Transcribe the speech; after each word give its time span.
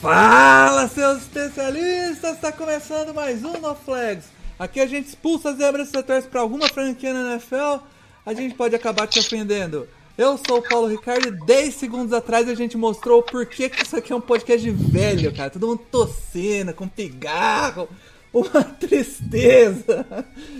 Fala, 0.00 0.88
seus 0.88 1.18
especialistas! 1.18 2.36
Está 2.36 2.50
começando 2.50 3.12
mais 3.12 3.44
um 3.44 3.60
No 3.60 3.74
Flags. 3.74 4.28
Aqui 4.58 4.80
a 4.80 4.86
gente 4.86 5.08
expulsa 5.08 5.50
as 5.50 5.58
zebras 5.58 5.88
se 5.88 6.02
torce 6.02 6.26
para 6.26 6.40
alguma 6.40 6.66
franquia 6.68 7.12
na 7.12 7.32
NFL, 7.32 7.84
a 8.24 8.32
gente 8.32 8.54
pode 8.54 8.74
acabar 8.74 9.06
te 9.06 9.18
ofendendo. 9.18 9.86
Eu 10.16 10.38
sou 10.38 10.60
o 10.60 10.62
Paulo 10.66 10.88
Ricardo 10.88 11.28
e 11.28 11.44
10 11.44 11.74
segundos 11.74 12.14
atrás 12.14 12.48
a 12.48 12.54
gente 12.54 12.78
mostrou 12.78 13.20
o 13.20 13.22
porquê 13.22 13.68
que 13.68 13.82
isso 13.82 13.94
aqui 13.94 14.10
é 14.10 14.16
um 14.16 14.22
podcast 14.22 14.62
de 14.62 14.70
velho, 14.70 15.36
cara. 15.36 15.50
Todo 15.50 15.66
mundo 15.66 15.82
tossindo, 15.90 16.72
com 16.72 16.88
pigarro, 16.88 17.86
uma 18.32 18.64
tristeza. 18.80 20.06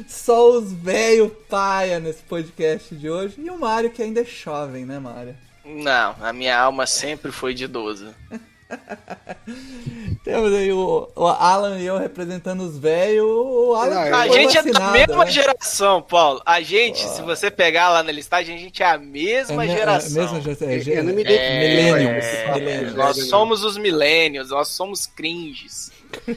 Só 0.06 0.50
os 0.50 0.70
velhos 0.70 1.32
paia 1.48 1.98
nesse 1.98 2.22
podcast 2.24 2.94
de 2.94 3.08
hoje. 3.08 3.36
E 3.38 3.48
o 3.48 3.58
Mário 3.58 3.88
que 3.88 4.02
ainda 4.02 4.20
é 4.20 4.24
jovem, 4.24 4.84
né, 4.84 4.98
Mário? 4.98 5.34
Não, 5.64 6.14
a 6.20 6.30
minha 6.30 6.60
alma 6.60 6.86
sempre 6.86 7.32
foi 7.32 7.54
de 7.54 7.64
idoso. 7.64 8.14
Temos 10.25 10.53
aí 10.53 10.72
o, 10.72 11.08
o 11.17 11.27
Alan 11.27 11.78
e 11.78 11.86
eu 11.86 11.98
representando 11.98 12.61
os 12.62 12.78
velhos. 12.78 13.27
Não, 13.27 13.75
A 13.75 14.27
foi 14.27 14.33
gente 14.41 14.58
é 14.58 14.62
da 14.62 14.70
vacinado, 14.72 14.92
mesma 14.92 15.25
né? 15.25 15.31
geração, 15.31 16.03
Paulo. 16.03 16.42
A 16.44 16.61
gente, 16.61 16.98
se 17.00 17.22
você 17.22 17.50
pegar 17.50 17.89
lá 17.89 18.03
na 18.03 18.12
listagem, 18.12 18.55
a 18.55 18.59
gente 18.59 18.83
é 18.83 18.86
a 18.86 18.98
mesma 18.98 19.64
É 19.64 19.69
é 19.69 19.77
geração. 19.77 20.22
mesma 20.22 20.41
geração. 20.41 20.69
É, 20.69 20.98
Eu 20.98 21.05
não 21.05 21.14
me 21.14 21.22
é, 21.22 21.25
identifico. 21.25 21.59
millennials, 21.59 22.25
É, 22.25 22.55
millennials. 22.55 22.94
nós 22.94 23.28
somos 23.28 23.64
os 23.64 23.77
millennials, 23.78 24.50
nós 24.50 24.69
somos 24.69 25.06
cringes. 25.06 25.91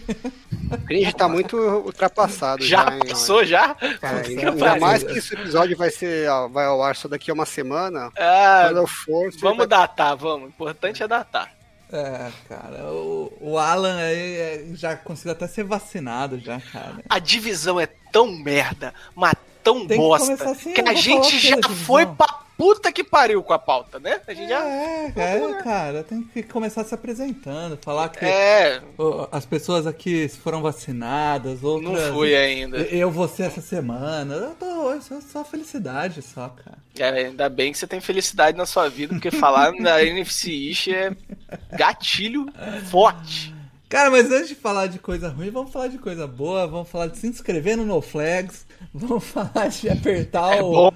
Cringe 0.87 1.13
tá 1.13 1.27
muito 1.27 1.57
ultrapassado 1.57 2.63
já. 2.63 2.85
Já 2.85 2.93
hein, 2.93 2.99
passou, 3.09 3.43
já? 3.45 3.75
Cara, 3.99 4.17
Puta 4.19 4.23
que 4.23 4.39
ainda, 4.39 4.51
ainda 4.51 4.79
mais 4.79 5.03
que 5.03 5.17
esse 5.17 5.33
episódio 5.33 5.75
vai 5.77 5.89
ser 5.89 6.27
vai 6.51 6.65
ao 6.65 6.81
ar 6.81 6.95
só 6.95 7.07
daqui 7.07 7.29
a 7.29 7.33
uma 7.33 7.45
semana. 7.45 8.11
Ah, 8.17 8.65
Quando 8.67 8.77
eu 8.77 8.87
for, 8.87 9.31
vamos 9.39 9.57
vai- 9.59 9.67
datar, 9.67 10.15
vamos. 10.15 10.45
O 10.45 10.49
importante 10.49 11.01
é 11.03 11.07
datar. 11.07 11.51
É, 11.93 12.31
cara, 12.49 12.91
o, 12.91 13.31
o 13.39 13.57
Alan 13.59 13.97
aí 13.97 14.35
é, 14.35 14.65
já 14.73 14.95
conseguiu 14.95 15.33
até 15.33 15.47
ser 15.47 15.63
vacinado 15.63 16.39
já, 16.39 16.59
cara. 16.59 17.03
A 17.07 17.19
divisão 17.19 17.79
é 17.79 17.85
tão 18.11 18.31
merda, 18.31 18.95
mas 19.15 19.33
tão 19.63 19.85
Tem 19.85 19.89
que 19.89 19.95
bosta, 19.97 20.49
assim, 20.49 20.73
que 20.73 20.81
eu 20.81 20.87
a 20.89 20.93
gente 20.95 21.37
já 21.37 21.57
foi 21.85 22.07
pra 22.07 22.41
puta 22.57 22.91
que 22.91 23.03
pariu 23.03 23.41
com 23.43 23.53
a 23.53 23.59
pauta, 23.59 23.99
né? 23.99 24.19
A 24.27 24.33
gente 24.33 24.49
já. 24.49 24.63
É, 24.65 25.13
é, 25.15 25.53
cara, 25.63 26.03
tem 26.03 26.23
que 26.23 26.43
começar 26.43 26.83
se 26.83 26.93
apresentando, 26.93 27.77
falar 27.81 28.09
que 28.09 28.25
É, 28.25 28.81
as 29.31 29.45
pessoas 29.45 29.87
aqui 29.87 30.27
foram 30.27 30.61
vacinadas, 30.61 31.61
não 31.61 31.69
outras... 31.69 32.13
fui 32.13 32.35
ainda. 32.35 32.77
Eu 32.77 33.11
vou 33.11 33.27
ser 33.27 33.43
essa 33.43 33.61
semana. 33.61 34.33
Eu 34.35 34.55
tô, 34.55 35.01
só, 35.01 35.21
só 35.21 35.43
felicidade 35.43 36.21
só, 36.21 36.49
cara. 36.49 36.77
É, 36.97 37.25
ainda 37.25 37.49
bem 37.49 37.71
que 37.71 37.77
você 37.77 37.87
tem 37.87 37.99
felicidade 37.99 38.57
na 38.57 38.65
sua 38.65 38.89
vida, 38.89 39.13
porque 39.13 39.31
falar 39.31 39.71
na 39.73 40.01
NFC 40.03 40.51
East 40.51 40.87
é 40.89 41.11
gatilho 41.75 42.45
forte. 42.89 43.53
Cara, 43.93 44.09
mas 44.09 44.31
antes 44.31 44.47
de 44.47 44.55
falar 44.55 44.87
de 44.87 44.97
coisa 44.97 45.29
ruim, 45.29 45.51
vamos 45.51 45.71
falar 45.71 45.87
de 45.87 45.99
coisa 45.99 46.25
boa, 46.25 46.65
vamos 46.65 46.89
falar 46.89 47.05
de 47.05 47.19
se 47.19 47.27
inscrever 47.27 47.77
no 47.77 47.85
NoFlags, 47.85 48.65
vamos 48.91 49.23
falar 49.23 49.67
de 49.67 49.87
apertar 49.87 50.57
É 50.57 50.63
o, 50.63 50.91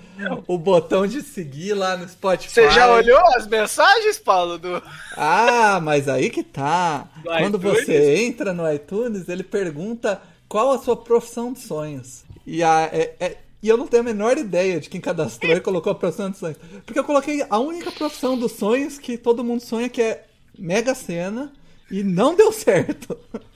o 0.47 0.57
botão 0.57 1.05
de 1.05 1.21
seguir 1.21 1.75
lá 1.75 1.95
no 1.95 2.09
Spotify. 2.09 2.51
Você 2.55 2.71
já 2.71 2.91
olhou 2.91 3.19
as 3.35 3.45
mensagens, 3.45 4.17
Paulo? 4.17 4.57
Do... 4.57 4.81
Ah, 5.16 5.79
mas 5.79 6.09
aí 6.09 6.31
que 6.31 6.41
tá. 6.41 7.07
No 7.23 7.38
Quando 7.38 7.57
iTunes? 7.59 7.85
você 7.85 8.16
entra 8.25 8.51
no 8.51 8.73
iTunes, 8.73 9.29
ele 9.29 9.44
pergunta 9.44 10.19
qual 10.50 10.71
a 10.71 10.79
sua 10.79 10.97
profissão 10.97 11.53
de 11.53 11.59
sonhos. 11.59 12.23
E, 12.47 12.63
a, 12.63 12.89
é- 12.91 13.16
é- 13.19 13.38
e 13.61 13.69
eu 13.69 13.77
não 13.77 13.85
tenho 13.85 14.01
a 14.01 14.05
menor 14.05 14.39
ideia 14.39 14.79
de 14.79 14.89
quem 14.89 15.00
cadastrou 15.00 15.55
e 15.55 15.61
colocou 15.61 15.91
a 15.91 15.95
profissão 15.95 16.31
de 16.31 16.39
sonhos. 16.39 16.57
Porque 16.83 16.97
eu 16.97 17.03
coloquei 17.03 17.45
a 17.47 17.59
única 17.59 17.91
profissão 17.91 18.35
dos 18.35 18.53
sonhos 18.53 18.97
que 18.97 19.19
todo 19.19 19.44
mundo 19.44 19.61
sonha, 19.61 19.88
que 19.88 20.01
é 20.01 20.25
Mega 20.57 20.95
Sena, 20.95 21.53
e 21.91 22.03
não 22.03 22.35
deu 22.35 22.51
certo. 22.51 23.17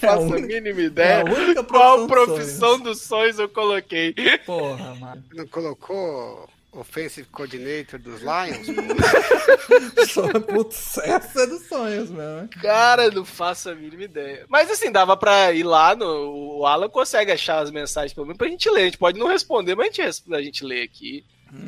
É 0.00 0.06
a 0.06 0.10
Faço 0.12 0.22
a 0.22 0.26
única- 0.36 0.46
mínima 0.46 0.80
é 0.80 0.84
ideia 0.84 1.20
a 1.22 1.24
única 1.24 1.64
qual 1.64 2.06
profissão 2.06 2.78
dos 2.78 3.00
sonhos 3.02 3.36
eu 3.40 3.48
coloquei. 3.48 4.14
Porra, 4.46 4.94
mano. 4.94 5.24
Não 5.34 5.46
colocou 5.48 6.48
Offensive 6.72 7.26
Coordinator 7.32 7.98
dos 7.98 8.20
Lions? 8.20 8.66
Só- 10.08 10.28
Putz, 10.40 10.98
essa 10.98 11.42
é 11.42 11.46
dos 11.46 11.62
sonhos 11.66 12.10
mesmo. 12.10 12.40
hein? 12.42 12.48
Cara, 12.62 13.10
não 13.10 13.24
faço 13.24 13.70
a 13.70 13.74
mínima 13.74 14.04
ideia. 14.04 14.44
Mas 14.48 14.70
assim, 14.70 14.92
dava 14.92 15.16
pra 15.16 15.52
ir 15.52 15.64
lá 15.64 15.96
no. 15.96 16.58
O 16.60 16.66
Alan 16.66 16.88
consegue 16.88 17.32
achar 17.32 17.58
as 17.58 17.70
mensagens 17.70 18.12
pelo 18.14 18.26
menos 18.26 18.38
pra 18.38 18.48
gente 18.48 18.70
ler. 18.70 18.82
A 18.82 18.84
gente 18.84 18.98
pode 18.98 19.18
não 19.18 19.26
responder, 19.26 19.74
mas 19.74 19.88
a 19.88 19.90
gente, 20.02 20.32
a 20.34 20.42
gente 20.42 20.64
lê 20.64 20.82
aqui. 20.82 21.24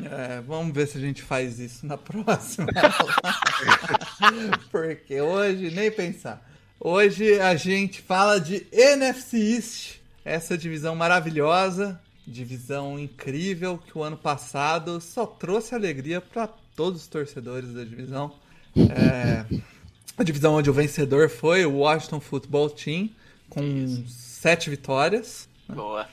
É, 0.09 0.41
vamos 0.41 0.73
ver 0.73 0.87
se 0.87 0.97
a 0.97 1.01
gente 1.01 1.21
faz 1.21 1.59
isso 1.59 1.85
na 1.85 1.97
próxima. 1.97 2.67
Porque 4.71 5.19
hoje, 5.19 5.71
nem 5.71 5.91
pensar. 5.91 6.47
Hoje 6.79 7.39
a 7.39 7.55
gente 7.55 8.01
fala 8.01 8.39
de 8.39 8.65
NFC 8.71 9.37
East, 9.37 9.95
essa 10.25 10.57
divisão 10.57 10.95
maravilhosa, 10.95 11.99
divisão 12.25 12.99
incrível 12.99 13.77
que 13.77 13.97
o 13.97 14.03
ano 14.03 14.17
passado 14.17 14.99
só 14.99 15.25
trouxe 15.25 15.75
alegria 15.75 16.21
para 16.21 16.47
todos 16.75 17.01
os 17.01 17.07
torcedores 17.07 17.73
da 17.73 17.83
divisão. 17.83 18.33
É, 18.75 19.45
a 20.17 20.23
divisão 20.23 20.55
onde 20.55 20.69
o 20.69 20.73
vencedor 20.73 21.29
foi 21.29 21.65
o 21.65 21.77
Washington 21.77 22.19
Football 22.19 22.69
Team, 22.71 23.09
com 23.49 24.05
sete 24.07 24.69
vitórias. 24.69 25.47
Boa. 25.67 26.07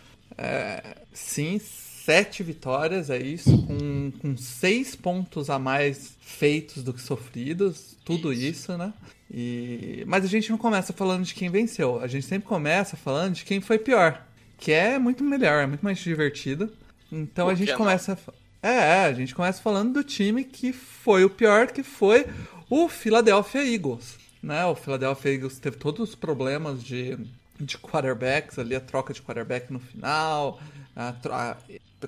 Sim, 1.12 1.60
sete 2.08 2.42
vitórias, 2.42 3.10
é 3.10 3.18
isso, 3.18 3.50
com, 3.66 4.10
com 4.18 4.34
seis 4.34 4.96
pontos 4.96 5.50
a 5.50 5.58
mais 5.58 6.16
feitos 6.22 6.82
do 6.82 6.94
que 6.94 7.02
sofridos, 7.02 7.98
tudo 8.02 8.32
isso, 8.32 8.78
né? 8.78 8.94
E... 9.30 10.04
Mas 10.06 10.24
a 10.24 10.26
gente 10.26 10.48
não 10.48 10.56
começa 10.56 10.90
falando 10.94 11.24
de 11.24 11.34
quem 11.34 11.50
venceu, 11.50 12.00
a 12.00 12.06
gente 12.06 12.24
sempre 12.24 12.48
começa 12.48 12.96
falando 12.96 13.34
de 13.34 13.44
quem 13.44 13.60
foi 13.60 13.78
pior, 13.78 14.26
que 14.56 14.72
é 14.72 14.98
muito 14.98 15.22
melhor, 15.22 15.64
é 15.64 15.66
muito 15.66 15.84
mais 15.84 15.98
divertido. 15.98 16.72
Então 17.12 17.44
Por 17.44 17.52
a 17.52 17.54
gente 17.54 17.72
não? 17.72 17.76
começa. 17.76 18.18
É, 18.62 18.70
é, 18.70 19.04
a 19.04 19.12
gente 19.12 19.34
começa 19.34 19.60
falando 19.60 19.92
do 19.92 20.02
time 20.02 20.44
que 20.44 20.72
foi 20.72 21.26
o 21.26 21.30
pior, 21.30 21.66
que 21.66 21.82
foi 21.82 22.24
o 22.70 22.88
Philadelphia 22.88 23.70
Eagles. 23.70 24.16
Né? 24.42 24.64
O 24.64 24.74
Philadelphia 24.74 25.34
Eagles 25.34 25.58
teve 25.58 25.76
todos 25.76 26.08
os 26.08 26.14
problemas 26.14 26.82
de, 26.82 27.18
de 27.60 27.76
quarterbacks 27.78 28.58
ali, 28.58 28.74
a 28.74 28.80
troca 28.80 29.12
de 29.12 29.20
quarterback 29.22 29.72
no 29.72 29.78
final, 29.80 30.60
a 30.96 31.14
a- 31.30 31.56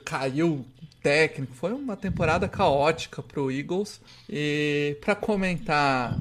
caiu 0.05 0.49
o 0.49 0.67
técnico, 1.03 1.53
foi 1.55 1.73
uma 1.73 1.97
temporada 1.97 2.49
caótica 2.49 3.23
pro 3.23 3.51
Eagles. 3.51 4.01
E 4.29 4.97
para 5.01 5.15
comentar 5.17 6.17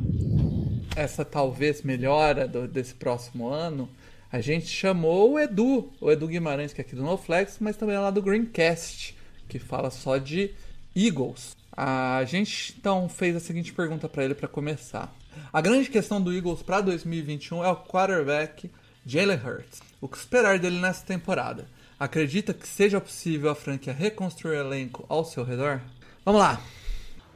essa 0.96 1.24
talvez 1.24 1.82
melhora 1.84 2.48
do- 2.48 2.68
desse 2.68 2.94
próximo 2.96 3.48
ano, 3.50 3.90
a 4.32 4.42
gente 4.42 4.68
chamou 4.68 5.34
o 5.34 5.40
Edu, 5.40 5.92
o 6.02 6.12
Edu 6.12 6.28
Guimarães, 6.28 6.74
que 6.74 6.82
é 6.82 6.84
aqui 6.84 6.96
do 6.96 7.04
NoFlex, 7.04 7.58
mas 7.60 7.76
também 7.78 7.96
é 7.96 8.00
lá 8.00 8.12
do 8.12 8.22
Greencast, 8.22 9.16
que 9.48 9.60
fala 9.60 9.90
só 9.90 10.18
de 10.18 10.52
Eagles. 10.96 11.56
A 11.76 12.24
gente 12.26 12.76
então 12.78 13.08
fez 13.08 13.36
a 13.36 13.40
seguinte 13.40 13.72
pergunta 13.74 14.10
para 14.10 14.24
ele 14.26 14.36
para 14.36 14.48
começar. 14.48 15.14
A 15.54 15.62
grande 15.62 15.90
questão 15.90 16.22
do 16.22 16.34
Eagles 16.34 16.62
para 16.62 16.82
2021 16.82 17.64
é 17.64 17.70
o 17.70 17.76
quarterback 17.78 18.70
Jalen 19.10 19.40
Hurts. 19.44 19.82
O 20.00 20.08
que 20.08 20.18
esperar 20.18 20.60
dele 20.60 20.80
nessa 20.80 21.04
temporada? 21.04 21.68
Acredita 22.00 22.54
que 22.54 22.68
seja 22.68 23.02
possível 23.02 23.50
a 23.50 23.56
franquia 23.56 23.92
reconstruir 23.92 24.52
o 24.52 24.60
elenco 24.60 25.04
ao 25.10 25.26
seu 25.26 25.44
redor? 25.44 25.82
Vamos 26.24 26.40
lá. 26.40 26.62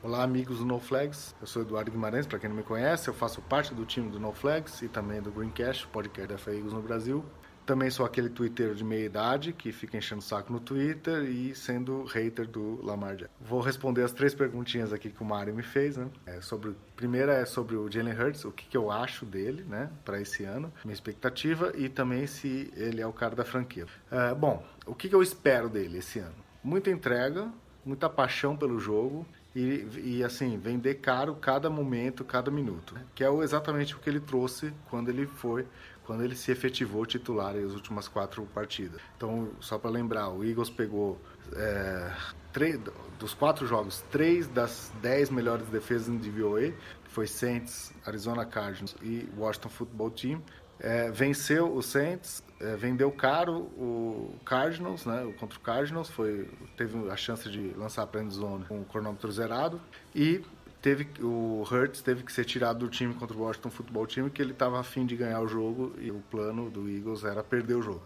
Olá, 0.04 0.22
amigos 0.22 0.60
do 0.60 0.66
No 0.66 0.80
Flags. 0.80 1.34
Eu 1.42 1.48
sou 1.48 1.64
Eduardo 1.64 1.90
Guimarães, 1.90 2.28
para 2.28 2.38
quem 2.38 2.48
não 2.48 2.56
me 2.56 2.62
conhece, 2.62 3.08
eu 3.08 3.14
faço 3.14 3.42
parte 3.42 3.74
do 3.74 3.88
time 3.88 4.08
do 4.12 4.20
No 4.20 4.32
Flags 4.32 4.84
e 4.84 4.88
também 4.88 5.20
do 5.20 5.32
Greencast, 5.32 5.88
podcast 5.88 6.32
da 6.32 6.38
FAIGOS 6.38 6.74
no 6.74 6.82
Brasil. 6.84 7.26
Também 7.66 7.90
sou 7.90 8.06
aquele 8.06 8.30
twitteiro 8.30 8.76
de 8.76 8.84
meia 8.84 9.06
idade 9.06 9.54
que 9.54 9.72
fica 9.72 9.98
enchendo 9.98 10.20
o 10.20 10.24
saco 10.24 10.52
no 10.52 10.60
Twitter 10.60 11.24
e 11.24 11.56
sendo 11.56 12.04
hater 12.06 12.48
do 12.48 12.84
Lamar 12.84 13.16
Jackson. 13.16 13.34
Vou 13.40 13.62
responder 13.62 14.04
as 14.04 14.12
três 14.12 14.34
perguntinhas 14.34 14.92
aqui 14.92 15.10
que 15.10 15.22
o 15.22 15.26
Mário 15.26 15.54
me 15.54 15.64
fez, 15.64 15.98
né? 15.98 16.10
É 16.26 16.42
sobre, 16.42 16.76
primeira 16.96 17.34
é 17.34 17.46
sobre 17.46 17.76
o 17.76 17.90
Jalen 17.90 18.20
Hurts, 18.20 18.46
o 18.46 18.52
que, 18.52 18.66
que 18.66 18.76
eu 18.76 18.92
acho 18.92 19.26
dele, 19.26 19.64
né, 19.64 19.90
para 20.04 20.20
esse 20.20 20.44
ano, 20.44 20.72
minha 20.84 20.94
expectativa 20.94 21.72
e 21.76 21.90
também 21.90 22.28
se 22.28 22.72
ele 22.76 23.02
é 23.02 23.08
o 23.08 23.14
cara 23.14 23.36
da 23.36 23.46
franquia. 23.46 23.86
É, 24.12 24.34
bom, 24.34 24.66
o 24.86 24.94
que, 24.94 25.08
que 25.08 25.16
eu 25.16 25.22
espero 25.22 25.70
dele 25.70 26.00
esse 26.00 26.20
ano? 26.20 26.36
Muita 26.64 26.90
entrega, 26.90 27.50
muita 27.86 28.10
paixão 28.10 28.56
pelo 28.56 28.80
jogo 28.80 29.26
e, 29.56 29.86
e 30.04 30.24
assim, 30.24 30.58
vender 30.58 30.96
caro 30.96 31.36
cada 31.36 31.70
momento, 31.70 32.24
cada 32.24 32.50
minuto. 32.50 32.96
Que 33.14 33.24
é 33.24 33.32
exatamente 33.42 33.96
o 33.96 34.00
que 34.00 34.10
ele 34.10 34.20
trouxe 34.20 34.74
quando 34.90 35.10
ele 35.10 35.28
foi, 35.28 35.66
quando 36.06 36.24
ele 36.24 36.36
se 36.36 36.52
efetivou 36.52 37.06
titular 37.06 37.56
as 37.56 37.74
últimas 37.74 38.08
quatro 38.08 38.46
partidas. 38.54 39.02
Então, 39.16 39.50
só 39.60 39.78
para 39.78 39.90
lembrar, 39.90 40.30
o 40.30 40.44
Eagles 40.44 40.70
pegou 40.70 41.20
é, 41.56 42.12
três, 42.52 42.80
dos 43.20 43.34
quatro 43.34 43.66
jogos, 43.66 44.04
três 44.12 44.48
das 44.48 44.92
dez 45.02 45.30
melhores 45.30 45.68
defesas 45.68 46.08
em 46.08 46.18
DVOA, 46.18 46.72
que 47.04 47.10
foi 47.10 47.28
Saints, 47.28 47.94
Arizona 48.06 48.46
Cardinals 48.46 48.96
e 49.02 49.28
Washington 49.38 49.70
Football 49.70 50.12
Team. 50.12 50.42
É, 50.80 51.10
venceu 51.12 51.74
o 51.74 51.82
Saints, 51.82 52.44
é, 52.60 52.76
vendeu 52.76 53.10
caro 53.12 53.54
o 53.78 54.36
Cardinals, 54.44 55.06
né? 55.06 55.34
Contra 55.40 55.58
o 55.58 55.62
Cardinals, 55.62 56.10
foi, 56.10 56.50
teve 56.76 57.10
a 57.10 57.16
chance 57.16 57.50
de 57.50 57.74
lançar 57.78 58.04
a 58.04 58.30
zone 58.30 58.66
com 58.66 58.82
o 58.82 58.86
cronômetro 58.86 59.32
zerado 59.32 59.80
e 60.14 60.44
teve 60.84 61.08
o 61.22 61.64
Hurts 61.64 62.02
teve 62.02 62.24
que 62.24 62.32
ser 62.32 62.44
tirado 62.44 62.80
do 62.80 62.90
time 62.90 63.14
contra 63.14 63.36
o 63.36 63.42
Washington 63.42 63.72
Football 63.72 64.06
Team 64.06 64.30
que 64.30 64.42
ele 64.42 64.52
estava 64.52 64.80
afim 64.80 65.06
de 65.06 65.16
ganhar 65.16 65.40
o 65.40 65.48
jogo 65.48 65.96
e 65.98 66.12
o 66.12 66.22
plano 66.30 66.70
do 66.70 66.88
Eagles 66.90 67.24
era 67.24 67.42
perder 67.42 67.76
o 67.76 67.82
jogo. 67.82 68.04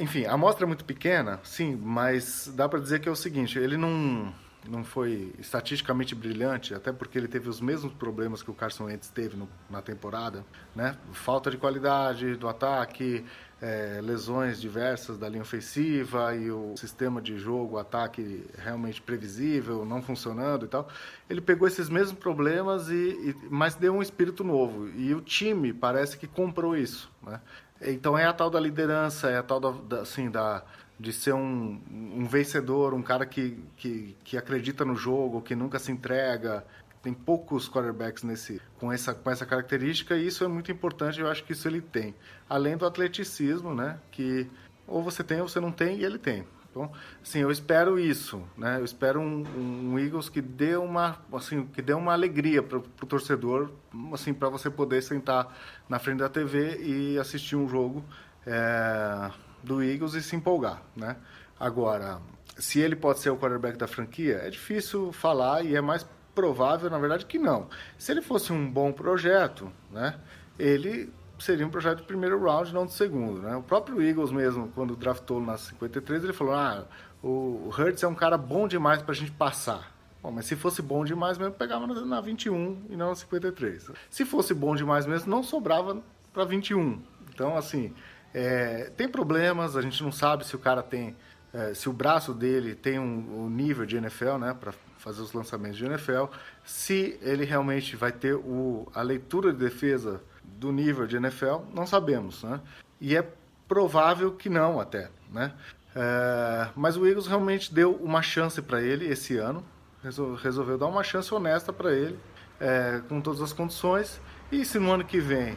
Enfim, 0.00 0.24
a 0.24 0.34
amostra 0.34 0.64
é 0.64 0.68
muito 0.68 0.84
pequena, 0.84 1.40
sim, 1.42 1.76
mas 1.76 2.50
dá 2.54 2.68
para 2.68 2.78
dizer 2.78 3.00
que 3.00 3.08
é 3.08 3.12
o 3.12 3.16
seguinte, 3.16 3.58
ele 3.58 3.76
não 3.76 4.32
não 4.68 4.84
foi 4.84 5.32
estatisticamente 5.40 6.14
brilhante, 6.14 6.72
até 6.72 6.92
porque 6.92 7.18
ele 7.18 7.26
teve 7.26 7.48
os 7.48 7.60
mesmos 7.60 7.92
problemas 7.92 8.44
que 8.44 8.50
o 8.50 8.54
Carson 8.54 8.84
Wentz 8.84 9.08
teve 9.08 9.36
no, 9.36 9.48
na 9.68 9.82
temporada, 9.82 10.44
né? 10.72 10.96
Falta 11.12 11.50
de 11.50 11.56
qualidade 11.56 12.36
do 12.36 12.48
ataque, 12.48 13.24
é, 13.62 14.00
lesões 14.02 14.60
diversas 14.60 15.16
da 15.16 15.28
linha 15.28 15.42
ofensiva 15.42 16.34
e 16.34 16.50
o 16.50 16.74
sistema 16.76 17.22
de 17.22 17.38
jogo, 17.38 17.78
ataque 17.78 18.44
realmente 18.58 19.00
previsível, 19.00 19.84
não 19.84 20.02
funcionando 20.02 20.64
e 20.64 20.68
tal. 20.68 20.88
Ele 21.30 21.40
pegou 21.40 21.68
esses 21.68 21.88
mesmos 21.88 22.18
problemas 22.18 22.88
e, 22.88 22.94
e 22.94 23.36
mas 23.48 23.76
deu 23.76 23.94
um 23.94 24.02
espírito 24.02 24.42
novo 24.42 24.88
e 24.88 25.14
o 25.14 25.20
time 25.20 25.72
parece 25.72 26.18
que 26.18 26.26
comprou 26.26 26.76
isso, 26.76 27.08
né? 27.22 27.40
Então 27.80 28.18
é 28.18 28.24
a 28.24 28.32
tal 28.32 28.50
da 28.50 28.58
liderança, 28.58 29.30
é 29.30 29.38
a 29.38 29.42
tal 29.42 29.60
da, 29.60 29.70
da 29.70 30.02
assim 30.02 30.28
da 30.28 30.64
de 30.98 31.12
ser 31.12 31.32
um, 31.32 31.80
um 31.90 32.26
vencedor, 32.26 32.94
um 32.94 33.02
cara 33.02 33.26
que, 33.26 33.58
que, 33.76 34.16
que 34.22 34.36
acredita 34.36 34.84
no 34.84 34.94
jogo, 34.94 35.42
que 35.42 35.54
nunca 35.54 35.78
se 35.78 35.90
entrega. 35.90 36.64
Tem 37.02 37.12
poucos 37.12 37.68
quarterbacks 37.68 38.22
nesse, 38.22 38.60
com, 38.78 38.92
essa, 38.92 39.12
com 39.12 39.30
essa 39.30 39.44
característica 39.44 40.16
e 40.16 40.26
isso 40.26 40.44
é 40.44 40.48
muito 40.48 40.70
importante, 40.70 41.20
eu 41.20 41.28
acho 41.28 41.42
que 41.44 41.52
isso 41.52 41.66
ele 41.66 41.80
tem. 41.80 42.14
Além 42.48 42.76
do 42.76 42.86
atleticismo, 42.86 43.74
né? 43.74 43.98
Que 44.10 44.48
ou 44.86 45.02
você 45.02 45.24
tem 45.24 45.40
ou 45.40 45.48
você 45.48 45.58
não 45.58 45.72
tem 45.72 45.98
e 45.98 46.04
ele 46.04 46.18
tem. 46.18 46.46
Então, 46.72 46.90
assim, 47.22 47.40
eu 47.40 47.50
espero 47.50 47.98
isso, 47.98 48.42
né? 48.56 48.78
Eu 48.78 48.84
espero 48.84 49.20
um, 49.20 49.44
um 49.92 49.98
Eagles 49.98 50.30
que 50.30 50.40
dê 50.40 50.74
uma, 50.74 51.18
assim, 51.30 51.66
que 51.66 51.82
dê 51.82 51.92
uma 51.92 52.14
alegria 52.14 52.62
para 52.62 52.78
o 52.78 53.06
torcedor, 53.06 53.70
assim, 54.12 54.32
para 54.32 54.48
você 54.48 54.70
poder 54.70 55.02
sentar 55.02 55.54
na 55.86 55.98
frente 55.98 56.20
da 56.20 56.30
TV 56.30 56.78
e 56.82 57.18
assistir 57.18 57.56
um 57.56 57.68
jogo 57.68 58.02
é, 58.46 59.30
do 59.62 59.82
Eagles 59.82 60.14
e 60.14 60.22
se 60.22 60.34
empolgar, 60.34 60.82
né? 60.96 61.16
Agora, 61.60 62.20
se 62.56 62.80
ele 62.80 62.96
pode 62.96 63.20
ser 63.20 63.28
o 63.28 63.36
quarterback 63.36 63.76
da 63.76 63.86
franquia, 63.86 64.36
é 64.42 64.48
difícil 64.48 65.12
falar 65.12 65.62
e 65.64 65.76
é 65.76 65.80
mais 65.82 66.06
provável, 66.34 66.90
na 66.90 66.98
verdade, 66.98 67.26
que 67.26 67.38
não. 67.38 67.68
Se 67.98 68.12
ele 68.12 68.22
fosse 68.22 68.52
um 68.52 68.70
bom 68.70 68.92
projeto, 68.92 69.70
né? 69.90 70.18
Ele 70.58 71.12
seria 71.38 71.66
um 71.66 71.70
projeto 71.70 71.98
de 71.98 72.04
primeiro 72.04 72.42
round, 72.42 72.72
não 72.72 72.86
de 72.86 72.92
segundo, 72.92 73.42
né? 73.42 73.56
O 73.56 73.62
próprio 73.62 74.02
Eagles 74.02 74.30
mesmo, 74.30 74.68
quando 74.74 74.96
draftou 74.96 75.40
na 75.40 75.56
53, 75.56 76.24
ele 76.24 76.32
falou: 76.32 76.54
"Ah, 76.54 76.84
o 77.22 77.70
Hurts 77.76 78.02
é 78.02 78.08
um 78.08 78.14
cara 78.14 78.38
bom 78.38 78.68
demais 78.68 79.02
para 79.02 79.12
a 79.12 79.16
gente 79.16 79.32
passar". 79.32 79.92
Bom, 80.22 80.30
mas 80.30 80.46
se 80.46 80.54
fosse 80.54 80.80
bom 80.80 81.04
demais 81.04 81.36
mesmo, 81.36 81.52
pegava 81.52 81.86
na, 81.86 82.00
na 82.02 82.20
21 82.20 82.86
e 82.88 82.96
não 82.96 83.08
na 83.08 83.14
53. 83.14 83.90
Se 84.08 84.24
fosse 84.24 84.54
bom 84.54 84.76
demais 84.76 85.04
mesmo, 85.04 85.28
não 85.28 85.42
sobrava 85.42 86.00
para 86.32 86.44
21. 86.44 87.02
Então, 87.34 87.56
assim, 87.56 87.92
é, 88.32 88.90
tem 88.96 89.08
problemas, 89.08 89.76
a 89.76 89.82
gente 89.82 90.02
não 90.02 90.12
sabe 90.12 90.46
se 90.46 90.54
o 90.54 90.60
cara 90.60 90.82
tem, 90.82 91.16
é, 91.52 91.74
se 91.74 91.88
o 91.88 91.92
braço 91.92 92.32
dele 92.32 92.74
tem 92.74 93.00
um, 93.00 93.44
um 93.44 93.50
nível 93.50 93.84
de 93.84 93.96
NFL, 93.96 94.38
né, 94.38 94.56
fazer 95.02 95.20
os 95.20 95.32
lançamentos 95.32 95.76
de 95.76 95.84
NFL, 95.84 96.26
se 96.64 97.18
ele 97.20 97.44
realmente 97.44 97.96
vai 97.96 98.12
ter 98.12 98.34
o, 98.34 98.86
a 98.94 99.02
leitura 99.02 99.52
de 99.52 99.58
defesa 99.58 100.22
do 100.44 100.70
nível 100.70 101.06
de 101.06 101.16
NFL, 101.16 101.56
não 101.74 101.86
sabemos, 101.86 102.42
né? 102.44 102.60
E 103.00 103.16
é 103.16 103.28
provável 103.66 104.32
que 104.32 104.48
não 104.48 104.78
até, 104.80 105.10
né? 105.30 105.52
É, 105.94 106.68
mas 106.76 106.96
o 106.96 107.06
Eagles 107.06 107.26
realmente 107.26 107.74
deu 107.74 107.94
uma 107.96 108.22
chance 108.22 108.62
para 108.62 108.80
ele 108.80 109.06
esse 109.06 109.36
ano, 109.36 109.64
resol- 110.02 110.34
resolveu 110.34 110.78
dar 110.78 110.86
uma 110.86 111.02
chance 111.02 111.34
honesta 111.34 111.72
para 111.72 111.92
ele, 111.92 112.18
é, 112.60 113.02
com 113.08 113.20
todas 113.20 113.42
as 113.42 113.52
condições. 113.52 114.20
E 114.50 114.64
se 114.64 114.78
no 114.78 114.90
ano 114.92 115.04
que 115.04 115.18
vem, 115.18 115.56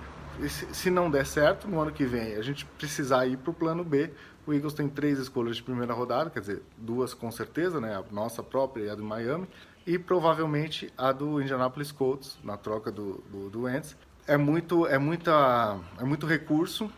se 0.49 0.89
não 0.89 1.09
der 1.09 1.25
certo, 1.25 1.67
no 1.67 1.79
ano 1.79 1.91
que 1.91 2.03
vem 2.05 2.35
a 2.35 2.41
gente 2.41 2.65
precisar 2.65 3.25
ir 3.27 3.37
para 3.37 3.51
o 3.51 3.53
plano 3.53 3.83
B, 3.83 4.11
o 4.45 4.53
Eagles 4.53 4.73
tem 4.73 4.87
três 4.87 5.19
escolhas 5.19 5.57
de 5.57 5.63
primeira 5.63 5.93
rodada, 5.93 6.29
quer 6.29 6.39
dizer, 6.39 6.61
duas 6.77 7.13
com 7.13 7.31
certeza, 7.31 7.79
né? 7.79 7.95
A 7.95 8.03
nossa 8.13 8.43
própria 8.43 8.83
e 8.83 8.89
a 8.89 8.95
do 8.95 9.03
Miami, 9.03 9.47
e 9.85 9.97
provavelmente 9.97 10.91
a 10.97 11.11
do 11.11 11.41
Indianapolis 11.41 11.91
Colts, 11.91 12.37
na 12.43 12.57
troca 12.57 12.91
do, 12.91 13.23
do, 13.31 13.49
do 13.49 13.61
Wentz. 13.63 13.95
É 14.27 14.37
muito, 14.37 14.87
é, 14.87 14.97
muita, 14.97 15.77
é 15.99 16.03
muito 16.03 16.25
recurso 16.25 16.89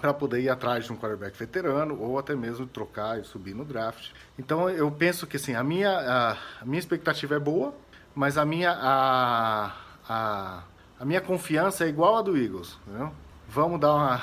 para 0.00 0.12
poder 0.12 0.40
ir 0.40 0.48
atrás 0.48 0.84
de 0.84 0.92
um 0.92 0.96
quarterback 0.96 1.38
veterano 1.38 1.98
ou 1.98 2.18
até 2.18 2.34
mesmo 2.34 2.66
trocar 2.66 3.18
e 3.18 3.24
subir 3.24 3.54
no 3.54 3.64
draft. 3.64 4.12
Então 4.38 4.68
eu 4.68 4.90
penso 4.90 5.26
que 5.26 5.36
assim, 5.36 5.54
a 5.54 5.64
minha, 5.64 5.90
a, 5.90 6.64
minha 6.64 6.78
expectativa 6.78 7.36
é 7.36 7.38
boa, 7.38 7.74
mas 8.14 8.36
a 8.36 8.44
minha, 8.44 8.72
a, 8.72 9.72
a, 10.08 10.62
a 11.00 11.04
minha 11.04 11.20
confiança 11.20 11.84
é 11.84 11.88
igual 11.88 12.16
a 12.16 12.22
do 12.22 12.36
Eagles. 12.36 12.78
Entendeu? 12.86 13.10
Vamos 13.48 13.80
dar 13.80 13.94
uma, 13.94 14.20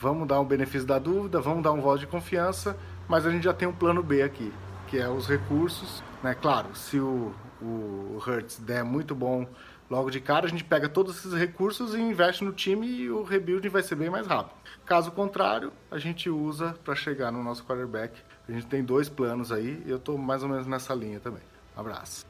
vamos 0.00 0.26
dar 0.26 0.40
um 0.40 0.44
benefício 0.44 0.86
da 0.86 0.98
dúvida, 0.98 1.40
vamos 1.40 1.62
dar 1.62 1.72
um 1.72 1.80
voto 1.80 2.00
de 2.00 2.06
confiança, 2.06 2.76
mas 3.06 3.26
a 3.26 3.30
gente 3.30 3.44
já 3.44 3.52
tem 3.52 3.68
um 3.68 3.72
plano 3.72 4.02
B 4.02 4.22
aqui, 4.22 4.50
que 4.88 4.98
é 4.98 5.08
os 5.08 5.28
recursos. 5.28 6.02
Né? 6.22 6.34
Claro, 6.34 6.74
se 6.74 6.98
o, 6.98 7.34
o 7.60 8.18
Hertz 8.24 8.58
der 8.58 8.82
muito 8.82 9.14
bom 9.14 9.46
logo 9.90 10.10
de 10.10 10.18
cara, 10.18 10.46
a 10.46 10.48
gente 10.48 10.64
pega 10.64 10.88
todos 10.88 11.18
esses 11.18 11.34
recursos 11.34 11.94
e 11.94 12.00
investe 12.00 12.42
no 12.42 12.52
time 12.52 12.86
e 12.86 13.10
o 13.10 13.22
rebuilding 13.22 13.68
vai 13.68 13.82
ser 13.82 13.96
bem 13.96 14.08
mais 14.08 14.26
rápido. 14.26 14.54
Caso 14.86 15.10
contrário, 15.10 15.70
a 15.90 15.98
gente 15.98 16.30
usa 16.30 16.74
para 16.82 16.94
chegar 16.94 17.30
no 17.30 17.42
nosso 17.42 17.64
quarterback. 17.64 18.14
A 18.48 18.52
gente 18.52 18.66
tem 18.66 18.82
dois 18.82 19.08
planos 19.08 19.52
aí 19.52 19.82
e 19.84 19.90
eu 19.90 19.98
estou 19.98 20.16
mais 20.16 20.42
ou 20.42 20.48
menos 20.48 20.66
nessa 20.66 20.94
linha 20.94 21.20
também. 21.20 21.42
Um 21.76 21.80
abraço. 21.80 22.24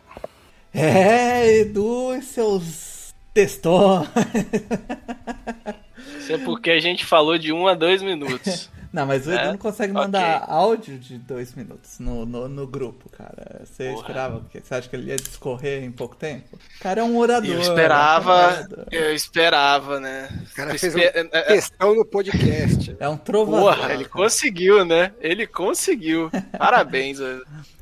É, 0.75 1.61
Edu 1.61 2.21
seus 2.23 3.15
textões. 3.33 4.09
Isso 6.33 6.41
é 6.43 6.45
porque 6.45 6.71
a 6.71 6.81
gente 6.81 7.05
falou 7.05 7.37
de 7.39 7.53
um 7.53 7.67
a 7.67 7.75
dois 7.75 8.03
minutos. 8.03 8.71
Não, 8.93 9.07
mas 9.07 9.25
o 9.25 9.31
Edu 9.31 9.39
É? 9.41 9.47
não 9.53 9.57
consegue 9.57 9.93
mandar 9.93 10.45
áudio 10.49 10.99
de 10.99 11.17
dois 11.17 11.55
minutos 11.55 12.01
no, 12.01 12.27
no, 12.27 12.49
no 12.49 12.67
grupo, 12.67 13.09
cara. 13.09 13.63
Você 13.65 13.85
Porra. 13.91 14.01
esperava 14.01 14.37
o 14.39 14.45
quê? 14.47 14.61
Você 14.61 14.75
acha 14.75 14.89
que 14.89 14.97
ele 14.97 15.11
ia 15.11 15.17
discorrer 15.17 15.85
em 15.85 15.93
pouco 15.93 16.17
tempo? 16.17 16.57
O 16.57 16.83
cara 16.83 17.01
é 17.01 17.05
um 17.05 17.17
orador. 17.17 17.49
Eu 17.49 17.55
é 17.55 17.59
um 17.59 17.61
esperava, 17.61 18.33
orador. 18.49 18.87
eu 18.91 19.15
esperava, 19.15 20.01
né? 20.01 20.29
O 20.51 20.55
cara 20.57 20.71
fez 20.71 20.83
Espe- 20.83 21.21
uma 21.21 21.29
é- 21.33 21.39
é- 21.39 21.43
questão 21.55 21.95
no 21.95 22.05
podcast. 22.05 22.97
É 22.99 23.09
um 23.09 23.17
trovador. 23.17 23.77
Porra, 23.77 23.93
ele 23.95 24.07
conseguiu, 24.07 24.85
né? 24.85 25.13
Ele 25.21 25.47
conseguiu. 25.47 26.29
Parabéns. 26.59 27.19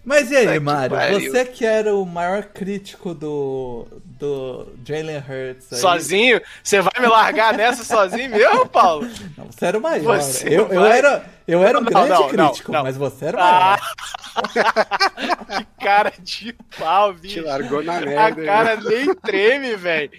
Mas 0.09 0.31
e 0.31 0.37
aí, 0.39 0.59
Mário? 0.59 0.97
pariu. 0.97 1.21
Você 1.31 1.45
que 1.45 1.67
era 1.67 1.95
o 1.95 2.07
maior 2.07 2.45
crítico 2.45 3.13
do, 3.13 3.87
do 4.19 4.67
Jalen 4.83 5.19
Hurts. 5.19 5.71
aí- 5.71 5.79
Sozinho? 5.79 6.41
Você 6.65 6.81
vai 6.81 6.93
me 6.99 7.07
largar 7.07 7.53
nessa 7.53 7.85
sozinho 7.85 8.31
mesmo, 8.31 8.67
Paulo? 8.67 9.07
Não, 9.37 9.45
você 9.53 9.67
era 9.67 9.77
o 9.77 9.83
maior. 9.83 10.19
Você 10.23 10.49
eu, 10.49 10.67
eu 10.69 10.81
vai- 10.81 10.99
era, 10.99 11.27
eu 11.47 11.63
era 11.63 11.79
um 11.79 11.83
Não, 11.83 11.91
grande 11.91 12.09
não, 12.09 12.29
crítico, 12.29 12.73
não. 12.73 12.83
mas 12.85 12.97
você 12.97 13.27
era 13.27 13.37
o 13.37 13.41
maior. 13.41 13.81
Que 15.59 15.85
cara 15.85 16.13
de 16.19 16.55
pau, 16.79 17.13
Te 17.15 17.21
bicho. 17.21 17.45
largou 17.45 17.83
na 17.83 17.97
A 17.99 18.01
merda. 18.01 18.45
cara 18.45 18.77
nem 18.77 19.15
treme, 19.15 19.77
velho. 19.77 20.11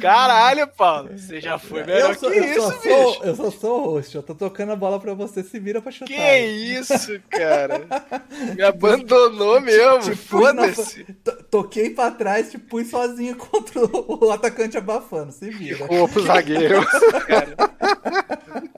Caralho, 0.00 0.66
Paulo. 0.68 1.10
Você 1.16 1.40
já 1.40 1.58
foi 1.58 1.84
melhor 1.84 2.10
eu, 2.10 2.14
sou, 2.18 2.30
que 2.30 2.38
isso, 2.40 2.60
só 2.60 2.70
bicho. 2.70 2.82
sou, 2.82 3.24
eu 3.24 3.36
só 3.36 3.50
sou 3.50 3.80
o 3.80 3.90
host. 3.92 4.14
Eu 4.14 4.22
tô 4.22 4.34
tocando 4.34 4.72
a 4.72 4.76
bola 4.76 4.98
pra 5.00 5.14
você, 5.14 5.42
se 5.42 5.58
vira 5.58 5.80
pra 5.80 5.90
chutar. 5.92 6.06
Que 6.14 6.38
isso, 6.40 7.20
cara? 7.30 7.82
Me 8.54 8.62
abandonou 8.62 9.60
mesmo. 9.60 10.14
Foda-se. 10.16 11.04
to- 11.24 11.44
Toquei 11.50 11.90
pra 11.90 12.10
trás, 12.10 12.50
te 12.50 12.58
pus 12.58 12.88
sozinho 12.90 13.36
contra 13.38 13.80
o 13.84 14.30
atacante 14.30 14.76
abafando. 14.76 15.32
Se 15.32 15.50
vira. 15.50 15.86
Pô, 15.86 16.08
pro 16.08 16.22
zagueiro. 16.24 16.84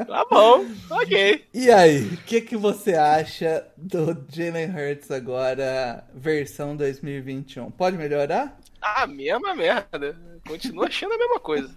Tá 0.07 0.25
bom, 0.31 0.65
ok. 0.91 1.45
E 1.53 1.71
aí, 1.71 2.01
o 2.07 2.17
que, 2.19 2.41
que 2.41 2.57
você 2.57 2.95
acha 2.95 3.67
do 3.77 4.17
Jalen 4.33 4.71
Hurts 4.71 5.11
agora, 5.11 6.05
versão 6.15 6.77
2021? 6.77 7.71
Pode 7.73 7.97
melhorar? 7.97 8.57
A 8.81 9.07
mesma 9.07 9.55
merda. 9.55 10.17
Continuo 10.47 10.85
achando 10.85 11.13
a 11.15 11.19
mesma 11.19 11.41
coisa. 11.41 11.69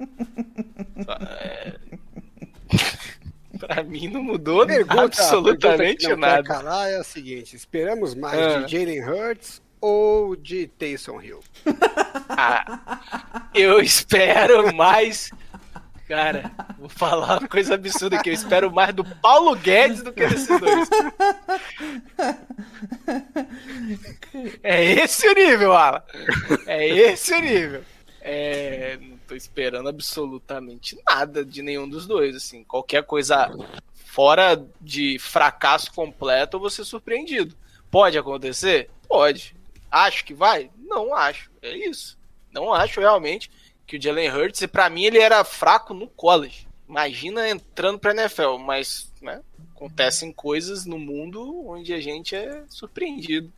Só, 1.04 1.14
é... 1.14 1.76
pra 3.58 3.84
mim 3.84 4.08
não 4.08 4.24
mudou 4.24 4.66
Pergunta, 4.66 5.04
absolutamente 5.04 5.78
pergunta 5.78 5.98
que 5.98 6.08
não 6.10 6.18
nada. 6.18 6.44
calar 6.44 6.90
é 6.90 6.98
a 6.98 7.04
seguinte: 7.04 7.56
esperamos 7.56 8.14
mais 8.16 8.40
Ah. 8.40 8.62
de 8.62 8.72
Jalen 8.78 9.04
Hurts 9.04 9.62
ou 9.82 10.36
de 10.36 10.68
Taysom 10.68 11.22
Hill? 11.22 11.40
Ah, 12.32 13.00
eu 13.54 13.80
espero 13.82 14.74
mais. 14.74 15.30
Cara, 16.08 16.52
vou 16.78 16.88
falar 16.88 17.40
uma 17.40 17.48
coisa 17.48 17.74
absurda 17.76 18.18
aqui. 18.18 18.30
Eu 18.30 18.34
espero 18.34 18.72
mais 18.72 18.94
do 18.94 19.04
Paulo 19.04 19.56
Guedes 19.56 20.02
do 20.04 20.14
que 20.14 20.26
desses 20.26 20.48
dois. 20.48 20.90
É 24.64 24.84
esse 25.04 25.28
o 25.28 25.34
nível, 25.34 25.74
Alan. 25.74 26.02
É 26.66 26.88
esse 26.88 27.34
o 27.34 27.42
nível. 27.42 27.84
É, 28.31 28.95
não 29.01 29.17
tô 29.27 29.33
esperando 29.33 29.89
absolutamente 29.89 30.95
nada 31.09 31.43
de 31.43 31.63
nenhum 31.63 31.89
dos 31.89 32.05
dois. 32.05 32.36
Assim, 32.36 32.63
qualquer 32.63 33.03
coisa 33.03 33.51
fora 34.05 34.63
de 34.79 35.17
fracasso 35.17 35.91
completo, 35.91 36.57
eu 36.57 36.62
vou 36.62 36.69
ser 36.69 36.86
surpreendido. 36.86 37.55
Pode 37.89 38.19
acontecer? 38.19 38.91
Pode. 39.07 39.55
Acho 39.89 40.24
que 40.24 40.36
vai? 40.36 40.69
Não 40.77 41.15
acho. 41.15 41.50
É 41.59 41.75
isso. 41.75 42.19
Não 42.51 42.71
acho 42.71 43.00
realmente 43.00 43.50
que 43.88 43.98
o 43.98 44.01
Jalen 44.01 44.29
Hurts, 44.29 44.63
para 44.67 44.91
mim 44.91 45.05
ele 45.05 45.17
era 45.17 45.43
fraco 45.43 45.95
no 45.95 46.07
college. 46.07 46.67
Imagina 46.88 47.50
entrando 47.50 47.98
pra 47.98 48.12
NFL, 48.12 48.57
mas 48.59 49.12
né, 49.19 49.41
acontecem 49.75 50.31
coisas 50.31 50.86
no 50.86 51.00
mundo 51.00 51.67
onde 51.67 51.95
a 51.95 52.00
gente 52.00 52.36
é 52.36 52.63
surpreendido. 52.69 53.51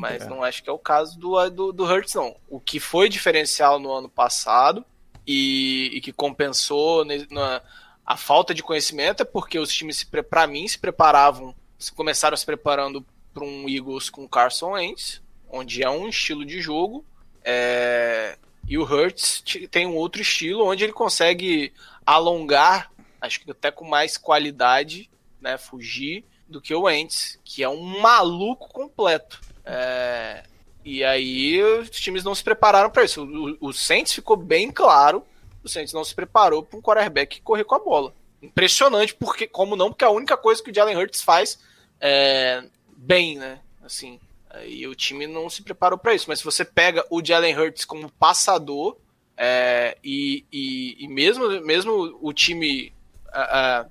Mas 0.00 0.22
É. 0.22 0.28
não 0.28 0.42
acho 0.42 0.62
que 0.62 0.70
é 0.70 0.72
o 0.72 0.78
caso 0.78 1.18
do, 1.18 1.50
do, 1.50 1.72
do 1.72 1.84
Hurts, 1.84 2.14
não. 2.14 2.34
O 2.48 2.58
que 2.58 2.80
foi 2.80 3.08
diferencial 3.08 3.78
no 3.78 3.92
ano 3.92 4.08
passado 4.08 4.84
e, 5.26 5.90
e 5.92 6.00
que 6.00 6.12
compensou 6.12 7.04
na, 7.04 7.60
a 8.04 8.16
falta 8.16 8.54
de 8.54 8.62
conhecimento 8.62 9.22
é 9.22 9.24
porque 9.24 9.58
os 9.58 9.72
times, 9.72 10.02
pra 10.28 10.46
mim, 10.46 10.66
se 10.66 10.78
preparavam, 10.78 11.54
se 11.78 11.92
começaram 11.92 12.36
se 12.36 12.46
preparando 12.46 13.04
para 13.32 13.44
um 13.44 13.68
Eagles 13.68 14.10
com 14.10 14.26
Carson 14.28 14.72
Wentz, 14.72 15.22
onde 15.50 15.82
é 15.82 15.90
um 15.90 16.08
estilo 16.08 16.44
de 16.44 16.60
jogo. 16.60 17.04
é, 17.44 18.36
e 18.68 18.78
o 18.78 18.84
Hurts 18.84 19.42
tem 19.70 19.84
um 19.86 19.96
outro 19.96 20.22
estilo 20.22 20.64
onde 20.64 20.84
ele 20.84 20.92
consegue 20.92 21.72
alongar, 22.06 22.90
acho 23.20 23.40
que 23.40 23.50
até 23.50 23.70
com 23.70 23.84
mais 23.84 24.16
qualidade, 24.16 25.10
né, 25.40 25.58
fugir 25.58 26.24
do 26.46 26.60
que 26.60 26.74
o 26.74 26.82
Wentz, 26.82 27.38
que 27.44 27.62
é 27.64 27.68
um 27.68 28.00
maluco 28.00 28.68
completo. 28.68 29.40
É, 29.64 30.44
e 30.84 31.04
aí 31.04 31.62
os 31.62 31.90
times 31.90 32.24
não 32.24 32.34
se 32.34 32.42
prepararam 32.42 32.90
para 32.90 33.04
isso. 33.04 33.22
O, 33.22 33.68
o 33.68 33.72
Saints 33.72 34.12
ficou 34.12 34.36
bem 34.36 34.70
claro, 34.70 35.24
o 35.62 35.68
Saints 35.68 35.92
não 35.92 36.04
se 36.04 36.14
preparou 36.14 36.62
para 36.62 36.78
um 36.78 36.82
quarterback 36.82 37.40
correr 37.42 37.64
com 37.64 37.74
a 37.74 37.78
bola. 37.78 38.14
Impressionante, 38.42 39.14
porque 39.14 39.46
como 39.46 39.76
não? 39.76 39.90
Porque 39.90 40.04
é 40.04 40.08
a 40.08 40.12
única 40.12 40.36
coisa 40.36 40.62
que 40.62 40.70
o 40.70 40.74
Jalen 40.74 40.96
Hurts 40.96 41.22
faz 41.22 41.58
é, 42.00 42.64
bem, 42.96 43.36
né? 43.36 43.60
Assim, 43.82 44.18
e 44.64 44.86
o 44.86 44.94
time 44.94 45.26
não 45.26 45.50
se 45.50 45.62
preparou 45.62 45.98
para 45.98 46.14
isso. 46.14 46.26
Mas 46.28 46.38
se 46.38 46.44
você 46.44 46.64
pega 46.64 47.04
o 47.10 47.24
Jalen 47.24 47.56
Hurts 47.58 47.84
como 47.84 48.10
passador 48.12 48.96
é, 49.36 49.96
e, 50.02 50.44
e, 50.50 51.04
e 51.04 51.08
mesmo, 51.08 51.48
mesmo 51.60 52.18
o 52.20 52.32
time 52.32 52.92
ah, 53.32 53.82
ah, 53.82 53.86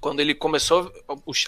quando 0.00 0.20
ele 0.20 0.34
começou, 0.34 0.90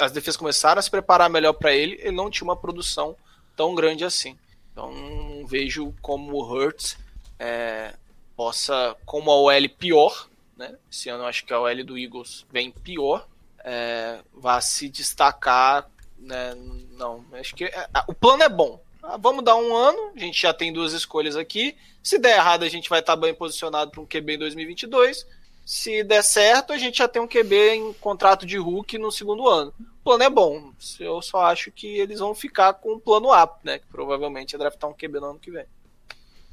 as 0.01 0.13
defesas 0.13 0.37
começaram 0.37 0.79
a 0.79 0.83
se 0.83 0.91
preparar 0.91 1.31
melhor 1.31 1.55
para 1.55 1.73
ele, 1.73 1.97
ele 2.01 2.13
não 2.13 2.31
tinha 2.31 2.45
uma 2.45 2.57
produção 2.57 3.17
tão 3.57 3.75
grande 3.75 4.05
assim. 4.05 4.37
Então 4.73 4.93
não 4.93 5.47
vejo 5.47 5.95
como 6.01 6.33
o 6.33 6.43
Hurts 6.43 6.97
é, 7.39 7.95
possa, 8.37 8.97
como 9.05 9.31
a 9.31 9.37
OL 9.37 9.69
pior, 9.79 10.29
né? 10.57 10.77
Esse 10.91 11.09
ano 11.09 11.25
eu 11.25 11.27
acho 11.27 11.45
que 11.45 11.53
a 11.53 11.61
OL 11.61 11.85
do 11.85 11.99
Eagles 11.99 12.47
vem 12.51 12.71
pior, 12.71 13.27
é, 13.65 14.19
vá 14.33 14.61
se 14.61 14.89
destacar, 14.89 15.89
né? 16.19 16.55
Não, 16.93 17.25
acho 17.35 17.55
que 17.55 17.65
é, 17.65 17.89
o 18.07 18.15
plano 18.15 18.43
é 18.43 18.49
bom. 18.49 18.81
Ah, 19.03 19.17
vamos 19.17 19.45
dar 19.45 19.57
um 19.57 19.75
ano, 19.75 20.13
a 20.15 20.19
gente 20.19 20.41
já 20.41 20.55
tem 20.55 20.73
duas 20.73 20.93
escolhas 20.93 21.37
aqui. 21.37 21.77
Se 22.03 22.19
der 22.19 22.37
errado, 22.37 22.63
a 22.63 22.69
gente 22.69 22.89
vai 22.89 23.01
estar 23.01 23.17
bem 23.17 23.35
posicionado 23.35 23.91
para 23.91 24.01
um 24.01 24.07
QB 24.07 24.35
em 24.35 24.39
2022. 24.39 25.27
Se 25.65 26.03
der 26.05 26.23
certo, 26.23 26.73
a 26.73 26.79
gente 26.79 26.99
já 26.99 27.09
tem 27.09 27.21
um 27.21 27.27
QB 27.27 27.75
em 27.75 27.93
contrato 27.95 28.47
de 28.47 28.59
Hulk 28.59 28.99
no 28.99 29.11
segundo 29.11 29.49
ano. 29.49 29.73
Plano 30.05 30.25
é 30.25 30.31
bom. 30.31 30.73
Eu 30.99 31.23
só 31.23 31.43
acho 31.43 31.71
que 31.71 31.87
eles 31.99 32.19
vão 32.19 32.35
ficar 32.35 32.75
com 32.75 32.95
o 32.95 33.01
plano 33.01 33.33
A, 33.33 33.49
né? 33.63 33.79
Que 33.79 33.87
provavelmente 33.87 34.55
é 34.55 34.59
draftar 34.59 34.91
um 34.91 34.95
QB 34.95 35.21
no 35.21 35.27
ano 35.31 35.39
que 35.39 35.51
vem. 35.51 35.65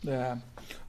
É. 0.07 0.37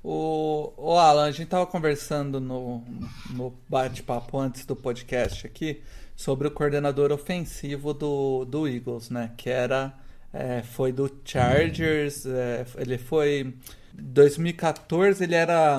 O, 0.05 0.73
o 0.77 0.93
Alan, 0.99 1.25
a 1.25 1.31
gente 1.31 1.49
tava 1.49 1.67
conversando 1.67 2.41
no, 2.41 2.83
no 3.31 3.53
bate-papo 3.69 4.39
antes 4.39 4.65
do 4.65 4.77
podcast 4.77 5.47
aqui 5.47 5.83
sobre 6.15 6.47
o 6.49 6.51
coordenador 6.51 7.11
ofensivo 7.13 7.93
do, 7.95 8.45
do 8.45 8.69
Eagles, 8.69 9.11
né? 9.11 9.33
Que 9.37 9.51
era. 9.51 9.93
é, 10.33 10.63
foi 10.63 10.93
do 10.93 11.11
Chargers. 11.25 12.25
é, 12.27 12.65
ele 12.77 12.99
foi. 12.99 13.55
2014 13.93 15.25
ele 15.25 15.35
era 15.35 15.77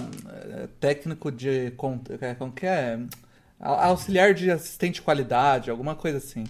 é, 0.63 0.67
técnico 0.79 1.31
de. 1.31 1.67
é, 2.19 2.35
Como 2.35 2.51
que 2.51 2.65
é? 2.65 2.99
Au- 3.59 3.79
Auxiliar 3.79 4.33
de 4.33 4.51
assistente 4.51 4.95
de 4.95 5.01
qualidade, 5.03 5.69
alguma 5.71 5.95
coisa 5.95 6.17
assim. 6.17 6.43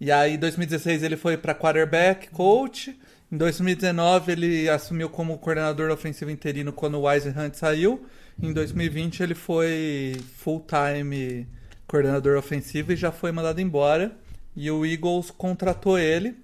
E 0.00 0.12
aí, 0.12 0.34
em 0.34 0.38
2016, 0.38 1.02
ele 1.02 1.16
foi 1.16 1.36
para 1.36 1.54
quarterback 1.54 2.28
coach. 2.30 2.96
Em 3.30 3.36
2019, 3.36 4.32
ele 4.32 4.68
assumiu 4.68 5.10
como 5.10 5.38
coordenador 5.38 5.90
ofensivo 5.90 6.30
interino 6.30 6.72
quando 6.72 6.98
o 6.98 7.08
Wise 7.08 7.28
Hunt 7.30 7.54
saiu. 7.54 8.06
Em 8.40 8.52
2020, 8.52 9.22
ele 9.22 9.34
foi 9.34 10.16
full-time 10.36 11.46
coordenador 11.88 12.38
ofensivo 12.38 12.92
e 12.92 12.96
já 12.96 13.10
foi 13.10 13.32
mandado 13.32 13.60
embora. 13.60 14.16
E 14.54 14.70
o 14.70 14.86
Eagles 14.86 15.30
contratou 15.30 15.98
ele. 15.98 16.36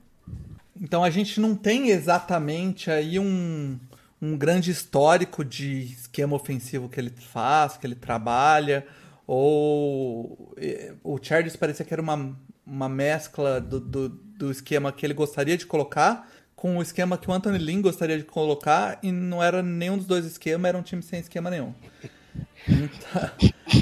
Então 0.80 1.04
a 1.04 1.10
gente 1.10 1.40
não 1.40 1.54
tem 1.54 1.90
exatamente 1.90 2.90
aí 2.90 3.18
um, 3.18 3.78
um 4.20 4.36
grande 4.36 4.70
histórico 4.72 5.44
de 5.44 5.92
esquema 5.92 6.34
ofensivo 6.34 6.88
que 6.88 6.98
ele 6.98 7.10
faz, 7.10 7.76
que 7.76 7.86
ele 7.86 7.94
trabalha. 7.94 8.84
Ou 9.26 10.52
eh, 10.56 10.92
o 11.02 11.18
Chargers 11.22 11.56
parecia 11.56 11.84
que 11.84 11.94
era 11.94 12.02
uma, 12.02 12.36
uma 12.66 12.88
mescla 12.88 13.60
do, 13.60 13.78
do, 13.80 14.08
do 14.08 14.50
esquema 14.50 14.90
que 14.92 15.04
ele 15.04 15.14
gostaria 15.14 15.56
de 15.56 15.66
colocar 15.66 16.28
com 16.56 16.78
o 16.78 16.82
esquema 16.82 17.18
que 17.18 17.28
o 17.28 17.32
Anthony 17.32 17.58
Lynn 17.58 17.82
gostaria 17.82 18.16
de 18.16 18.24
colocar 18.24 18.98
e 19.02 19.12
não 19.12 19.42
era 19.42 19.62
nenhum 19.62 19.98
dos 19.98 20.06
dois 20.06 20.24
esquemas, 20.24 20.68
era 20.70 20.78
um 20.78 20.82
time 20.82 21.02
sem 21.02 21.20
esquema 21.20 21.50
nenhum. 21.50 21.74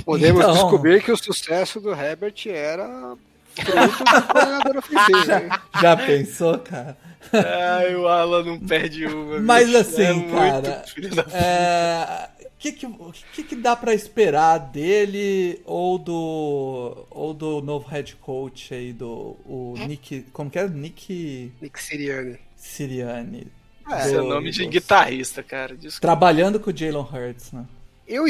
Podemos 0.05 0.41
Então- 0.43 0.53
descobrir 0.55 1.03
que 1.03 1.13
o 1.13 1.17
sucesso 1.17 1.81
do 1.81 1.93
Herbert 1.93 2.35
era 2.47 3.17
hein? 3.59 5.49
Já 5.81 5.97
pensou, 5.97 6.59
cara? 6.59 6.97
Ai, 7.33 7.95
o 7.95 8.09
Alan 8.09 8.43
não 8.45 8.59
perde 8.59 9.07
uma. 9.07 9.41
Mas 9.41 9.67
bicho. 9.67 9.79
assim, 9.79 10.27
É 10.27 10.31
cara, 10.31 10.85
filho 10.87 11.15
da 11.15 11.23
é, 11.33 12.29
que 12.59 12.73
que, 12.73 12.87
o 12.87 13.13
que, 13.33 13.43
que 13.43 13.57
dá 13.57 13.75
pra 13.75 13.95
esperar 13.95 14.59
dele 14.59 15.61
ou 15.65 15.99
do 15.99 17.07
ou 17.11 17.35
do 17.35 17.61
novo 17.61 17.89
head 17.89 18.15
coach 18.17 18.73
aí 18.73 18.93
do 18.93 19.37
o 19.47 19.75
Nick, 19.87 20.27
como 20.33 20.51
que 20.51 20.59
é? 20.59 20.69
Nick 20.69 21.53
Nick 21.61 21.83
Sirianni. 21.83 22.39
Sirianni. 22.57 23.47
É, 23.91 23.99
Esse 24.01 24.15
é 24.15 24.19
do 24.19 24.25
nome 24.29 24.51
de 24.51 24.67
guitarrista, 24.67 25.43
cara. 25.43 25.75
Desculpa. 25.75 26.01
Trabalhando 26.01 26.61
com 26.61 26.71
o 26.71 26.77
Jalen 26.77 27.03
Hurts, 27.03 27.51
né? 27.53 27.67
Eu 28.07 28.25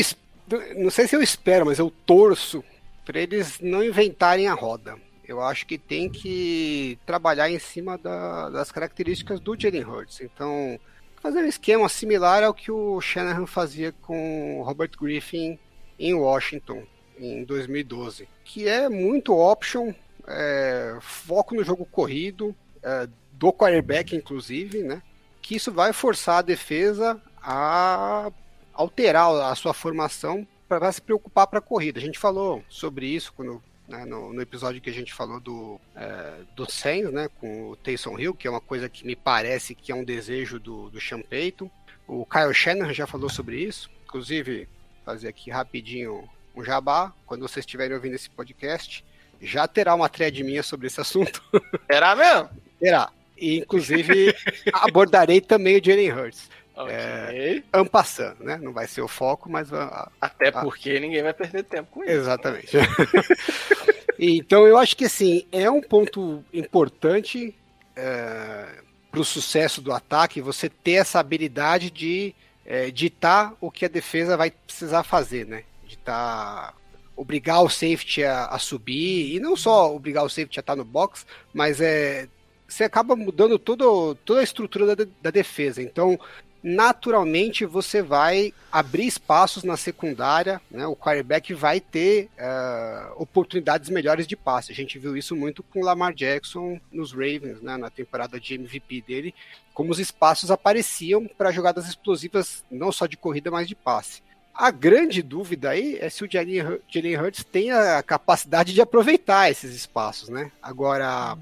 não 0.76 0.90
sei 0.90 1.06
se 1.06 1.14
eu 1.14 1.22
espero, 1.22 1.66
mas 1.66 1.78
eu 1.78 1.92
torço 2.06 2.64
para 3.04 3.20
eles 3.20 3.58
não 3.60 3.84
inventarem 3.84 4.48
a 4.48 4.54
roda. 4.54 4.96
Eu 5.32 5.40
acho 5.40 5.66
que 5.66 5.78
tem 5.78 6.08
que 6.10 6.98
trabalhar 7.06 7.50
em 7.50 7.58
cima 7.58 7.96
da- 7.98 8.50
das 8.50 8.70
características 8.70 9.40
do 9.40 9.58
Jalen 9.58 9.84
Hurts. 9.84 10.20
Então, 10.20 10.78
fazer 11.20 11.40
um 11.40 11.46
esquema 11.48 11.88
similar 11.88 12.42
ao 12.44 12.52
que 12.52 12.70
o 12.70 13.00
Shanahan 13.00 13.46
fazia 13.46 13.92
com 14.02 14.60
o 14.60 14.62
Robert 14.62 14.90
Griffin 15.00 15.58
em 15.98 16.14
Washington 16.14 16.84
em 17.18 17.44
2012, 17.44 18.28
que 18.44 18.68
é 18.68 18.88
muito 18.88 19.32
option, 19.36 19.92
é, 20.26 20.96
foco 21.00 21.54
no 21.54 21.64
jogo 21.64 21.84
corrido, 21.86 22.54
é, 22.82 23.08
do 23.32 23.52
quarterback 23.52 24.14
inclusive, 24.14 24.82
né? 24.82 25.02
Que 25.40 25.56
isso 25.56 25.72
vai 25.72 25.92
forçar 25.92 26.38
a 26.38 26.42
defesa 26.42 27.20
a 27.42 28.30
alterar 28.72 29.30
a 29.50 29.54
sua 29.54 29.72
formação 29.74 30.46
para 30.68 30.90
se 30.92 31.00
preocupar 31.02 31.46
para 31.46 31.58
a 31.58 31.62
corrida. 31.62 31.98
A 31.98 32.02
gente 32.02 32.18
falou 32.18 32.62
sobre 32.68 33.06
isso 33.06 33.32
quando, 33.34 33.62
né, 33.88 34.04
no, 34.04 34.32
no 34.32 34.40
episódio 34.40 34.80
que 34.80 34.90
a 34.90 34.92
gente 34.92 35.12
falou 35.12 35.40
do, 35.40 35.80
é, 35.94 36.40
do 36.54 36.70
Saints, 36.70 37.12
né, 37.12 37.28
com 37.40 37.70
o 37.70 37.76
Taysom 37.76 38.18
Hill, 38.18 38.34
que 38.34 38.46
é 38.46 38.50
uma 38.50 38.60
coisa 38.60 38.88
que 38.88 39.06
me 39.06 39.16
parece 39.16 39.74
que 39.74 39.92
é 39.92 39.94
um 39.94 40.04
desejo 40.04 40.58
do, 40.58 40.90
do 40.90 41.00
Sean 41.00 41.20
Payton. 41.20 41.70
O 42.06 42.26
Kyle 42.26 42.54
Shanahan 42.54 42.92
já 42.92 43.06
falou 43.06 43.28
sobre 43.28 43.60
isso. 43.60 43.90
Inclusive, 44.04 44.68
fazer 45.04 45.28
aqui 45.28 45.50
rapidinho 45.50 46.28
um 46.54 46.64
jabá. 46.64 47.12
Quando 47.26 47.42
vocês 47.42 47.64
estiverem 47.64 47.94
ouvindo 47.94 48.14
esse 48.14 48.28
podcast, 48.30 49.04
já 49.40 49.66
terá 49.66 49.94
uma 49.94 50.08
thread 50.08 50.42
minha 50.44 50.62
sobre 50.62 50.86
esse 50.86 51.00
assunto. 51.00 51.42
Será 51.90 52.14
mesmo? 52.14 52.50
Terá. 52.78 53.10
E, 53.36 53.58
inclusive, 53.58 54.34
abordarei 54.72 55.40
também 55.40 55.78
o 55.78 55.84
Jalen 55.84 56.12
Hurts. 56.12 56.50
Ok. 56.84 57.64
Ampassando, 57.72 58.44
né? 58.44 58.58
Não 58.60 58.72
vai 58.72 58.86
ser 58.86 59.00
o 59.02 59.08
foco, 59.08 59.50
mas 59.50 59.72
a- 59.72 60.10
Até 60.20 60.48
Ah. 60.48 60.60
porque 60.62 60.98
ninguém 61.00 61.22
vai 61.22 61.32
perder 61.34 61.64
tempo 61.64 61.88
com 61.90 62.02
isso. 62.04 62.12
Exatamente. 62.12 62.76
então 64.18 64.66
eu 64.66 64.76
acho 64.76 64.96
que 64.96 65.04
assim, 65.04 65.46
é 65.50 65.70
um 65.70 65.80
ponto 65.80 66.44
importante 66.52 67.54
é, 67.96 68.66
para 69.10 69.20
o 69.20 69.24
sucesso 69.24 69.80
do 69.80 69.92
ataque 69.92 70.40
você 70.40 70.68
ter 70.68 70.92
essa 70.92 71.20
habilidade 71.20 71.90
de 71.90 72.34
é, 72.64 72.90
ditar 72.90 73.54
o 73.60 73.70
que 73.70 73.84
a 73.84 73.88
defesa 73.88 74.36
vai 74.36 74.50
precisar 74.50 75.02
fazer, 75.02 75.46
né? 75.46 75.64
Ditar 75.86 76.74
obrigar 77.14 77.62
o 77.62 77.68
safety 77.68 78.24
a, 78.24 78.46
a, 78.46 78.58
subir, 78.58 79.34
e 79.34 79.40
não 79.40 79.54
só 79.56 79.94
obrigar 79.94 80.24
o 80.24 80.28
safety 80.30 80.58
a 80.58 80.62
estar 80.62 80.74
no 80.74 80.84
box, 80.84 81.26
mas 81.52 81.80
é, 81.80 82.26
você 82.66 82.84
acaba 82.84 83.14
mudando 83.14 83.58
todo, 83.58 84.14
toda 84.24 84.40
a 84.40 84.44
estrutura 84.44 84.96
da, 84.96 85.06
da 85.20 85.30
defesa. 85.30 85.82
Então, 85.82 86.18
naturalmente, 86.62 87.66
você 87.66 88.00
vai 88.00 88.54
abrir 88.70 89.06
espaços 89.06 89.64
na 89.64 89.76
secundária, 89.76 90.60
né? 90.70 90.86
o 90.86 90.94
quarterback 90.94 91.52
vai 91.52 91.80
ter 91.80 92.30
uh, 92.38 93.20
oportunidades 93.20 93.90
melhores 93.90 94.26
de 94.26 94.36
passe. 94.36 94.70
A 94.70 94.74
gente 94.74 94.98
viu 94.98 95.16
isso 95.16 95.34
muito 95.34 95.62
com 95.62 95.82
Lamar 95.84 96.14
Jackson 96.14 96.80
nos 96.90 97.12
Ravens, 97.12 97.60
né? 97.60 97.76
na 97.76 97.90
temporada 97.90 98.38
de 98.38 98.54
MVP 98.54 99.02
dele, 99.06 99.34
como 99.74 99.90
os 99.90 99.98
espaços 99.98 100.50
apareciam 100.50 101.26
para 101.26 101.50
jogadas 101.50 101.88
explosivas, 101.88 102.64
não 102.70 102.92
só 102.92 103.06
de 103.06 103.16
corrida, 103.16 103.50
mas 103.50 103.66
de 103.66 103.74
passe. 103.74 104.22
A 104.54 104.70
grande 104.70 105.22
dúvida 105.22 105.70
aí 105.70 105.96
é 105.98 106.10
se 106.10 106.24
o 106.24 106.30
Jalen 106.30 107.16
Hurts 107.18 107.42
tem 107.42 107.70
a 107.70 108.02
capacidade 108.02 108.74
de 108.74 108.82
aproveitar 108.82 109.50
esses 109.50 109.74
espaços, 109.74 110.28
né? 110.28 110.52
Agora, 110.62 111.38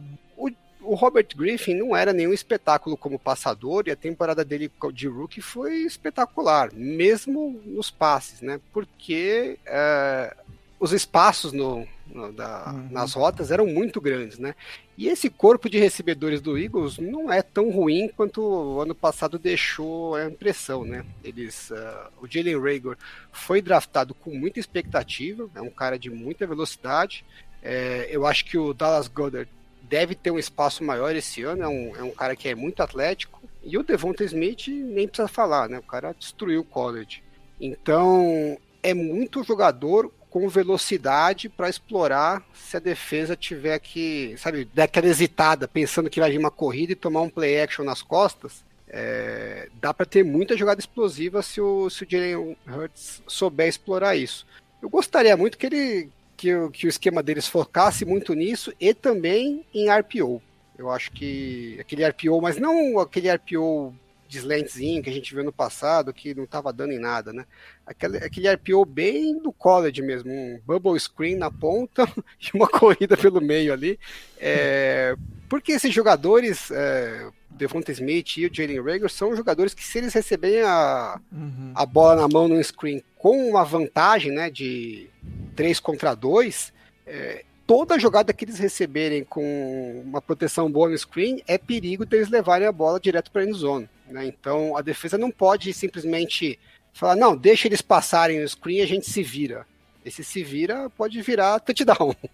o, 0.82 0.94
Robert 0.94 1.28
Griffin 1.36 1.74
não 1.74 1.96
era 1.96 2.12
nenhum 2.12 2.32
espetáculo 2.32 2.96
como 2.96 3.18
passador 3.18 3.84
e 3.86 3.90
a 3.90 3.96
temporada 3.96 4.44
dele 4.44 4.70
de 4.92 5.08
rookie 5.08 5.40
foi 5.40 5.78
espetacular, 5.78 6.70
mesmo 6.72 7.60
nos 7.64 7.90
passes, 7.90 8.40
né? 8.40 8.60
Porque 8.72 9.58
é, 9.66 10.34
os 10.78 10.92
espaços 10.92 11.52
no, 11.52 11.86
no, 12.06 12.32
da, 12.32 12.72
uhum. 12.72 12.88
nas 12.90 13.12
rotas 13.12 13.50
eram 13.50 13.66
muito 13.66 14.00
grandes, 14.00 14.38
né? 14.38 14.54
E 14.96 15.08
esse 15.08 15.30
corpo 15.30 15.68
de 15.68 15.78
recebedores 15.78 16.40
do 16.40 16.58
Eagles 16.58 16.98
não 16.98 17.32
é 17.32 17.42
tão 17.42 17.70
ruim 17.70 18.08
quanto 18.08 18.42
o 18.42 18.80
ano 18.80 18.94
passado 18.94 19.38
deixou 19.38 20.14
a 20.14 20.26
impressão, 20.26 20.84
né? 20.84 21.04
Eles, 21.24 21.70
uh, 21.70 22.10
o 22.20 22.26
Jalen 22.26 22.60
Rager 22.60 22.96
foi 23.32 23.62
draftado 23.62 24.14
com 24.14 24.34
muita 24.34 24.60
expectativa, 24.60 25.48
é 25.54 25.60
um 25.60 25.70
cara 25.70 25.98
de 25.98 26.10
muita 26.10 26.46
velocidade. 26.46 27.24
É, 27.62 28.08
eu 28.10 28.26
acho 28.26 28.44
que 28.44 28.58
o 28.58 28.72
Dallas 28.72 29.08
Goddard 29.08 29.50
deve 29.90 30.14
ter 30.14 30.30
um 30.30 30.38
espaço 30.38 30.84
maior 30.84 31.14
esse 31.16 31.42
ano, 31.42 31.64
é 31.64 31.68
um, 31.68 31.96
é 31.96 32.02
um 32.04 32.12
cara 32.12 32.36
que 32.36 32.48
é 32.48 32.54
muito 32.54 32.80
atlético. 32.80 33.42
E 33.62 33.76
o 33.76 33.82
Devonta 33.82 34.22
Smith 34.24 34.68
nem 34.68 35.08
precisa 35.08 35.26
falar, 35.26 35.68
né? 35.68 35.80
O 35.80 35.82
cara 35.82 36.14
destruiu 36.16 36.60
o 36.60 36.64
college. 36.64 37.22
Então, 37.60 38.56
é 38.82 38.94
muito 38.94 39.42
jogador 39.42 40.10
com 40.30 40.48
velocidade 40.48 41.48
para 41.48 41.68
explorar 41.68 42.42
se 42.54 42.76
a 42.76 42.80
defesa 42.80 43.34
tiver 43.34 43.80
que, 43.80 44.36
sabe, 44.38 44.64
dar 44.72 44.84
aquela 44.84 45.08
hesitada, 45.08 45.66
pensando 45.66 46.08
que 46.08 46.20
vai 46.20 46.30
vir 46.30 46.38
uma 46.38 46.52
corrida 46.52 46.92
e 46.92 46.96
tomar 46.96 47.22
um 47.22 47.28
play 47.28 47.60
action 47.60 47.84
nas 47.84 48.00
costas. 48.00 48.64
É, 48.88 49.68
dá 49.80 49.92
para 49.92 50.06
ter 50.06 50.24
muita 50.24 50.56
jogada 50.56 50.80
explosiva 50.80 51.42
se 51.42 51.60
o, 51.60 51.90
se 51.90 52.04
o 52.04 52.06
Jalen 52.08 52.56
Hurts 52.66 53.22
souber 53.26 53.68
explorar 53.68 54.14
isso. 54.14 54.46
Eu 54.80 54.88
gostaria 54.88 55.36
muito 55.36 55.58
que 55.58 55.66
ele 55.66 56.10
que, 56.40 56.70
que 56.70 56.86
o 56.86 56.88
esquema 56.88 57.22
deles 57.22 57.46
focasse 57.46 58.06
muito 58.06 58.32
nisso 58.32 58.72
e 58.80 58.94
também 58.94 59.62
em 59.74 59.90
RPO. 59.90 60.40
Eu 60.78 60.90
acho 60.90 61.12
que 61.12 61.76
aquele 61.78 62.08
RPO, 62.08 62.40
mas 62.40 62.56
não 62.56 62.98
aquele 62.98 63.30
RPO 63.30 63.94
de 64.26 64.38
slantzinho 64.38 65.02
que 65.02 65.10
a 65.10 65.12
gente 65.12 65.34
viu 65.34 65.44
no 65.44 65.52
passado, 65.52 66.14
que 66.14 66.34
não 66.34 66.44
estava 66.44 66.72
dando 66.72 66.92
em 66.92 66.98
nada, 66.98 67.30
né? 67.30 67.44
Aquele, 67.84 68.16
aquele 68.18 68.50
RPO 68.54 68.86
bem 68.86 69.38
do 69.38 69.52
college 69.52 70.00
mesmo, 70.00 70.32
um 70.32 70.58
bubble 70.64 70.98
screen 70.98 71.36
na 71.36 71.50
ponta 71.50 72.10
e 72.40 72.56
uma 72.56 72.66
corrida 72.66 73.18
pelo 73.18 73.42
meio 73.42 73.74
ali. 73.74 74.00
É, 74.38 75.14
porque 75.46 75.72
esses 75.72 75.92
jogadores, 75.92 76.70
é, 76.70 77.28
Devonta 77.60 77.92
Smith 77.92 78.38
e 78.38 78.46
o 78.46 78.50
Jalen 78.52 78.80
Rager, 78.80 79.10
são 79.10 79.36
jogadores 79.36 79.74
que 79.74 79.84
se 79.84 79.98
eles 79.98 80.14
receberem 80.14 80.62
a, 80.62 81.20
uhum. 81.30 81.72
a 81.74 81.84
bola 81.84 82.22
na 82.22 82.26
mão 82.26 82.48
no 82.48 82.62
screen 82.64 83.02
com 83.18 83.50
uma 83.50 83.62
vantagem 83.64 84.32
né, 84.32 84.48
de 84.48 85.10
3 85.54 85.78
contra 85.78 86.14
2, 86.14 86.72
é, 87.06 87.44
toda 87.66 87.98
jogada 87.98 88.32
que 88.32 88.46
eles 88.46 88.58
receberem 88.58 89.22
com 89.24 90.02
uma 90.06 90.22
proteção 90.22 90.72
boa 90.72 90.88
no 90.88 90.96
screen 90.96 91.42
é 91.46 91.58
perigo 91.58 92.06
deles 92.06 92.30
levarem 92.30 92.66
a 92.66 92.72
bola 92.72 92.98
direto 92.98 93.30
para 93.30 93.42
a 93.42 93.44
endzone. 93.44 93.90
Né? 94.08 94.24
Então 94.24 94.74
a 94.74 94.80
defesa 94.80 95.18
não 95.18 95.30
pode 95.30 95.70
simplesmente 95.74 96.58
falar, 96.94 97.14
não, 97.14 97.36
deixa 97.36 97.68
eles 97.68 97.82
passarem 97.82 98.40
no 98.40 98.48
screen 98.48 98.78
e 98.78 98.82
a 98.82 98.86
gente 98.86 99.08
se 99.08 99.22
vira. 99.22 99.66
Esse 100.04 100.24
se 100.24 100.42
vira 100.42 100.88
pode 100.90 101.20
virar 101.22 101.60
touchdown. 101.60 102.14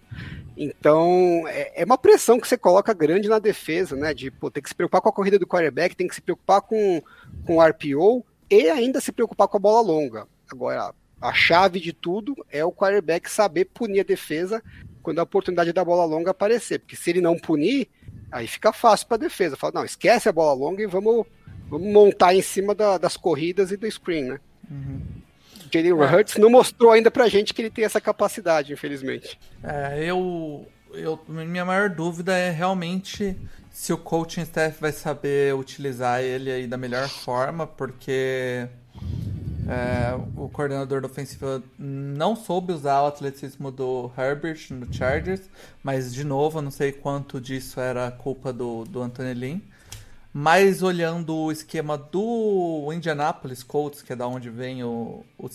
Então, 0.59 1.43
é, 1.47 1.83
é 1.83 1.85
uma 1.85 1.99
pressão 1.99 2.39
que 2.39 2.47
você 2.47 2.57
coloca 2.57 2.91
grande 2.91 3.29
na 3.29 3.37
defesa, 3.37 3.95
né? 3.95 4.11
De 4.11 4.31
pô, 4.31 4.49
ter 4.49 4.59
que 4.59 4.69
se 4.69 4.73
preocupar 4.73 5.01
com 5.01 5.09
a 5.09 5.13
corrida 5.13 5.37
do 5.37 5.45
quarterback, 5.45 5.95
tem 5.95 6.07
que 6.07 6.15
se 6.15 6.21
preocupar 6.21 6.61
com, 6.61 6.99
com 7.45 7.57
o 7.57 7.61
RPO 7.61 8.25
e 8.49 8.67
ainda 8.67 8.99
se 8.99 9.11
preocupar 9.11 9.47
com 9.47 9.57
a 9.57 9.59
bola 9.59 9.81
longa. 9.81 10.27
Agora, 10.49 10.95
a 11.21 11.31
chave 11.31 11.79
de 11.79 11.93
tudo 11.93 12.35
é 12.49 12.65
o 12.65 12.71
quarterback 12.71 13.29
saber 13.29 13.65
punir 13.65 13.99
a 13.99 14.03
defesa 14.03 14.63
quando 15.03 15.19
a 15.19 15.23
oportunidade 15.23 15.71
da 15.71 15.85
bola 15.85 16.05
longa 16.05 16.31
aparecer. 16.31 16.79
Porque 16.79 16.95
se 16.95 17.11
ele 17.11 17.21
não 17.21 17.37
punir, 17.37 17.87
aí 18.31 18.47
fica 18.47 18.73
fácil 18.73 19.05
para 19.05 19.17
a 19.17 19.27
defesa. 19.27 19.55
Fala, 19.55 19.73
não, 19.75 19.85
esquece 19.85 20.27
a 20.27 20.33
bola 20.33 20.53
longa 20.53 20.81
e 20.81 20.87
vamos 20.87 21.23
vamos 21.69 21.91
montar 21.91 22.33
em 22.33 22.41
cima 22.41 22.73
da, 22.73 22.97
das 22.97 23.17
corridas 23.17 23.71
e 23.71 23.77
do 23.77 23.89
screen, 23.91 24.23
né? 24.25 24.39
Uhum. 24.69 25.01
Jalen 25.71 25.91
é. 25.91 26.15
Hurts 26.15 26.37
não 26.37 26.49
mostrou 26.49 26.91
ainda 26.91 27.11
pra 27.11 27.27
gente 27.27 27.53
que 27.53 27.61
ele 27.61 27.69
tem 27.69 27.85
essa 27.85 28.01
capacidade, 28.01 28.73
infelizmente. 28.73 29.39
É, 29.63 30.03
eu, 30.03 30.67
eu. 30.93 31.19
Minha 31.27 31.65
maior 31.65 31.89
dúvida 31.89 32.35
é 32.35 32.49
realmente 32.49 33.35
se 33.71 33.93
o 33.93 33.97
coaching 33.97 34.41
staff 34.41 34.81
vai 34.81 34.91
saber 34.91 35.53
utilizar 35.53 36.21
ele 36.21 36.51
aí 36.51 36.65
da 36.65 36.77
melhor 36.77 37.07
forma, 37.07 37.67
porque 37.67 38.67
é, 39.67 40.17
o 40.35 40.49
coordenador 40.49 41.05
ofensivo 41.05 41.61
não 41.77 42.35
soube 42.35 42.71
usar 42.71 43.03
o 43.03 43.07
atleticismo 43.07 43.69
do 43.69 44.09
Herbert 44.17 44.67
no 44.71 44.91
Chargers, 44.91 45.41
mas 45.83 46.13
de 46.13 46.23
novo, 46.23 46.59
eu 46.59 46.61
não 46.63 46.71
sei 46.71 46.91
quanto 46.91 47.39
disso 47.39 47.79
era 47.79 48.09
culpa 48.09 48.53
do, 48.53 48.85
do 48.85 49.01
Anthony 49.01 49.33
Lynn. 49.33 49.59
Mas 50.33 50.83
olhando 50.83 51.35
o 51.35 51.51
esquema 51.51 51.97
do 51.97 52.91
Indianapolis 52.93 53.63
Colts, 53.63 54.01
que 54.01 54.13
é 54.13 54.15
da 54.15 54.27
onde 54.27 54.49
vem 54.49 54.83
o, 54.83 55.25
o 55.37 55.49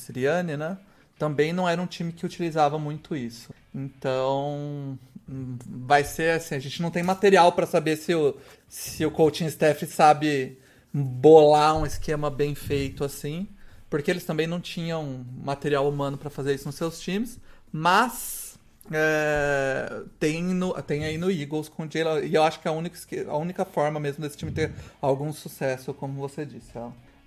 né? 0.57 0.79
Também 1.19 1.53
não 1.53 1.69
era 1.69 1.81
um 1.81 1.87
time 1.87 2.13
que 2.13 2.27
utilizava 2.27 2.79
muito 2.79 3.15
isso. 3.15 3.51
Então, 3.75 4.99
vai 5.27 6.05
ser 6.05 6.37
assim, 6.37 6.55
a 6.55 6.59
gente 6.59 6.83
não 6.83 6.91
tem 6.91 7.03
material 7.03 7.53
para 7.53 7.67
saber 7.67 7.97
se 7.97 8.15
o, 8.15 8.37
se 8.69 9.05
o 9.07 9.11
coaching 9.11 9.47
staff 9.47 9.87
sabe 9.87 10.59
bolar 10.93 11.77
um 11.77 11.87
esquema 11.87 12.29
bem 12.29 12.55
feito 12.55 13.05
assim, 13.05 13.49
porque 13.89 14.11
eles 14.11 14.25
também 14.25 14.47
não 14.47 14.61
tinham 14.61 15.25
material 15.43 15.89
humano 15.89 16.19
para 16.19 16.29
fazer 16.31 16.55
isso 16.55 16.67
nos 16.67 16.75
seus 16.75 17.01
times, 17.01 17.39
mas 17.71 18.42
é, 18.91 20.03
tem, 20.19 20.43
no, 20.43 20.73
tem 20.83 21.05
aí 21.05 21.17
no 21.17 21.31
Eagles 21.31 21.69
com 21.69 21.85
o 21.85 21.89
Jalen. 21.91 22.27
E 22.27 22.35
eu 22.35 22.43
acho 22.43 22.61
que 22.61 22.67
a 22.67 22.73
única, 22.73 22.97
a 23.29 23.37
única 23.37 23.65
forma 23.65 24.01
mesmo 24.01 24.23
desse 24.23 24.37
time 24.37 24.51
ter 24.51 24.73
algum 25.01 25.33
sucesso, 25.33 25.95
como 25.95 26.15
você 26.15 26.45
disse. 26.45 26.73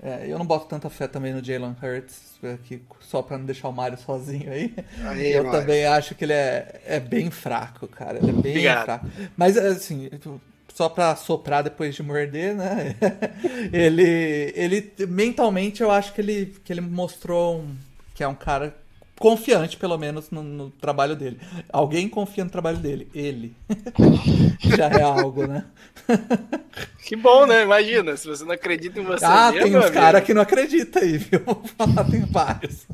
É, 0.01 0.25
eu 0.27 0.37
não 0.37 0.45
boto 0.45 0.67
tanta 0.67 0.89
fé 0.89 1.07
também 1.07 1.33
no 1.33 1.43
Jalen 1.43 1.75
Hurts, 1.81 2.35
aqui, 2.53 2.83
só 2.99 3.21
pra 3.21 3.37
não 3.37 3.45
deixar 3.45 3.69
o 3.69 3.71
Mario 3.71 3.97
sozinho 3.97 4.51
aí. 4.51 4.73
aí 5.03 5.31
eu 5.31 5.45
Mario. 5.45 5.59
também 5.59 5.85
acho 5.85 6.13
que 6.13 6.25
ele 6.25 6.33
é, 6.33 6.81
é 6.85 6.99
bem 6.99 7.31
fraco, 7.31 7.87
cara. 7.87 8.17
Ele 8.17 8.29
é 8.29 8.33
bem 8.33 8.51
Obrigado. 8.51 8.85
fraco. 8.85 9.07
Mas, 9.37 9.57
assim, 9.57 10.09
só 10.73 10.89
pra 10.89 11.15
soprar 11.15 11.63
depois 11.63 11.95
de 11.95 12.03
morder, 12.03 12.53
né? 12.53 12.95
ele, 13.71 14.51
ele, 14.53 14.93
mentalmente, 15.07 15.81
eu 15.81 15.89
acho 15.89 16.13
que 16.13 16.19
ele, 16.19 16.55
que 16.63 16.73
ele 16.73 16.81
mostrou 16.81 17.59
um, 17.59 17.75
que 18.13 18.21
é 18.21 18.27
um 18.27 18.35
cara 18.35 18.75
confiante, 19.19 19.77
pelo 19.77 19.97
menos, 19.97 20.29
no, 20.29 20.43
no, 20.43 20.69
trabalho 20.69 21.15
dele. 21.15 21.39
Alguém 21.71 22.07
confia 22.09 22.43
no 22.43 22.49
trabalho 22.49 22.77
dele. 22.77 23.07
Ele. 23.13 23.55
Já 24.59 24.87
é 24.89 25.01
algo, 25.01 25.47
né? 25.47 25.65
que 27.05 27.15
bom, 27.15 27.45
né? 27.45 27.63
Imagina, 27.63 28.15
se 28.17 28.27
você 28.27 28.43
não 28.43 28.51
acredita 28.51 28.99
em 28.99 29.03
você. 29.03 29.25
Ah, 29.25 29.51
mesmo, 29.51 29.67
tem 29.67 29.77
uns 29.77 29.89
caras 29.89 30.23
que 30.23 30.33
não 30.33 30.41
acreditam 30.41 31.01
aí, 31.01 31.17
viu? 31.17 31.41
Vou 31.45 31.63
falar, 31.77 32.03
tem 32.05 32.25
vários. 32.25 32.85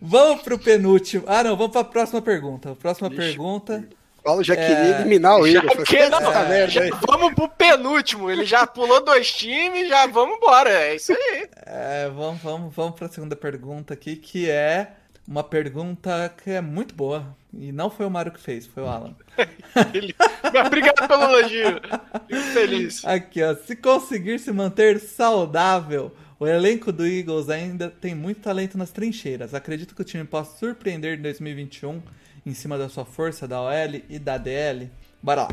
Vamos 0.00 0.42
pro 0.42 0.58
penúltimo. 0.58 1.24
Ah, 1.26 1.44
não, 1.44 1.56
vamos 1.56 1.72
pra 1.72 1.84
próxima 1.84 2.20
pergunta. 2.20 2.74
Próxima 2.74 3.08
Ixi. 3.08 3.16
pergunta. 3.16 3.84
Paulo 4.24 4.42
já 4.42 4.54
é... 4.54 4.56
queria 4.56 5.00
eliminar 5.00 5.38
o 5.38 5.46
Igor. 5.46 5.84
Que, 5.84 6.08
não, 6.08 6.32
é, 6.32 6.66
já 6.66 6.80
vamos 7.06 7.34
pro 7.34 7.46
penúltimo. 7.46 8.30
Ele 8.30 8.46
já 8.46 8.66
pulou 8.66 9.04
dois 9.04 9.30
times, 9.30 9.86
já 9.88 10.06
vamos 10.06 10.38
embora. 10.38 10.70
É 10.70 10.96
isso 10.96 11.12
aí. 11.12 11.46
É, 11.66 12.08
vamos, 12.08 12.40
vamos, 12.40 12.74
vamos 12.74 12.94
pra 12.94 13.08
segunda 13.08 13.36
pergunta 13.36 13.92
aqui, 13.92 14.16
que 14.16 14.48
é 14.48 14.92
uma 15.28 15.44
pergunta 15.44 16.34
que 16.42 16.50
é 16.50 16.62
muito 16.62 16.94
boa. 16.94 17.36
E 17.52 17.70
não 17.70 17.90
foi 17.90 18.06
o 18.06 18.10
Mário 18.10 18.32
que 18.32 18.40
fez, 18.40 18.66
foi 18.66 18.82
o 18.82 18.86
Alan. 18.86 19.14
Obrigado 20.66 21.06
pelo 21.06 21.22
elogio. 21.22 21.80
Fico 22.26 22.42
feliz. 22.52 23.04
Aqui, 23.04 23.42
ó. 23.42 23.54
Se 23.54 23.76
conseguir 23.76 24.38
se 24.38 24.50
manter 24.50 24.98
saudável, 24.98 26.10
o 26.40 26.46
elenco 26.46 26.90
do 26.90 27.06
Eagles 27.06 27.50
ainda 27.50 27.90
tem 27.90 28.14
muito 28.14 28.40
talento 28.40 28.78
nas 28.78 28.90
trincheiras. 28.90 29.52
Acredito 29.52 29.94
que 29.94 30.00
o 30.00 30.04
time 30.04 30.24
possa 30.24 30.56
surpreender 30.56 31.18
em 31.18 31.22
2021 31.22 32.02
em 32.44 32.54
cima 32.54 32.76
da 32.76 32.88
sua 32.88 33.04
força 33.04 33.48
da 33.48 33.60
OL 33.60 34.02
e 34.08 34.18
da 34.18 34.38
DL? 34.38 34.90
Bora 35.22 35.42
lá. 35.42 35.48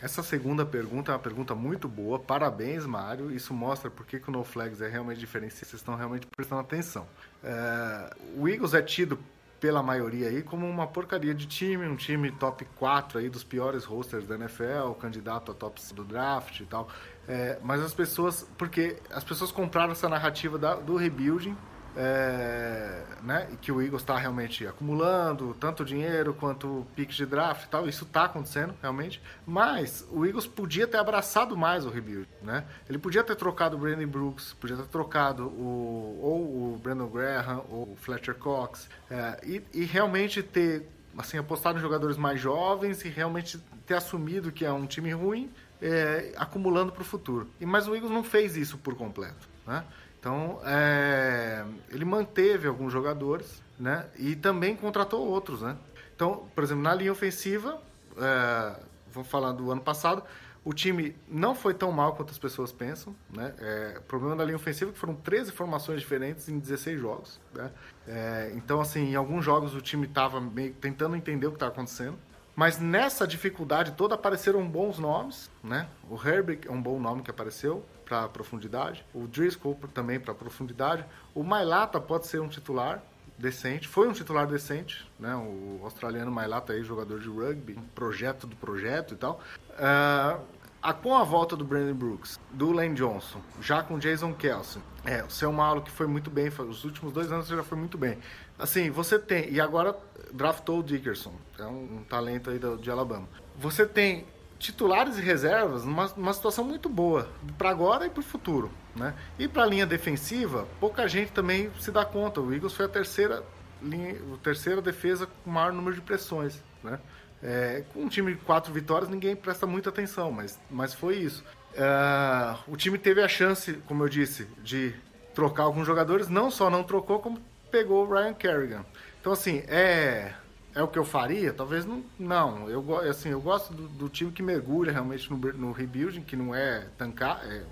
Essa 0.00 0.22
segunda 0.22 0.64
pergunta 0.64 1.10
é 1.10 1.14
uma 1.14 1.20
pergunta 1.20 1.54
muito 1.54 1.88
boa. 1.88 2.18
Parabéns, 2.18 2.84
Mário. 2.84 3.30
Isso 3.30 3.54
mostra 3.54 3.90
por 3.90 4.04
que, 4.04 4.22
o 4.28 4.30
No 4.30 4.44
Flags 4.44 4.80
é 4.80 4.88
realmente 4.88 5.18
diferente. 5.18 5.54
Vocês 5.54 5.72
estão 5.72 5.96
realmente 5.96 6.26
prestando 6.26 6.60
atenção. 6.60 7.06
É, 7.42 8.14
o 8.36 8.46
Eagles 8.46 8.74
é 8.74 8.82
tido 8.82 9.18
pela 9.58 9.82
maioria 9.82 10.28
aí 10.28 10.42
como 10.42 10.68
uma 10.68 10.86
porcaria 10.86 11.34
de 11.34 11.46
time, 11.46 11.86
um 11.86 11.96
time 11.96 12.30
top 12.30 12.64
4 12.76 13.18
aí 13.18 13.30
dos 13.30 13.42
piores 13.42 13.84
rosters 13.84 14.26
da 14.26 14.34
NFL, 14.34 14.92
candidato 15.00 15.50
a 15.50 15.54
top 15.54 15.80
do 15.94 16.04
draft 16.04 16.60
e 16.60 16.66
tal. 16.66 16.88
É, 17.26 17.58
mas 17.62 17.80
as 17.80 17.94
pessoas, 17.94 18.46
porque 18.58 18.98
as 19.10 19.24
pessoas 19.24 19.50
compraram 19.50 19.92
essa 19.92 20.08
narrativa 20.08 20.58
da, 20.58 20.74
do 20.74 20.96
rebuilding 20.96 21.56
é, 21.96 23.02
né, 23.22 23.48
que 23.60 23.72
o 23.72 23.80
Eagles 23.80 24.02
está 24.02 24.18
realmente 24.18 24.66
acumulando 24.66 25.56
tanto 25.58 25.84
dinheiro 25.84 26.34
quanto 26.34 26.86
piques 26.94 27.16
de 27.16 27.24
draft 27.24 27.64
e 27.64 27.68
tal, 27.68 27.88
isso 27.88 28.04
está 28.04 28.24
acontecendo 28.24 28.74
realmente, 28.82 29.20
mas 29.46 30.06
o 30.10 30.26
Eagles 30.26 30.46
podia 30.46 30.86
ter 30.86 30.98
abraçado 30.98 31.56
mais 31.56 31.86
o 31.86 31.90
rebuild, 31.90 32.28
né? 32.42 32.64
Ele 32.88 32.98
podia 32.98 33.24
ter 33.24 33.34
trocado 33.34 33.76
o 33.76 33.78
Brandon 33.78 34.06
Brooks, 34.06 34.52
podia 34.54 34.76
ter 34.76 34.86
trocado 34.86 35.46
o, 35.46 36.20
ou 36.22 36.74
o 36.74 36.78
Brandon 36.82 37.08
Graham 37.08 37.64
ou 37.70 37.92
o 37.92 37.96
Fletcher 37.96 38.34
Cox 38.34 38.88
é, 39.10 39.40
e, 39.42 39.62
e 39.72 39.84
realmente 39.84 40.42
ter 40.42 40.86
assim 41.16 41.38
apostado 41.38 41.78
em 41.78 41.82
jogadores 41.82 42.18
mais 42.18 42.38
jovens 42.38 43.02
e 43.04 43.08
realmente 43.08 43.58
ter 43.86 43.94
assumido 43.94 44.52
que 44.52 44.66
é 44.66 44.72
um 44.72 44.86
time 44.86 45.12
ruim, 45.12 45.50
é, 45.80 46.32
acumulando 46.36 46.92
para 46.92 47.02
o 47.02 47.04
futuro. 47.04 47.48
E 47.58 47.64
mas 47.64 47.88
o 47.88 47.94
Eagles 47.94 48.12
não 48.12 48.22
fez 48.22 48.56
isso 48.56 48.76
por 48.76 48.94
completo, 48.94 49.48
né? 49.66 49.82
Então, 50.18 50.60
é, 50.64 51.64
ele 51.90 52.04
manteve 52.04 52.66
alguns 52.66 52.92
jogadores, 52.92 53.62
né? 53.78 54.06
E 54.16 54.34
também 54.34 54.74
contratou 54.74 55.26
outros, 55.26 55.62
né? 55.62 55.76
Então, 56.14 56.48
por 56.54 56.64
exemplo, 56.64 56.82
na 56.82 56.94
linha 56.94 57.12
ofensiva, 57.12 57.80
é, 58.16 58.76
falar 59.24 59.52
do 59.52 59.70
ano 59.70 59.80
passado, 59.80 60.22
o 60.64 60.74
time 60.74 61.14
não 61.28 61.54
foi 61.54 61.74
tão 61.74 61.92
mal 61.92 62.16
quanto 62.16 62.32
as 62.32 62.38
pessoas 62.38 62.72
pensam, 62.72 63.14
né? 63.32 63.54
É, 63.60 63.98
o 63.98 64.02
problema 64.02 64.34
da 64.34 64.44
linha 64.44 64.56
ofensiva 64.56 64.90
é 64.90 64.92
que 64.92 64.98
foram 64.98 65.14
13 65.14 65.52
formações 65.52 66.00
diferentes 66.00 66.48
em 66.48 66.58
16 66.58 67.00
jogos, 67.00 67.40
né? 67.54 67.70
É, 68.08 68.52
então, 68.54 68.80
assim, 68.80 69.12
em 69.12 69.14
alguns 69.14 69.44
jogos 69.44 69.76
o 69.76 69.80
time 69.80 70.06
estava 70.06 70.42
tentando 70.80 71.14
entender 71.14 71.46
o 71.46 71.50
que 71.50 71.56
estava 71.56 71.70
acontecendo. 71.70 72.18
Mas 72.56 72.80
nessa 72.80 73.26
dificuldade 73.26 73.92
toda 73.92 74.14
apareceram 74.14 74.66
bons 74.66 74.98
nomes, 74.98 75.50
né? 75.62 75.88
O 76.10 76.16
Herbig 76.16 76.66
é 76.66 76.72
um 76.72 76.82
bom 76.82 76.98
nome 76.98 77.22
que 77.22 77.30
apareceu 77.30 77.84
para 78.06 78.28
profundidade, 78.28 79.04
o 79.12 79.26
Driscoll 79.26 79.78
também 79.92 80.20
para 80.20 80.32
profundidade, 80.32 81.04
o 81.34 81.42
Mailata 81.42 82.00
pode 82.00 82.26
ser 82.26 82.40
um 82.40 82.48
titular 82.48 83.02
decente, 83.36 83.86
foi 83.86 84.08
um 84.08 84.12
titular 84.12 84.46
decente, 84.46 85.06
né? 85.18 85.34
O 85.34 85.80
australiano 85.82 86.30
Mailata 86.30 86.72
aí, 86.72 86.82
jogador 86.82 87.20
de 87.20 87.28
rugby, 87.28 87.78
projeto 87.94 88.46
do 88.46 88.56
projeto 88.56 89.14
e 89.14 89.16
tal. 89.16 89.40
Uh, 89.70 90.40
a, 90.82 90.92
com 90.92 91.14
a 91.14 91.24
volta 91.24 91.56
do 91.56 91.64
Brandon 91.64 91.94
Brooks, 91.94 92.38
do 92.52 92.70
Lane 92.70 92.94
Johnson, 92.94 93.40
já 93.60 93.82
com 93.82 93.98
Jason 93.98 94.32
Kelsey, 94.32 94.80
é, 95.04 95.24
o 95.24 95.30
seu 95.30 95.52
Malo 95.52 95.82
que 95.82 95.90
foi 95.90 96.06
muito 96.06 96.30
bem, 96.30 96.48
os 96.48 96.84
últimos 96.84 97.12
dois 97.12 97.30
anos 97.32 97.48
já 97.48 97.62
foi 97.62 97.76
muito 97.76 97.98
bem. 97.98 98.18
Assim, 98.58 98.88
você 98.90 99.18
tem, 99.18 99.50
e 99.50 99.60
agora 99.60 99.96
draftou 100.32 100.78
o 100.78 100.82
Dickerson, 100.82 101.34
é 101.58 101.64
um, 101.64 101.98
um 101.98 102.04
talento 102.04 102.50
aí 102.50 102.58
do, 102.58 102.76
de 102.76 102.90
Alabama. 102.90 103.28
Você 103.58 103.84
tem 103.84 104.26
titulares 104.58 105.18
e 105.18 105.20
reservas 105.20 105.84
numa, 105.84 106.06
numa 106.16 106.32
situação 106.32 106.64
muito 106.64 106.88
boa 106.88 107.28
para 107.58 107.70
agora 107.70 108.06
e 108.06 108.10
para 108.10 108.20
o 108.20 108.22
futuro, 108.22 108.70
né? 108.94 109.14
E 109.38 109.46
para 109.46 109.62
a 109.62 109.66
linha 109.66 109.86
defensiva, 109.86 110.66
pouca 110.80 111.06
gente 111.08 111.32
também 111.32 111.70
se 111.78 111.90
dá 111.90 112.04
conta. 112.04 112.40
O 112.40 112.52
Eagles 112.52 112.72
foi 112.72 112.86
a 112.86 112.88
terceira 112.88 113.42
linha, 113.82 114.16
a 114.34 114.36
terceira 114.38 114.80
defesa 114.80 115.28
com 115.44 115.50
maior 115.50 115.72
número 115.72 115.94
de 115.94 116.00
pressões, 116.00 116.62
né? 116.82 116.98
É, 117.42 117.84
com 117.92 118.00
um 118.00 118.08
time 118.08 118.34
de 118.34 118.40
quatro 118.40 118.72
vitórias, 118.72 119.10
ninguém 119.10 119.36
presta 119.36 119.66
muita 119.66 119.90
atenção, 119.90 120.32
mas, 120.32 120.58
mas 120.70 120.94
foi 120.94 121.16
isso. 121.16 121.44
Uh, 121.74 122.72
o 122.72 122.76
time 122.76 122.96
teve 122.96 123.22
a 123.22 123.28
chance, 123.28 123.74
como 123.86 124.02
eu 124.02 124.08
disse, 124.08 124.48
de 124.62 124.94
trocar 125.34 125.64
alguns 125.64 125.86
jogadores, 125.86 126.28
não 126.28 126.50
só 126.50 126.70
não 126.70 126.82
trocou, 126.82 127.18
como 127.18 127.38
pegou 127.70 128.06
o 128.06 128.10
Ryan 128.10 128.32
Kerrigan. 128.32 128.86
Então, 129.20 129.34
assim, 129.34 129.62
é, 129.68 130.32
é 130.76 130.82
o 130.82 130.88
que 130.88 130.98
eu 130.98 131.04
faria? 131.06 131.54
Talvez 131.54 131.86
não. 131.86 132.04
Não, 132.18 132.68
eu, 132.68 132.98
assim, 133.08 133.30
eu 133.30 133.40
gosto 133.40 133.72
do, 133.72 133.88
do 133.88 134.08
time 134.10 134.30
que 134.30 134.42
mergulha 134.42 134.92
realmente 134.92 135.28
no, 135.30 135.38
no 135.38 135.72
rebuilding, 135.72 136.20
que 136.20 136.36
não 136.36 136.54
é 136.54 136.86
tancar, 136.98 137.40
é 137.46 137.64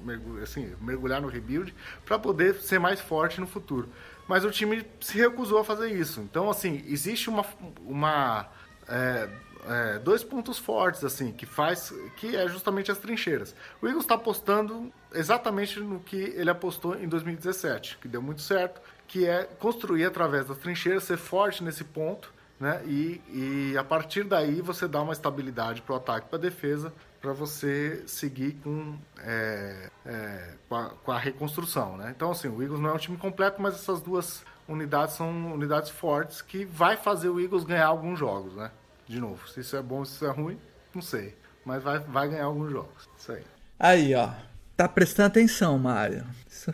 assim, 0.43 0.73
mergulhar 0.81 1.21
no 1.21 1.29
rebuild, 1.29 1.75
para 2.07 2.19
poder 2.19 2.55
ser 2.55 2.81
mais 2.81 3.01
forte 3.01 3.39
no 3.41 3.47
futuro. 3.47 3.91
Mas 4.27 4.43
o 4.43 4.51
time 4.51 4.87
se 5.01 5.19
recusou 5.19 5.59
a 5.59 5.65
fazer 5.65 5.93
isso. 5.93 6.23
Então, 6.23 6.49
assim, 6.49 6.83
existe 6.89 7.29
uma. 7.29 7.45
uma 7.87 8.49
é, 8.89 9.29
é, 9.67 9.99
dois 9.99 10.23
pontos 10.23 10.59
fortes 10.59 11.03
assim 11.05 11.33
que 11.33 11.47
faz 11.47 11.91
que 12.17 12.37
é 12.37 12.49
justamente 12.49 12.91
as 12.91 12.99
trincheiras. 12.99 13.55
O 13.81 13.87
Eagles 13.87 14.05
está 14.05 14.15
apostando 14.15 14.93
exatamente 15.13 15.79
no 15.81 16.01
que 16.01 16.17
ele 16.17 16.51
apostou 16.51 16.97
em 16.97 17.09
2017, 17.09 17.99
que 17.99 18.09
deu 18.09 18.21
muito 18.21 18.43
certo, 18.43 18.81
que 19.07 19.27
é 19.27 19.45
construir 19.45 20.05
através 20.05 20.47
das 20.47 20.59
trincheiras, 20.59 21.05
ser 21.05 21.17
forte 21.17 21.63
nesse 21.65 21.85
ponto, 21.85 22.34
né? 22.65 22.81
E, 22.87 23.21
e 23.29 23.77
a 23.77 23.85
partir 23.85 24.25
daí 24.25 24.63
você 24.63 24.89
dá 24.89 25.03
uma 25.03 25.13
estabilidade 25.13 25.83
para 25.83 25.93
o 25.93 25.97
ataque, 25.97 26.29
para 26.31 26.39
a 26.39 26.41
defesa, 26.41 26.91
para 27.21 27.35
você 27.35 28.03
seguir 28.07 28.53
com, 28.65 28.97
é, 29.19 29.91
é, 30.07 30.55
com, 30.67 30.75
a, 30.75 30.89
com, 30.89 31.13
a, 31.13 31.19
reconstrução, 31.19 31.99
né? 31.99 32.11
Então, 32.17 32.31
assim, 32.31 32.49
o 32.49 32.63
Eagles 32.63 32.81
não 32.81 32.89
é 32.89 32.95
um 32.95 32.99
time 32.99 33.19
completo, 33.19 33.61
mas 33.61 33.75
essas 33.75 34.01
duas 34.01 34.43
unidades 34.67 35.15
são 35.15 35.53
unidades 35.53 35.91
fortes 35.91 36.41
que 36.41 36.65
vai 36.65 36.97
fazer 36.97 37.29
o 37.29 37.39
Eagles 37.39 37.65
ganhar 37.65 37.87
alguns 37.87 38.19
jogos, 38.19 38.57
né? 38.57 38.71
De 39.07 39.21
novo, 39.21 39.47
se 39.47 39.61
isso 39.61 39.77
é 39.77 39.83
bom, 39.83 40.03
se 40.03 40.15
isso 40.15 40.25
é 40.25 40.31
ruim, 40.31 40.59
não 40.95 41.03
sei. 41.03 41.37
Mas 41.67 41.83
vai, 41.83 41.99
vai 41.99 42.29
ganhar 42.29 42.47
alguns 42.47 42.73
jogos. 42.73 43.07
Isso 43.19 43.31
aí. 43.31 43.43
Aí, 43.79 44.15
ó. 44.15 44.31
Tá 44.75 44.89
prestando 44.89 45.27
atenção, 45.29 45.79
Mário. 45.79 46.25
Só 46.49 46.73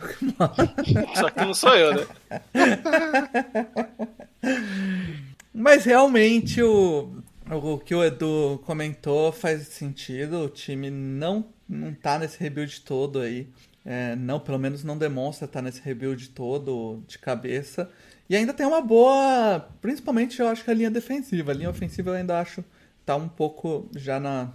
que 1.29 1.41
não 1.41 1.53
sou 1.53 1.75
eu, 1.75 1.95
né? 1.95 2.07
Mas 5.53 5.83
realmente 5.83 6.61
o, 6.61 7.21
o 7.49 7.77
que 7.77 7.93
o 7.93 8.03
Edu 8.03 8.61
comentou 8.65 9.31
faz 9.31 9.67
sentido. 9.67 10.45
O 10.45 10.49
time 10.49 10.89
não, 10.89 11.45
não 11.67 11.93
tá 11.93 12.17
nesse 12.17 12.39
rebuild 12.39 12.81
todo 12.81 13.19
aí. 13.19 13.47
É, 13.85 14.15
não, 14.15 14.39
pelo 14.39 14.59
menos 14.59 14.83
não 14.83 14.97
demonstra 14.97 15.45
estar 15.45 15.59
tá 15.59 15.63
nesse 15.63 15.81
rebuild 15.81 16.29
todo 16.29 17.03
de 17.07 17.17
cabeça. 17.17 17.89
E 18.29 18.35
ainda 18.35 18.53
tem 18.53 18.65
uma 18.65 18.81
boa. 18.81 19.67
Principalmente 19.81 20.39
eu 20.39 20.47
acho 20.47 20.63
que 20.63 20.71
a 20.71 20.73
linha 20.73 20.91
defensiva. 20.91 21.51
A 21.51 21.55
linha 21.55 21.69
ofensiva 21.69 22.11
eu 22.11 22.15
ainda 22.15 22.39
acho 22.39 22.63
tá 23.05 23.15
um 23.15 23.27
pouco 23.27 23.89
já 23.95 24.19
na. 24.19 24.51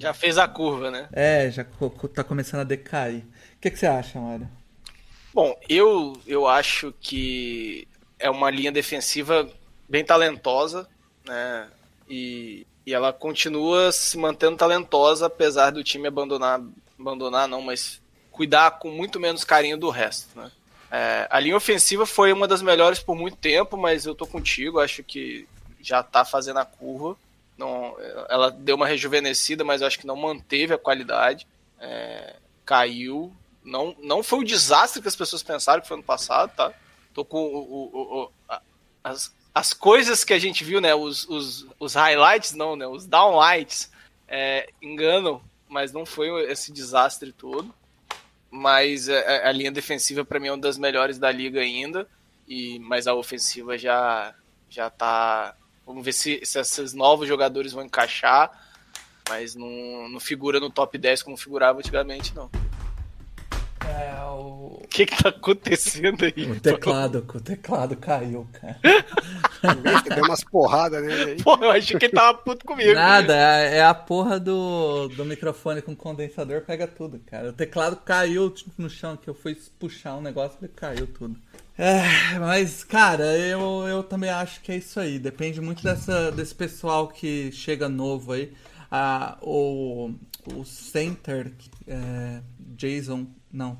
Já 0.00 0.12
fez 0.12 0.38
a 0.38 0.48
curva, 0.48 0.90
né? 0.90 1.08
É, 1.12 1.50
já 1.50 1.64
tá 2.14 2.24
começando 2.24 2.60
a 2.60 2.64
decair. 2.64 3.20
O 3.20 3.60
que, 3.60 3.70
que 3.70 3.78
você 3.78 3.86
acha, 3.86 4.20
Mário? 4.20 4.48
Bom, 5.32 5.54
eu, 5.68 6.20
eu 6.26 6.48
acho 6.48 6.92
que 7.00 7.86
é 8.18 8.28
uma 8.28 8.50
linha 8.50 8.72
defensiva 8.72 9.48
bem 9.88 10.04
talentosa, 10.04 10.88
né? 11.24 11.68
E, 12.08 12.66
e 12.86 12.94
ela 12.94 13.12
continua 13.12 13.92
se 13.92 14.16
mantendo 14.16 14.56
talentosa, 14.56 15.26
apesar 15.26 15.70
do 15.70 15.84
time 15.84 16.08
abandonar, 16.08 16.60
abandonar 16.98 17.48
não, 17.48 17.62
mas 17.62 18.00
cuidar 18.30 18.72
com 18.78 18.90
muito 18.90 19.18
menos 19.18 19.44
carinho 19.44 19.76
do 19.76 19.90
resto, 19.90 20.38
né? 20.38 20.50
É, 20.90 21.26
a 21.30 21.38
linha 21.38 21.56
ofensiva 21.56 22.06
foi 22.06 22.32
uma 22.32 22.48
das 22.48 22.62
melhores 22.62 22.98
por 22.98 23.14
muito 23.14 23.36
tempo, 23.36 23.76
mas 23.76 24.06
eu 24.06 24.14
tô 24.14 24.26
contigo, 24.26 24.80
acho 24.80 25.02
que 25.02 25.46
já 25.80 26.00
está 26.00 26.24
fazendo 26.24 26.58
a 26.58 26.64
curva. 26.64 27.16
Não, 27.58 27.96
ela 28.28 28.50
deu 28.50 28.76
uma 28.76 28.86
rejuvenescida, 28.86 29.64
mas 29.64 29.80
eu 29.80 29.86
acho 29.86 29.98
que 29.98 30.06
não 30.06 30.16
manteve 30.16 30.72
a 30.72 30.78
qualidade. 30.78 31.46
É, 31.78 32.36
caiu. 32.64 33.32
Não, 33.64 33.94
não 34.00 34.22
foi 34.22 34.38
o 34.38 34.44
desastre 34.44 35.02
que 35.02 35.08
as 35.08 35.16
pessoas 35.16 35.42
pensaram 35.42 35.82
que 35.82 35.88
foi 35.88 35.96
no 35.96 36.02
passado, 36.02 36.52
tá? 36.54 36.72
Tô 37.12 37.24
com 37.24 37.38
o, 37.38 37.58
o, 37.58 38.22
o, 38.22 38.30
as, 39.02 39.34
as 39.58 39.72
coisas 39.72 40.24
que 40.24 40.32
a 40.32 40.38
gente 40.38 40.64
viu, 40.64 40.80
né? 40.80 40.94
Os, 40.94 41.28
os, 41.28 41.66
os 41.78 41.94
highlights, 41.94 42.54
não, 42.54 42.76
né? 42.76 42.86
Os 42.86 43.06
downlights 43.06 43.90
é, 44.26 44.68
enganam, 44.80 45.42
mas 45.68 45.92
não 45.92 46.06
foi 46.06 46.50
esse 46.50 46.72
desastre 46.72 47.32
todo. 47.32 47.74
Mas 48.50 49.08
a, 49.08 49.14
é, 49.14 49.36
é, 49.36 49.48
a 49.48 49.52
linha 49.52 49.70
defensiva, 49.70 50.24
para 50.24 50.40
mim, 50.40 50.48
é 50.48 50.52
uma 50.52 50.58
das 50.58 50.78
melhores 50.78 51.18
da 51.18 51.30
liga 51.30 51.60
ainda. 51.60 52.08
E, 52.46 52.78
mas 52.78 53.06
a 53.06 53.14
ofensiva 53.14 53.76
já, 53.76 54.34
já 54.70 54.88
tá 54.88 55.54
Vamos 55.88 56.04
ver 56.04 56.12
se, 56.12 56.44
se 56.44 56.60
esses 56.60 56.92
novos 56.92 57.26
jogadores 57.26 57.72
vão 57.72 57.82
encaixar, 57.82 58.50
mas 59.26 59.54
não, 59.54 60.06
não 60.10 60.20
figura 60.20 60.60
no 60.60 60.68
top 60.68 60.98
10 60.98 61.22
como 61.22 61.34
figurava 61.34 61.78
antigamente, 61.78 62.34
não. 62.34 62.50
É, 63.88 64.22
o... 64.24 64.57
o 64.88 64.90
que 64.90 65.04
que 65.04 65.22
tá 65.22 65.28
acontecendo 65.28 66.24
aí? 66.24 66.50
O 66.50 66.58
teclado, 66.58 67.24
o 67.34 67.40
teclado 67.40 67.94
caiu, 67.94 68.48
cara. 68.52 68.78
Deu 70.14 70.24
umas 70.24 70.42
porradas 70.42 71.04
nele 71.04 71.32
aí. 71.32 71.42
Pô, 71.42 71.56
eu 71.60 71.70
achei 71.70 71.98
que 71.98 72.06
ele 72.06 72.14
tava 72.14 72.38
puto 72.38 72.64
comigo. 72.64 72.94
Nada, 72.94 73.36
é, 73.36 73.76
é 73.76 73.84
a 73.84 73.92
porra 73.92 74.40
do, 74.40 75.08
do 75.08 75.26
microfone 75.26 75.82
com 75.82 75.94
condensador, 75.94 76.62
pega 76.62 76.86
tudo, 76.86 77.20
cara. 77.26 77.50
O 77.50 77.52
teclado 77.52 77.96
caiu 77.96 78.50
tipo, 78.50 78.70
no 78.78 78.88
chão, 78.88 79.14
que 79.14 79.28
eu 79.28 79.34
fui 79.34 79.54
puxar 79.78 80.16
um 80.16 80.22
negócio 80.22 80.56
e 80.62 80.68
caiu 80.68 81.06
tudo. 81.06 81.36
É, 81.76 82.38
mas, 82.40 82.82
cara, 82.82 83.36
eu, 83.36 83.86
eu 83.86 84.02
também 84.02 84.30
acho 84.30 84.62
que 84.62 84.72
é 84.72 84.76
isso 84.76 84.98
aí. 84.98 85.18
Depende 85.18 85.60
muito 85.60 85.82
dessa, 85.82 86.32
desse 86.32 86.54
pessoal 86.54 87.08
que 87.08 87.52
chega 87.52 87.90
novo 87.90 88.32
aí. 88.32 88.52
a, 88.90 89.36
o, 89.42 90.12
o 90.54 90.64
center, 90.64 91.52
é, 91.86 92.40
Jason, 92.58 93.26
não, 93.52 93.78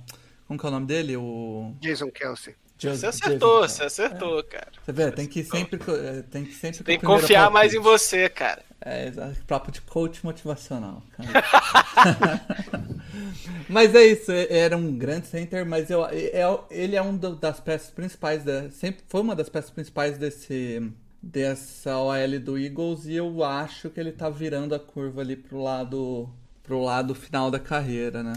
como 0.49 0.59
que 0.59 0.67
é 0.67 0.69
o 0.69 0.73
nome 0.73 0.87
dele? 0.87 1.17
O 1.17 1.73
Jason 1.81 2.11
Kelsey. 2.11 2.57
Você 2.81 3.07
acertou, 3.07 3.61
você 3.69 3.83
acertou, 3.85 4.43
cara. 4.45 4.69
Você 4.85 4.93
vê, 4.93 5.11
tem 5.13 5.27
que 5.27 5.43
sempre. 5.45 5.81
é, 5.93 6.23
Tem 6.23 6.45
que 6.45 6.55
sempre. 6.55 6.83
Tem 6.85 6.99
que 6.99 7.05
confiar 7.05 7.51
mais 7.51 7.75
em 7.75 7.79
você, 7.81 8.29
cara. 8.29 8.63
É, 8.81 9.09
exato. 9.09 9.35
Papo 9.49 9.73
de 9.73 9.81
coach 9.81 10.25
motivacional, 10.25 11.03
cara. 11.17 12.41
mas 13.69 13.95
é 13.95 14.05
isso, 14.07 14.31
é- 14.31 14.47
era 14.59 14.77
um 14.77 14.97
grande 14.97 15.27
center, 15.27 15.67
mas 15.67 15.91
eu, 15.91 16.05
é, 16.07 16.41
ele 16.71 16.95
é 16.97 17.03
um 17.03 17.17
do- 17.17 17.35
das 17.35 17.59
peças 17.61 17.91
principais, 17.91 18.45
da, 18.45 18.71
sempre 18.71 19.03
foi 19.09 19.21
uma 19.21 19.35
das 19.35 19.49
peças 19.49 19.71
principais 19.71 20.17
desse 20.17 20.81
dessa 21.21 21.99
OL 21.99 22.39
do 22.41 22.57
Eagles 22.57 23.07
e 23.07 23.15
eu 23.17 23.43
acho 23.43 23.91
que 23.91 23.99
ele 23.99 24.13
tá 24.13 24.31
virando 24.31 24.73
a 24.73 24.79
curva 24.79 25.21
ali 25.21 25.35
pro 25.35 25.61
lado 25.61 26.31
pro 26.63 26.81
lado 26.81 27.13
final 27.13 27.51
da 27.51 27.59
carreira, 27.59 28.23
né? 28.23 28.35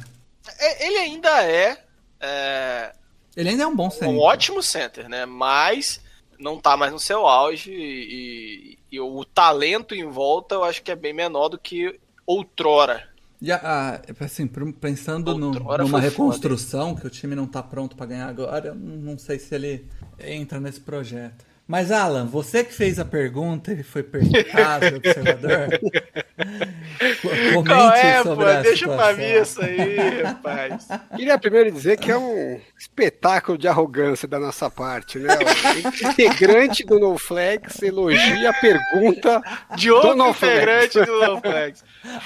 É, 0.58 0.88
Ele 0.88 0.98
ainda 0.98 1.44
é, 1.44 1.78
é, 2.22 2.94
Ele 3.36 3.50
ainda 3.50 3.64
é 3.64 3.68
um 3.68 3.76
bom 3.76 3.90
center. 3.90 4.10
um 4.10 4.20
ótimo 4.20 4.62
center, 4.62 5.10
né? 5.10 5.26
Mas 5.26 6.02
não 6.40 6.60
tá 6.60 6.76
mais 6.78 6.92
no 6.92 7.00
seu 7.00 7.28
auge 7.28 7.72
e, 7.72 8.78
e 8.92 9.00
o 9.00 9.24
talento 9.26 9.94
em 9.96 10.06
volta 10.10 10.56
eu 10.56 10.64
acho 10.64 10.82
que 10.84 10.92
é 10.92 10.96
bem 10.96 11.14
menor 11.14 11.50
do 11.50 11.58
que 11.58 12.00
outrora. 12.26 13.10
Já, 13.42 13.60
ah, 13.64 14.02
assim, 14.20 14.46
pr- 14.48 14.72
pensando 14.80 15.36
no- 15.36 15.52
numa 15.52 16.00
reconstrução, 16.00 16.96
que 16.96 17.08
o 17.08 17.10
time 17.10 17.36
não 17.36 17.48
tá 17.48 17.64
pronto 17.64 17.96
pra 17.96 18.06
ganhar 18.06 18.28
agora, 18.28 18.68
eu 18.70 18.76
não 18.76 19.18
sei 19.18 19.40
se 19.40 19.56
ele 19.56 19.86
entra 20.20 20.60
nesse 20.60 20.80
projeto. 20.80 21.44
Mas, 21.72 21.90
Alan, 21.90 22.26
você 22.26 22.66
que 22.66 22.74
fez 22.74 23.00
a 23.00 23.06
pergunta 23.06 23.72
e 23.72 23.82
foi 23.82 24.04
perspicaz, 24.04 24.92
observador, 24.94 25.70
co- 27.22 27.30
comente 27.54 27.68
Qual 27.70 27.92
é, 27.94 28.18
pô? 28.18 28.24
sobre 28.24 28.46
a 28.52 28.62
Deixa 28.62 28.86
pra 28.88 28.96
situação. 29.14 29.18
mim 29.18 29.42
isso 29.42 29.62
aí, 29.64 30.22
rapaz. 30.22 30.88
Queria 31.16 31.40
primeiro 31.40 31.72
dizer 31.72 31.98
que 31.98 32.12
é 32.12 32.18
um 32.18 32.60
espetáculo 32.78 33.58
de 33.58 33.70
arrogância 33.70 34.28
da 34.28 34.38
nossa 34.38 34.70
parte, 34.70 35.18
né? 35.18 35.30
O 35.34 36.10
integrante 36.12 36.84
do 36.86 37.00
NoFlex 37.00 37.82
elogia 37.82 38.50
a 38.50 38.54
pergunta 38.54 39.42
De 39.78 39.90
outro 39.90 40.10
do 40.10 40.16
NoFlex. 40.18 40.54
integrante 40.94 41.06
do 41.10 41.20
NoFlex. 41.26 41.84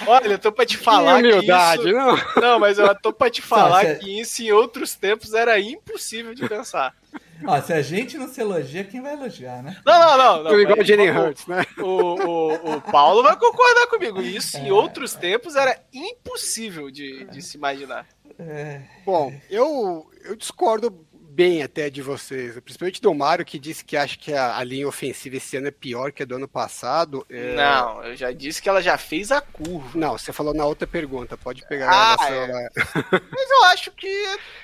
Olha, 0.08 0.27
eu 0.27 0.39
tô 0.39 0.51
pra 0.51 0.65
te 0.65 0.75
falar 0.77 1.21
que 1.21 1.29
humildade, 1.29 1.84
que 1.84 1.89
isso... 1.89 1.97
não? 1.97 2.17
Não, 2.41 2.60
mas 2.60 2.79
eu 2.79 2.95
tô 2.95 3.13
pra 3.13 3.29
te 3.29 3.43
falar 3.43 3.86
que 3.97 4.19
isso 4.21 4.41
em 4.41 4.51
outros 4.51 4.95
tempos 4.95 5.36
era 5.36 5.60
impossível 5.60 6.34
de 6.34 6.49
pensar. 6.49 6.95
Ó, 7.45 7.62
se 7.62 7.73
a 7.73 7.82
gente 7.82 8.17
não 8.17 8.28
se 8.28 8.39
elogia, 8.41 8.84
quem 8.84 9.01
vai 9.01 9.13
elogiar, 9.13 9.62
né? 9.62 9.75
Não, 9.86 9.99
não, 9.99 10.17
não. 10.17 10.43
não 10.43 10.60
igual 10.62 10.80
o 10.80 10.84
o- 11.12 11.25
Hurts, 11.28 11.47
né? 11.47 11.65
O, 11.78 11.84
o, 11.84 12.75
o 12.78 12.82
Paulo 12.82 13.21
vai 13.23 13.38
concordar 13.38 13.88
comigo. 13.88 14.21
Isso 14.21 14.58
em 14.58 14.71
outros 14.71 15.13
tempos 15.13 15.56
era 15.56 15.80
impossível 15.93 16.89
de, 16.89 17.25
de 17.25 17.41
se 17.41 17.58
imaginar. 17.58 18.08
É, 18.39 18.82
Bom, 19.06 19.34
eu, 19.49 20.10
eu 20.23 20.36
discordo 20.36 21.05
bem 21.36 21.62
até 21.62 21.89
de 21.89 22.02
vocês, 22.02 22.58
principalmente 22.62 23.02
do 23.02 23.13
Mário, 23.13 23.43
que 23.45 23.60
disse 23.60 23.84
que 23.84 23.98
acha 23.98 24.17
que 24.17 24.34
a, 24.34 24.56
a 24.58 24.63
linha 24.63 24.88
ofensiva 24.88 25.36
esse 25.36 25.58
ano 25.58 25.67
é 25.67 25.71
pior 25.71 26.12
que 26.13 26.24
a 26.24 26.26
do 26.26 26.36
ano 26.36 26.48
passado. 26.48 27.26
É, 27.30 27.56
Não, 27.56 28.04
eu 28.06 28.15
já 28.15 28.32
disse 28.32 28.62
que 28.62 28.69
ela 28.69 28.82
já 28.82 28.98
fez 28.98 29.32
a 29.32 29.41
curva. 29.41 29.98
Não, 30.00 30.17
você 30.17 30.32
falou 30.32 30.54
na 30.54 30.65
outra 30.65 30.88
pergunta, 30.88 31.38
pode 31.38 31.67
pegar 31.67 31.89
Ah, 31.91 32.15
a 32.19 32.30
é. 32.32 32.45
relação. 32.45 33.04
Mas 33.32 33.50
eu 33.52 33.63
acho 33.65 33.91
que 33.91 34.08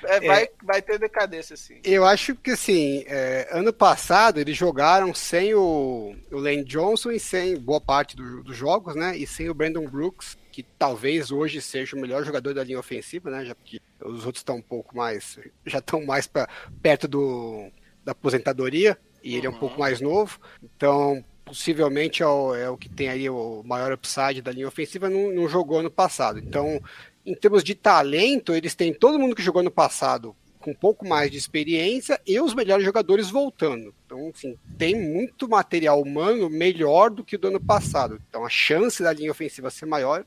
é, 0.06 0.20
vai, 0.22 0.48
vai 0.64 0.82
ter 0.82 0.98
decadência, 0.98 1.58
sim. 1.58 1.80
Eu 1.84 2.06
acho 2.06 2.36
que 2.36 2.52
assim, 2.52 3.04
é, 3.08 3.50
ano 3.52 3.74
passado 3.74 4.40
eles 4.40 4.56
jogaram 4.56 5.14
sem 5.14 5.54
o, 5.54 6.16
o 6.32 6.38
Lane 6.38 6.64
Johnson 6.64 7.12
e 7.12 7.20
sem 7.20 7.58
boa 7.60 7.82
parte 7.82 8.16
do- 8.16 8.44
dos 8.44 8.56
jogos, 8.56 8.96
né? 8.96 9.18
E 9.18 9.28
sem 9.28 9.50
o 9.50 9.54
Brandon 9.54 9.86
Brooks, 9.88 10.38
que 10.52 10.64
talvez 10.64 11.32
hoje 11.32 11.62
seja 11.62 11.96
o 11.96 12.00
melhor 12.00 12.24
jogador 12.24 12.54
da 12.54 12.64
linha 12.64 12.80
ofensiva, 12.80 13.30
né? 13.30 13.46
Já 13.46 13.56
porque 13.56 13.82
os 14.04 14.26
outros 14.26 14.42
estão 14.42 14.58
um 14.58 14.62
pouco 14.62 14.96
mais. 14.96 15.40
já 15.66 15.80
estão 15.80 16.06
mais 16.06 16.28
pra, 16.28 16.48
perto 16.82 17.08
do, 17.08 17.72
da 18.04 18.12
aposentadoria, 18.12 18.98
e 19.24 19.36
ele 19.36 19.48
é 19.48 19.50
um 19.50 19.58
pouco 19.58 19.80
mais 19.80 20.02
novo. 20.02 20.40
Então, 20.64 21.24
possivelmente 21.46 22.24
é 22.24 22.28
o, 22.28 22.56
é 22.56 22.70
o 22.70 22.78
que 22.78 22.90
tem 22.90 23.10
aí 23.10 23.30
o 23.30 23.64
maior 23.64 23.92
upside 23.92 24.42
da 24.42 24.52
linha 24.52 24.68
ofensiva, 24.68 25.10
não, 25.10 25.32
não 25.32 25.48
jogou 25.48 25.80
ano 25.80 25.92
passado. 25.92 26.40
Então, 26.40 26.82
em 27.26 27.36
termos 27.36 27.64
de 27.64 27.76
talento, 27.76 28.54
eles 28.54 28.76
têm 28.76 28.94
todo 28.94 29.20
mundo 29.20 29.36
que 29.36 29.42
jogou 29.42 29.64
no 29.64 29.72
passado 29.72 30.36
com 30.62 30.72
um 30.72 30.76
pouco 30.76 31.08
mais 31.08 31.32
de 31.32 31.38
experiência 31.38 32.22
e 32.26 32.40
os 32.40 32.54
melhores 32.54 32.86
jogadores 32.86 33.30
voltando. 33.30 33.94
Então, 34.06 34.32
assim, 34.34 34.56
tem 34.78 34.96
muito 34.96 35.50
material 35.50 36.00
humano 36.02 36.50
melhor 36.50 37.10
do 37.10 37.24
que 37.24 37.36
o 37.36 37.40
do 37.40 37.48
ano 37.48 37.60
passado. 37.60 38.22
Então, 38.30 38.46
a 38.46 38.50
chance 38.50 39.02
da 39.02 39.12
linha 39.12 39.32
ofensiva 39.32 39.70
ser 39.70 39.88
maior 39.88 40.24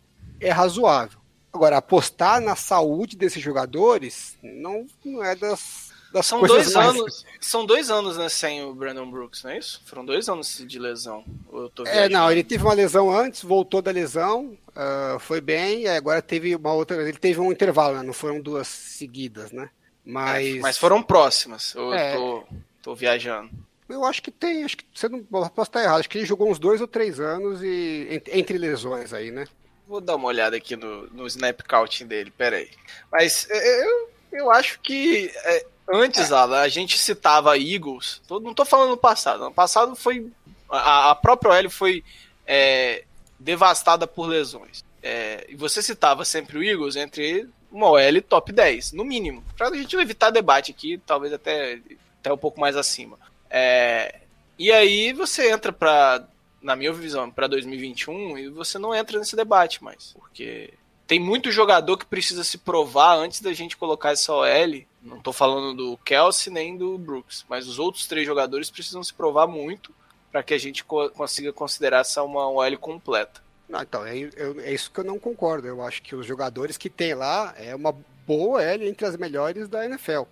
é 0.46 0.50
razoável. 0.50 1.18
Agora, 1.52 1.76
apostar 1.76 2.40
na 2.40 2.57
saúde 2.57 3.16
desses 3.16 3.42
jogadores 3.42 4.37
não, 4.42 4.87
não 5.04 5.22
é 5.22 5.37
das, 5.37 5.92
das 6.12 6.26
São 6.26 6.40
coisas 6.40 6.72
dois 6.72 6.74
mais... 6.74 6.88
anos. 6.88 7.26
São 7.40 7.64
dois 7.64 7.90
anos, 7.90 8.16
né, 8.16 8.28
sem 8.28 8.64
o 8.64 8.74
Brandon 8.74 9.09
Brooks, 9.09 9.44
não 9.44 9.52
é 9.52 9.59
isso? 9.59 9.80
Foram 9.87 10.04
dois 10.04 10.28
anos 10.28 10.64
de 10.66 10.78
lesão. 10.80 11.24
Ou 11.48 11.62
eu 11.62 11.68
tô 11.70 11.85
É, 11.87 12.09
não, 12.09 12.30
ele 12.30 12.42
teve 12.42 12.64
uma 12.64 12.74
lesão 12.74 13.09
antes, 13.16 13.42
voltou 13.42 13.80
da 13.80 13.92
lesão, 13.92 14.57
ah, 14.74 15.16
foi 15.20 15.40
bem, 15.40 15.83
e 15.83 15.88
agora 15.88 16.20
teve 16.20 16.57
uma 16.57 16.72
outra. 16.72 17.00
Ele 17.00 17.16
teve 17.18 17.38
um 17.40 17.52
intervalo, 17.52 17.96
né? 17.96 18.02
Não 18.02 18.12
foram 18.12 18.40
duas 18.40 18.66
seguidas, 18.66 19.52
né? 19.52 19.70
Mas. 20.04 20.57
É, 20.57 20.59
Mas 20.59 20.76
foram 20.76 21.02
próximas. 21.02 21.72
Eu 21.74 21.92
É. 21.94 22.14
tô, 22.14 22.44
tô 22.83 22.94
viajando. 22.94 23.50
Eu 23.88 24.04
acho 24.04 24.22
que 24.22 24.30
tem, 24.30 24.64
acho 24.64 24.78
que 24.78 24.85
você 24.92 25.09
não 25.09 25.22
posso 25.22 25.62
estar 25.62 25.83
errado. 25.83 26.00
Acho 26.00 26.09
que 26.09 26.18
ele 26.18 26.26
jogou 26.26 26.50
uns 26.50 26.59
dois 26.59 26.80
ou 26.80 26.88
três 26.88 27.20
anos 27.20 27.62
e 27.62 28.20
entre 28.33 28.59
lesões 28.59 29.12
aí, 29.12 29.30
né? 29.30 29.46
Vou 29.87 30.01
dar 30.01 30.16
uma 30.16 30.29
olhada 30.29 30.57
aqui 30.57 30.77
no, 30.77 31.07
no 31.09 31.27
snap 31.27 31.61
counting 31.62 32.07
dele, 32.07 32.31
peraí. 32.31 32.70
Mas 33.12 33.47
é, 33.51 33.85
eu, 33.87 34.11
eu 34.33 34.51
acho 34.51 34.79
que 34.81 35.31
é, 35.44 35.66
antes, 35.92 36.33
Alan, 36.33 36.61
a 36.61 36.68
gente 36.68 36.99
citava 36.99 37.59
Eagles. 37.59 38.23
tô- 38.27 38.40
Não 38.40 38.55
tô 38.55 38.64
falando 38.64 38.90
no 38.90 38.97
passado. 38.97 39.44
No 39.44 39.53
passado 39.53 39.94
foi. 39.94 40.31
A, 40.70 41.11
a 41.11 41.14
própria 41.14 41.53
OL 41.62 41.70
foi 41.70 42.03
é, 42.47 43.05
devastada 43.38 44.07
por 44.07 44.27
lesões. 44.27 44.83
É, 45.03 45.44
e 45.51 45.55
você 45.55 45.83
citava 45.83 46.25
sempre 46.25 46.57
o 46.59 46.62
Eagles 46.64 46.97
entre 46.97 47.47
uma 47.70 47.90
OL 47.90 48.23
top 48.27 48.53
10, 48.53 48.92
no 48.92 49.05
mínimo. 49.05 49.44
Pra 49.57 49.70
gente 49.75 49.94
evitar 49.97 50.31
debate 50.31 50.70
aqui, 50.70 50.99
talvez 51.05 51.33
até, 51.33 51.79
até 52.20 52.33
um 52.33 52.38
pouco 52.38 52.59
mais 52.59 52.75
acima. 52.77 53.18
É, 53.51 54.14
e 54.59 54.73
aí 54.73 55.12
você 55.12 55.51
entra 55.51 55.73
pra, 55.73 56.25
na 56.64 56.74
minha 56.74 56.92
visão, 56.92 57.31
pra 57.31 57.46
2021 57.46 58.38
e 58.38 58.48
você 58.48 58.79
não 58.79 58.94
entra 58.94 59.18
nesse 59.18 59.37
debate 59.37 59.85
mais. 59.85 60.12
Porque 60.18 60.72
tem 61.07 61.20
muito 61.20 61.50
jogador 61.53 61.96
que 61.98 62.07
precisa 62.07 62.42
se 62.42 62.57
provar 62.59 63.16
antes 63.16 63.40
da 63.40 63.53
gente 63.53 63.77
colocar 63.77 64.12
essa 64.12 64.33
OL. 64.33 64.83
Não 65.03 65.20
tô 65.20 65.33
falando 65.33 65.74
do 65.77 65.96
Kelsey 65.98 66.53
nem 66.53 66.77
do 66.77 66.96
Brooks, 66.98 67.44
mas 67.48 67.68
os 67.68 67.79
outros 67.79 68.07
três 68.07 68.27
jogadores 68.27 68.70
precisam 68.70 69.03
se 69.05 69.12
provar 69.12 69.46
muito 69.46 69.94
para 70.33 70.42
que 70.42 70.55
a 70.55 70.59
gente 70.59 70.83
co- 70.83 71.11
consiga 71.11 71.53
considerar 71.53 71.98
essa 72.00 72.22
uma 72.22 72.48
OL 72.48 72.79
completa. 72.79 73.42
Não, 73.68 73.81
então, 73.83 74.05
é, 74.07 74.16
eu- 74.16 74.61
é 74.61 74.72
isso 74.72 74.90
que 74.90 75.00
eu 75.00 75.05
não 75.05 75.18
concordo. 75.18 75.68
Eu 75.68 75.83
acho 75.83 76.03
que 76.03 76.16
os 76.16 76.27
jogadores 76.27 76.77
que 76.77 76.88
tem 76.90 77.14
lá 77.14 77.55
é 77.57 77.74
uma 77.74 77.94
boa 78.27 78.62
L 78.62 78.88
entre 78.88 79.07
as 79.07 79.16
melhores 79.16 79.68
da 79.68 79.85
NFL. 79.85 80.22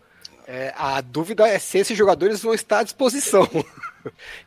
É, 0.46 0.72
a 0.76 1.00
dúvida 1.00 1.46
é 1.46 1.58
se 1.58 1.78
esses 1.78 1.96
jogadores 1.96 2.42
vão 2.42 2.52
estar 2.52 2.80
à 2.80 2.82
disposição. 2.82 3.46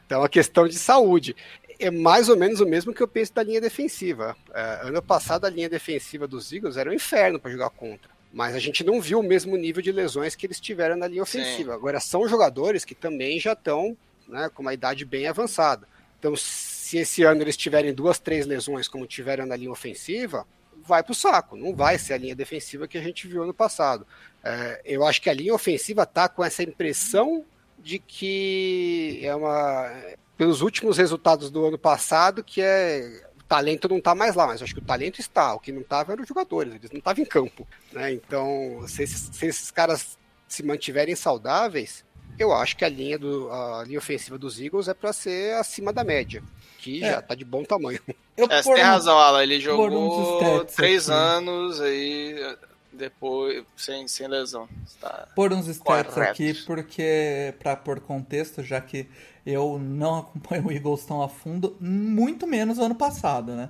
então, 0.05 0.23
a 0.23 0.29
questão 0.29 0.67
de 0.67 0.77
saúde. 0.77 1.35
É 1.79 1.91
mais 1.91 2.29
ou 2.29 2.37
menos 2.37 2.59
o 2.59 2.65
mesmo 2.65 2.93
que 2.93 3.01
eu 3.01 3.07
penso 3.07 3.33
da 3.33 3.43
linha 3.43 3.61
defensiva. 3.61 4.35
É, 4.53 4.81
ano 4.83 5.01
passado, 5.01 5.45
a 5.45 5.49
linha 5.49 5.69
defensiva 5.69 6.27
dos 6.27 6.51
Eagles 6.51 6.77
era 6.77 6.89
um 6.89 6.93
inferno 6.93 7.39
para 7.39 7.51
jogar 7.51 7.69
contra. 7.69 8.09
Mas 8.31 8.55
a 8.55 8.59
gente 8.59 8.83
não 8.83 8.99
viu 8.99 9.19
o 9.19 9.23
mesmo 9.23 9.55
nível 9.55 9.81
de 9.81 9.91
lesões 9.91 10.35
que 10.35 10.45
eles 10.45 10.59
tiveram 10.59 10.95
na 10.95 11.07
linha 11.07 11.23
ofensiva. 11.23 11.73
Agora, 11.73 11.99
são 11.99 12.27
jogadores 12.27 12.83
que 12.83 12.93
também 12.93 13.39
já 13.39 13.53
estão 13.53 13.95
né, 14.27 14.49
com 14.53 14.61
uma 14.61 14.73
idade 14.73 15.05
bem 15.05 15.27
avançada. 15.27 15.87
Então, 16.19 16.35
se 16.35 16.97
esse 16.97 17.23
ano 17.23 17.41
eles 17.41 17.55
tiverem 17.55 17.93
duas, 17.93 18.19
três 18.19 18.45
lesões 18.45 18.87
como 18.87 19.05
tiveram 19.05 19.45
na 19.45 19.55
linha 19.55 19.71
ofensiva, 19.71 20.45
vai 20.85 21.03
pro 21.03 21.13
saco. 21.13 21.55
Não 21.55 21.73
vai 21.73 21.97
ser 21.97 22.13
a 22.13 22.17
linha 22.17 22.35
defensiva 22.35 22.87
que 22.87 22.97
a 22.97 23.01
gente 23.01 23.27
viu 23.27 23.43
ano 23.43 23.53
passado. 23.53 24.05
É, 24.43 24.81
eu 24.85 25.05
acho 25.05 25.21
que 25.21 25.29
a 25.29 25.33
linha 25.33 25.53
ofensiva 25.53 26.05
tá 26.05 26.27
com 26.27 26.43
essa 26.43 26.63
impressão 26.63 27.43
de 27.79 27.99
que 27.99 29.19
é 29.23 29.35
uma. 29.35 29.91
Pelos 30.37 30.61
últimos 30.61 30.97
resultados 30.97 31.49
do 31.49 31.65
ano 31.65 31.77
passado, 31.77 32.43
que 32.43 32.61
é. 32.61 33.23
O 33.39 33.43
talento 33.47 33.87
não 33.87 34.01
tá 34.01 34.15
mais 34.15 34.33
lá, 34.33 34.47
mas 34.47 34.61
acho 34.61 34.73
que 34.73 34.79
o 34.81 34.85
talento 34.85 35.19
está. 35.21 35.53
O 35.53 35.59
que 35.59 35.71
não 35.71 35.83
tava 35.83 36.13
eram 36.13 36.23
os 36.23 36.27
jogadores, 36.27 36.73
eles 36.73 36.89
não 36.91 36.97
estavam 36.97 37.23
em 37.23 37.27
campo. 37.27 37.67
Né? 37.93 38.11
Então, 38.13 38.83
se 38.87 39.03
esses, 39.03 39.29
se 39.31 39.45
esses 39.45 39.69
caras 39.69 40.17
se 40.47 40.63
mantiverem 40.63 41.15
saudáveis, 41.15 42.03
eu 42.39 42.51
acho 42.51 42.75
que 42.75 42.83
a 42.83 42.89
linha, 42.89 43.19
do, 43.19 43.49
a 43.51 43.83
linha 43.85 43.99
ofensiva 43.99 44.35
dos 44.37 44.59
Eagles 44.59 44.87
é 44.87 44.93
para 44.95 45.13
ser 45.13 45.53
acima 45.57 45.93
da 45.93 46.03
média, 46.03 46.41
que 46.79 47.03
É. 47.03 47.11
já 47.11 47.21
tá 47.21 47.35
de 47.35 47.45
bom 47.45 47.63
tamanho. 47.63 47.99
Eu 48.35 48.47
É, 48.49 48.57
você 48.61 48.63
por 48.69 48.75
tem 48.75 48.83
um- 48.83 48.87
razão, 48.87 49.17
Alan. 49.17 49.43
Ele 49.43 49.59
por 49.63 49.91
uns 49.91 50.13
jogou 50.15 50.39
stats 50.57 50.75
três 50.75 51.09
aqui. 51.09 51.19
anos 51.19 51.79
aí. 51.81 52.57
depois, 52.91 53.63
sem, 53.77 54.07
sem 54.07 54.27
lesão. 54.27 54.67
Tá 54.99 55.27
Pôr 55.35 55.53
uns 55.53 55.67
stats 55.67 56.13
correto. 56.13 56.31
aqui, 56.31 56.53
porque, 56.65 57.53
pra 57.59 57.75
pôr 57.75 57.99
contexto, 57.99 58.63
já 58.63 58.79
que 58.81 59.07
eu 59.45 59.77
não 59.79 60.19
acompanho 60.19 60.67
o 60.67 60.71
Eagles 60.71 61.05
tão 61.05 61.21
a 61.21 61.29
fundo, 61.29 61.77
muito 61.79 62.47
menos 62.47 62.79
ano 62.79 62.95
passado, 62.95 63.53
né? 63.53 63.69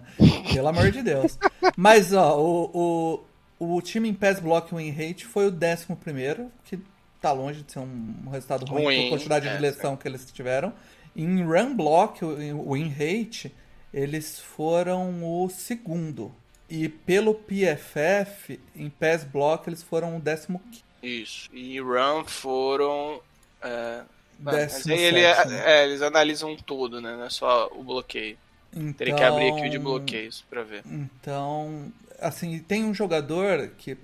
Pelo 0.53 0.67
amor 0.67 0.91
de 0.91 1.01
Deus. 1.01 1.37
Mas, 1.75 2.13
ó, 2.13 2.39
o, 2.39 3.23
o, 3.59 3.75
o 3.75 3.81
time 3.81 4.09
em 4.09 4.13
pass 4.13 4.39
block 4.39 4.73
win 4.73 4.91
rate 4.91 5.25
foi 5.25 5.47
o 5.47 5.51
11 5.51 5.95
primeiro, 5.99 6.51
que 6.63 6.79
tá 7.19 7.31
longe 7.31 7.63
de 7.63 7.71
ser 7.71 7.79
um 7.79 8.29
resultado 8.31 8.65
ruim, 8.65 8.83
Ruim, 8.83 9.01
por 9.03 9.17
quantidade 9.17 9.47
é, 9.47 9.55
de 9.55 9.61
lesão 9.61 9.97
que 9.97 10.07
eles 10.07 10.31
tiveram. 10.31 10.73
Em 11.15 11.43
run 11.43 11.75
block, 11.75 12.23
o 12.23 12.73
win 12.73 12.89
rate, 12.89 13.53
eles 13.93 14.39
foram 14.39 15.23
o 15.23 15.49
segundo. 15.49 16.33
E 16.69 16.89
pelo 16.89 17.35
PFF, 17.35 18.59
em 18.75 18.89
pass 18.89 19.23
block, 19.23 19.67
eles 19.69 19.83
foram 19.83 20.17
o 20.17 20.19
décimo 20.19 20.61
Isso. 21.01 21.49
E 21.53 21.79
Run 21.79 22.25
foram. 22.25 23.21
É, 23.61 24.03
mas 24.39 24.87
aí 24.87 24.99
ele- 24.99 25.21
sétimo. 25.21 25.53
é, 25.55 25.83
eles 25.85 26.01
analisam 26.01 26.55
tudo, 26.57 26.99
né? 27.01 27.15
Não 27.15 27.25
é 27.25 27.29
só 27.29 27.69
o 27.75 27.83
bloqueio. 27.83 28.37
Então, 28.73 28.93
Teria 28.93 29.15
que 29.15 29.23
abrir 29.23 29.51
aqui 29.51 29.67
o 29.67 29.69
de 29.69 29.79
bloqueios 29.79 30.43
pra 30.49 30.61
ver. 30.63 30.83
Então, 30.85 31.91
assim, 32.19 32.59
tem 32.59 32.83
um 32.83 32.93
jogador 32.93 33.69
que 33.77 33.97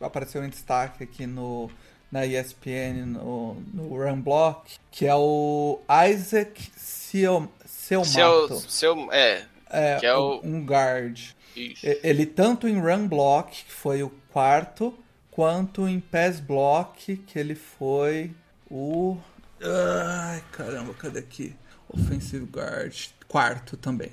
apareceu 0.00 0.44
em 0.44 0.48
destaque 0.48 1.02
aqui 1.02 1.26
no, 1.26 1.68
na 2.10 2.24
ESPN, 2.24 3.04
no, 3.06 3.54
no 3.74 3.88
Run 3.88 4.20
Block, 4.20 4.76
que 4.92 5.06
é 5.06 5.14
o 5.14 5.80
Isaac 6.08 6.70
Seu, 6.76 7.50
Seu, 7.66 8.04
Seumato. 8.04 8.60
seu, 8.70 9.08
é, 9.12 9.44
É, 9.68 9.96
que 9.98 10.06
é 10.06 10.14
o- 10.14 10.40
um 10.44 10.64
guard. 10.64 11.18
isso. 11.56 11.84
Ele 12.02 12.24
tanto 12.24 12.68
em 12.68 12.78
Run 12.78 13.08
Block, 13.08 13.64
que 13.64 13.72
foi 13.72 14.04
o 14.04 14.10
quarto, 14.32 14.96
quanto 15.32 15.88
em 15.88 15.98
Pass 15.98 16.38
Block, 16.38 17.16
que 17.16 17.38
ele 17.38 17.54
foi 17.56 18.30
o. 18.70 19.16
Ai, 19.64 20.42
caramba, 20.52 20.92
cadê 20.94 21.20
aqui? 21.20 21.54
Offensive 21.88 22.44
Guard, 22.46 23.08
quarto 23.28 23.76
também. 23.76 24.12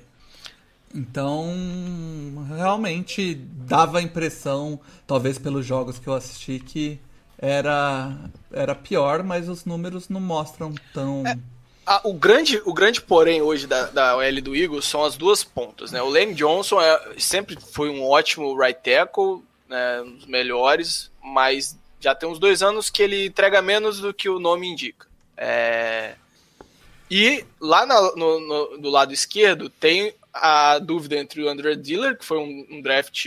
Então, 0.94 1.46
realmente 2.56 3.34
dava 3.34 3.98
a 3.98 4.02
impressão, 4.02 4.80
talvez 5.06 5.38
pelos 5.38 5.64
jogos 5.64 5.98
que 5.98 6.08
eu 6.08 6.14
assisti, 6.14 6.58
que 6.58 7.00
era, 7.38 8.16
era 8.52 8.74
pior, 8.74 9.22
mas 9.22 9.48
os 9.48 9.64
números 9.64 10.08
não 10.08 10.20
mostram 10.20 10.74
tão. 10.92 11.22
Ah, 11.86 12.00
o, 12.04 12.12
grande, 12.12 12.60
o 12.64 12.74
grande 12.74 13.00
porém 13.00 13.40
hoje 13.40 13.66
da, 13.66 13.86
da 13.86 14.16
OL 14.16 14.42
do 14.42 14.54
Eagles 14.54 14.84
são 14.84 15.04
as 15.04 15.16
duas 15.16 15.42
pontas, 15.42 15.90
né? 15.90 16.02
O 16.02 16.08
Lane 16.08 16.34
Johnson 16.34 16.80
é, 16.80 17.14
sempre 17.18 17.56
foi 17.72 17.88
um 17.88 18.02
ótimo 18.02 18.56
right 18.56 18.78
tackle, 18.82 19.42
né, 19.68 20.02
um 20.02 20.16
dos 20.16 20.26
melhores, 20.26 21.10
mas 21.22 21.78
já 22.00 22.14
tem 22.14 22.28
uns 22.28 22.38
dois 22.38 22.62
anos 22.62 22.90
que 22.90 23.02
ele 23.02 23.26
entrega 23.26 23.62
menos 23.62 24.00
do 24.00 24.12
que 24.12 24.28
o 24.28 24.38
nome 24.38 24.68
indica. 24.68 25.09
É, 25.42 26.14
E 27.10 27.44
lá 27.58 27.84
na- 27.84 28.14
no, 28.14 28.38
no- 28.38 28.78
do 28.78 28.88
lado 28.88 29.12
esquerdo 29.12 29.68
tem 29.68 30.14
a 30.32 30.78
dúvida 30.78 31.16
entre 31.16 31.42
o 31.42 31.48
Andrew 31.48 31.74
Diller, 31.74 32.16
que 32.16 32.24
foi 32.24 32.38
um, 32.38 32.66
um 32.70 32.80
draft 32.80 33.26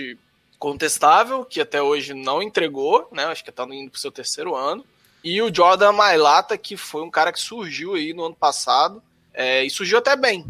contestável, 0.57 1.43
que 1.43 1.59
até 1.59 1.81
hoje 1.81 2.13
não 2.13 2.41
entregou, 2.41 3.09
né? 3.11 3.25
Acho 3.25 3.43
que 3.43 3.49
está 3.49 3.63
indo 3.65 3.91
para 3.91 3.97
o 3.97 3.99
seu 3.99 4.09
terceiro 4.11 4.55
ano. 4.55 4.85
E 5.21 5.41
o 5.41 5.53
Jordan 5.53 5.91
Mailata, 5.91 6.57
que 6.57 6.77
foi 6.77 7.01
um 7.01 7.09
cara 7.11 7.33
que 7.33 7.41
surgiu 7.41 7.95
aí 7.95 8.13
no 8.13 8.23
ano 8.25 8.35
passado, 8.35 9.03
é, 9.33 9.65
e 9.65 9.69
surgiu 9.69 9.97
até 9.97 10.15
bem. 10.15 10.45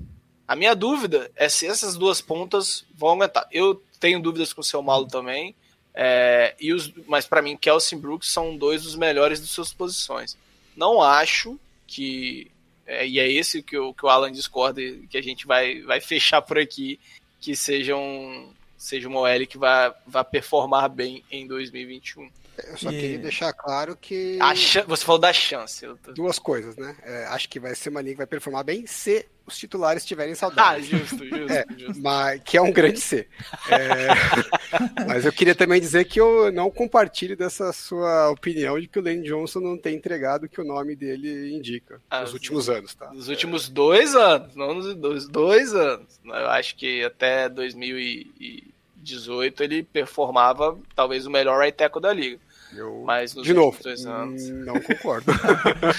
A 0.48 0.56
minha 0.56 0.76
dúvida 0.76 1.32
é 1.36 1.50
se 1.50 1.66
essas 1.66 1.96
duas 1.98 2.22
pontas 2.22 2.86
vão 2.96 3.14
aguentar. 3.14 3.48
Eu 3.52 3.82
tenho 4.00 4.22
dúvidas 4.22 4.54
com 4.54 4.62
o 4.62 4.64
seu 4.64 4.84
Malo 4.84 5.08
também, 5.08 5.56
é, 5.96 6.54
e 6.60 6.72
os, 6.72 6.92
mas 7.08 7.26
para 7.26 7.42
mim, 7.42 7.58
Kelsey 7.58 7.98
Brooks 7.98 8.30
são 8.32 8.56
dois 8.56 8.84
dos 8.84 8.96
melhores 8.96 9.42
de 9.42 9.48
suas 9.48 9.74
posições. 9.74 10.38
Não 10.76 11.02
acho 11.02 11.60
que 11.88 12.50
é, 12.86 13.08
e 13.08 13.20
é 13.20 13.32
esse 13.32 13.62
que 13.62 13.78
o, 13.78 13.94
que 13.94 14.06
o 14.06 14.10
Alan 14.10 14.32
discorda 14.32 14.82
e 14.82 15.08
que 15.08 15.18
a 15.18 15.22
gente 15.24 15.46
vai, 15.48 15.82
vai 15.82 16.00
fechar 16.02 16.42
por 16.42 16.58
aqui, 16.58 17.00
que 17.40 17.56
seja, 17.56 17.96
um, 17.96 18.52
seja 18.78 19.08
uma 19.08 19.20
OL 19.22 19.48
que 19.48 19.58
vai, 19.58 19.94
vai 20.08 20.24
performar 20.24 20.90
bem 20.90 21.24
em 21.32 21.48
2021. 21.48 22.30
Eu 22.68 22.78
só 22.78 22.92
E- 22.92 23.00
queria 23.00 23.18
deixar 23.18 23.52
claro 23.52 23.98
que. 24.00 24.38
Chan- 24.56 24.84
você 24.88 25.04
falou 25.04 25.20
da 25.20 25.34
chance. 25.34 25.86
tô- 26.04 26.12
Duas 26.14 26.38
coisas, 26.38 26.76
né? 26.78 26.96
É, 27.02 27.26
acho 27.26 27.50
que 27.50 27.60
vai 27.60 27.74
ser 27.74 27.90
uma 27.90 28.00
linha 28.02 28.14
que 28.14 28.18
vai 28.20 28.28
performar 28.28 28.64
bem 28.64 28.86
se 28.86 29.26
os 29.46 29.58
titulares 29.58 30.04
estiverem 30.04 30.34
Ah, 30.34 30.36
saudáveis. 30.36 30.86
justo, 30.86 31.26
justo, 31.26 31.50
É, 31.52 31.66
justo. 31.76 32.00
mas, 32.02 32.42
que 32.46 32.56
é 32.56 32.62
um 32.62 32.72
grande 32.72 33.00
C. 33.02 33.28
É, 33.70 34.08
mas 35.08 35.26
eu 35.26 35.32
queria 35.32 35.54
também 35.56 35.80
dizer 35.80 36.06
que 36.06 36.20
eu 36.20 36.52
não 36.52 36.70
compartilho 36.72 37.36
dessa 37.38 37.72
sua 37.74 38.30
opinião 38.30 38.80
de 38.80 38.88
que 38.88 39.00
o 39.00 39.04
Lane 39.04 39.24
Johnson 39.24 39.60
não 39.60 39.78
tem 39.78 39.96
entregado 39.96 40.46
o 40.46 40.50
que 40.50 40.60
o 40.62 40.66
nome 40.66 40.96
dele 40.96 41.54
indica 41.56 42.00
Ah, 42.10 42.22
nos 42.22 42.34
últimos 42.34 42.70
anos, 42.70 42.94
tá? 42.96 43.12
Nos 43.14 43.28
últimos 43.30 43.70
dois 43.70 44.16
anos, 44.16 44.56
não 44.56 44.74
nos 44.76 44.96
dois, 44.96 45.28
dois 45.28 45.74
anos. 45.74 46.20
Eu 46.26 46.50
acho 46.50 46.76
que 46.76 47.04
até 47.04 47.48
2018 47.50 49.64
ele 49.64 49.84
performava 49.84 50.78
talvez 50.96 51.26
o 51.26 51.32
melhor 51.32 51.60
right 51.60 51.76
tackle 51.78 52.02
da 52.02 52.14
liga. 52.14 52.40
Eu, 52.76 53.04
Mas 53.06 53.36
nos 53.36 53.46
de 53.46 53.54
novo, 53.54 53.78
últimos 53.78 53.84
dois 53.84 54.06
anos. 54.06 54.50
hum, 54.50 54.64
não 54.66 54.80
concordo. 54.82 55.32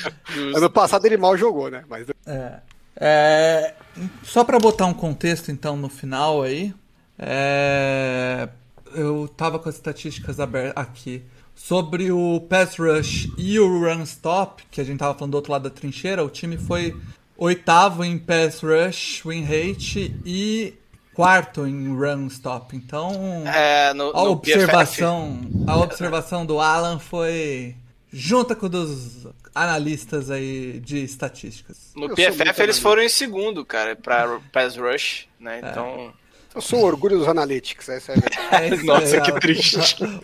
Ano 0.57 0.71
passado 0.71 1.07
ele 1.07 1.17
mal 1.17 1.37
jogou, 1.37 1.71
né? 1.71 1.85
Mas 1.89 2.07
É. 2.27 2.61
É, 2.97 3.75
só 4.23 4.45
para 4.45 4.57
botar 4.59 4.87
um 4.87 4.95
contexto 4.95 5.51
então 5.51 5.77
no 5.77 5.89
final 5.89 6.43
aí, 6.43 6.73
é, 7.19 8.49
eu 8.95 9.29
tava 9.37 9.59
com 9.59 9.69
as 9.69 9.75
estatísticas 9.77 10.39
abertas 10.41 10.73
aqui 10.77 11.23
sobre 11.55 12.11
o 12.11 12.41
pass 12.49 12.77
rush 12.79 13.29
e 13.39 13.59
o 13.61 13.67
run 13.81 14.03
stop, 14.03 14.65
que 14.71 14.81
a 14.81 14.85
gente 14.85 14.99
tava 14.99 15.15
falando 15.17 15.33
do 15.33 15.37
outro 15.37 15.53
lado 15.53 15.63
da 15.65 15.71
trincheira, 15.71 16.25
o 16.25 16.29
time 16.31 16.57
foi 16.57 16.97
oitavo 17.37 18.05
em 18.05 18.19
pass 18.19 18.61
rush, 18.61 19.23
win 19.25 19.43
rate 19.45 20.15
e 20.25 20.75
quarto 21.15 21.67
em 21.67 21.89
run 21.97 22.27
stop. 22.27 22.77
Então, 22.77 23.13
É, 23.47 23.95
no, 23.95 24.11
a 24.11 24.25
no 24.25 24.31
observação, 24.31 25.41
a 25.67 25.77
observação 25.77 26.45
do 26.45 26.59
Alan 26.61 26.99
foi 26.99 27.77
junta 28.13 28.55
com 28.55 28.67
a 28.67 28.69
dos 28.69 29.27
analistas 29.55 30.31
aí 30.31 30.81
de 30.81 31.05
estatísticas. 31.05 31.93
No 31.95 32.07
Eu 32.07 32.15
PFF 32.17 32.43
eles 32.43 32.51
analista. 32.51 32.83
foram 32.83 33.03
em 33.03 33.09
segundo, 33.09 33.65
cara, 33.65 33.95
pra 33.95 34.41
pass 34.53 34.77
rush, 34.77 35.29
né? 35.39 35.61
É. 35.63 35.71
Então, 35.71 36.13
eu 36.55 36.61
sou 36.61 36.81
o 36.81 36.85
orgulho 36.85 37.19
dos 37.19 37.29
analytics, 37.29 37.89
essa 37.89 38.13
é 38.13 38.17
a 38.17 38.21
verdade. 38.21 38.81
É 38.81 38.85
Nossa, 38.85 39.17
aí, 39.17 39.23
que 39.23 39.33
triste. 39.41 39.79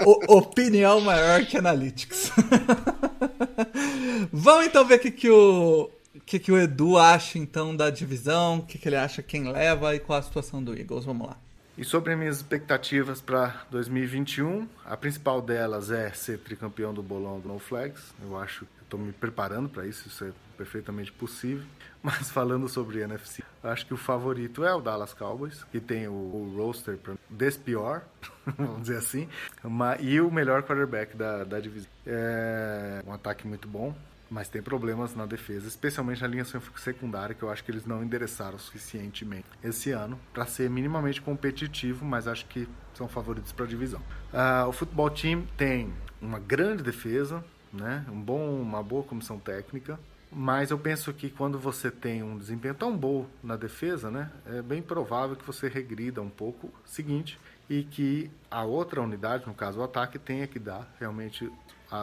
O- 0.04 0.36
opinião 0.36 1.00
maior 1.00 1.44
que 1.44 1.56
Analytics. 1.56 2.30
Vamos 4.32 4.66
então 4.66 4.84
ver 4.86 4.96
o 4.96 4.98
que, 5.00 5.10
que, 5.10 5.30
o, 5.30 5.90
o 6.14 6.20
que, 6.20 6.38
que 6.38 6.52
o 6.52 6.58
Edu 6.58 6.98
acha 6.98 7.38
então 7.38 7.74
da 7.74 7.90
divisão, 7.90 8.58
o 8.58 8.62
que, 8.62 8.78
que 8.78 8.88
ele 8.88 8.96
acha 8.96 9.22
quem 9.22 9.50
leva 9.50 9.94
e 9.94 10.00
qual 10.00 10.18
a 10.18 10.22
situação 10.22 10.62
do 10.62 10.76
Eagles. 10.78 11.04
Vamos 11.04 11.26
lá. 11.28 11.36
E 11.76 11.84
sobre 11.84 12.12
as 12.12 12.18
minhas 12.18 12.36
expectativas 12.36 13.20
para 13.22 13.64
2021, 13.70 14.68
a 14.84 14.96
principal 14.96 15.40
delas 15.40 15.90
é 15.90 16.10
ser 16.12 16.38
tricampeão 16.38 16.92
do 16.92 17.02
bolão 17.02 17.40
do 17.40 17.48
No 17.48 17.58
Flags. 17.58 18.02
Eu 18.22 18.36
acho 18.38 18.60
que 18.60 18.82
estou 18.82 19.00
me 19.00 19.12
preparando 19.12 19.68
para 19.68 19.86
isso, 19.86 20.06
isso 20.08 20.24
é 20.24 20.30
perfeitamente 20.58 21.10
possível. 21.10 21.64
Mas 22.02 22.30
falando 22.30 22.66
sobre 22.68 23.00
NFC, 23.00 23.42
acho 23.62 23.84
que 23.86 23.92
o 23.92 23.96
favorito 23.96 24.64
é 24.64 24.74
o 24.74 24.80
Dallas 24.80 25.12
Cowboys, 25.12 25.64
que 25.64 25.78
tem 25.80 26.08
o, 26.08 26.12
o 26.12 26.54
roster 26.56 26.98
despior, 27.28 28.00
vamos 28.56 28.82
dizer 28.82 28.96
assim, 28.96 29.28
ma- 29.62 29.96
e 30.00 30.18
o 30.20 30.30
melhor 30.30 30.62
quarterback 30.62 31.14
da, 31.16 31.44
da 31.44 31.60
divisão. 31.60 31.90
É 32.06 33.02
um 33.06 33.12
ataque 33.12 33.46
muito 33.46 33.68
bom, 33.68 33.94
mas 34.30 34.48
tem 34.48 34.62
problemas 34.62 35.14
na 35.14 35.26
defesa, 35.26 35.68
especialmente 35.68 36.22
na 36.22 36.28
linha 36.28 36.44
secundária, 36.76 37.34
que 37.34 37.42
eu 37.42 37.50
acho 37.50 37.62
que 37.62 37.70
eles 37.70 37.84
não 37.84 38.02
endereçaram 38.02 38.58
suficientemente 38.58 39.44
esse 39.62 39.90
ano 39.90 40.18
para 40.32 40.46
ser 40.46 40.70
minimamente 40.70 41.20
competitivo, 41.20 42.04
mas 42.04 42.26
acho 42.26 42.46
que 42.46 42.66
são 42.94 43.08
favoritos 43.08 43.52
para 43.52 43.66
a 43.66 43.68
divisão. 43.68 44.00
Ah, 44.32 44.64
o 44.66 44.72
futebol 44.72 45.10
team 45.10 45.44
tem 45.56 45.92
uma 46.20 46.38
grande 46.38 46.82
defesa, 46.82 47.44
né? 47.72 48.04
um 48.10 48.20
bom, 48.20 48.60
uma 48.60 48.82
boa 48.82 49.02
comissão 49.02 49.38
técnica, 49.38 49.98
mas 50.32 50.70
eu 50.70 50.78
penso 50.78 51.12
que 51.12 51.28
quando 51.30 51.58
você 51.58 51.90
tem 51.90 52.22
um 52.22 52.38
desempenho 52.38 52.74
tão 52.74 52.96
bom 52.96 53.26
na 53.42 53.56
defesa, 53.56 54.10
né, 54.10 54.30
é 54.46 54.62
bem 54.62 54.80
provável 54.82 55.36
que 55.36 55.44
você 55.44 55.68
regrida 55.68 56.20
um 56.22 56.30
pouco 56.30 56.72
seguinte 56.84 57.38
e 57.68 57.82
que 57.84 58.30
a 58.50 58.62
outra 58.64 59.00
unidade, 59.00 59.46
no 59.46 59.54
caso 59.54 59.80
o 59.80 59.82
ataque, 59.82 60.18
tenha 60.18 60.46
que 60.46 60.58
dar 60.58 60.88
realmente 60.98 61.50
a- 61.90 61.96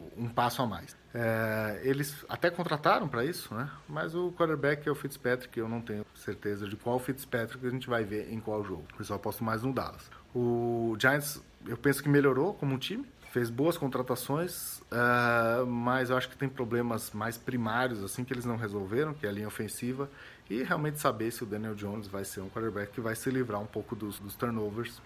a- 0.00 0.02
um 0.16 0.28
passo 0.28 0.62
a 0.62 0.66
mais. 0.66 0.96
É, 1.12 1.80
eles 1.84 2.24
até 2.28 2.50
contrataram 2.50 3.08
para 3.08 3.24
isso, 3.24 3.54
né? 3.54 3.70
Mas 3.88 4.14
o 4.14 4.32
quarterback 4.32 4.86
é 4.88 4.90
o 4.90 4.94
Fitzpatrick, 4.94 5.58
eu 5.58 5.68
não 5.68 5.80
tenho 5.80 6.04
certeza 6.14 6.66
de 6.68 6.76
qual 6.76 6.98
Fitzpatrick 6.98 7.66
a 7.66 7.70
gente 7.70 7.88
vai 7.88 8.04
ver 8.04 8.32
em 8.32 8.40
qual 8.40 8.62
jogo. 8.64 8.84
Eu 8.98 9.04
só 9.04 9.14
aposto 9.14 9.42
mais 9.44 9.62
no 9.62 9.72
Dallas. 9.72 10.10
O 10.34 10.94
Giants, 10.98 11.42
eu 11.66 11.76
penso 11.76 12.02
que 12.02 12.08
melhorou 12.08 12.52
como 12.54 12.74
um 12.74 12.78
time, 12.78 13.06
fez 13.36 13.50
boas 13.50 13.76
contratações, 13.76 14.80
ah, 14.90 15.62
mas 15.68 16.08
eu 16.08 16.16
acho 16.16 16.26
que 16.26 16.38
tem 16.38 16.48
problemas 16.48 17.10
mais 17.10 17.36
primários 17.36 18.02
assim 18.02 18.24
que 18.24 18.32
eles 18.32 18.46
não 18.46 18.56
resolveram, 18.56 19.12
que 19.12 19.26
é 19.26 19.28
a 19.28 19.32
linha 19.32 19.46
ofensiva 19.46 20.08
e 20.48 20.62
realmente 20.62 20.98
saber 20.98 21.30
se 21.30 21.42
o 21.42 21.46
Daniel 21.46 21.74
Jones 21.74 22.06
vai 22.06 22.24
ser 22.24 22.40
um 22.40 22.48
quarterback 22.48 22.92
que 22.92 23.00
vai 23.02 23.14
se 23.14 23.28
livrar 23.28 23.60
um 23.60 23.66
pouco 23.66 23.94
dos, 23.94 24.18
dos 24.18 24.34
turnovers. 24.36 25.02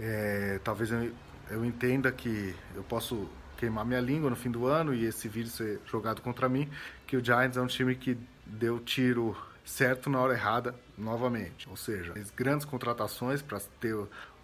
É, 0.00 0.58
talvez 0.64 0.90
eu 0.90 1.12
eu 1.50 1.62
entenda 1.62 2.10
que 2.10 2.54
eu 2.74 2.82
posso 2.84 3.28
queimar 3.58 3.84
minha 3.84 4.00
língua 4.00 4.30
no 4.30 4.36
fim 4.36 4.50
do 4.50 4.66
ano 4.66 4.94
e 4.94 5.04
esse 5.04 5.28
vídeo 5.28 5.50
ser 5.50 5.80
jogado 5.84 6.22
contra 6.22 6.48
mim, 6.48 6.66
que 7.06 7.14
o 7.14 7.22
Giants 7.22 7.58
é 7.58 7.60
um 7.60 7.66
time 7.66 7.94
que 7.94 8.16
deu 8.46 8.78
tiro 8.78 9.36
certo 9.66 10.08
na 10.08 10.18
hora 10.18 10.32
errada 10.32 10.74
novamente. 10.96 11.68
Ou 11.68 11.76
seja, 11.76 12.14
grandes 12.34 12.64
contratações 12.64 13.42
para 13.42 13.60
ter 13.80 13.94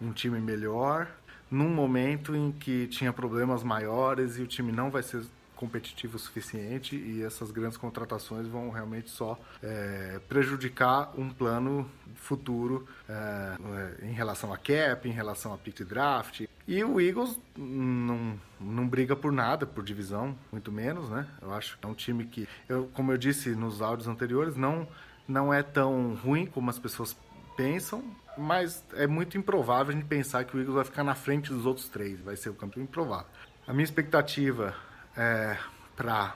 um 0.02 0.12
time 0.12 0.38
melhor 0.38 1.08
num 1.50 1.68
momento 1.68 2.34
em 2.34 2.52
que 2.52 2.86
tinha 2.88 3.12
problemas 3.12 3.62
maiores 3.62 4.36
e 4.38 4.42
o 4.42 4.46
time 4.46 4.72
não 4.72 4.90
vai 4.90 5.02
ser 5.02 5.22
competitivo 5.56 6.16
o 6.16 6.18
suficiente 6.18 6.94
e 6.94 7.22
essas 7.22 7.50
grandes 7.50 7.78
contratações 7.78 8.46
vão 8.46 8.70
realmente 8.70 9.10
só 9.10 9.38
é, 9.62 10.20
prejudicar 10.28 11.12
um 11.18 11.30
plano 11.30 11.90
futuro 12.14 12.86
é, 13.08 14.06
em 14.06 14.12
relação 14.12 14.52
a 14.52 14.58
cap, 14.58 15.08
em 15.08 15.12
relação 15.12 15.52
a 15.54 15.58
pick 15.58 15.82
draft. 15.82 16.42
E 16.68 16.84
o 16.84 17.00
Eagles 17.00 17.40
não, 17.56 18.38
não 18.60 18.86
briga 18.86 19.16
por 19.16 19.32
nada, 19.32 19.66
por 19.66 19.82
divisão, 19.82 20.36
muito 20.52 20.70
menos, 20.70 21.08
né? 21.08 21.26
Eu 21.40 21.54
acho 21.54 21.78
que 21.78 21.86
é 21.86 21.88
um 21.88 21.94
time 21.94 22.26
que, 22.26 22.46
eu, 22.68 22.90
como 22.92 23.12
eu 23.12 23.16
disse 23.16 23.50
nos 23.50 23.80
áudios 23.80 24.08
anteriores, 24.08 24.56
não, 24.56 24.86
não 25.26 25.54
é 25.54 25.62
tão 25.62 26.14
ruim 26.14 26.44
como 26.44 26.68
as 26.68 26.78
pessoas 26.78 27.16
pensam, 27.56 28.04
mas 28.36 28.84
é 28.94 29.06
muito 29.06 29.36
improvável 29.38 29.92
a 29.92 29.96
gente 29.96 30.06
pensar 30.06 30.44
que 30.44 30.56
o 30.56 30.60
Eagles 30.60 30.74
vai 30.74 30.84
ficar 30.84 31.04
na 31.04 31.14
frente 31.14 31.50
dos 31.52 31.66
outros 31.66 31.88
três, 31.88 32.20
vai 32.20 32.36
ser 32.36 32.50
o 32.50 32.54
campeão 32.54 32.82
improvável. 32.82 33.26
A 33.66 33.72
minha 33.72 33.84
expectativa 33.84 34.74
é, 35.16 35.56
para 35.96 36.34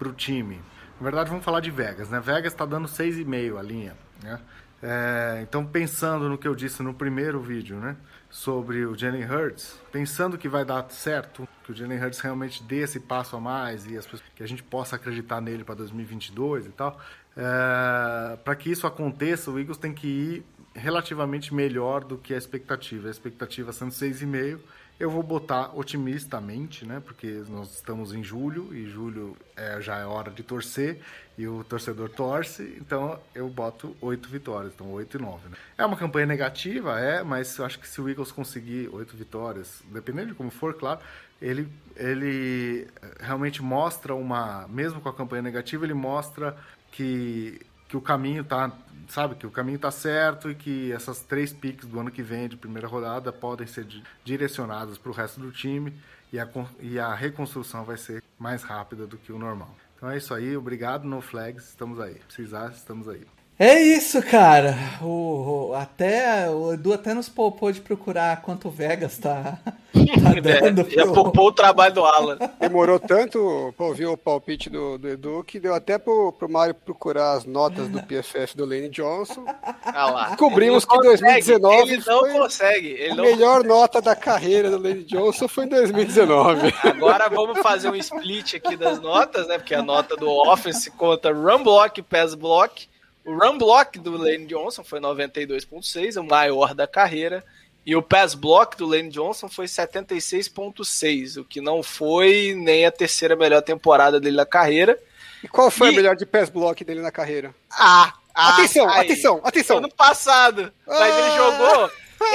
o 0.00 0.12
time. 0.12 0.56
Na 0.98 1.04
verdade, 1.04 1.30
vamos 1.30 1.44
falar 1.44 1.60
de 1.60 1.70
Vegas, 1.70 2.08
né? 2.08 2.20
Vegas 2.20 2.52
está 2.52 2.64
dando 2.64 2.86
6,5 2.86 3.58
a 3.58 3.62
linha, 3.62 3.96
né? 4.22 4.40
É, 4.84 5.38
então, 5.42 5.64
pensando 5.64 6.28
no 6.28 6.36
que 6.36 6.46
eu 6.46 6.56
disse 6.56 6.82
no 6.82 6.92
primeiro 6.92 7.40
vídeo, 7.40 7.76
né? 7.76 7.96
Sobre 8.28 8.84
o 8.84 8.96
Jalen 8.96 9.24
Hurts, 9.24 9.80
pensando 9.92 10.36
que 10.36 10.48
vai 10.48 10.64
dar 10.64 10.90
certo, 10.90 11.46
que 11.64 11.70
o 11.70 11.74
Jalen 11.74 12.02
Hurts 12.02 12.18
realmente 12.20 12.62
dê 12.64 12.78
esse 12.78 12.98
passo 12.98 13.36
a 13.36 13.40
mais 13.40 13.86
e 13.86 13.96
as 13.96 14.04
pessoas, 14.04 14.22
que 14.34 14.42
a 14.42 14.48
gente 14.48 14.62
possa 14.62 14.96
acreditar 14.96 15.40
nele 15.40 15.62
para 15.62 15.76
2022 15.76 16.66
e 16.66 16.70
tal, 16.70 16.98
é, 17.36 18.36
para 18.36 18.56
que 18.56 18.70
isso 18.70 18.86
aconteça, 18.86 19.50
o 19.50 19.58
Eagles 19.58 19.78
tem 19.78 19.92
que 19.92 20.06
ir 20.06 20.46
relativamente 20.74 21.54
melhor 21.54 22.04
do 22.04 22.16
que 22.16 22.34
a 22.34 22.38
expectativa. 22.38 23.08
A 23.08 23.10
expectativa 23.10 23.72
sendo 23.72 23.92
6,5 23.92 24.60
eu 25.02 25.10
vou 25.10 25.22
botar 25.22 25.76
otimistamente, 25.76 26.86
né? 26.86 27.02
Porque 27.04 27.42
nós 27.48 27.74
estamos 27.74 28.12
em 28.14 28.22
julho 28.22 28.72
e 28.72 28.86
julho 28.86 29.36
é, 29.56 29.80
já 29.80 29.98
é 29.98 30.04
hora 30.04 30.30
de 30.30 30.44
torcer 30.44 31.00
e 31.36 31.46
o 31.48 31.64
torcedor 31.64 32.08
torce, 32.10 32.76
então 32.80 33.18
eu 33.34 33.48
boto 33.48 33.96
oito 34.00 34.28
vitórias, 34.28 34.72
então 34.74 34.92
oito 34.92 35.16
e 35.16 35.20
nove. 35.20 35.48
Né? 35.48 35.56
É 35.76 35.84
uma 35.84 35.96
campanha 35.96 36.26
negativa, 36.26 37.00
é, 37.00 37.22
mas 37.22 37.56
eu 37.58 37.64
acho 37.64 37.80
que 37.80 37.88
se 37.88 38.00
o 38.00 38.08
Eagles 38.08 38.30
conseguir 38.30 38.90
oito 38.92 39.16
vitórias, 39.16 39.82
dependendo 39.86 40.28
de 40.28 40.34
como 40.34 40.50
for, 40.50 40.74
claro, 40.74 41.00
ele, 41.40 41.66
ele 41.96 42.86
realmente 43.18 43.60
mostra 43.60 44.14
uma, 44.14 44.68
mesmo 44.68 45.00
com 45.00 45.08
a 45.08 45.12
campanha 45.12 45.42
negativa, 45.42 45.84
ele 45.84 45.94
mostra 45.94 46.56
que 46.92 47.60
que 47.92 47.96
o 47.98 48.00
caminho 48.00 48.42
tá, 48.42 48.72
sabe, 49.06 49.34
que 49.34 49.46
o 49.46 49.50
caminho 49.50 49.78
tá 49.78 49.90
certo 49.90 50.50
e 50.50 50.54
que 50.54 50.90
essas 50.92 51.20
três 51.20 51.52
piques 51.52 51.86
do 51.86 52.00
ano 52.00 52.10
que 52.10 52.22
vem 52.22 52.48
de 52.48 52.56
primeira 52.56 52.88
rodada 52.88 53.30
podem 53.30 53.66
ser 53.66 53.86
direcionadas 54.24 54.96
para 54.96 55.10
o 55.10 55.14
resto 55.14 55.38
do 55.38 55.52
time 55.52 55.92
e 56.32 56.40
a, 56.40 56.48
e 56.80 56.98
a 56.98 57.14
reconstrução 57.14 57.84
vai 57.84 57.98
ser 57.98 58.24
mais 58.38 58.62
rápida 58.62 59.06
do 59.06 59.18
que 59.18 59.30
o 59.30 59.38
normal. 59.38 59.76
Então 59.94 60.10
é 60.10 60.16
isso 60.16 60.32
aí, 60.32 60.56
obrigado, 60.56 61.04
No 61.04 61.20
Flags, 61.20 61.68
estamos 61.68 62.00
aí. 62.00 62.14
Precisar, 62.14 62.70
estamos 62.70 63.06
aí. 63.06 63.26
É 63.58 63.80
isso, 63.80 64.20
cara. 64.22 64.74
O, 65.02 65.68
o, 65.70 65.74
até, 65.74 66.48
o 66.50 66.72
Edu 66.72 66.92
até 66.92 67.12
nos 67.12 67.28
poupou 67.28 67.70
de 67.70 67.80
procurar 67.80 68.40
quanto 68.40 68.68
o 68.68 68.70
Vegas 68.70 69.18
tá, 69.18 69.58
tá 69.92 70.40
dando. 70.42 70.80
É, 70.80 70.90
já 70.90 71.06
poupou 71.06 71.48
o 71.48 71.52
trabalho 71.52 71.94
do 71.94 72.04
Alan. 72.04 72.38
Demorou 72.58 72.98
tanto 72.98 73.72
pra 73.76 73.86
ouvir 73.86 74.06
o 74.06 74.16
palpite 74.16 74.70
do, 74.70 74.96
do 74.96 75.08
Edu 75.08 75.44
que 75.46 75.60
deu 75.60 75.74
até 75.74 75.98
pro, 75.98 76.32
pro 76.32 76.48
Mário 76.48 76.74
procurar 76.74 77.34
as 77.34 77.44
notas 77.44 77.88
do 77.88 78.02
PFF 78.02 78.56
do 78.56 78.64
Lane 78.64 78.88
Johnson. 78.88 79.44
Ah 79.84 80.10
lá. 80.10 80.28
Descobrimos 80.28 80.84
que 80.84 80.98
2019 80.98 81.92
ele 81.92 82.02
não 82.06 82.20
foi 82.20 82.32
consegue. 82.32 82.88
Ele 82.88 83.10
a 83.10 83.14
não 83.14 83.24
melhor 83.24 83.56
consegue. 83.58 83.68
nota 83.68 84.00
da 84.00 84.16
carreira 84.16 84.70
do 84.70 84.82
Lane 84.82 85.04
Johnson 85.04 85.46
foi 85.46 85.66
em 85.66 85.68
2019. 85.68 86.74
Agora 86.84 87.28
vamos 87.28 87.60
fazer 87.60 87.90
um 87.90 87.96
split 87.96 88.54
aqui 88.54 88.76
das 88.76 88.98
notas, 88.98 89.46
né? 89.46 89.58
Porque 89.58 89.74
a 89.74 89.82
nota 89.82 90.16
do 90.16 90.28
offense 90.28 90.90
conta 90.90 91.30
run 91.30 91.62
block 91.62 92.00
e 92.00 92.02
pass 92.02 92.34
block. 92.34 92.90
O 93.24 93.34
run 93.34 93.56
block 93.56 93.98
do 93.98 94.16
Lane 94.16 94.46
Johnson 94.46 94.82
foi 94.82 95.00
92.6, 95.00 96.20
o 96.20 96.24
maior 96.24 96.74
da 96.74 96.86
carreira. 96.86 97.44
E 97.84 97.96
o 97.96 98.02
pass 98.02 98.34
block 98.34 98.76
do 98.76 98.86
Lane 98.86 99.10
Johnson 99.10 99.48
foi 99.48 99.66
76.6, 99.66 101.40
o 101.40 101.44
que 101.44 101.60
não 101.60 101.82
foi 101.82 102.54
nem 102.56 102.86
a 102.86 102.92
terceira 102.92 103.34
melhor 103.34 103.60
temporada 103.60 104.20
dele 104.20 104.36
na 104.36 104.46
carreira. 104.46 104.98
E 105.42 105.48
qual 105.48 105.70
foi 105.70 105.88
e... 105.88 105.90
a 105.90 105.96
melhor 105.96 106.16
de 106.16 106.24
pass 106.24 106.48
block 106.48 106.84
dele 106.84 107.00
na 107.00 107.10
carreira? 107.10 107.52
Ah, 107.70 108.14
ah 108.34 108.54
atenção, 108.54 108.88
aí. 108.88 109.00
atenção, 109.00 109.40
atenção. 109.42 109.78
Ano 109.78 109.92
passado. 109.92 110.72
Mas 110.86 111.18
ele 111.18 111.36
jogou 111.36 111.90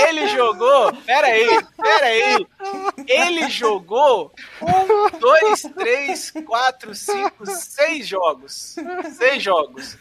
ele 0.08 0.28
jogou. 0.28 0.94
Pera 1.06 1.28
aí, 1.28 1.66
pera 1.76 2.06
aí. 2.06 2.48
Ele 3.08 3.50
jogou 3.50 4.32
um, 4.62 5.20
dois, 5.20 5.62
três, 5.78 6.32
quatro, 6.46 6.94
cinco, 6.96 7.46
seis 7.46 8.08
jogos. 8.08 8.76
Seis 9.18 9.44
jogos. 9.44 9.98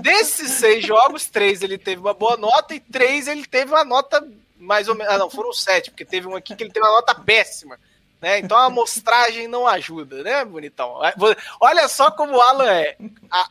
Desses 0.00 0.52
seis 0.52 0.84
jogos, 0.84 1.26
três 1.26 1.62
ele 1.62 1.78
teve 1.78 2.00
uma 2.00 2.14
boa 2.14 2.36
nota 2.36 2.74
e 2.74 2.80
três 2.80 3.28
ele 3.28 3.46
teve 3.46 3.72
uma 3.72 3.84
nota 3.84 4.26
mais 4.58 4.88
ou 4.88 4.94
menos. 4.94 5.12
Ah, 5.12 5.18
não, 5.18 5.30
foram 5.30 5.52
sete, 5.52 5.90
porque 5.90 6.04
teve 6.04 6.26
um 6.26 6.34
aqui 6.36 6.54
que 6.54 6.62
ele 6.62 6.72
teve 6.72 6.84
uma 6.84 6.94
nota 6.94 7.14
péssima. 7.14 7.78
Né? 8.20 8.40
Então 8.40 8.56
a 8.56 8.64
amostragem 8.64 9.46
não 9.46 9.66
ajuda, 9.66 10.24
né, 10.24 10.44
bonitão? 10.44 10.96
Olha 11.60 11.86
só 11.86 12.10
como 12.10 12.36
o 12.36 12.40
Alan 12.40 12.70
é. 12.70 12.96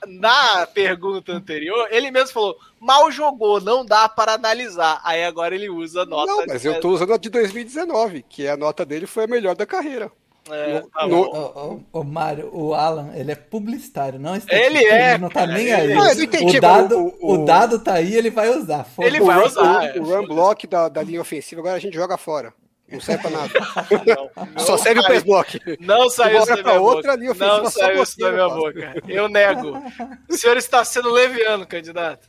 na 0.08 0.68
pergunta 0.68 1.32
anterior, 1.32 1.88
ele 1.90 2.12
mesmo 2.12 2.34
falou: 2.34 2.58
mal 2.80 3.10
jogou, 3.10 3.62
não 3.62 3.86
dá 3.86 4.10
para 4.10 4.34
analisar. 4.34 5.00
Aí 5.06 5.24
agora 5.24 5.56
ele 5.56 5.70
usa 5.70 6.02
a 6.02 6.06
nota. 6.06 6.32
Não, 6.32 6.46
mas 6.46 6.62
de... 6.62 6.68
eu 6.68 6.80
tô 6.82 6.90
usando 6.90 7.14
a 7.14 7.18
de 7.18 7.30
2019, 7.30 8.26
que 8.28 8.48
a 8.48 8.58
nota 8.58 8.86
dele 8.86 9.08
foi 9.08 9.24
a 9.24 9.28
melhor 9.28 9.56
da 9.56 9.66
carreira. 9.66 10.12
É, 10.50 10.82
tá 10.94 11.08
no, 11.08 11.24
o, 11.24 11.76
o, 11.92 12.00
o, 12.00 12.04
Mário, 12.04 12.50
o 12.54 12.74
Alan, 12.74 13.12
ele 13.14 13.32
é 13.32 13.36
publicitário, 13.36 14.18
não 14.18 14.34
Ele 14.36 14.86
é. 14.86 15.12
Ele 15.12 15.18
não 15.18 15.30
tá 15.30 15.46
nem 15.46 15.74
aí. 15.74 15.94
Não, 15.94 16.04
o, 16.04 16.62
dado, 16.62 17.14
o, 17.20 17.34
o, 17.34 17.46
dado 17.46 17.80
tá 17.80 17.96
aí, 17.96 18.16
ele 18.16 18.30
vai 18.30 18.50
usar. 18.50 18.88
Ele 19.00 19.20
vai 19.20 19.46
usar. 19.46 19.98
O, 19.98 20.04
run 20.04 20.26
block 20.26 20.66
da, 20.68 20.88
da 20.88 21.04
linha 21.04 21.20
ofensiva, 21.20 21.60
agora 21.60 21.76
a 21.76 21.80
gente 21.80 21.96
joga 21.96 22.18
fora. 22.18 22.54
Não 22.90 23.02
serve 23.02 23.22
pra 23.22 23.32
nada. 23.32 23.54
Não, 24.08 24.46
não 24.54 24.66
Só 24.66 24.78
serve 24.78 25.02
o 25.02 25.24
block. 25.26 25.60
Não 25.80 26.10
saiu 26.10 26.40
isso 26.40 26.56
da 26.56 26.64
minha 26.64 26.80
outra, 26.80 27.18
boca. 27.18 27.34
Não 27.34 27.70
saiu 27.70 28.04
isso 28.04 28.18
da 28.18 28.32
minha 28.32 28.50
boca. 28.50 29.04
Eu 29.08 29.28
nego. 29.28 29.74
O 30.30 30.38
senhor 30.38 30.56
está 30.56 30.86
sendo 30.86 31.12
leviano, 31.12 31.68
candidato. 31.68 32.28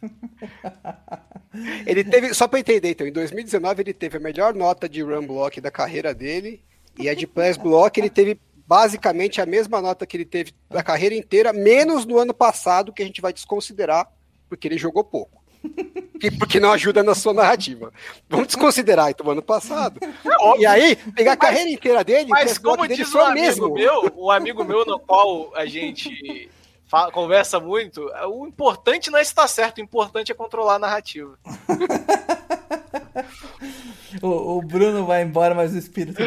Ele 1.86 2.02
teve, 2.02 2.34
só 2.34 2.48
para 2.48 2.58
entender, 2.58 2.90
então, 2.90 3.06
em 3.06 3.12
2019 3.12 3.82
ele 3.82 3.94
teve 3.94 4.16
a 4.16 4.20
melhor 4.20 4.54
nota 4.54 4.88
de 4.88 5.02
run 5.02 5.26
block 5.26 5.60
da 5.60 5.70
carreira 5.70 6.12
dele 6.12 6.62
e 6.98 7.08
a 7.08 7.14
de 7.14 7.26
pass 7.26 7.56
block 7.56 7.98
ele 7.98 8.10
teve 8.10 8.40
basicamente 8.66 9.40
a 9.40 9.46
mesma 9.46 9.80
nota 9.80 10.06
que 10.06 10.16
ele 10.16 10.24
teve 10.24 10.52
da 10.68 10.82
carreira 10.82 11.14
inteira, 11.14 11.52
menos 11.52 12.04
no 12.04 12.18
ano 12.18 12.34
passado, 12.34 12.92
que 12.92 13.02
a 13.02 13.06
gente 13.06 13.20
vai 13.20 13.32
desconsiderar, 13.32 14.06
porque 14.48 14.68
ele 14.68 14.76
jogou 14.76 15.02
pouco 15.04 15.37
porque 16.38 16.60
não 16.60 16.72
ajuda 16.72 17.02
na 17.02 17.14
sua 17.14 17.32
narrativa. 17.32 17.92
Vamos 18.28 18.48
desconsiderar 18.48 19.10
então 19.10 19.30
ano 19.30 19.42
passado. 19.42 20.00
É 20.02 20.60
e 20.60 20.66
aí, 20.66 20.96
pegar 20.96 21.32
a 21.32 21.36
mas, 21.36 21.48
carreira 21.48 21.70
inteira 21.70 22.04
dele, 22.04 22.28
mas 22.28 22.58
como 22.58 22.82
dele 22.82 22.96
diz 22.96 23.14
um 23.14 23.20
amigo 23.20 23.46
mesmo. 23.46 23.74
meu, 23.74 24.12
o 24.16 24.30
amigo 24.30 24.64
meu 24.64 24.84
no 24.84 24.98
qual 24.98 25.52
a 25.54 25.66
gente 25.66 26.50
fala, 26.88 27.12
conversa 27.12 27.60
muito, 27.60 28.10
o 28.30 28.46
importante 28.46 29.10
não 29.10 29.18
é 29.18 29.22
estar 29.22 29.46
certo, 29.46 29.78
o 29.78 29.82
importante 29.82 30.32
é 30.32 30.34
controlar 30.34 30.76
a 30.76 30.78
narrativa. 30.78 31.38
o, 34.22 34.56
o, 34.56 34.62
Bruno 34.62 35.04
vai 35.04 35.22
embora, 35.22 35.54
mas 35.54 35.74
o 35.74 35.78
espírito 35.78 36.22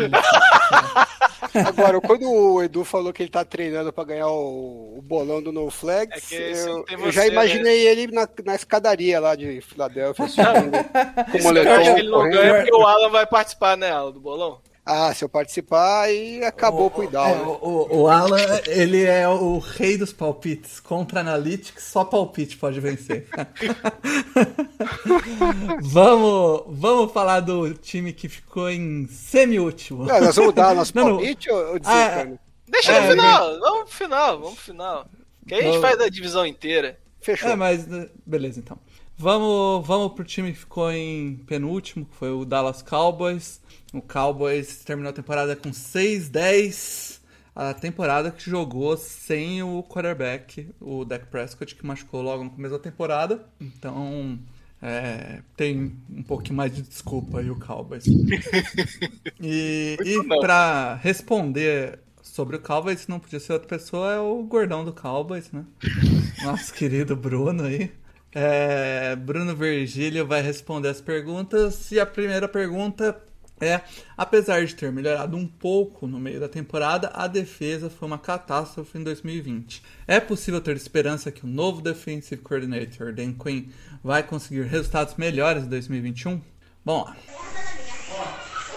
Agora, 1.53 1.99
quando 2.01 2.29
o 2.29 2.63
Edu 2.63 2.83
falou 2.83 3.11
que 3.11 3.23
ele 3.23 3.29
tá 3.29 3.43
treinando 3.43 3.91
para 3.91 4.03
ganhar 4.03 4.27
o, 4.27 4.97
o, 4.97 5.01
bolão 5.01 5.41
do 5.41 5.51
No 5.51 5.69
Flags, 5.69 6.31
é 6.31 6.51
eu, 6.51 6.55
você, 6.55 6.95
eu, 6.95 7.11
já 7.11 7.21
né? 7.21 7.27
imaginei 7.27 7.85
né? 7.85 7.91
ele 7.91 8.07
na, 8.07 8.27
na, 8.45 8.55
escadaria 8.55 9.19
lá 9.19 9.35
de 9.35 9.61
Filadélfia. 9.61 10.25
com 11.31 11.43
moletom. 11.43 11.69
Eu 11.69 11.75
acho 11.75 11.93
que 11.93 11.99
ele 11.99 12.09
não 12.09 12.29
ganha 12.29 12.55
porque 12.55 12.73
o 12.73 12.85
Alan 12.85 13.09
vai 13.09 13.25
participar, 13.25 13.75
né, 13.77 13.91
Alan, 13.91 14.11
do 14.11 14.19
bolão? 14.19 14.59
Ah, 14.83 15.13
se 15.13 15.23
eu 15.23 15.29
participar, 15.29 16.01
aí 16.01 16.43
acabou 16.43 16.87
o, 16.87 16.91
pro 16.91 17.03
Idal. 17.03 17.27
É, 17.27 17.35
né? 17.35 17.41
o, 17.43 18.01
o, 18.01 18.07
Alan, 18.07 18.39
ele 18.67 19.03
é 19.03 19.27
o 19.27 19.59
rei 19.59 19.95
dos 19.95 20.11
palpites. 20.11 20.79
Contra 20.79 21.19
Analytics, 21.19 21.83
só 21.83 22.03
palpite 22.03 22.57
pode 22.57 22.79
vencer. 22.79 23.27
vamos, 25.81 26.63
vamos 26.67 27.11
falar 27.11 27.41
do 27.41 27.75
time 27.75 28.11
que 28.11 28.27
ficou 28.27 28.71
em 28.71 29.07
semi-último. 29.07 30.05
nós 30.05 30.35
vamos 30.35 30.55
dar 30.55 30.73
nosso 30.73 30.93
palpite 30.93 31.47
não, 31.47 31.55
ou, 31.55 31.79
dizer, 31.79 31.91
ah, 31.91 32.27
Deixa 32.67 32.93
é, 32.93 33.01
no 33.01 33.11
final, 33.11 33.59
vamos 33.59 33.83
pro 33.83 33.97
final, 33.97 34.39
vamos 34.39 34.55
pro 34.55 34.63
final. 34.63 35.05
Que 35.47 35.55
aí 35.55 35.61
a 35.61 35.71
gente 35.71 35.81
faz 35.81 35.99
a 35.99 36.09
divisão 36.09 36.45
inteira. 36.45 36.97
Fechou. 37.19 37.49
É, 37.49 37.55
mas 37.55 37.85
beleza 38.25 38.59
então. 38.59 38.79
Vamos, 39.21 39.85
vamos 39.85 40.13
pro 40.13 40.25
time 40.25 40.51
que 40.51 40.57
ficou 40.57 40.91
em 40.91 41.35
penúltimo, 41.45 42.07
que 42.07 42.15
foi 42.15 42.31
o 42.31 42.43
Dallas 42.43 42.81
Cowboys. 42.81 43.61
O 43.93 44.01
Cowboys 44.01 44.83
terminou 44.83 45.11
a 45.11 45.13
temporada 45.13 45.55
com 45.55 45.69
6-10. 45.69 47.19
A 47.55 47.71
temporada 47.71 48.31
que 48.31 48.49
jogou 48.49 48.97
sem 48.97 49.61
o 49.61 49.83
quarterback, 49.83 50.67
o 50.79 51.05
Dak 51.05 51.27
Prescott, 51.27 51.75
que 51.75 51.85
machucou 51.85 52.23
logo 52.23 52.43
no 52.43 52.49
começo 52.49 52.73
da 52.73 52.79
temporada. 52.79 53.45
Então, 53.59 54.39
é, 54.81 55.43
tem 55.55 55.95
um 56.09 56.23
pouquinho 56.23 56.55
mais 56.55 56.73
de 56.73 56.81
desculpa 56.81 57.41
aí 57.41 57.51
o 57.51 57.59
Cowboys. 57.59 58.05
e 59.39 59.97
e 60.03 60.23
para 60.39 60.95
responder 60.95 61.99
sobre 62.23 62.55
o 62.55 62.59
Cowboys, 62.59 63.05
não 63.05 63.19
podia 63.19 63.39
ser 63.39 63.53
outra 63.53 63.67
pessoa, 63.67 64.13
é 64.13 64.19
o 64.19 64.41
gordão 64.41 64.83
do 64.83 64.91
Cowboys, 64.91 65.51
né? 65.51 65.63
Nosso 66.41 66.73
querido 66.73 67.15
Bruno 67.15 67.65
aí. 67.65 67.91
É, 68.33 69.15
Bruno 69.15 69.55
Virgílio 69.55 70.25
vai 70.25 70.41
responder 70.41 70.89
as 70.89 71.01
perguntas. 71.01 71.91
E 71.91 71.99
a 71.99 72.05
primeira 72.05 72.47
pergunta 72.47 73.21
é: 73.59 73.81
apesar 74.17 74.65
de 74.65 74.73
ter 74.73 74.91
melhorado 74.91 75.37
um 75.37 75.47
pouco 75.47 76.07
no 76.07 76.19
meio 76.19 76.39
da 76.39 76.49
temporada, 76.49 77.11
a 77.13 77.27
defesa 77.27 77.89
foi 77.89 78.07
uma 78.07 78.17
catástrofe 78.17 78.97
em 78.97 79.03
2020. 79.03 79.83
É 80.07 80.19
possível 80.19 80.61
ter 80.61 80.75
esperança 80.75 81.31
que 81.31 81.43
o 81.45 81.47
novo 81.47 81.81
Defensive 81.81 82.41
Coordinator, 82.41 83.13
Dan 83.13 83.33
Quinn, 83.33 83.69
vai 84.03 84.23
conseguir 84.23 84.63
resultados 84.63 85.15
melhores 85.15 85.63
em 85.63 85.69
2021? 85.69 86.41
Bom, 86.83 87.03
lá. 87.03 87.15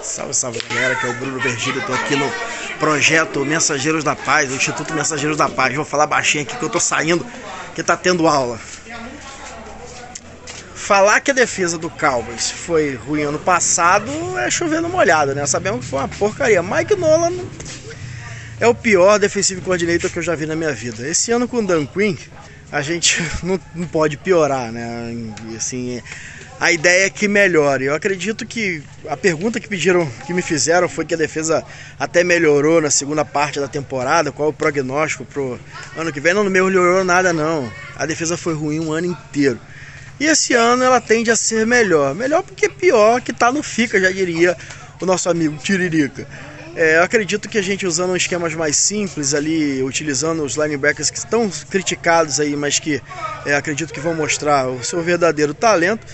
Salve, 0.03 0.35
salve 0.35 0.61
galera, 0.69 0.95
que 0.97 1.07
é 1.07 1.11
o 1.11 1.15
Bruno 1.15 1.41
Virgílio, 1.41 1.85
tô 1.87 1.95
aqui 1.95 2.15
no 2.15 2.31
projeto 2.79 3.43
Mensageiros 3.43 4.05
da 4.05 4.15
Paz, 4.15 4.53
o 4.53 4.55
Instituto 4.55 4.93
Mensageiros 4.93 5.39
da 5.39 5.49
Paz. 5.49 5.75
Vou 5.75 5.85
falar 5.85 6.07
baixinho 6.07 6.45
aqui 6.45 6.55
que 6.59 6.63
eu 6.63 6.69
tô 6.69 6.79
saindo, 6.79 7.25
que 7.75 7.83
tá 7.83 7.97
tendo 7.97 8.29
aula. 8.29 8.61
Falar 10.85 11.19
que 11.23 11.31
a 11.31 11.35
defesa 11.35 11.79
do 11.79 11.89
Cowboys 11.89 12.51
foi 12.51 12.95
ruim 12.95 13.23
ano 13.23 13.39
passado 13.39 14.11
é 14.39 14.51
chovendo 14.51 14.87
molhado, 14.87 15.35
né? 15.35 15.47
Sabemos 15.47 15.81
que 15.81 15.87
foi 15.87 15.99
uma 15.99 16.09
porcaria. 16.09 16.63
Mike 16.63 16.95
Nolan 16.95 17.33
é 18.61 18.67
o 18.67 18.75
pior 18.75 19.19
defensivo 19.19 19.63
coordinator 19.63 20.11
que 20.11 20.19
eu 20.19 20.23
já 20.23 20.35
vi 20.35 20.45
na 20.45 20.55
minha 20.55 20.73
vida. 20.75 21.09
Esse 21.09 21.33
ano 21.33 21.49
com 21.49 21.57
o 21.57 21.67
Dan 21.67 21.87
Quinn, 21.87 22.17
a 22.71 22.83
gente 22.83 23.23
não, 23.43 23.59
não 23.75 23.87
pode 23.87 24.19
piorar, 24.19 24.71
né? 24.71 25.33
Assim, 25.57 26.03
a 26.61 26.71
ideia 26.71 27.07
é 27.07 27.11
que 27.11 27.29
melhore. 27.29 27.87
Eu 27.87 27.95
acredito 27.95 28.45
que 28.45 28.83
a 29.09 29.17
pergunta 29.17 29.59
que 29.59 29.67
pediram, 29.67 30.07
que 30.27 30.35
me 30.35 30.43
fizeram 30.43 30.87
foi 30.87 31.07
que 31.07 31.15
a 31.15 31.17
defesa 31.17 31.65
até 31.99 32.23
melhorou 32.23 32.83
na 32.83 32.91
segunda 32.91 33.25
parte 33.25 33.59
da 33.59 33.69
temporada. 33.69 34.31
Qual 34.31 34.49
é 34.49 34.51
o 34.51 34.53
prognóstico 34.55 35.25
pro 35.25 35.59
ano 35.97 36.13
que 36.13 36.21
vem? 36.21 36.35
Não, 36.35 36.45
não 36.45 36.51
melhorou 36.51 37.03
nada 37.05 37.33
não. 37.33 37.73
A 37.97 38.05
defesa 38.05 38.37
foi 38.37 38.53
ruim 38.53 38.81
um 38.81 38.93
ano 38.93 39.07
inteiro. 39.07 39.59
E 40.19 40.27
esse 40.27 40.55
ano 40.55 40.85
ela 40.85 41.01
tende 41.01 41.31
a 41.31 41.37
ser 41.37 41.67
melhor. 41.67 42.15
Melhor 42.15 42.43
porque 42.43 42.69
pior 42.69 43.21
que 43.21 43.33
tá 43.33 43.51
no 43.51 43.63
fica, 43.63 44.01
já 44.01 44.11
diria 44.11 44.57
o 45.01 45.07
nosso 45.07 45.29
amigo 45.29 45.57
Tiririca. 45.57 46.27
É, 46.77 46.97
eu 46.97 47.05
acredito 47.05 47.49
que 47.49 47.57
a 47.57 47.63
gente 47.63 47.87
usando 47.87 48.17
esquemas 48.17 48.53
mais 48.55 48.77
simples 48.77 49.33
ali, 49.33 49.81
utilizando 49.83 50.43
os 50.43 50.57
linebackers 50.57 51.09
que 51.09 51.19
estão 51.19 51.49
criticados 51.71 52.41
aí, 52.41 52.57
mas 52.57 52.81
que 52.81 53.01
é, 53.47 53.55
acredito 53.55 53.93
que 53.93 54.01
vão 54.01 54.13
mostrar 54.13 54.69
o 54.69 54.83
seu 54.83 55.01
verdadeiro 55.01 55.55
talento, 55.55 56.05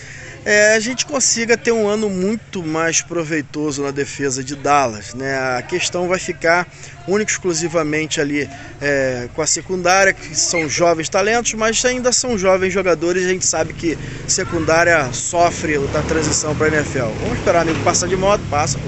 é, 0.45 0.75
a 0.75 0.81
gente 0.81 1.05
consiga 1.05 1.57
ter 1.57 1.73
um 1.73 1.87
ano 1.89 2.09
muito 2.09 2.63
mais 2.63 3.03
proveitoso 3.03 3.83
na 3.83 3.91
defesa 3.91 4.43
de 4.43 4.57
Dallas. 4.57 5.15
Né? 5.15 5.37
A 5.59 5.63
questão 5.63 6.09
vai 6.09 6.19
ficar 6.19 6.67
única 7.07 7.31
exclusivamente 7.31 8.21
ali 8.21 8.49
é, 8.81 9.29
com 9.35 9.43
a 9.43 9.47
secundária, 9.47 10.13
que 10.13 10.35
são 10.35 10.69
jovens 10.69 11.09
talentos, 11.09 11.55
mas 11.55 11.85
ainda 11.85 12.13
são 12.13 12.39
jovens 12.39 12.73
jogadores. 12.73 13.25
A 13.25 13.29
gente 13.29 13.45
sabe 13.45 13.73
que 13.73 13.99
secundária 14.27 15.13
sofre 15.13 15.79
da 15.89 16.03
transição 16.03 16.55
para 16.55 16.67
a 16.67 16.69
NFL. 16.69 17.13
Vamos 17.21 17.39
esperar, 17.39 17.63
amigo, 17.63 17.83
passar 17.85 18.09
de 18.09 18.17
moto, 18.17 18.43
passa. 18.51 18.79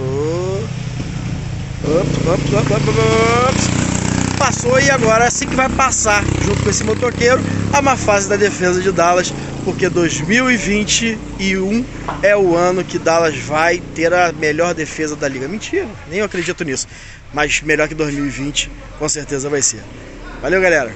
Passou 4.42 4.80
e 4.80 4.90
agora 4.90 5.28
assim 5.28 5.46
que 5.46 5.54
vai 5.54 5.68
passar, 5.68 6.24
junto 6.44 6.64
com 6.64 6.70
esse 6.70 6.82
motoqueiro, 6.82 7.40
a 7.72 7.80
má 7.80 7.96
fase 7.96 8.28
da 8.28 8.34
defesa 8.34 8.82
de 8.82 8.90
Dallas 8.90 9.32
porque 9.64 9.88
2021 9.88 11.84
é 12.24 12.36
o 12.36 12.56
ano 12.56 12.82
que 12.82 12.98
Dallas 12.98 13.38
vai 13.38 13.78
ter 13.94 14.12
a 14.12 14.32
melhor 14.32 14.74
defesa 14.74 15.14
da 15.14 15.28
liga. 15.28 15.46
Mentira, 15.46 15.86
nem 16.08 16.18
eu 16.18 16.24
acredito 16.24 16.64
nisso. 16.64 16.88
Mas 17.32 17.62
melhor 17.62 17.86
que 17.86 17.94
2020, 17.94 18.68
com 18.98 19.08
certeza 19.08 19.48
vai 19.48 19.62
ser. 19.62 19.80
Valeu, 20.40 20.60
galera. 20.60 20.92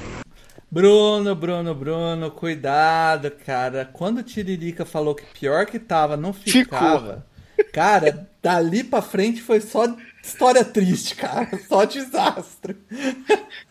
Bruno, 0.68 1.32
Bruno, 1.36 1.72
Bruno, 1.72 2.32
cuidado, 2.32 3.30
cara. 3.30 3.88
Quando 3.92 4.18
o 4.18 4.22
Tiririca 4.24 4.84
falou 4.84 5.14
que 5.14 5.22
pior 5.38 5.66
que 5.66 5.78
tava, 5.78 6.16
não 6.16 6.32
ficava. 6.32 7.24
Ficou. 7.57 7.72
Cara, 7.72 8.28
dali 8.42 8.82
pra 8.82 9.01
frente 9.01 9.40
foi 9.40 9.61
só 9.61 9.86
história 10.27 10.64
triste, 10.64 11.14
cara. 11.14 11.49
Só 11.68 11.85
desastre. 11.85 12.77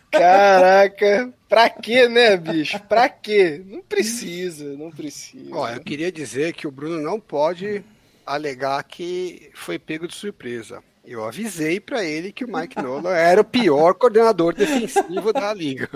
Caraca, 0.10 1.34
pra 1.50 1.70
quê, 1.70 2.08
né, 2.08 2.38
bicho? 2.38 2.80
Pra 2.88 3.10
quê? 3.10 3.62
Não 3.66 3.82
precisa, 3.82 4.74
não 4.78 4.90
precisa. 4.90 5.54
Ó, 5.54 5.70
eu 5.70 5.82
queria 5.82 6.12
dizer 6.12 6.54
que 6.54 6.66
o 6.68 6.72
Bruno 6.72 7.02
não 7.02 7.20
pode 7.20 7.84
alegar 8.26 8.82
que 8.84 9.52
foi 9.54 9.78
pego 9.78 10.08
de 10.08 10.16
surpresa. 10.16 10.82
Eu 11.04 11.24
avisei 11.24 11.80
para 11.80 12.04
ele 12.04 12.32
que 12.32 12.44
o 12.44 12.52
Mike 12.52 12.82
Nolan 12.82 13.14
era 13.14 13.42
o 13.42 13.46
pior 13.46 13.94
coordenador 13.94 14.56
defensivo 14.56 15.32
da 15.32 15.54
liga. 15.54 15.88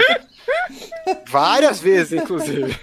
Várias 1.27 1.79
vezes, 1.79 2.21
inclusive. 2.21 2.77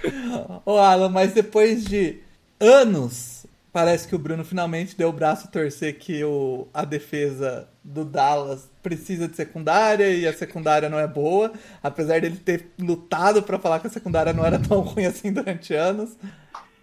Ô, 0.65 0.77
Alan, 0.77 1.07
mas 1.07 1.31
depois 1.33 1.85
de 1.85 2.19
anos 2.59 3.36
Parece 3.77 4.07
que 4.07 4.15
o 4.15 4.17
Bruno 4.17 4.43
finalmente 4.43 4.97
deu 4.97 5.09
o 5.09 5.13
braço 5.13 5.47
a 5.47 5.51
torcer 5.51 5.99
que 5.99 6.23
o, 6.23 6.67
a 6.73 6.83
defesa 6.83 7.69
do 7.83 8.03
Dallas 8.03 8.67
precisa 8.81 9.27
de 9.27 9.35
secundária 9.35 10.09
e 10.09 10.27
a 10.27 10.33
secundária 10.33 10.89
não 10.89 10.97
é 10.97 11.05
boa, 11.05 11.53
apesar 11.83 12.19
dele 12.19 12.37
ter 12.37 12.71
lutado 12.79 13.43
para 13.43 13.59
falar 13.59 13.79
que 13.79 13.85
a 13.85 13.89
secundária 13.91 14.33
não 14.33 14.43
era 14.43 14.57
tão 14.57 14.79
ruim 14.81 15.05
assim 15.05 15.31
durante 15.31 15.75
anos. 15.75 16.17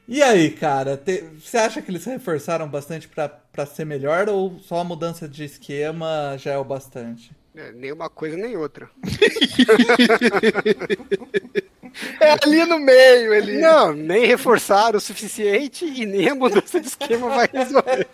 E 0.06 0.22
aí, 0.22 0.52
cara, 0.52 1.02
você 1.36 1.56
acha 1.56 1.82
que 1.82 1.90
eles 1.90 2.04
reforçaram 2.04 2.68
bastante 2.68 3.08
para 3.08 3.66
ser 3.66 3.84
melhor 3.84 4.28
ou 4.28 4.60
só 4.60 4.78
a 4.78 4.84
mudança 4.84 5.28
de 5.28 5.42
esquema 5.42 6.36
já 6.38 6.52
é 6.52 6.58
o 6.58 6.64
bastante? 6.64 7.32
É, 7.56 7.72
nem 7.72 7.90
uma 7.90 8.08
coisa 8.08 8.36
nem 8.36 8.56
outra. 8.56 8.88
É 12.20 12.32
ali 12.42 12.64
no 12.64 12.78
meio, 12.78 13.32
ele. 13.32 13.58
Não, 13.58 13.92
nem 13.92 14.26
reforçaram 14.26 14.98
o 14.98 15.00
suficiente 15.00 15.84
e 15.84 16.04
nem 16.04 16.28
a 16.28 16.34
mudança 16.34 16.80
de 16.80 16.88
esquema 16.88 17.28
vai 17.28 17.48
resolver. 17.52 18.08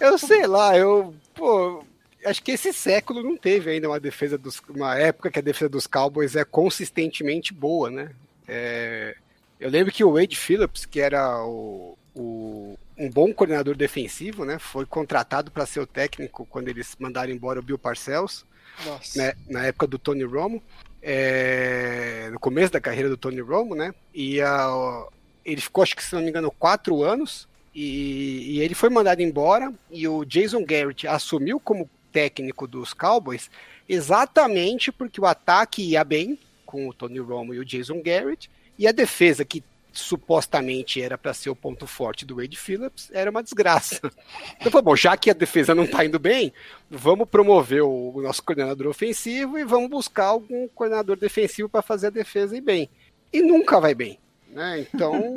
Eu 0.00 0.18
sei 0.18 0.46
lá, 0.46 0.76
eu. 0.76 1.14
Pô, 1.34 1.84
acho 2.24 2.42
que 2.42 2.52
esse 2.52 2.72
século 2.72 3.22
não 3.22 3.36
teve 3.36 3.70
ainda 3.70 3.88
uma 3.88 4.00
defesa 4.00 4.38
dos. 4.38 4.60
Uma 4.68 4.96
época 4.98 5.30
que 5.30 5.38
a 5.38 5.42
defesa 5.42 5.68
dos 5.68 5.86
Cowboys 5.86 6.36
é 6.36 6.44
consistentemente 6.44 7.52
boa, 7.52 7.90
né? 7.90 8.10
É, 8.48 9.16
eu 9.60 9.70
lembro 9.70 9.92
que 9.92 10.04
o 10.04 10.12
Wade 10.14 10.36
Phillips, 10.36 10.86
que 10.86 11.00
era 11.00 11.42
o, 11.44 11.96
o 12.14 12.78
um 12.96 13.10
bom 13.10 13.32
coordenador 13.32 13.76
defensivo, 13.76 14.44
né? 14.44 14.58
Foi 14.58 14.86
contratado 14.86 15.50
para 15.50 15.66
ser 15.66 15.80
o 15.80 15.86
técnico 15.86 16.46
quando 16.46 16.68
eles 16.68 16.96
mandaram 16.98 17.32
embora 17.32 17.60
o 17.60 17.62
Bill 17.62 17.78
Parcells, 17.78 18.44
né, 19.14 19.34
na 19.48 19.64
época 19.64 19.86
do 19.86 19.98
Tony 19.98 20.24
Romo 20.24 20.62
é, 21.08 22.28
no 22.32 22.40
começo 22.40 22.72
da 22.72 22.80
carreira 22.80 23.08
do 23.08 23.16
Tony 23.16 23.40
Romo, 23.40 23.76
né? 23.76 23.94
E 24.12 24.40
a, 24.40 25.06
ele 25.44 25.60
ficou, 25.60 25.84
acho 25.84 25.94
que 25.94 26.02
se 26.02 26.12
não 26.12 26.20
me 26.20 26.30
engano, 26.30 26.50
quatro 26.50 27.04
anos. 27.04 27.46
E, 27.72 28.56
e, 28.56 28.60
ele 28.60 28.74
foi 28.74 28.88
mandado 28.88 29.22
embora. 29.22 29.72
E 29.88 30.08
o 30.08 30.24
Jason 30.24 30.64
Garrett 30.64 31.06
assumiu 31.06 31.60
como 31.60 31.88
técnico 32.10 32.66
dos 32.66 32.92
Cowboys 32.92 33.48
exatamente 33.88 34.90
porque 34.90 35.20
o 35.20 35.26
ataque 35.26 35.90
ia 35.90 36.02
bem 36.02 36.36
com 36.64 36.88
o 36.88 36.92
Tony 36.92 37.20
Romo 37.20 37.54
e 37.54 37.60
o 37.60 37.64
Jason 37.64 38.02
Garrett. 38.02 38.50
E 38.76 38.88
a 38.88 38.92
defesa, 38.92 39.44
que 39.44 39.62
supostamente 39.98 41.00
era 41.00 41.16
para 41.16 41.34
ser 41.34 41.50
o 41.50 41.56
ponto 41.56 41.86
forte 41.86 42.24
do 42.24 42.36
Wade 42.36 42.56
Phillips, 42.56 43.10
era 43.12 43.30
uma 43.30 43.42
desgraça. 43.42 44.00
Então, 44.58 44.72
foi 44.72 44.82
bom, 44.82 44.96
já 44.96 45.16
que 45.16 45.30
a 45.30 45.34
defesa 45.34 45.74
não 45.74 45.84
está 45.84 46.04
indo 46.04 46.18
bem, 46.18 46.52
vamos 46.90 47.28
promover 47.28 47.82
o 47.82 48.20
nosso 48.22 48.42
coordenador 48.42 48.86
ofensivo 48.86 49.58
e 49.58 49.64
vamos 49.64 49.90
buscar 49.90 50.26
algum 50.26 50.66
coordenador 50.68 51.16
defensivo 51.16 51.68
para 51.68 51.82
fazer 51.82 52.08
a 52.08 52.10
defesa 52.10 52.56
ir 52.56 52.60
bem. 52.60 52.88
E 53.32 53.42
nunca 53.42 53.80
vai 53.80 53.94
bem. 53.94 54.18
Né? 54.48 54.80
Então, 54.80 55.34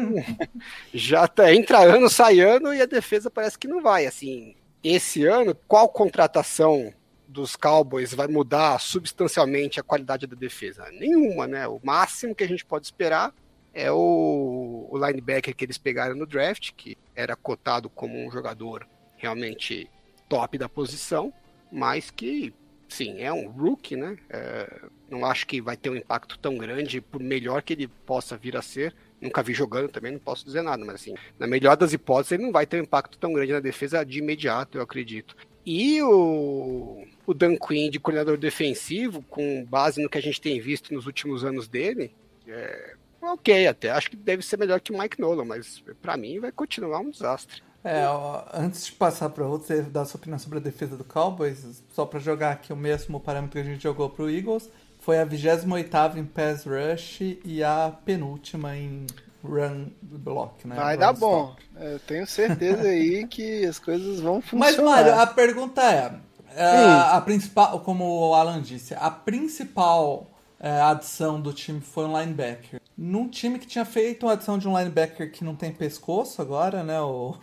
já 0.94 1.28
tá, 1.28 1.54
entra 1.54 1.80
ano, 1.80 2.10
sai 2.10 2.40
ano 2.40 2.74
e 2.74 2.82
a 2.82 2.86
defesa 2.86 3.30
parece 3.30 3.58
que 3.60 3.68
não 3.68 3.82
vai. 3.82 4.06
Assim, 4.06 4.56
esse 4.84 5.26
ano, 5.26 5.56
qual 5.68 5.90
contratação 5.90 6.94
dos 7.28 7.56
Cowboys 7.56 8.14
vai 8.14 8.28
mudar 8.28 8.80
substancialmente 8.80 9.80
a 9.80 9.84
qualidade 9.84 10.26
da 10.26 10.36
defesa? 10.36 10.90
Nenhuma, 10.92 11.48
né? 11.48 11.68
O 11.68 11.80
máximo 11.84 12.34
que 12.34 12.44
a 12.44 12.48
gente 12.48 12.66
pode 12.66 12.86
esperar 12.86 13.34
é 13.80 13.92
o, 13.92 14.88
o 14.90 14.98
linebacker 14.98 15.56
que 15.56 15.64
eles 15.64 15.78
pegaram 15.78 16.16
no 16.16 16.26
draft, 16.26 16.72
que 16.76 16.98
era 17.16 17.36
cotado 17.36 17.90
como 17.90 18.18
um 18.18 18.30
jogador 18.30 18.86
realmente 19.16 19.90
top 20.28 20.58
da 20.58 20.68
posição, 20.68 21.34
mas 21.72 22.12
que, 22.12 22.54
sim, 22.90 23.22
é 23.22 23.32
um 23.32 23.50
rookie, 23.50 23.96
né? 23.96 24.18
É, 24.30 24.82
não 25.10 25.26
acho 25.26 25.48
que 25.48 25.62
vai 25.62 25.78
ter 25.78 25.90
um 25.90 25.96
impacto 25.96 26.38
tão 26.38 26.58
grande, 26.58 27.00
por 27.00 27.22
melhor 27.22 27.62
que 27.62 27.74
ele 27.74 27.88
possa 27.88 28.36
vir 28.38 28.58
a 28.58 28.62
ser. 28.62 28.94
Nunca 29.22 29.44
vi 29.44 29.54
jogando 29.54 29.90
também, 29.90 30.14
não 30.14 30.20
posso 30.20 30.46
dizer 30.46 30.62
nada, 30.62 30.84
mas 30.86 30.96
assim, 30.96 31.16
na 31.38 31.48
melhor 31.48 31.76
das 31.76 31.94
hipóteses, 31.94 32.34
ele 32.34 32.44
não 32.44 32.52
vai 32.52 32.66
ter 32.66 32.80
um 32.80 32.84
impacto 32.84 33.18
tão 33.18 33.34
grande 33.34 33.54
na 33.54 33.60
defesa 33.60 34.04
de 34.04 34.20
imediato, 34.20 34.78
eu 34.78 34.82
acredito. 34.82 35.36
E 35.66 36.02
o, 36.02 37.06
o 37.26 37.34
Dan 37.34 37.56
Quinn 37.58 37.90
de 37.90 38.00
coordenador 38.00 38.38
defensivo, 38.38 39.22
com 39.24 39.66
base 39.66 40.02
no 40.02 40.10
que 40.10 40.18
a 40.18 40.22
gente 40.22 40.42
tem 40.42 40.60
visto 40.60 40.94
nos 40.94 41.06
últimos 41.06 41.44
anos 41.44 41.68
dele, 41.68 42.14
é, 42.48 42.96
ok 43.22 43.68
até. 43.68 43.92
Acho 43.92 44.10
que 44.10 44.16
deve 44.16 44.42
ser 44.44 44.58
melhor 44.58 44.80
que 44.80 44.92
o 44.92 44.98
Mike 44.98 45.20
Nolan, 45.20 45.46
mas 45.46 45.84
para 46.02 46.18
mim 46.18 46.40
vai 46.40 46.52
continuar 46.52 47.00
um 47.00 47.10
desastre. 47.12 47.62
É, 47.84 48.06
ó, 48.08 48.44
antes 48.54 48.86
de 48.88 48.92
passar 48.92 49.30
para 49.30 49.46
outro, 49.46 49.68
você 49.68 49.82
dar 49.82 50.04
sua 50.06 50.18
opinião 50.18 50.38
sobre 50.38 50.58
a 50.60 50.62
defesa 50.62 50.98
do 50.98 51.04
Cowboys, 51.04 51.82
só 51.94 52.06
para 52.06 52.20
jogar 52.20 52.52
aqui 52.52 52.74
o 52.74 52.76
mesmo 52.76 53.20
parâmetro 53.20 53.54
que 53.54 53.68
a 53.68 53.72
gente 53.72 53.82
jogou 53.82 54.10
pro 54.10 54.30
Eagles, 54.30 54.70
foi 55.00 55.18
a 55.20 55.24
28 55.24 56.18
em 56.18 56.26
pass 56.26 56.66
rush 56.66 57.22
e 57.46 57.64
a 57.64 57.94
penúltima 58.04 58.76
em 58.76 59.06
run 59.42 59.88
block, 60.02 60.68
né? 60.68 60.76
Vai 60.76 60.96
run 60.96 61.00
dar 61.00 61.14
stop. 61.14 61.20
bom. 61.20 61.56
Eu 61.80 62.00
tenho 62.00 62.28
certeza 62.28 62.82
aí 62.90 63.26
que 63.32 63.66
as 63.66 63.80
coisas 63.80 64.20
vão 64.20 64.42
funcionar. 64.42 64.66
Mas, 64.74 64.78
Mário, 64.78 65.16
a 65.20 65.26
pergunta 65.28 65.82
é: 65.82 66.14
é, 66.56 66.86
Hum. 66.86 67.00
a 67.16 67.22
principal, 67.22 67.80
como 67.82 68.04
o 68.30 68.34
Alan 68.34 68.62
disse, 68.62 68.94
a 68.94 69.10
principal 69.10 70.28
é, 70.60 70.82
adição 70.82 71.40
do 71.40 71.54
time 71.54 71.80
foi 71.82 72.06
um 72.06 72.20
linebacker. 72.20 72.80
Num 72.98 73.30
time 73.30 73.58
que 73.60 73.66
tinha 73.66 73.86
feito 73.86 74.26
uma 74.26 74.34
adição 74.34 74.58
de 74.58 74.68
um 74.68 74.78
linebacker 74.78 75.32
que 75.32 75.44
não 75.44 75.56
tem 75.56 75.72
pescoço 75.72 76.42
agora, 76.42 76.84
né? 76.84 77.00
O, 77.02 77.36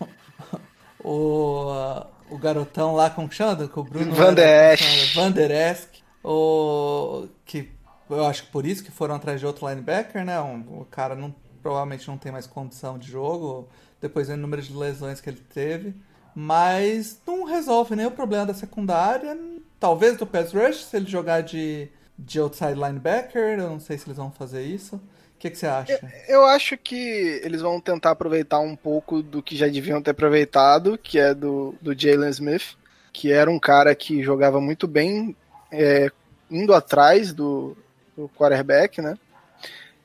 o, 1.03 2.05
o 2.31 2.39
garotão 2.39 2.95
lá, 2.95 3.09
como 3.11 3.31
chama? 3.31 3.67
Que 3.69 3.79
o 3.79 3.83
Bruno 3.83 4.13
Van 4.13 4.35
der 4.35 4.49
era- 4.49 4.75
Esch. 4.75 5.15
Van 5.15 5.31
der 5.31 5.51
Esch. 5.51 5.89
O, 6.23 7.29
que 7.45 7.71
eu 8.11 8.25
acho 8.27 8.45
que 8.45 8.51
por 8.51 8.67
isso 8.67 8.83
que 8.85 8.91
foram 8.91 9.15
atrás 9.15 9.41
de 9.41 9.47
outro 9.47 9.69
linebacker, 9.69 10.25
né? 10.25 10.41
Um, 10.41 10.81
o 10.81 10.85
cara 10.85 11.15
não, 11.15 11.35
provavelmente 11.63 12.07
não 12.09 12.19
tem 12.19 12.33
mais 12.33 12.47
condição 12.47 12.99
de 12.99 13.09
jogo, 13.11 13.69
depois 14.01 14.29
do 14.29 14.37
número 14.37 14.61
de 14.61 14.75
lesões 14.75 15.21
que 15.21 15.31
ele 15.31 15.41
teve. 15.53 15.95
Mas 16.35 17.19
não 17.27 17.45
resolve 17.45 17.97
nem 17.97 18.05
o 18.07 18.11
problema 18.11 18.45
da 18.45 18.55
secundária. 18.55 19.39
Talvez 19.81 20.19
do 20.19 20.27
pass 20.27 20.53
rush, 20.53 20.85
se 20.85 20.97
ele 20.97 21.07
jogar 21.07 21.41
de, 21.43 21.89
de 22.19 22.39
outside 22.39 22.75
linebacker. 22.75 23.59
Eu 23.59 23.71
não 23.71 23.81
sei 23.81 23.99
se 23.99 24.07
eles 24.07 24.17
vão 24.17 24.31
fazer 24.31 24.63
isso. 24.63 24.97
O 24.97 25.39
que, 25.39 25.51
que 25.51 25.59
você 25.59 25.67
acha? 25.67 26.01
Eu 26.29 26.47
acho 26.47 26.79
que 26.79 27.41
eles 27.45 27.61
vão 27.61 27.79
tentar 27.79 28.13
aproveitar 28.13 28.59
um 28.59 28.75
pouco 28.75 29.23
do 29.23 29.43
que 29.43 29.55
já 29.55 29.69
deviam 29.69 30.01
ter 30.01 30.13
aproveitado, 30.13 30.97
que 30.97 31.19
é 31.19 31.35
do, 31.35 31.75
do 31.81 31.99
Jalen 31.99 32.31
Smith, 32.31 32.75
que 33.13 33.31
era 33.31 33.51
um 33.51 33.59
cara 33.59 33.95
que 33.95 34.23
jogava 34.23 34.61
muito 34.61 34.89
bem 34.89 35.37
é, 35.71 36.11
indo 36.51 36.73
atrás 36.73 37.35
do, 37.35 37.77
do 38.17 38.31
quarterback, 38.31 39.03
né? 39.03 39.19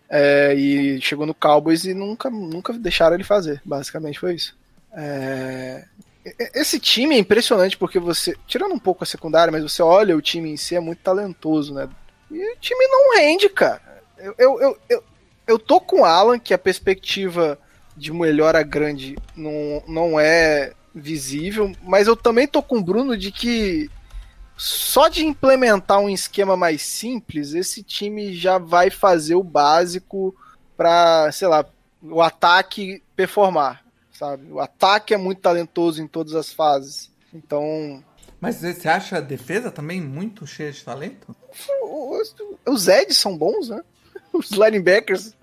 É, 0.09 0.53
e 0.53 0.99
chegou 0.99 1.25
no 1.25 1.33
Cowboys 1.33 1.85
e 1.85 1.93
nunca, 1.93 2.29
nunca 2.29 2.73
deixaram 2.73 3.15
ele 3.15 3.23
fazer. 3.23 3.61
Basicamente 3.63 4.19
foi 4.19 4.35
isso. 4.35 4.57
É, 4.93 5.85
esse 6.53 6.77
time 6.79 7.15
é 7.15 7.19
impressionante 7.19 7.77
porque 7.77 7.99
você, 7.99 8.35
tirando 8.45 8.73
um 8.73 8.79
pouco 8.79 9.03
a 9.03 9.07
secundária, 9.07 9.51
mas 9.51 9.63
você 9.63 9.81
olha 9.81 10.15
o 10.15 10.21
time 10.21 10.51
em 10.51 10.57
si 10.57 10.75
é 10.75 10.79
muito 10.79 10.99
talentoso, 10.99 11.73
né? 11.73 11.89
E 12.31 12.53
o 12.53 12.57
time 12.59 12.87
não 12.87 13.17
rende, 13.17 13.49
cara. 13.49 13.81
Eu, 14.17 14.35
eu, 14.37 14.61
eu, 14.61 14.77
eu, 14.89 15.03
eu 15.47 15.59
tô 15.59 15.79
com 15.79 16.01
o 16.01 16.05
Alan 16.05 16.39
que 16.39 16.53
a 16.53 16.57
perspectiva 16.57 17.59
de 17.95 18.11
melhora 18.13 18.63
grande 18.63 19.17
não, 19.35 19.83
não 19.87 20.19
é 20.19 20.73
visível, 20.93 21.71
mas 21.83 22.07
eu 22.07 22.15
também 22.15 22.47
tô 22.47 22.61
com 22.61 22.77
o 22.77 22.83
Bruno 22.83 23.17
de 23.17 23.31
que 23.31 23.89
só 24.57 25.07
de 25.07 25.25
implementar 25.25 25.99
um 25.99 26.09
esquema 26.09 26.55
mais 26.55 26.83
simples, 26.83 27.53
esse 27.53 27.81
time 27.81 28.33
já 28.33 28.57
vai 28.57 28.89
fazer 28.89 29.35
o 29.35 29.43
básico 29.43 30.35
para, 30.77 31.31
sei 31.31 31.47
lá, 31.47 31.65
o 32.01 32.21
ataque 32.21 33.01
performar, 33.15 33.83
sabe? 34.11 34.51
O 34.51 34.59
ataque 34.59 35.13
é 35.13 35.17
muito 35.17 35.41
talentoso 35.41 36.01
em 36.01 36.07
todas 36.07 36.35
as 36.35 36.51
fases. 36.51 37.11
Então, 37.33 38.03
Mas 38.41 38.55
você 38.57 38.89
acha 38.89 39.17
a 39.17 39.21
defesa 39.21 39.69
também 39.71 40.01
muito 40.01 40.45
cheia 40.47 40.71
de 40.71 40.83
talento? 40.83 41.33
os, 41.83 42.35
os 42.65 42.87
Eds 42.87 43.17
são 43.17 43.37
bons, 43.37 43.69
né? 43.69 43.81
Os 44.33 44.49
linebackers, 44.51 45.35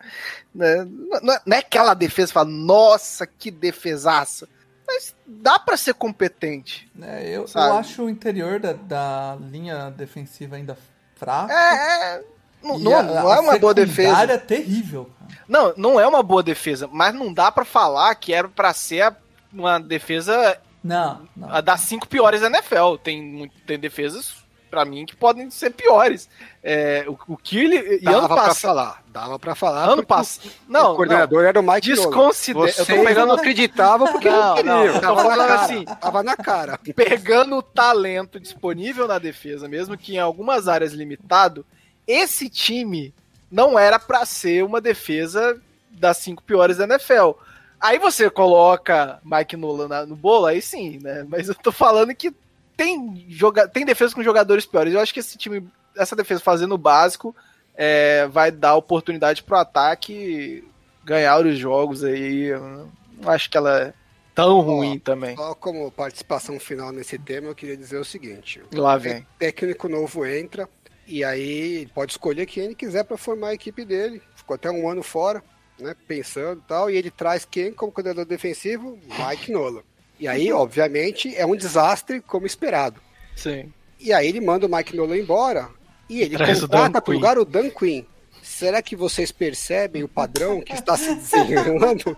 né? 0.55 0.85
Não, 1.23 1.35
é- 1.35 1.41
não 1.47 1.57
é 1.57 1.61
aquela 1.61 1.93
defesa 1.95 2.29
que 2.29 2.33
fala, 2.35 2.49
nossa, 2.51 3.27
que 3.27 3.51
defesaça. 3.51 4.49
Mas 4.87 5.15
dá 5.27 5.59
pra 5.59 5.77
ser 5.77 5.93
competente. 5.93 6.91
É, 7.03 7.29
eu, 7.29 7.45
eu 7.55 7.63
acho 7.75 8.05
o 8.05 8.09
interior 8.11 8.59
da, 8.59 8.73
da 8.73 9.37
linha 9.41 9.91
defensiva 9.91 10.57
ainda 10.57 10.77
fraco. 11.17 11.53
É, 11.53 12.15
é 12.17 12.25
não, 12.63 12.79
não, 12.79 12.97
a- 12.99 13.03
não 13.03 13.35
é 13.35 13.41
uma 13.41 13.59
boa 13.59 13.75
defesa. 13.75 14.23
é 14.33 14.39
terrível, 14.39 15.11
cara. 15.19 15.41
Não, 15.47 15.75
não 15.77 16.01
é 16.01 16.07
uma 16.07 16.23
boa 16.23 16.43
defesa, 16.43 16.89
mas 16.91 17.15
não 17.15 17.31
dá 17.33 17.53
pra 17.53 17.67
falar 17.67 18.15
que 18.15 18.33
era 18.33 18.49
pra 18.49 18.73
ser 18.73 19.15
uma 19.53 19.79
defesa 19.79 20.59
Não, 20.83 21.23
não. 21.37 21.53
a 21.53 21.61
das 21.61 21.81
cinco 21.83 22.07
piores 22.09 22.41
da 22.41 22.47
NFL. 22.47 22.97
Tem, 23.03 23.51
tem 23.67 23.79
defesas, 23.79 24.37
pra 24.71 24.85
mim, 24.85 25.05
que 25.07 25.17
podem 25.17 25.51
ser 25.51 25.71
piores. 25.71 26.29
É, 26.63 27.05
o, 27.09 27.13
o. 27.33 27.39
E 27.51 28.01
Dava 28.01 28.19
ano 28.19 28.29
pra 28.29 28.55
falar, 28.55 29.03
dava 29.09 29.39
pra 29.39 29.55
falar. 29.55 29.85
Ano 29.85 30.07
passado. 30.07 30.47
O 30.69 30.73
Não, 30.73 30.93
o 30.93 30.97
coordenador 30.97 31.45
era 31.45 31.59
o 31.59 31.63
não. 31.63 31.75
Mike. 31.75 31.89
Desconsidera. 31.89 32.71
Eu 32.71 32.87
tô 32.87 33.05
pegando. 33.05 33.29
não 33.29 33.35
acreditavam 33.37 34.13
porque 34.13 34.31
não, 34.31 34.49
Não, 34.49 34.55
queriam. 34.55 34.75
não, 34.77 35.01
tava, 35.01 35.23
na 35.23 35.31
falando 35.31 35.49
cara, 35.49 35.61
assim. 35.63 35.85
tava 35.85 36.23
na 36.23 36.37
cara. 36.37 36.79
pegando 36.95 37.57
o 37.57 37.63
talento 37.63 38.39
disponível 38.39 39.09
na 39.09 39.19
defesa, 39.19 39.69
mesmo 39.69 39.97
que 39.97 40.15
em 40.15 40.19
algumas 40.19 40.69
áreas 40.69 40.93
limitado, 40.93 41.65
esse 42.07 42.49
time 42.49 43.15
não 43.51 43.79
era 43.79 43.99
pra 43.99 44.25
ser 44.27 44.63
uma 44.65 44.81
defesa 44.81 45.61
das 45.91 46.19
cinco 46.19 46.43
piores 46.43 46.77
da 46.77 46.85
NFL. 46.85 47.31
Aí 47.81 47.99
você 47.99 48.29
coloca 48.29 49.21
Mike 49.25 49.57
Nolan 49.57 49.89
na- 49.89 50.07
no 50.07 50.17
bolo, 50.17 50.47
aí 50.47 50.61
sim, 50.61 50.99
né? 51.03 51.25
Mas 51.29 51.49
eu 51.49 51.55
tô 51.55 51.71
falando 51.73 52.15
que 52.15 52.33
tem, 52.77 53.25
joga 53.29 53.67
tem 53.69 53.85
defesa 53.85 54.15
com 54.15 54.23
jogadores 54.23 54.67
piores. 54.67 54.93
Eu 54.95 55.01
acho 55.01 55.13
que 55.15 55.21
esse 55.21 55.37
time, 55.39 55.67
essa 55.97 56.17
defesa 56.17 56.41
fazendo 56.41 56.75
o 56.75 56.79
básico, 56.79 57.35
é, 57.77 58.27
vai 58.29 58.51
dar 58.51 58.75
oportunidade 58.77 59.43
pro 59.43 59.57
ataque 59.57 60.65
ganhar 61.05 61.45
os 61.45 61.57
jogos 61.59 62.03
aí. 62.05 62.45
Eu 62.47 62.89
não 63.21 63.31
acho 63.31 63.49
que 63.51 63.57
ela 63.57 63.81
é 63.81 63.93
tão 64.35 64.61
ruim 64.61 64.99
também. 64.99 65.37
Só 65.37 65.55
como 65.55 65.91
participação 65.91 66.59
final 66.61 66.93
nesse 66.93 67.19
tema, 67.19 67.49
eu 67.49 67.55
queria 67.55 67.77
dizer 67.77 67.99
o 67.99 68.05
seguinte: 68.05 68.61
Lá 68.73 68.97
vem. 68.97 69.27
técnico 69.39 69.89
novo 69.89 70.27
entra 70.27 70.69
e 71.07 71.25
aí 71.25 71.79
ele 71.83 71.91
pode 71.95 72.13
escolher 72.13 72.45
quem 72.47 72.65
ele 72.65 72.75
quiser 72.75 73.05
para 73.05 73.17
formar 73.17 73.49
a 73.49 73.55
equipe 73.55 73.85
dele. 73.85 74.21
Ficou 74.37 74.55
até 74.55 74.71
um 74.71 74.89
ano 74.89 75.03
fora, 75.03 75.43
né, 75.79 75.95
pensando 76.07 76.61
e 76.65 76.69
tal, 76.69 76.91
e 76.91 76.97
ele 76.97 77.11
traz 77.11 77.45
quem 77.45 77.73
como 77.73 77.93
coordenador 77.93 78.25
defensivo? 78.25 78.99
Mike 79.19 79.53
Nolan. 79.53 79.83
E 80.19 80.27
aí, 80.27 80.53
obviamente, 80.53 81.35
é 81.37 81.47
um 81.47 81.57
desastre 81.57 82.21
como 82.21 82.47
esperado. 82.47 83.01
Sim. 83.37 83.73
E 84.01 84.13
aí 84.13 84.29
ele 84.29 84.41
manda 84.41 84.67
o 84.67 84.71
Mike 84.71 84.97
Nolan 84.97 85.17
embora 85.17 85.69
e 86.09 86.21
ele 86.23 86.37
Traz 86.37 86.63
o 86.63 86.69
contrata 86.69 87.01
para 87.01 87.15
lugar 87.15 87.39
o 87.39 87.45
Dan 87.45 87.71
Quinn. 87.71 88.05
Será 88.43 88.81
que 88.81 88.97
vocês 88.97 89.31
percebem 89.31 90.03
o 90.03 90.09
padrão 90.09 90.61
que 90.61 90.73
está 90.73 90.97
se 90.97 91.15
desenrolando? 91.15 92.17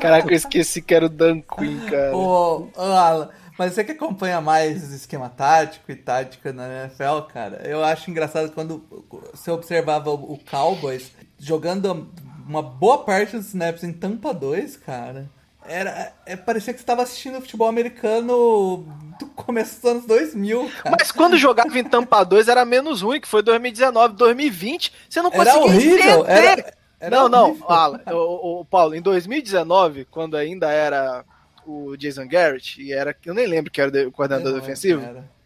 Caraca, 0.00 0.28
eu 0.28 0.36
esqueci 0.36 0.82
que 0.82 0.94
era 0.94 1.06
o 1.06 1.08
Dan 1.08 1.40
Quinn, 1.40 1.80
cara. 1.88 2.14
Ô, 2.14 2.68
ô, 2.76 2.82
Alan, 2.82 3.30
mas 3.58 3.74
você 3.74 3.84
que 3.84 3.92
acompanha 3.92 4.40
mais 4.40 4.90
esquema 4.92 5.28
tático 5.28 5.90
e 5.90 5.96
tática 5.96 6.52
na 6.52 6.84
NFL, 6.84 7.22
cara, 7.32 7.62
eu 7.64 7.82
acho 7.82 8.10
engraçado 8.10 8.52
quando 8.52 8.84
você 9.32 9.50
observava 9.50 10.10
o 10.10 10.38
Cowboys 10.50 11.12
jogando 11.38 12.12
uma 12.52 12.62
boa 12.62 12.98
parte 12.98 13.36
dos 13.36 13.46
snaps 13.48 13.82
em 13.82 13.92
Tampa 13.92 14.32
2, 14.34 14.76
cara. 14.76 15.28
Era, 15.64 16.12
é, 16.26 16.34
parecia 16.36 16.72
que 16.72 16.80
você 16.80 16.82
estava 16.82 17.02
assistindo 17.02 17.40
futebol 17.40 17.68
americano 17.68 18.84
do 19.18 19.26
começo 19.36 19.76
dos 19.80 19.90
anos 19.90 20.06
2000, 20.06 20.70
cara. 20.82 20.96
Mas 20.98 21.12
quando 21.12 21.36
jogava 21.38 21.78
em 21.78 21.84
Tampa 21.84 22.24
2 22.24 22.48
era 22.48 22.64
menos 22.64 23.00
ruim, 23.00 23.20
que 23.20 23.28
foi 23.28 23.42
2019, 23.42 24.14
2020, 24.16 24.92
você 25.08 25.22
não 25.22 25.30
Era 25.32 25.44
conseguia 25.52 25.62
horrível, 25.62 26.20
entender. 26.22 26.32
era- 26.32 26.74
era 27.00 27.16
não, 27.16 27.28
não, 27.28 27.48
horrível. 27.50 27.70
Alan, 27.70 28.00
o, 28.10 28.60
o- 28.60 28.64
Paulo, 28.64 28.94
em 28.94 29.00
2019, 29.02 30.04
quando 30.10 30.36
ainda 30.36 30.70
era 30.70 31.24
o 31.66 31.96
Jason 31.96 32.26
Garrett, 32.26 32.82
e 32.82 32.92
era, 32.92 33.14
eu 33.24 33.32
nem 33.34 33.46
lembro 33.46 33.70
que 33.70 33.80
era 33.80 34.08
o 34.08 34.12
coordenador 34.12 34.52
não 34.52 34.58
defensivo, 34.60 35.00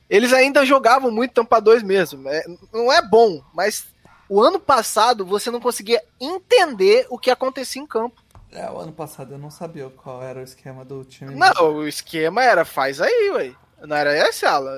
eles 0.08 0.32
ainda 0.32 0.64
jogavam 0.64 1.10
muito 1.10 1.32
Tampa 1.32 1.60
2 1.60 1.82
mesmo. 1.82 2.26
É, 2.28 2.42
não 2.72 2.90
é 2.92 3.02
bom, 3.02 3.42
mas 3.52 3.86
o 4.28 4.40
ano 4.42 4.58
passado 4.58 5.24
você 5.24 5.50
não 5.50 5.60
conseguia 5.60 6.02
entender 6.20 7.06
o 7.10 7.18
que 7.18 7.30
acontecia 7.30 7.80
em 7.80 7.86
campo. 7.86 8.22
É, 8.52 8.70
o 8.70 8.78
ano 8.78 8.92
passado 8.92 9.34
eu 9.34 9.38
não 9.38 9.50
sabia 9.50 9.88
qual 9.90 10.22
era 10.22 10.40
o 10.40 10.42
esquema 10.42 10.84
do 10.84 11.04
time. 11.04 11.34
Não, 11.34 11.76
o 11.76 11.86
esquema 11.86 12.42
era 12.42 12.64
faz 12.64 13.00
aí, 13.00 13.30
ué. 13.30 13.52
Não 13.82 13.94
era 13.94 14.16
esse, 14.28 14.46
Alan. 14.46 14.72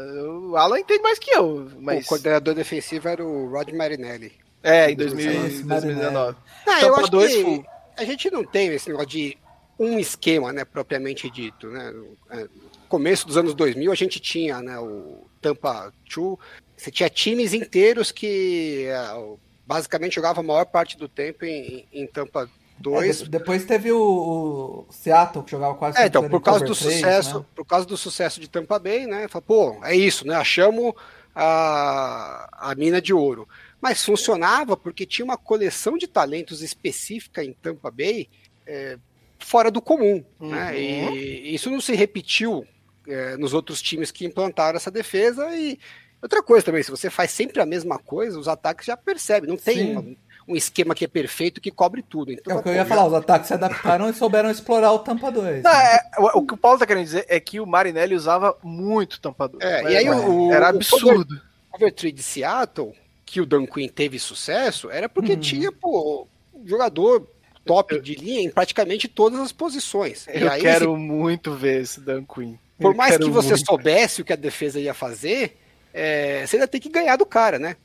O 0.50 0.56
Alan 0.56 0.80
entende 0.80 1.02
mais 1.02 1.18
que 1.18 1.30
eu, 1.30 1.70
mas... 1.78 2.04
O 2.04 2.08
coordenador 2.08 2.54
defensivo 2.54 3.08
era 3.08 3.24
o 3.24 3.48
Rod 3.48 3.70
Marinelli. 3.72 4.32
É, 4.62 4.90
em 4.90 4.94
Esse 4.94 4.96
2000, 4.96 5.68
2019. 5.68 6.36
Ah, 6.66 6.80
Tampa 6.80 6.86
eu 6.86 6.96
acho 6.96 7.10
2 7.10 7.32
que 7.32 7.42
full. 7.42 7.66
a 7.96 8.04
gente 8.04 8.30
não 8.30 8.44
tem 8.44 8.68
esse 8.68 8.88
negócio 8.88 9.08
de 9.08 9.38
um 9.78 9.98
esquema, 9.98 10.52
né, 10.52 10.64
propriamente 10.64 11.30
dito, 11.30 11.68
né? 11.68 11.94
É, 12.30 12.48
Começo 12.88 13.26
dos 13.26 13.36
anos 13.36 13.54
2000 13.54 13.92
a 13.92 13.94
gente 13.94 14.18
tinha, 14.18 14.60
né, 14.60 14.78
o 14.78 15.26
Tampa 15.40 15.92
2, 16.12 16.38
você 16.78 16.90
tinha 16.90 17.10
times 17.10 17.52
inteiros 17.52 18.10
que 18.12 18.86
é, 18.86 19.36
basicamente 19.66 20.14
jogavam 20.14 20.42
a 20.42 20.46
maior 20.46 20.64
parte 20.64 20.96
do 20.96 21.08
tempo 21.08 21.44
em, 21.44 21.86
em 21.92 22.06
Tampa 22.06 22.48
Dois. 22.78 23.20
É, 23.20 23.24
de- 23.24 23.30
depois 23.30 23.64
teve 23.64 23.90
o, 23.90 24.86
o 24.88 24.92
Seattle, 24.92 25.44
que 25.44 25.50
jogava 25.50 25.74
quase 25.74 25.98
É, 25.98 26.06
então, 26.06 26.28
por 26.28 26.40
causa 26.40 26.64
do 26.64 26.74
três, 26.76 26.94
sucesso, 26.94 27.40
né? 27.40 27.44
por 27.54 27.64
causa 27.66 27.84
do 27.84 27.96
sucesso 27.96 28.40
de 28.40 28.48
Tampa 28.48 28.78
Bay, 28.78 29.04
né? 29.06 29.26
Fala, 29.28 29.42
pô, 29.42 29.80
é 29.84 29.96
isso, 29.96 30.24
né? 30.26 30.36
Achamos 30.36 30.94
a, 31.34 32.70
a 32.70 32.74
mina 32.74 33.00
de 33.00 33.12
ouro. 33.12 33.48
Mas 33.80 34.04
funcionava 34.04 34.76
porque 34.76 35.06
tinha 35.06 35.24
uma 35.24 35.36
coleção 35.36 35.96
de 35.96 36.06
talentos 36.06 36.62
específica 36.62 37.42
em 37.44 37.52
Tampa 37.52 37.90
Bay 37.90 38.28
é, 38.66 38.96
fora 39.38 39.70
do 39.70 39.80
comum, 39.80 40.24
né? 40.40 40.78
E 40.78 41.54
isso 41.54 41.70
não 41.70 41.80
se 41.80 41.94
repetiu 41.94 42.66
é, 43.06 43.36
nos 43.36 43.54
outros 43.54 43.80
times 43.80 44.10
que 44.10 44.24
implantaram 44.26 44.76
essa 44.76 44.90
defesa 44.90 45.48
e 45.56 45.78
outra 46.22 46.42
coisa 46.42 46.64
também, 46.66 46.82
se 46.82 46.90
você 46.90 47.08
faz 47.10 47.30
sempre 47.30 47.60
a 47.60 47.66
mesma 47.66 47.98
coisa, 47.98 48.38
os 48.38 48.48
ataques 48.48 48.86
já 48.86 48.96
percebem, 48.96 49.48
não 49.48 49.56
tem 49.56 49.92
uma- 49.92 50.04
um 50.48 50.56
esquema 50.56 50.94
que 50.94 51.04
é 51.04 51.08
perfeito 51.08 51.60
que 51.60 51.70
cobre 51.70 52.02
tudo. 52.02 52.32
Então, 52.32 52.56
É 52.56 52.60
o 52.60 52.62
que 52.62 52.68
eu 52.70 52.72
ia 52.72 52.78
já- 52.78 52.86
falar, 52.86 53.06
os 53.06 53.12
ataques 53.14 53.48
se 53.48 53.54
adaptaram 53.54 54.08
e 54.08 54.14
souberam 54.14 54.50
explorar 54.50 54.92
o 54.92 54.98
Tampa 55.00 55.30
2. 55.30 55.62
Não, 55.62 55.70
é, 55.70 56.00
o, 56.18 56.38
o 56.38 56.46
que 56.46 56.54
o 56.54 56.56
Paulo 56.56 56.78
tá 56.78 56.86
querendo 56.86 57.04
dizer 57.04 57.26
é 57.28 57.38
que 57.38 57.60
o 57.60 57.66
Marinelli 57.66 58.14
usava 58.14 58.56
muito 58.62 59.20
tampador. 59.20 59.60
É, 59.62 59.82
e 59.92 59.96
aí 59.98 60.08
o- 60.10 60.50
Era 60.52 60.66
o- 60.66 60.68
absurdo. 60.70 61.40
Cover 61.70 61.92
3 61.92 62.14
de 62.14 62.22
Seattle, 62.22 62.92
que 63.26 63.40
o 63.42 63.46
Dan 63.46 63.66
Quinn 63.66 63.88
teve 63.88 64.18
sucesso, 64.18 64.90
era 64.90 65.06
porque 65.08 65.32
Uhum. 65.34 65.40
tinha, 65.40 65.70
pô, 65.70 66.26
um 66.54 66.66
jogador 66.66 67.28
top 67.66 68.00
de 68.00 68.14
linha 68.14 68.40
em 68.40 68.50
praticamente 68.50 69.06
todas 69.06 69.38
as 69.40 69.52
posições. 69.52 70.26
E 70.28 70.40
Eu 70.40 70.50
aí, 70.50 70.62
quero 70.62 70.96
muito 70.96 71.52
ver 71.54 71.82
esse 71.82 72.00
Dan 72.00 72.24
Quinn. 72.24 72.54
por 72.80 72.92
Eu 72.92 72.96
mais 72.96 73.18
que 73.18 73.28
você 73.28 73.50
muito. 73.50 73.66
soubesse 73.66 74.22
o 74.22 74.24
que 74.24 74.32
a 74.32 74.36
defesa 74.36 74.80
ia 74.80 74.94
fazer, 74.94 75.58
é, 75.98 76.46
você 76.46 76.56
ainda 76.56 76.68
tem 76.68 76.80
que 76.80 76.88
ganhar 76.88 77.16
do 77.16 77.26
cara, 77.26 77.58
né? 77.58 77.76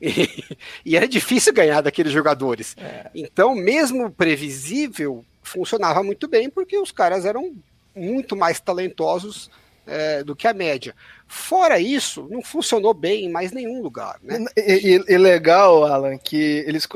E, 0.84 0.96
era 0.96 1.06
difícil 1.08 1.52
ganhar 1.52 1.80
daqueles 1.80 2.12
jogadores. 2.12 2.76
É. 2.78 3.10
Então, 3.14 3.54
mesmo 3.54 4.10
previsível, 4.10 5.24
funcionava 5.42 6.02
muito 6.02 6.28
bem, 6.28 6.48
porque 6.50 6.78
os 6.78 6.92
caras 6.92 7.24
eram 7.24 7.52
muito 7.94 8.36
mais 8.36 8.60
talentosos 8.60 9.50
é, 9.86 10.22
do 10.22 10.34
que 10.36 10.46
a 10.46 10.54
média. 10.54 10.94
Fora 11.26 11.78
isso, 11.80 12.26
não 12.30 12.42
funcionou 12.42 12.94
bem 12.94 13.24
em 13.24 13.30
mais 13.30 13.50
nenhum 13.52 13.82
lugar, 13.82 14.18
né? 14.22 14.44
E, 14.56 14.96
e- 14.96 15.04
e 15.14 15.18
legal, 15.18 15.84
Alan, 15.84 16.16
que 16.18 16.64
eles, 16.66 16.86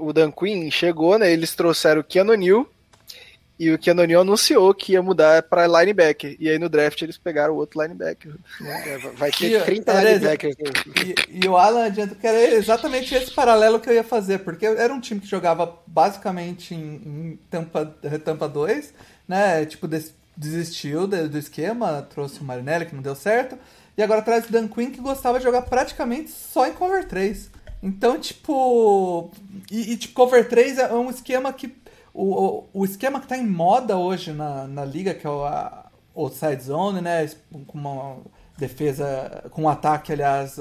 o 0.00 0.12
Dan 0.12 0.30
Quinn 0.32 0.70
chegou, 0.70 1.18
né? 1.18 1.32
Eles 1.32 1.54
trouxeram 1.54 2.00
o 2.00 2.04
Keanu 2.04 2.34
Neal 2.34 2.66
e 3.66 3.72
o 3.72 3.78
Keanu 3.78 4.04
Neal 4.04 4.22
anunciou 4.22 4.72
que 4.74 4.92
ia 4.92 5.02
mudar 5.02 5.42
para 5.44 5.66
linebacker. 5.66 6.36
E 6.38 6.48
aí 6.48 6.58
no 6.58 6.68
draft 6.68 7.00
eles 7.02 7.16
pegaram 7.18 7.54
o 7.54 7.56
outro 7.56 7.80
linebacker. 7.82 8.34
É, 8.62 8.98
vai 8.98 9.30
ter 9.30 9.62
30 9.64 9.92
era 9.92 10.00
linebackers. 10.12 10.56
né? 10.56 11.14
E, 11.30 11.44
e 11.44 11.48
o 11.48 11.56
Alan 11.56 11.84
adianta 11.86 12.14
que 12.14 12.26
era 12.26 12.40
exatamente 12.54 13.14
esse 13.14 13.30
paralelo 13.30 13.80
que 13.80 13.88
eu 13.90 13.94
ia 13.94 14.04
fazer, 14.04 14.38
porque 14.40 14.66
era 14.66 14.92
um 14.92 15.00
time 15.00 15.20
que 15.20 15.26
jogava 15.26 15.78
basicamente 15.86 16.74
em, 16.74 16.78
em 16.78 17.38
Tampa, 17.50 17.86
Tampa 18.24 18.48
2, 18.48 18.92
né? 19.28 19.64
Tipo, 19.66 19.86
des- 19.88 20.14
desistiu 20.36 21.06
do, 21.06 21.28
do 21.28 21.38
esquema, 21.38 22.06
trouxe 22.12 22.40
o 22.40 22.44
Marinelli, 22.44 22.86
que 22.86 22.94
não 22.94 23.02
deu 23.02 23.14
certo, 23.14 23.58
e 23.96 24.02
agora 24.02 24.22
traz 24.22 24.48
o 24.48 24.52
Dan 24.52 24.68
Quinn, 24.68 24.90
que 24.90 25.00
gostava 25.00 25.38
de 25.38 25.44
jogar 25.44 25.62
praticamente 25.62 26.30
só 26.30 26.66
em 26.66 26.72
cover 26.72 27.06
3. 27.06 27.50
Então, 27.82 28.18
tipo. 28.18 29.30
E, 29.70 29.92
e, 29.92 29.96
tipo, 29.96 30.14
cover 30.14 30.48
3 30.48 30.78
é 30.78 30.92
um 30.94 31.10
esquema 31.10 31.52
que. 31.52 31.74
O, 32.14 32.64
o, 32.72 32.84
esquema 32.84 33.20
que 33.20 33.26
tá 33.26 33.36
em 33.38 33.46
moda 33.46 33.96
hoje 33.96 34.32
na, 34.32 34.66
na 34.66 34.84
liga, 34.84 35.14
que 35.14 35.26
é 35.26 35.30
o 35.30 35.44
a, 35.44 35.86
outside 36.14 36.62
zone, 36.62 37.00
né? 37.00 37.28
Com 37.66 37.78
uma 37.78 38.16
defesa, 38.58 39.44
com 39.50 39.62
um 39.62 39.68
ataque, 39.68 40.12
aliás, 40.12 40.58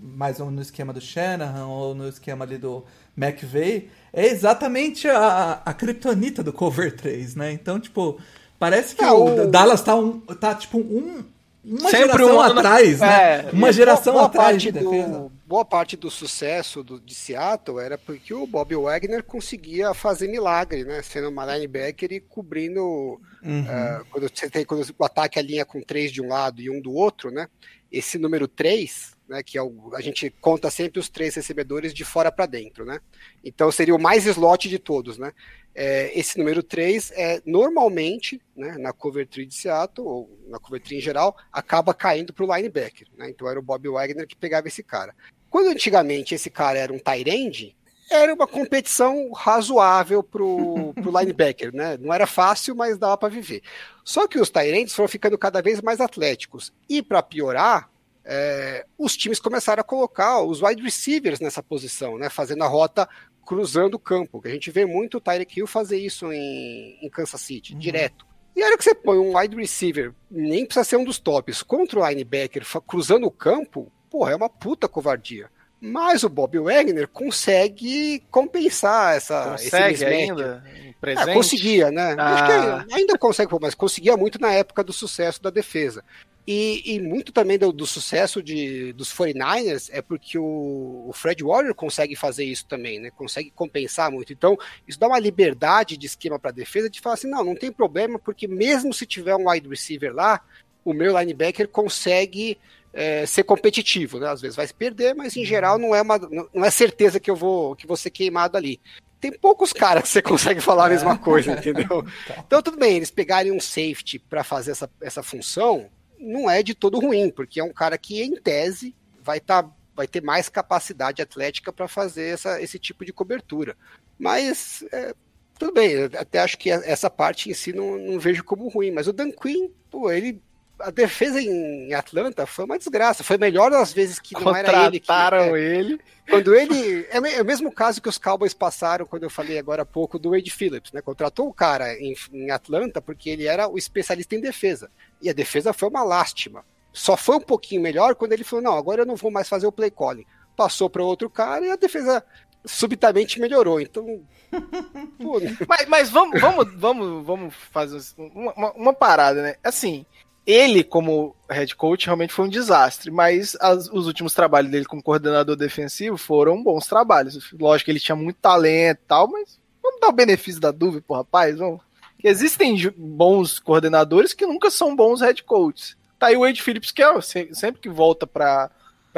mais 0.00 0.38
ou 0.38 0.46
menos 0.46 0.56
no 0.56 0.62
esquema 0.62 0.92
do 0.92 1.00
Shanahan 1.00 1.66
ou 1.66 1.94
no 1.94 2.08
esquema 2.08 2.44
ali 2.44 2.56
do 2.56 2.84
McVay, 3.18 3.90
é 4.12 4.26
exatamente 4.26 5.08
a, 5.08 5.60
a 5.64 5.74
kryptonita 5.74 6.42
do 6.42 6.52
cover 6.52 6.94
3, 6.96 7.34
né? 7.34 7.52
Então, 7.52 7.78
tipo, 7.80 8.18
parece 8.58 8.94
que 8.94 9.04
Ah, 9.04 9.12
o 9.12 9.42
o- 9.42 9.46
Dallas 9.48 9.82
tá, 9.82 9.94
um, 9.96 10.20
tá 10.20 10.54
tipo, 10.54 10.78
um, 10.78 11.24
uma 11.64 11.90
Sempre 11.90 11.98
geração 11.98 12.36
um 12.36 12.40
atrás, 12.40 13.00
né? 13.00 13.06
É, 13.38 13.50
uma 13.52 13.72
geração 13.72 14.14
boa 14.14 14.26
atrás 14.26 14.62
de 14.62 14.72
defesa. 14.72 15.08
do, 15.08 15.32
boa 15.52 15.66
parte 15.66 15.98
do 15.98 16.10
sucesso 16.10 16.82
do, 16.82 16.98
de 16.98 17.14
Seattle 17.14 17.78
era 17.78 17.98
porque 17.98 18.32
o 18.32 18.46
Bob 18.46 18.74
Wagner 18.74 19.22
conseguia 19.22 19.92
fazer 19.92 20.26
milagre, 20.26 20.82
né? 20.82 21.02
Sendo 21.02 21.28
uma 21.28 21.44
linebacker 21.44 22.10
e 22.10 22.20
cobrindo. 22.20 23.20
Uhum. 23.42 23.66
ah, 23.68 24.02
quando 24.10 24.30
você 24.30 24.48
tem 24.48 24.64
quando 24.64 24.82
o 24.98 25.04
ataque 25.04 25.38
alinha 25.38 25.66
com 25.66 25.82
três 25.82 26.10
de 26.10 26.22
um 26.22 26.28
lado 26.28 26.62
e 26.62 26.70
um 26.70 26.80
do 26.80 26.94
outro, 26.94 27.30
né? 27.30 27.48
Esse 27.90 28.16
número 28.16 28.48
3, 28.48 29.12
né, 29.28 29.42
que 29.42 29.58
é 29.58 29.62
o, 29.62 29.90
a 29.94 30.00
gente 30.00 30.30
conta 30.40 30.70
sempre 30.70 30.98
os 30.98 31.10
três 31.10 31.34
recebedores 31.34 31.92
de 31.92 32.02
fora 32.02 32.32
para 32.32 32.46
dentro, 32.46 32.86
né? 32.86 32.98
Então 33.44 33.70
seria 33.70 33.94
o 33.94 34.00
mais 34.00 34.24
slot 34.24 34.70
de 34.70 34.78
todos, 34.78 35.18
né? 35.18 35.34
É, 35.74 36.18
esse 36.18 36.38
número 36.38 36.62
3 36.62 37.12
é 37.14 37.42
normalmente, 37.44 38.40
né, 38.56 38.78
na 38.78 38.92
cover 38.94 39.26
3 39.26 39.46
de 39.46 39.54
Seattle, 39.54 40.06
ou 40.06 40.38
na 40.48 40.58
cover 40.58 40.80
3 40.80 40.98
em 40.98 41.04
geral, 41.04 41.36
acaba 41.52 41.92
caindo 41.92 42.32
para 42.32 42.44
o 42.44 42.56
linebacker. 42.56 43.08
Né? 43.18 43.28
Então 43.28 43.46
era 43.48 43.58
o 43.58 43.62
Bob 43.62 43.86
Wagner 43.88 44.26
que 44.26 44.36
pegava 44.36 44.68
esse 44.68 44.82
cara. 44.82 45.14
Quando 45.52 45.68
antigamente 45.68 46.34
esse 46.34 46.48
cara 46.48 46.78
era 46.78 46.90
um 46.90 46.98
tight 46.98 47.28
end, 47.28 47.76
era 48.10 48.32
uma 48.32 48.46
competição 48.46 49.30
razoável 49.32 50.22
pro, 50.22 50.94
pro 50.94 51.12
linebacker, 51.20 51.76
né? 51.76 51.98
Não 51.98 52.10
era 52.10 52.26
fácil, 52.26 52.74
mas 52.74 52.96
dava 52.96 53.18
para 53.18 53.28
viver. 53.28 53.60
Só 54.02 54.26
que 54.26 54.40
os 54.40 54.48
tight 54.48 54.74
ends 54.74 54.94
foram 54.94 55.08
ficando 55.08 55.36
cada 55.36 55.60
vez 55.60 55.82
mais 55.82 56.00
atléticos. 56.00 56.72
E 56.88 57.02
para 57.02 57.22
piorar, 57.22 57.90
é, 58.24 58.86
os 58.96 59.14
times 59.14 59.38
começaram 59.38 59.82
a 59.82 59.84
colocar 59.84 60.40
os 60.40 60.62
wide 60.62 60.82
receivers 60.82 61.38
nessa 61.38 61.62
posição, 61.62 62.16
né? 62.16 62.30
Fazendo 62.30 62.64
a 62.64 62.66
rota 62.66 63.06
cruzando 63.44 63.96
o 63.96 64.00
campo. 64.00 64.40
Que 64.40 64.48
a 64.48 64.52
gente 64.52 64.70
vê 64.70 64.86
muito 64.86 65.18
o 65.18 65.20
Tyreek 65.20 65.60
Hill 65.60 65.66
fazer 65.66 65.98
isso 65.98 66.32
em, 66.32 66.98
em 67.02 67.10
Kansas 67.10 67.42
City, 67.42 67.74
direto. 67.74 68.24
E 68.56 68.62
a 68.62 68.68
hora 68.68 68.78
que 68.78 68.84
você 68.84 68.94
põe 68.94 69.18
um 69.18 69.36
wide 69.36 69.54
receiver, 69.54 70.14
nem 70.30 70.64
precisa 70.64 70.84
ser 70.84 70.96
um 70.96 71.04
dos 71.04 71.18
tops, 71.18 71.62
contra 71.62 72.00
o 72.00 72.08
linebacker 72.08 72.64
cruzando 72.86 73.26
o 73.26 73.30
campo, 73.30 73.92
porra, 74.12 74.32
é 74.32 74.36
uma 74.36 74.50
puta 74.50 74.86
covardia. 74.86 75.48
Mas 75.80 76.22
o 76.22 76.28
Bob 76.28 76.56
Wagner 76.60 77.08
consegue 77.08 78.22
compensar 78.30 79.16
essa, 79.16 79.56
esse 79.56 79.64
Consegue 79.64 79.90
mismatch. 79.90 80.12
ainda? 80.12 80.64
Um 80.86 80.92
presente? 81.00 81.30
Ah, 81.30 81.34
conseguia, 81.34 81.90
né? 81.90 82.14
Ah. 82.16 82.34
Acho 82.34 82.86
que 82.86 82.94
ainda 82.94 83.18
consegue, 83.18 83.52
mas 83.60 83.74
conseguia 83.74 84.16
muito 84.16 84.40
na 84.40 84.52
época 84.52 84.84
do 84.84 84.92
sucesso 84.92 85.42
da 85.42 85.50
defesa. 85.50 86.04
E, 86.46 86.94
e 86.94 87.00
muito 87.00 87.32
também 87.32 87.58
do, 87.58 87.72
do 87.72 87.86
sucesso 87.86 88.42
de, 88.42 88.92
dos 88.92 89.12
49ers 89.12 89.88
é 89.92 90.02
porque 90.02 90.38
o, 90.38 91.04
o 91.08 91.12
Fred 91.12 91.42
Warner 91.42 91.74
consegue 91.74 92.14
fazer 92.14 92.44
isso 92.44 92.66
também, 92.66 93.00
né? 93.00 93.10
Consegue 93.10 93.50
compensar 93.50 94.10
muito. 94.10 94.32
Então, 94.32 94.56
isso 94.86 94.98
dá 95.00 95.08
uma 95.08 95.20
liberdade 95.20 95.96
de 95.96 96.06
esquema 96.06 96.38
para 96.38 96.50
a 96.50 96.54
defesa 96.54 96.90
de 96.90 97.00
falar 97.00 97.14
assim: 97.14 97.28
não, 97.28 97.42
não 97.42 97.56
tem 97.56 97.72
problema, 97.72 98.18
porque 98.20 98.46
mesmo 98.46 98.92
se 98.92 99.06
tiver 99.06 99.34
um 99.34 99.48
wide 99.48 99.68
receiver 99.68 100.12
lá, 100.14 100.40
o 100.84 100.92
meu 100.92 101.18
linebacker 101.18 101.68
consegue 101.68 102.58
é, 102.92 103.24
ser 103.26 103.44
competitivo, 103.44 104.18
né? 104.18 104.28
Às 104.28 104.40
vezes 104.40 104.56
vai 104.56 104.66
se 104.66 104.74
perder, 104.74 105.14
mas 105.14 105.36
em 105.36 105.44
geral 105.44 105.78
não 105.78 105.94
é, 105.94 106.02
uma, 106.02 106.18
não 106.52 106.64
é 106.64 106.70
certeza 106.70 107.20
que 107.20 107.30
eu 107.30 107.36
vou, 107.36 107.74
que 107.74 107.86
ser 107.96 108.10
queimado 108.10 108.56
ali 108.56 108.80
tem 109.22 109.30
poucos 109.30 109.72
caras 109.72 110.02
que 110.02 110.08
você 110.08 110.20
consegue 110.20 110.60
falar 110.60 110.86
a 110.86 110.88
mesma 110.88 111.16
coisa, 111.16 111.52
entendeu? 111.56 112.04
Então, 112.44 112.60
tudo 112.60 112.76
bem, 112.76 112.96
eles 112.96 113.10
pegarem 113.12 113.52
um 113.52 113.60
safety 113.60 114.18
para 114.18 114.42
fazer 114.42 114.72
essa, 114.72 114.90
essa 115.00 115.22
função, 115.22 115.88
não 116.18 116.50
é 116.50 116.60
de 116.60 116.74
todo 116.74 116.98
ruim, 116.98 117.30
porque 117.30 117.60
é 117.60 117.64
um 117.64 117.72
cara 117.72 117.96
que, 117.96 118.20
em 118.20 118.34
tese, 118.34 118.96
vai, 119.22 119.38
tá, 119.38 119.64
vai 119.94 120.08
ter 120.08 120.20
mais 120.20 120.48
capacidade 120.48 121.22
atlética 121.22 121.72
para 121.72 121.86
fazer 121.86 122.34
essa, 122.34 122.60
esse 122.60 122.80
tipo 122.80 123.04
de 123.04 123.12
cobertura. 123.12 123.76
Mas, 124.18 124.84
é, 124.90 125.14
tudo 125.56 125.72
bem, 125.72 126.02
até 126.18 126.40
acho 126.40 126.58
que 126.58 126.68
essa 126.68 127.08
parte 127.08 127.48
em 127.48 127.54
si 127.54 127.72
não, 127.72 127.96
não 127.96 128.18
vejo 128.18 128.42
como 128.42 128.68
ruim, 128.68 128.90
mas 128.90 129.06
o 129.06 129.12
Dan 129.12 129.30
Quinn, 129.30 129.68
pô, 129.88 130.10
ele. 130.10 130.42
A 130.78 130.90
defesa 130.90 131.40
em 131.40 131.94
Atlanta 131.94 132.44
foi 132.46 132.64
uma 132.64 132.78
desgraça. 132.78 133.22
Foi 133.22 133.38
melhor 133.38 133.70
das 133.70 133.92
vezes 133.92 134.18
que 134.18 134.34
não 134.34 134.54
era 134.54 134.86
ele. 134.86 134.98
Contrataram 135.00 135.54
é, 135.56 135.60
ele. 135.60 136.00
quando 136.28 136.54
ele. 136.54 137.06
É, 137.10 137.18
é 137.36 137.42
o 137.42 137.44
mesmo 137.44 137.70
caso 137.70 138.02
que 138.02 138.08
os 138.08 138.18
Cowboys 138.18 138.52
passaram 138.54 139.06
quando 139.06 139.22
eu 139.22 139.30
falei 139.30 139.58
agora 139.58 139.82
há 139.82 139.86
pouco 139.86 140.18
do 140.18 140.30
Wade 140.30 140.50
Phillips, 140.50 140.90
né? 140.92 141.00
Contratou 141.00 141.46
o 141.48 141.54
cara 141.54 141.94
em, 142.00 142.14
em 142.32 142.50
Atlanta 142.50 143.00
porque 143.00 143.30
ele 143.30 143.46
era 143.46 143.68
o 143.68 143.78
especialista 143.78 144.34
em 144.34 144.40
defesa. 144.40 144.90
E 145.20 145.30
a 145.30 145.32
defesa 145.32 145.72
foi 145.72 145.88
uma 145.88 146.02
lástima. 146.02 146.64
Só 146.92 147.16
foi 147.16 147.36
um 147.36 147.40
pouquinho 147.40 147.80
melhor 147.80 148.14
quando 148.14 148.32
ele 148.32 148.44
falou: 148.44 148.64
não, 148.64 148.76
agora 148.76 149.02
eu 149.02 149.06
não 149.06 149.16
vou 149.16 149.30
mais 149.30 149.48
fazer 149.48 149.66
o 149.66 149.72
play 149.72 149.90
calling. 149.90 150.26
Passou 150.56 150.90
para 150.90 151.02
outro 151.04 151.30
cara 151.30 151.64
e 151.64 151.70
a 151.70 151.76
defesa 151.76 152.24
subitamente 152.64 153.40
melhorou. 153.40 153.80
Então. 153.80 154.22
pô, 155.18 155.40
Mas, 155.66 155.86
mas 155.88 156.10
vamos, 156.10 156.40
vamos, 156.40 156.74
vamos, 156.74 157.26
vamos 157.26 157.54
fazer 157.72 158.00
uma, 158.18 158.52
uma- 158.52 158.72
uma 158.72 158.92
parada, 158.92 159.42
né? 159.42 159.54
Assim, 159.64 160.04
ele, 160.46 160.82
como 160.82 161.36
head 161.48 161.74
coach, 161.76 162.06
realmente 162.06 162.32
foi 162.32 162.46
um 162.46 162.48
desastre, 162.48 163.10
mas 163.10 163.56
as- 163.60 163.88
os 163.92 164.06
últimos 164.06 164.34
trabalhos 164.34 164.70
dele 164.70 164.84
como 164.84 165.02
coordenador 165.02 165.54
defensivo 165.56 166.16
foram 166.16 166.62
bons 166.62 166.86
trabalhos. 166.86 167.52
Lógico 167.52 167.86
que 167.86 167.90
ele 167.92 168.00
tinha 168.00 168.16
muito 168.16 168.36
talento 168.40 168.98
e 169.02 169.06
tal, 169.06 169.28
mas 169.28 169.58
vamos 169.82 170.00
dar 170.00 170.08
o 170.08 170.12
benefício 170.12 170.60
da 170.60 170.70
dúvida 170.70 171.04
pro 171.06 171.16
rapaz, 171.16 171.58
vamos. 171.58 171.80
Existem 172.24 172.76
bons 172.96 173.58
coordenadores 173.58 174.32
que 174.32 174.46
nunca 174.46 174.70
são 174.70 174.94
bons 174.94 175.20
head 175.20 175.42
coaches. 175.42 175.96
Tá 176.18 176.28
aí 176.28 176.36
o 176.36 176.40
Wade 176.40 176.62
Phillips, 176.62 176.92
que 176.92 177.02
é, 177.02 177.20
se- 177.20 177.50
sempre 177.52 177.80
que 177.80 177.88
volta 177.88 178.26
pra 178.26 178.70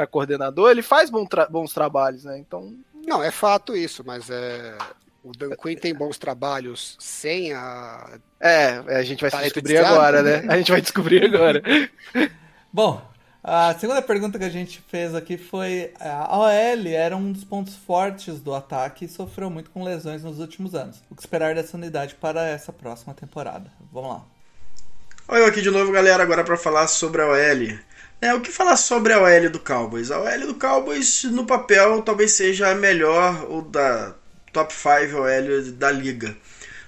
coordenador, 0.09 0.71
ele 0.71 0.81
faz 0.81 1.09
bom 1.09 1.25
tra- 1.25 1.47
bons 1.47 1.71
trabalhos, 1.73 2.23
né? 2.23 2.37
Então, 2.39 2.73
Não, 3.07 3.21
é 3.21 3.29
fato 3.29 3.75
isso, 3.75 4.03
mas 4.05 4.29
é. 4.31 4.75
O 5.25 5.31
Dan 5.31 5.55
Quinn 5.55 5.75
tem 5.75 5.91
bons 5.91 6.19
trabalhos 6.19 6.95
sem 6.99 7.51
a. 7.51 8.19
É, 8.39 8.75
a 8.95 9.01
gente 9.01 9.27
vai 9.27 9.43
descobrir 9.43 9.77
agora, 9.79 10.21
né? 10.21 10.45
A 10.47 10.57
gente 10.57 10.71
vai 10.71 10.79
descobrir 10.79 11.25
agora. 11.25 11.63
Bom, 12.71 13.01
a 13.43 13.73
segunda 13.73 14.03
pergunta 14.03 14.37
que 14.37 14.45
a 14.45 14.49
gente 14.49 14.83
fez 14.87 15.15
aqui 15.15 15.35
foi: 15.35 15.91
a 15.99 16.37
OL 16.37 16.87
era 16.87 17.17
um 17.17 17.31
dos 17.31 17.43
pontos 17.43 17.73
fortes 17.75 18.39
do 18.39 18.53
ataque 18.53 19.05
e 19.05 19.09
sofreu 19.09 19.49
muito 19.49 19.71
com 19.71 19.83
lesões 19.83 20.23
nos 20.23 20.39
últimos 20.39 20.75
anos. 20.75 21.01
O 21.09 21.15
que 21.15 21.21
esperar 21.23 21.55
dessa 21.55 21.75
unidade 21.75 22.13
para 22.13 22.47
essa 22.47 22.71
próxima 22.71 23.15
temporada? 23.15 23.71
Vamos 23.91 24.11
lá. 24.11 24.25
Olha 25.27 25.39
eu 25.39 25.47
aqui 25.47 25.59
de 25.59 25.71
novo, 25.71 25.91
galera, 25.91 26.21
agora 26.21 26.43
para 26.43 26.55
falar 26.55 26.85
sobre 26.85 27.23
a 27.23 27.27
OL. 27.27 27.79
É, 28.21 28.31
o 28.35 28.41
que 28.41 28.51
falar 28.51 28.75
sobre 28.75 29.11
a 29.11 29.19
OL 29.19 29.49
do 29.49 29.59
Cowboys? 29.59 30.11
A 30.11 30.19
OL 30.19 30.45
do 30.45 30.53
Cowboys, 30.53 31.23
no 31.23 31.47
papel, 31.47 32.03
talvez 32.03 32.33
seja 32.33 32.69
a 32.69 32.75
melhor 32.75 33.43
ou 33.49 33.63
da 33.63 34.13
top 34.55 34.73
5 34.73 35.17
OL 35.17 35.71
da 35.73 35.91
liga. 35.91 36.35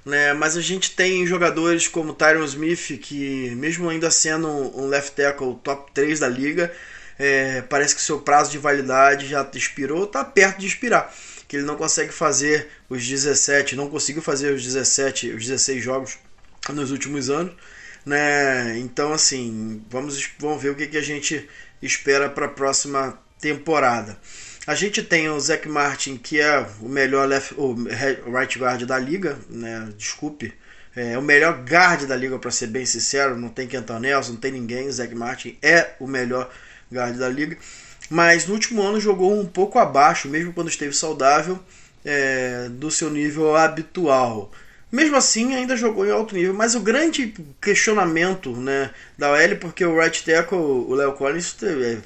Né? 0.06 0.34
Mas 0.34 0.56
a 0.56 0.62
gente 0.62 0.96
tem 0.96 1.28
jogadores 1.28 1.88
como 1.88 2.14
Tyron 2.14 2.46
Smith, 2.46 2.98
que 3.02 3.52
mesmo 3.56 3.90
ainda 3.90 4.10
sendo 4.10 4.48
um 4.48 4.88
left 4.88 5.12
tackle 5.16 5.56
top 5.62 5.92
3 5.94 6.22
da 6.22 6.30
liga, 6.30 6.72
é, 7.20 7.62
parece 7.64 7.94
que 7.94 8.02
seu 8.02 8.22
prazo 8.22 8.52
de 8.52 8.58
validade 8.58 9.28
já 9.28 9.48
expirou, 9.54 10.06
está 10.06 10.24
perto 10.24 10.60
de 10.60 10.68
expirar. 10.68 11.14
Que 11.46 11.58
ele 11.58 11.66
não 11.66 11.76
consegue 11.76 12.14
fazer 12.14 12.70
os 12.90 13.06
17, 13.06 13.76
não 13.76 13.90
conseguiu 13.90 14.22
fazer 14.22 14.54
os 14.54 14.64
17, 14.64 15.32
os 15.32 15.46
16 15.46 15.84
jogos 15.84 16.18
nos 16.70 16.92
últimos 16.92 17.30
anos 17.30 17.54
né? 18.08 18.80
Então, 18.80 19.12
assim, 19.12 19.84
vamos, 19.90 20.32
vamos 20.40 20.64
ver 20.64 20.70
o 20.70 20.76
que, 20.76 20.88
que 20.88 20.98
a 20.98 21.02
gente 21.02 21.48
espera 21.82 22.30
para 22.30 22.46
a 22.46 22.50
próxima 22.50 23.20
temporada. 23.40 24.18
A 24.68 24.76
gente 24.76 25.02
tem 25.02 25.30
o 25.30 25.40
Zach 25.40 25.66
Martin, 25.70 26.18
que 26.18 26.42
é 26.42 26.68
o 26.82 26.90
melhor 26.90 27.26
left, 27.26 27.56
o 27.58 27.74
right 28.30 28.60
guard 28.60 28.84
da 28.84 29.00
liga, 29.00 29.40
né? 29.50 29.88
Desculpe. 29.98 30.54
É 30.94 31.18
o 31.18 31.22
melhor 31.22 31.64
guard 31.64 32.04
da 32.06 32.18
liga, 32.18 32.38
para 32.38 32.52
ser 32.52 32.68
bem 32.68 32.86
sincero. 32.86 33.38
Não 33.38 33.48
tem 33.48 33.66
Kenton 33.66 34.00
Nelson, 34.00 34.34
não 34.34 34.40
tem 34.40 34.52
ninguém. 34.52 34.90
O 34.90 34.92
Zach 34.92 35.16
Martin 35.16 35.58
é 35.62 35.92
o 36.02 36.06
melhor 36.06 36.52
guard 36.92 37.16
da 37.16 37.30
liga. 37.30 37.58
Mas 38.10 38.46
no 38.46 38.56
último 38.56 38.82
ano 38.82 39.00
jogou 39.00 39.40
um 39.40 39.46
pouco 39.46 39.80
abaixo, 39.80 40.28
mesmo 40.28 40.52
quando 40.52 40.68
esteve 40.68 40.94
saudável, 40.94 41.58
é, 42.04 42.68
do 42.70 42.92
seu 42.92 43.10
nível 43.10 43.56
habitual. 43.56 44.52
Mesmo 44.92 45.16
assim, 45.16 45.56
ainda 45.56 45.78
jogou 45.78 46.06
em 46.06 46.12
alto 46.12 46.36
nível, 46.36 46.54
mas 46.54 46.76
o 46.76 46.82
grande 46.82 47.34
questionamento 47.62 48.54
né, 48.54 48.92
da 49.18 49.32
OL, 49.32 49.56
porque 49.62 49.86
o 49.86 49.98
right 49.98 50.26
tackle, 50.26 50.58
o 50.58 50.94
Léo 50.94 51.14
Collins, 51.14 51.56
é, 51.64 51.98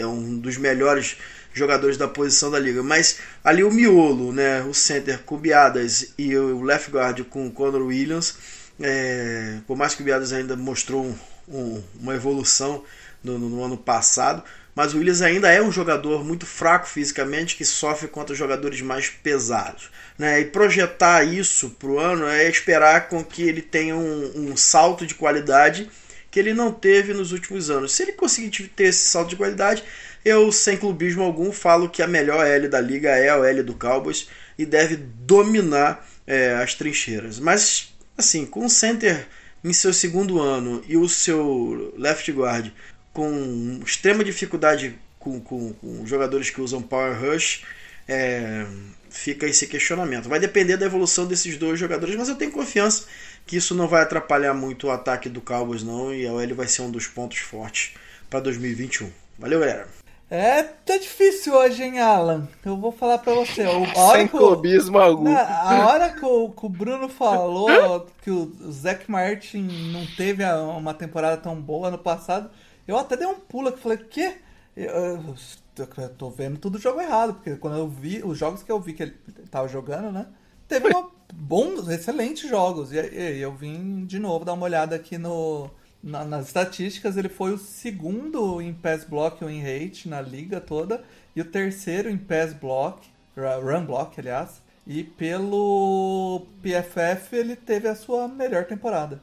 é, 0.00 0.06
um 0.06 0.38
dos 0.38 0.56
melhores 0.56 1.18
jogadores 1.56 1.96
da 1.96 2.06
posição 2.06 2.50
da 2.50 2.58
liga, 2.58 2.82
mas 2.82 3.18
ali 3.42 3.64
o 3.64 3.70
miolo, 3.70 4.32
né, 4.32 4.62
o 4.62 4.74
center 4.74 5.20
com 5.20 5.38
Biadas 5.38 6.12
e 6.18 6.36
o 6.36 6.62
left 6.62 6.90
guard 6.90 7.24
com 7.24 7.46
o 7.46 7.50
Conor 7.50 7.82
Williams, 7.82 8.36
é, 8.80 9.58
por 9.66 9.76
mais 9.76 9.94
que 9.94 10.02
o 10.02 10.04
Biadas 10.04 10.32
ainda 10.32 10.54
mostrou 10.54 11.04
um, 11.04 11.14
um, 11.48 11.82
uma 12.00 12.14
evolução 12.14 12.84
no, 13.24 13.38
no, 13.38 13.48
no 13.48 13.64
ano 13.64 13.76
passado, 13.76 14.42
mas 14.76 14.92
o 14.92 14.98
Williams 14.98 15.22
ainda 15.22 15.50
é 15.50 15.62
um 15.62 15.72
jogador 15.72 16.22
muito 16.22 16.44
fraco 16.44 16.86
fisicamente 16.86 17.56
que 17.56 17.64
sofre 17.64 18.06
contra 18.08 18.34
jogadores 18.34 18.82
mais 18.82 19.08
pesados. 19.08 19.90
Né? 20.18 20.40
E 20.40 20.44
projetar 20.44 21.24
isso 21.24 21.70
para 21.70 21.88
o 21.88 21.98
ano 21.98 22.26
é 22.26 22.46
esperar 22.46 23.08
com 23.08 23.24
que 23.24 23.42
ele 23.42 23.62
tenha 23.62 23.96
um, 23.96 24.50
um, 24.50 24.56
salto 24.56 25.06
de 25.06 25.14
qualidade 25.14 25.90
que 26.30 26.38
ele 26.38 26.52
não 26.52 26.70
teve 26.70 27.14
nos 27.14 27.32
últimos 27.32 27.70
anos. 27.70 27.92
Se 27.92 28.02
ele 28.02 28.12
conseguir 28.12 28.68
ter 28.68 28.88
esse 28.88 29.08
salto 29.08 29.30
de 29.30 29.36
qualidade, 29.36 29.82
eu, 30.26 30.50
sem 30.50 30.76
clubismo 30.76 31.22
algum, 31.22 31.52
falo 31.52 31.88
que 31.88 32.02
a 32.02 32.06
melhor 32.06 32.44
L 32.44 32.66
da 32.66 32.80
liga 32.80 33.10
é 33.10 33.30
a 33.30 33.36
L 33.36 33.62
do 33.62 33.74
Cowboys 33.74 34.28
e 34.58 34.66
deve 34.66 34.96
dominar 34.96 36.04
é, 36.26 36.54
as 36.54 36.74
trincheiras. 36.74 37.38
Mas, 37.38 37.94
assim, 38.18 38.44
com 38.44 38.66
o 38.66 38.68
center 38.68 39.28
em 39.62 39.72
seu 39.72 39.92
segundo 39.92 40.40
ano 40.40 40.82
e 40.88 40.96
o 40.96 41.08
seu 41.08 41.94
left 41.96 42.30
guard 42.32 42.72
com 43.12 43.80
extrema 43.86 44.24
dificuldade 44.24 44.98
com, 45.20 45.40
com, 45.40 45.72
com 45.74 46.04
jogadores 46.04 46.50
que 46.50 46.60
usam 46.60 46.82
Power 46.82 47.16
Rush, 47.20 47.62
é, 48.08 48.66
fica 49.08 49.46
esse 49.46 49.68
questionamento. 49.68 50.28
Vai 50.28 50.40
depender 50.40 50.76
da 50.76 50.86
evolução 50.86 51.24
desses 51.24 51.56
dois 51.56 51.78
jogadores, 51.78 52.16
mas 52.16 52.28
eu 52.28 52.34
tenho 52.34 52.50
confiança 52.50 53.06
que 53.46 53.56
isso 53.56 53.76
não 53.76 53.86
vai 53.86 54.02
atrapalhar 54.02 54.54
muito 54.54 54.88
o 54.88 54.90
ataque 54.90 55.28
do 55.28 55.40
Cowboys, 55.40 55.84
não, 55.84 56.12
e 56.12 56.26
a 56.26 56.32
OL 56.32 56.54
vai 56.56 56.66
ser 56.66 56.82
um 56.82 56.90
dos 56.90 57.06
pontos 57.06 57.38
fortes 57.38 57.94
para 58.28 58.40
2021. 58.40 59.08
Valeu, 59.38 59.60
galera! 59.60 59.95
É, 60.28 60.62
tá 60.62 60.96
difícil 60.96 61.54
hoje, 61.54 61.84
hein, 61.84 62.00
Alan? 62.00 62.48
Eu 62.64 62.76
vou 62.76 62.90
falar 62.90 63.18
pra 63.18 63.32
você. 63.32 63.64
Sem 64.12 64.26
clubismo 64.26 64.98
algum. 64.98 65.32
A 65.36 65.86
hora 65.86 66.10
que 66.10 66.24
o, 66.24 66.50
que 66.50 66.66
o 66.66 66.68
Bruno 66.68 67.08
falou 67.08 68.06
que 68.22 68.30
o 68.30 68.52
Zac 68.72 69.08
Martin 69.08 69.62
não 69.92 70.04
teve 70.16 70.44
uma 70.44 70.92
temporada 70.92 71.36
tão 71.36 71.54
boa 71.60 71.92
no 71.92 71.98
passado, 71.98 72.50
eu 72.88 72.98
até 72.98 73.16
dei 73.16 73.26
um 73.26 73.36
pulo 73.36 73.70
que 73.70 73.78
falei, 73.78 73.98
quê? 73.98 74.38
Eu, 74.76 74.90
eu, 74.90 75.34
eu 75.78 76.08
tô 76.10 76.28
vendo 76.28 76.58
tudo 76.58 76.78
jogo 76.78 77.00
errado, 77.00 77.34
porque 77.34 77.54
quando 77.54 77.78
eu 77.78 77.88
vi 77.88 78.20
os 78.24 78.36
jogos 78.36 78.64
que 78.64 78.72
eu 78.72 78.80
vi 78.80 78.94
que 78.94 79.04
ele 79.04 79.16
tava 79.48 79.68
jogando, 79.68 80.10
né? 80.10 80.26
Teve 80.66 80.88
uma, 80.88 81.08
bons, 81.32 81.88
excelentes 81.88 82.48
jogos. 82.48 82.92
E, 82.92 82.96
e, 82.96 83.40
eu 83.40 83.52
vim 83.52 84.04
de 84.04 84.18
novo 84.18 84.44
dar 84.44 84.54
uma 84.54 84.64
olhada 84.64 84.96
aqui 84.96 85.16
no, 85.16 85.70
na, 86.06 86.24
nas 86.24 86.46
estatísticas. 86.46 87.16
Ele 87.16 87.28
foi 87.28 87.52
o 87.52 87.58
segundo 87.58 88.62
em 88.62 88.72
pass 88.72 89.04
block 89.04 89.42
ou 89.42 89.50
em 89.50 89.60
rate 89.60 90.08
na 90.08 90.20
liga 90.20 90.60
toda, 90.60 91.02
e 91.34 91.40
o 91.40 91.44
terceiro 91.44 92.08
em 92.08 92.16
pass 92.16 92.54
block, 92.54 93.06
run 93.36 93.84
block, 93.84 94.18
aliás. 94.18 94.62
E 94.86 95.02
pelo 95.02 96.46
PFF 96.62 97.34
ele 97.34 97.56
teve 97.56 97.88
a 97.88 97.96
sua 97.96 98.28
melhor 98.28 98.64
temporada. 98.66 99.20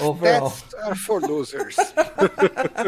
Overall. 0.00 0.50
Stats 0.50 0.74
are 0.82 0.96
for 0.96 1.20
losers. 1.22 1.76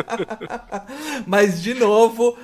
Mas, 1.26 1.62
de 1.62 1.74
novo, 1.74 2.36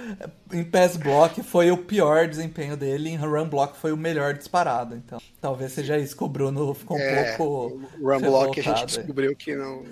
em 0.53 0.63
pass 0.65 0.97
block 0.97 1.43
foi 1.43 1.71
o 1.71 1.79
pior 1.79 2.29
desempenho 2.29 2.77
dele, 2.77 3.09
em 3.11 3.17
run 3.17 3.49
block 3.49 3.77
foi 3.77 3.93
o 3.93 3.97
melhor 3.97 4.35
disparado. 4.35 4.95
Então, 4.95 5.21
talvez 5.41 5.73
seja 5.73 5.99
isso 5.99 6.17
que 6.17 6.25
o 6.25 6.29
Bruno 6.29 6.75
ficou 6.75 6.97
um 6.97 7.01
É, 7.01 7.37
pouco. 7.37 7.81
Run 8.03 8.21
Block 8.21 8.61
a 8.61 8.63
gente 8.63 8.87
descobriu 8.87 9.35
que 9.35 9.55
não. 9.55 9.83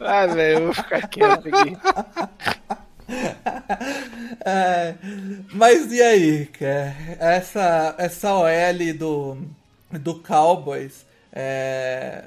Ah, 0.00 0.26
velho, 0.26 0.58
eu 0.58 0.64
vou 0.66 0.74
ficar 0.74 1.06
quieto 1.08 1.48
aqui. 1.48 1.76
É, 4.44 4.94
mas 5.54 5.90
e 5.92 6.02
aí, 6.02 6.46
cara? 6.46 6.94
Essa, 7.18 7.94
essa 7.98 8.34
OL 8.34 8.94
do, 8.98 9.38
do 9.92 10.14
Cowboys 10.20 11.06
é, 11.40 12.24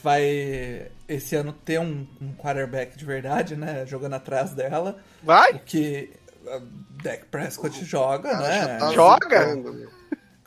vai 0.00 0.88
esse 1.08 1.34
ano 1.34 1.52
ter 1.52 1.80
um, 1.80 2.06
um 2.20 2.32
quarterback 2.36 2.96
de 2.96 3.04
verdade, 3.04 3.56
né? 3.56 3.84
Jogando 3.84 4.14
atrás 4.14 4.54
dela. 4.54 4.96
Vai? 5.24 5.54
O 5.54 5.58
que 5.58 6.12
a 6.46 6.60
Dak 7.02 7.24
Prescott 7.26 7.84
joga, 7.84 8.38
né? 8.38 8.78
Tá 8.78 8.92
Joga? 8.92 9.40
zicando. 9.40 9.90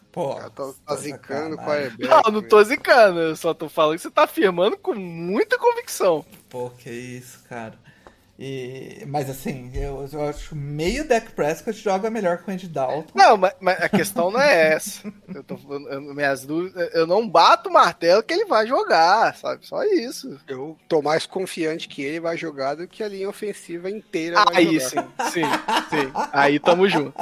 Pô, 0.10 0.36
tá, 0.36 0.50
tá 0.50 0.74
tá 0.86 0.96
zicando 0.96 1.58
sacanagem. 1.58 1.90
Rebeca. 1.90 2.10
Não, 2.10 2.32
não 2.32 2.42
tô 2.42 2.64
zicando, 2.64 3.20
eu 3.20 3.36
só 3.36 3.54
tô 3.54 3.68
falando 3.68 3.98
que 3.98 4.02
você 4.02 4.10
tá 4.10 4.24
afirmando 4.24 4.78
com 4.78 4.96
muita 4.96 5.58
convicção. 5.60 6.26
Pô, 6.48 6.70
que 6.70 6.90
isso, 6.90 7.44
cara. 7.50 7.74
E, 8.40 9.04
mas 9.08 9.28
assim, 9.32 9.72
eu, 9.74 10.08
eu 10.14 10.22
acho 10.30 10.56
meio 10.56 11.08
Dak 11.08 11.32
Prescott 11.32 11.76
joga 11.82 12.08
melhor 12.12 12.38
que 12.38 12.50
o 12.50 12.54
Andy 12.54 12.68
Dalton. 12.68 13.12
Não, 13.16 13.36
mas, 13.36 13.54
mas 13.60 13.82
a 13.82 13.90
questão 13.90 14.30
não 14.30 14.40
é 14.40 14.74
essa. 14.74 15.12
Eu, 15.34 15.44
tô, 15.44 15.58
falando- 15.58 15.90
eu- 15.90 16.02
minhas 16.14 16.46
dúvidas, 16.46 16.88
eu 16.94 17.08
não 17.08 17.28
bato 17.28 17.68
o 17.68 17.74
martelo 17.74 18.22
que 18.22 18.32
ele 18.34 18.46
vai 18.46 18.68
jogar, 18.68 19.36
sabe? 19.36 19.66
Só 19.66 19.84
isso. 19.84 20.40
Eu 20.48 20.78
tô 20.88 21.02
mais 21.02 21.26
confiante 21.26 21.88
que 21.88 22.04
ele 22.04 22.20
vai 22.20 22.38
jogar 22.38 22.76
do 22.76 22.88
que 22.88 23.02
a 23.02 23.08
linha 23.08 23.28
ofensiva 23.28 23.90
inteira 23.90 24.46
vai 24.46 24.58
Aí 24.58 24.80
jogar. 24.80 24.90
sim, 24.90 25.32
sim, 25.32 25.42
sim. 25.90 26.12
Aí 26.32 26.60
tamo 26.60 26.88
junto. 26.88 27.14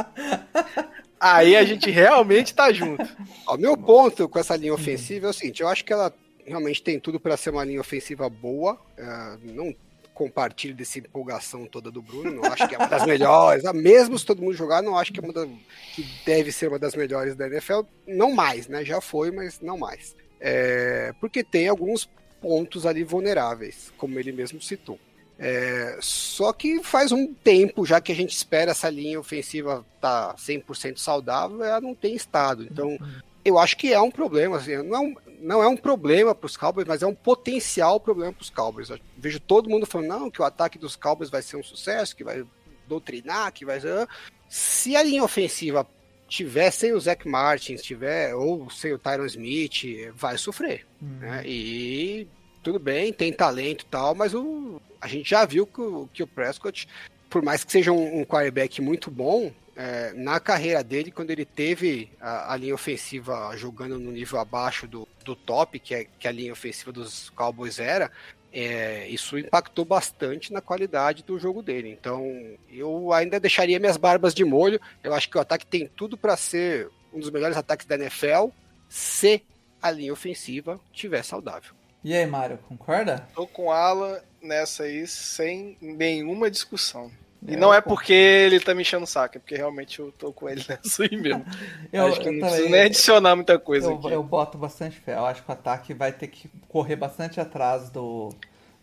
Aí 1.20 1.56
a 1.56 1.64
gente 1.64 1.90
realmente 1.90 2.54
tá 2.54 2.72
junto. 2.74 3.08
Ó, 3.48 3.58
meu 3.58 3.78
ponto 3.78 4.28
com 4.28 4.38
essa 4.38 4.56
linha 4.56 4.74
ofensiva 4.74 5.28
é 5.28 5.30
o 5.30 5.34
seguinte: 5.34 5.62
eu 5.62 5.68
acho 5.70 5.84
que 5.86 5.94
ela 5.94 6.14
realmente 6.46 6.84
tem 6.84 7.00
tudo 7.00 7.20
para 7.20 7.38
ser 7.38 7.50
uma 7.52 7.64
linha 7.64 7.80
ofensiva 7.82 8.30
boa. 8.30 8.78
é, 8.98 9.38
não 9.44 9.74
compartilho 10.16 10.74
dessa 10.74 10.98
empolgação 10.98 11.68
toda 11.68 11.92
do 11.92 12.02
Bruno, 12.02 12.32
não 12.32 12.46
acho 12.46 12.68
que 12.68 12.74
é 12.74 12.78
uma 12.78 12.88
das 12.88 13.06
melhores. 13.06 13.64
Mesmo 13.74 14.18
se 14.18 14.26
todo 14.26 14.42
mundo 14.42 14.56
jogar, 14.56 14.82
não 14.82 14.98
acho 14.98 15.12
que 15.12 15.20
é 15.20 15.24
uma 15.24 15.34
da, 15.34 15.46
que 15.94 16.04
deve 16.26 16.52
ser 16.52 16.70
uma 16.70 16.80
das 16.80 16.96
melhores 16.96 17.36
da 17.36 17.46
NFL. 17.46 17.82
Não 18.08 18.34
mais, 18.34 18.68
né? 18.68 18.84
Já 18.84 19.02
foi, 19.02 19.30
mas 19.30 19.60
não 19.60 19.78
mais. 19.78 20.16
É, 20.40 21.14
porque 21.20 21.44
tem 21.44 21.68
alguns 21.68 22.10
pontos 22.42 22.86
ali 22.86 23.04
vulneráveis, 23.04 23.92
como 23.98 24.18
ele 24.18 24.32
mesmo 24.32 24.62
citou. 24.62 24.98
É, 25.38 25.98
só 26.00 26.54
que 26.54 26.82
faz 26.82 27.12
um 27.12 27.34
tempo 27.34 27.86
já 27.86 28.00
que 28.00 28.12
a 28.12 28.16
gente 28.16 28.34
espera 28.34 28.72
essa 28.72 28.90
linha 28.90 29.20
ofensiva 29.20 29.86
tá 30.00 30.34
100% 30.36 30.98
saudável, 30.98 31.62
ela 31.62 31.82
não 31.82 31.94
tem 31.94 32.16
estado. 32.16 32.64
Então, 32.64 32.98
eu 33.46 33.60
acho 33.60 33.78
que 33.78 33.94
é 33.94 34.02
um 34.02 34.10
problema. 34.10 34.58
Assim, 34.58 34.76
não, 34.78 34.96
é 34.96 35.00
um, 35.00 35.16
não 35.40 35.64
é 35.64 35.68
um 35.68 35.78
problema 35.78 36.34
para 36.34 36.48
os 36.48 36.58
Cowboys, 36.58 36.88
mas 36.88 37.04
é 37.04 37.08
um 37.08 37.14
potencial 37.14 38.00
problema 38.00 38.34
para 38.34 38.42
os 38.42 38.50
Cowboys. 38.50 38.90
Eu 38.90 39.00
vejo 39.16 39.40
todo 39.40 39.70
mundo 39.70 39.86
falando 39.86 40.08
não, 40.08 40.32
que 40.32 40.42
o 40.42 40.46
ataque 40.46 40.80
dos 40.80 40.96
Cowboys 40.96 41.30
vai 41.30 41.44
ser 41.44 41.56
um 41.56 41.64
sucesso, 41.64 42.16
que 42.16 42.24
vai 42.24 42.44
doutrinar, 42.88 43.54
que 43.54 43.64
vai 43.64 43.80
ser. 43.80 44.08
Se 44.50 44.96
a 44.96 45.04
linha 45.04 45.24
ofensiva 45.24 45.88
tiver 46.28 46.72
sem 46.72 46.92
o 46.94 47.00
Zach 47.00 47.28
Martins, 47.28 47.84
tiver 47.84 48.34
ou 48.34 48.70
sem 48.72 48.92
o 48.94 49.00
Tyron 49.00 49.26
Smith, 49.26 50.12
vai 50.16 50.38
sofrer. 50.38 50.86
Uhum. 51.00 51.20
Né? 51.20 51.44
E 51.46 52.28
tudo 52.64 52.80
bem, 52.80 53.14
tem 53.14 53.32
talento 53.32 53.84
e 53.84 53.86
tal, 53.86 54.16
mas 54.16 54.34
o, 54.34 54.82
a 55.00 55.08
gente 55.08 55.30
já 55.30 55.46
viu 55.46 55.68
que 55.68 55.82
o, 55.82 56.10
que 56.12 56.24
o 56.24 56.28
Prescott, 56.28 56.88
por 57.30 57.44
mais 57.44 57.64
que 57.64 57.72
seja 57.72 57.92
um, 57.92 58.22
um 58.22 58.26
quarterback 58.26 58.82
muito 58.82 59.12
bom, 59.12 59.52
é, 59.76 60.14
na 60.14 60.40
carreira 60.40 60.84
dele, 60.84 61.12
quando 61.12 61.32
ele 61.32 61.46
teve 61.46 62.10
a, 62.20 62.54
a, 62.54 62.58
linha 62.58 62.74
ofensiva 62.74 63.56
jogando 63.58 64.00
no 64.00 64.12
nível 64.12 64.40
abaixo 64.40 64.88
do, 64.88 65.08
do 65.24 65.36
top, 65.36 65.80
que, 65.80 65.94
é, 65.94 66.08
que 66.18 66.28
a 66.28 66.32
linha 66.32 66.54
ofensiva 66.54 66.92
dos 66.92 67.30
Cowboys 67.32 67.80
era, 67.80 68.10
é, 68.54 69.08
isso 69.10 69.38
impactou 69.38 69.84
bastante 69.84 70.54
na 70.54 70.62
qualidade 70.62 71.24
do 71.24 71.38
jogo 71.38 71.62
dele. 71.62 71.90
Então, 71.90 72.26
eu 72.72 73.12
ainda 73.12 73.38
deixaria 73.38 73.80
minhas 73.80 73.98
barbas 73.98 74.34
de 74.34 74.46
molho. 74.46 74.80
Eu 75.04 75.14
acho 75.14 75.30
que 75.30 75.38
o 75.38 75.42
ataque 75.42 75.66
tem 75.66 75.88
tudo 75.88 76.18
para 76.18 76.38
ser 76.38 76.90
um 77.14 77.20
dos 77.20 77.30
melhores 77.30 77.58
ataques 77.58 77.86
da 77.86 77.96
NFL, 77.96 78.48
se 78.88 79.44
a 79.82 79.92
linha 79.92 80.14
ofensiva 80.14 80.80
estiver 80.94 81.24
saudável. 81.24 81.74
E 82.02 82.14
aí, 82.14 82.26
Mário, 82.26 82.58
concorda? 82.60 83.28
Tô 83.34 83.46
com 83.46 83.72
Alan 83.72 84.22
nessa 84.42 84.84
aí 84.84 85.06
sem 85.06 85.78
nenhuma 85.82 86.50
discussão. 86.50 87.12
E 87.48 87.54
é, 87.54 87.58
não 87.58 87.74
é 87.74 87.82
porque 87.82 88.14
ele 88.14 88.60
tá 88.60 88.74
me 88.74 88.82
enchendo 88.82 89.04
o 89.04 89.08
saco, 89.08 89.38
é 89.38 89.40
porque 89.40 89.56
realmente 89.56 90.00
eu 90.00 90.12
tô 90.12 90.32
com 90.34 90.50
ele 90.50 90.64
nessa 90.70 91.04
aí 91.04 91.16
mesmo. 91.16 91.46
eu, 91.94 92.08
acho 92.08 92.20
que 92.20 92.28
eu 92.28 92.34
não 92.34 92.40
preciso 92.40 92.70
nem 92.70 92.82
adicionar 92.82 93.36
muita 93.36 93.60
coisa 93.60 93.88
eu, 93.88 93.96
aqui. 93.96 94.12
Eu 94.12 94.24
boto 94.24 94.58
bastante 94.58 94.98
fé. 94.98 95.16
Eu 95.16 95.26
acho 95.26 95.44
que 95.44 95.50
o 95.50 95.54
ataque 95.54 95.94
vai 95.94 96.12
ter 96.12 96.28
que 96.28 96.50
correr 96.68 96.96
bastante 96.96 97.40
atrás 97.40 97.90
do, 97.90 98.34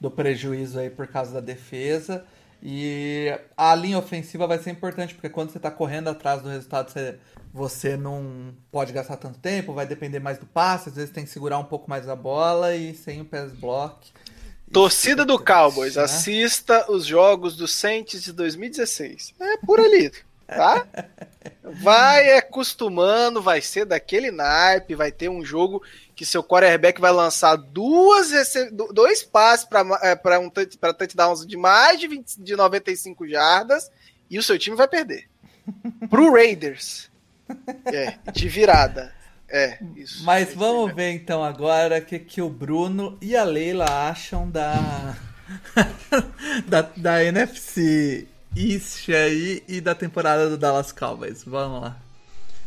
do 0.01 0.11
prejuízo 0.11 0.79
aí 0.79 0.91
por 0.91 1.07
causa 1.07 1.33
da 1.33 1.41
defesa. 1.41 2.25
E 2.65 3.27
a 3.57 3.75
linha 3.75 3.99
ofensiva 3.99 4.47
vai 4.47 4.57
ser 4.59 4.71
importante, 4.71 5.15
porque 5.15 5.29
quando 5.29 5.51
você 5.51 5.59
tá 5.59 5.69
correndo 5.69 6.09
atrás 6.09 6.43
do 6.43 6.49
resultado, 6.49 6.93
você, 6.93 7.19
você 7.53 7.97
não 7.97 8.55
pode 8.71 8.93
gastar 8.93 9.17
tanto 9.17 9.41
tempo, 9.41 9.73
vai 9.73 9.85
depender 9.85 10.21
mais 10.21 10.39
do 10.39 10.47
passe, 10.47 10.89
às 10.89 10.95
vezes 10.95 11.11
tem 11.11 11.25
que 11.25 11.31
segurar 11.31 11.59
um 11.59 11.65
pouco 11.65 11.91
mais 11.91 12.09
a 12.09 12.15
bola 12.15 12.77
e 12.77 12.95
sem 12.95 13.21
o 13.21 13.25
pass 13.25 13.51
block. 13.53 14.13
Torcida 14.73 15.25
do 15.25 15.39
Cowboys, 15.39 15.97
né? 15.97 16.03
assista 16.03 16.91
os 16.91 17.05
jogos 17.05 17.57
do 17.57 17.69
Saints 17.69 18.23
de 18.23 18.33
2016. 18.33 19.35
É 19.39 19.57
por 19.59 19.79
ali, 19.79 20.11
tá? 20.47 20.87
Vai 21.63 22.37
acostumando, 22.37 23.41
vai 23.41 23.61
ser 23.63 23.85
daquele 23.85 24.31
naipe, 24.31 24.95
vai 24.95 25.11
ter 25.11 25.29
um 25.29 25.45
jogo 25.45 25.83
que 26.15 26.27
seu 26.27 26.45
quarterback 26.45 27.01
vai 27.01 27.11
lançar 27.11 27.57
duas 27.57 28.31
dois 28.93 29.23
passes 29.23 29.65
para 29.65 30.39
um 30.39 30.51
para 30.51 30.93
touchdowns 30.93 31.47
de 31.47 31.57
mais 31.57 31.99
de, 31.99 32.07
20, 32.07 32.37
de 32.37 32.55
95 32.55 33.27
jardas 33.27 33.91
e 34.31 34.39
o 34.39 34.43
seu 34.43 34.59
time 34.59 34.77
vai 34.77 34.87
perder. 34.87 35.29
Pro 36.11 36.33
Raiders. 36.33 37.11
É, 37.87 38.19
de 38.33 38.49
virada. 38.49 39.15
É, 39.53 39.77
isso. 39.95 40.25
Mas 40.25 40.49
é 40.49 40.55
vamos 40.55 40.95
ver 40.95 41.11
então 41.11 41.45
agora 41.45 41.99
o 41.99 42.03
que, 42.03 42.19
que 42.19 42.41
o 42.41 42.49
Bruno 42.49 43.19
e 43.21 43.37
a 43.37 43.45
Leila 43.45 43.85
acham 44.09 44.51
da, 44.51 45.15
da, 46.67 46.89
da 46.97 47.23
NFC 47.23 48.27
East 48.57 49.11
aí 49.11 49.63
e 49.69 49.79
da 49.79 49.95
temporada 49.95 50.49
do 50.49 50.57
Dallas 50.57 50.91
Cowboys. 50.91 51.45
Vamos 51.45 51.83
lá. 51.83 51.99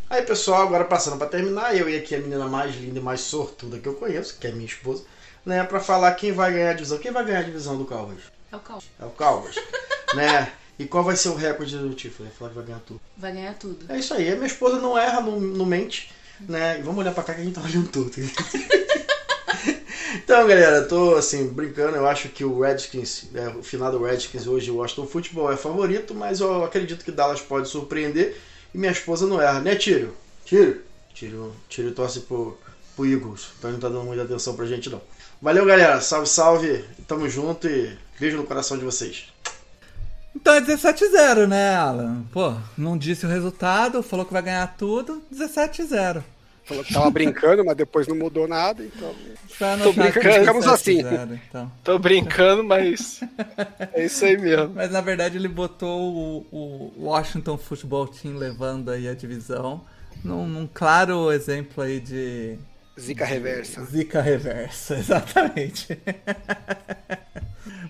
Aí 0.07 0.21
pessoal, 0.21 0.61
agora 0.61 0.85
passando 0.85 1.17
para 1.17 1.27
terminar, 1.27 1.75
eu 1.75 1.89
e 1.89 1.97
aqui 1.97 2.13
a 2.13 2.19
menina 2.19 2.45
mais 2.45 2.75
linda 2.75 2.99
e 2.99 3.01
mais 3.01 3.21
sortuda 3.21 3.79
que 3.79 3.87
eu 3.87 3.95
conheço, 3.95 4.37
que 4.37 4.45
é 4.45 4.51
minha 4.51 4.67
esposa, 4.67 5.03
né, 5.43 5.63
para 5.63 5.79
falar 5.79 6.13
quem 6.13 6.31
vai 6.31 6.53
ganhar 6.53 6.69
a 6.69 6.73
divisão. 6.73 6.99
Quem 6.99 7.11
vai 7.11 7.25
ganhar 7.25 7.39
a 7.39 7.43
divisão 7.43 7.75
do 7.75 7.85
Cowboys? 7.85 8.21
É 8.51 8.55
o 8.55 8.59
Cowboys. 8.59 8.89
É 8.99 9.05
o 9.05 9.09
Cowboys, 9.09 9.55
né? 10.13 10.51
E 10.77 10.85
qual 10.85 11.03
vai 11.03 11.15
ser 11.15 11.29
o 11.29 11.35
recorde 11.35 11.75
do 11.75 11.95
Tiffany? 11.95 12.29
Falar 12.29 12.51
que 12.51 12.57
vai 12.57 12.65
ganhar 12.65 12.81
tudo. 12.81 13.01
Vai 13.17 13.31
ganhar 13.31 13.55
tudo. 13.55 13.91
É 13.91 13.97
isso 13.97 14.13
aí. 14.13 14.31
A 14.31 14.35
minha 14.35 14.45
esposa 14.45 14.79
não 14.79 14.95
erra, 14.95 15.21
não, 15.21 15.39
não 15.39 15.65
mente 15.65 16.13
né? 16.41 16.79
E 16.79 16.81
vamos 16.81 16.99
olhar 16.99 17.13
pra 17.13 17.23
cá 17.23 17.33
que 17.33 17.41
a 17.41 17.43
gente 17.43 17.55
tá 17.55 17.61
olhando 17.61 17.89
tudo. 17.89 18.11
então, 20.15 20.47
galera, 20.47 20.83
tô 20.83 21.15
assim, 21.15 21.47
brincando, 21.47 21.97
eu 21.97 22.07
acho 22.07 22.29
que 22.29 22.43
o 22.43 22.61
Redskins, 22.61 23.25
é, 23.33 23.49
o 23.49 23.63
final 23.63 23.91
do 23.91 24.03
Redskins 24.03 24.47
hoje, 24.47 24.71
o 24.71 24.77
Washington 24.77 25.07
Football 25.07 25.51
é 25.51 25.57
favorito, 25.57 26.13
mas 26.13 26.39
eu 26.39 26.63
acredito 26.63 27.03
que 27.03 27.11
Dallas 27.11 27.41
pode 27.41 27.69
surpreender 27.69 28.37
e 28.73 28.77
minha 28.77 28.91
esposa 28.91 29.25
não 29.25 29.41
erra, 29.41 29.61
né, 29.61 29.75
Tiro? 29.75 30.15
Tiro? 30.45 30.81
Tiro, 31.13 31.55
Tiro 31.69 31.91
torce 31.91 32.21
pro, 32.21 32.57
pro 32.95 33.05
Eagles, 33.05 33.47
então 33.57 33.69
ele 33.69 33.77
não 33.77 33.81
tá 33.81 33.89
dando 33.89 34.05
muita 34.05 34.23
atenção 34.23 34.55
pra 34.55 34.65
gente 34.65 34.89
não. 34.89 35.01
Valeu, 35.41 35.65
galera, 35.65 36.01
salve, 36.01 36.27
salve, 36.27 36.85
tamo 37.07 37.29
junto 37.29 37.67
e 37.67 37.97
beijo 38.19 38.37
no 38.37 38.45
coração 38.45 38.77
de 38.77 38.83
vocês. 38.83 39.34
Então 40.35 40.53
é 40.53 40.61
17-0, 40.61 41.47
né, 41.47 41.75
Alan? 41.75 42.23
Pô, 42.31 42.53
não 42.77 42.97
disse 42.97 43.25
o 43.25 43.29
resultado, 43.29 44.03
falou 44.03 44.25
que 44.25 44.33
vai 44.33 44.41
ganhar 44.41 44.75
tudo, 44.77 45.23
17-0. 45.33 46.21
Falou 46.65 46.83
que 46.83 46.93
tava 46.93 47.11
brincando, 47.11 47.63
mas 47.63 47.77
depois 47.77 48.07
não 48.07 48.15
mudou 48.15 48.47
nada, 48.47 48.83
então. 48.83 49.13
Tá 49.59 49.77
Tô 49.77 49.93
brincando, 49.93 50.33
ficamos 50.39 50.67
assim. 50.67 50.99
então. 51.47 51.71
Tô 51.83 51.99
brincando, 51.99 52.63
mas 52.63 53.21
é 53.93 54.05
isso 54.05 54.25
aí 54.25 54.35
mesmo. 54.35 54.73
Mas 54.73 54.91
na 54.91 54.99
verdade 54.99 55.37
ele 55.37 55.47
botou 55.47 56.01
o, 56.01 56.47
o 56.51 57.05
Washington 57.05 57.55
Football 57.57 58.07
Team 58.07 58.35
levando 58.35 58.89
aí 58.89 59.07
a 59.07 59.13
divisão 59.13 59.81
num, 60.23 60.47
num 60.47 60.67
claro 60.71 61.31
exemplo 61.31 61.83
aí 61.83 61.99
de. 61.99 62.57
Zica 62.99 63.25
reversa. 63.25 63.85
Zica 63.85 64.21
reversa, 64.21 64.95
exatamente. 64.97 65.97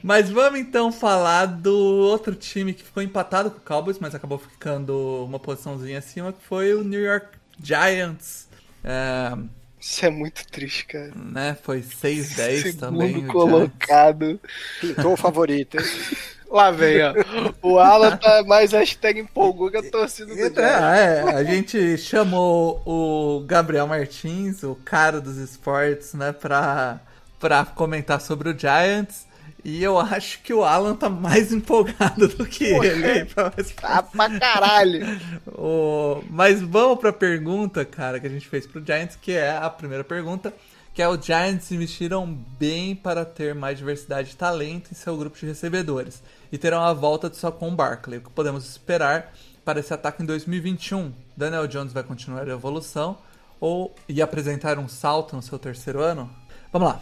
Mas 0.03 0.29
vamos 0.29 0.59
então 0.59 0.91
falar 0.91 1.45
do 1.45 1.75
outro 1.75 2.35
time 2.35 2.73
que 2.73 2.83
ficou 2.83 3.01
empatado 3.01 3.51
com 3.51 3.57
o 3.57 3.61
Cowboys, 3.61 3.99
mas 3.99 4.15
acabou 4.15 4.37
ficando 4.37 5.25
uma 5.25 5.39
posiçãozinha 5.39 5.99
acima, 5.99 6.33
que 6.33 6.43
foi 6.43 6.73
o 6.73 6.83
New 6.83 7.01
York 7.01 7.27
Giants. 7.61 8.47
É... 8.83 9.37
Isso 9.79 10.03
é 10.03 10.09
muito 10.09 10.47
triste, 10.47 10.85
cara. 10.85 11.11
Né? 11.15 11.55
Foi 11.61 11.81
6-10 11.81 12.77
também. 12.79 13.13
Segundo 13.13 13.31
colocado. 13.31 14.39
Pintou 14.81 15.13
o 15.13 15.17
favorito, 15.17 15.77
hein? 15.77 15.85
Lá 16.49 16.71
vem, 16.71 17.01
ó. 17.01 17.13
O 17.61 17.79
Alan 17.79 18.17
tá 18.17 18.43
mais 18.43 18.71
hashtag 18.71 19.19
empolgou 19.19 19.69
que 19.69 19.77
a 19.77 19.91
torcida 19.91 20.27
do 20.27 20.35
Giants. 20.35 20.57
É, 20.57 21.21
a 21.21 21.43
gente 21.43 21.97
chamou 21.97 22.81
o 22.85 23.43
Gabriel 23.45 23.87
Martins, 23.87 24.63
o 24.63 24.75
cara 24.75 25.19
dos 25.19 25.37
esportes, 25.37 26.13
né, 26.13 26.31
pra, 26.31 26.99
pra 27.39 27.65
comentar 27.65 28.21
sobre 28.21 28.49
o 28.49 28.57
Giants. 28.57 29.25
E 29.65 29.83
eu 29.83 29.97
acho 29.97 30.43
que 30.43 30.53
o 30.53 30.63
Alan 30.63 30.95
tá 30.95 31.09
mais 31.09 31.51
empolgado 31.51 32.27
do 32.27 32.45
que 32.45 32.69
Poxa, 32.69 32.87
ele. 32.87 33.25
Pra 33.25 33.49
tá 33.49 34.03
pra 34.03 34.39
caralho. 34.39 35.19
o... 35.57 36.23
Mas 36.29 36.61
vamos 36.61 36.99
pra 36.99 37.11
pergunta, 37.11 37.83
cara, 37.83 38.19
que 38.19 38.27
a 38.27 38.29
gente 38.29 38.47
fez 38.47 38.67
pro 38.67 38.85
Giants, 38.85 39.17
que 39.19 39.31
é 39.31 39.57
a 39.57 39.67
primeira 39.67 40.03
pergunta. 40.03 40.53
Que 40.93 41.01
é 41.01 41.09
o 41.09 41.19
Giants 41.19 41.71
investiram 41.71 42.25
bem 42.57 42.95
para 42.95 43.25
ter 43.25 43.55
mais 43.55 43.77
diversidade 43.77 44.29
de 44.29 44.35
talento 44.37 44.91
em 44.91 44.95
seu 44.95 45.17
grupo 45.17 45.37
de 45.37 45.47
recebedores. 45.47 46.21
E 46.51 46.57
terão 46.59 46.81
a 46.81 46.93
volta 46.93 47.27
de 47.27 47.35
Sacon 47.35 47.75
Barkley. 47.75 48.19
O 48.19 48.21
que 48.21 48.29
podemos 48.29 48.69
esperar 48.69 49.33
para 49.65 49.79
esse 49.79 49.93
ataque 49.93 50.21
em 50.21 50.25
2021? 50.27 51.11
Daniel 51.35 51.67
Jones 51.67 51.91
vai 51.91 52.03
continuar 52.03 52.47
a 52.47 52.53
evolução 52.53 53.17
ou 53.59 53.93
e 54.07 54.21
apresentar 54.21 54.77
um 54.77 54.87
salto 54.87 55.35
no 55.35 55.41
seu 55.41 55.57
terceiro 55.57 55.99
ano? 56.01 56.29
Vamos 56.71 56.87
lá. 56.89 57.01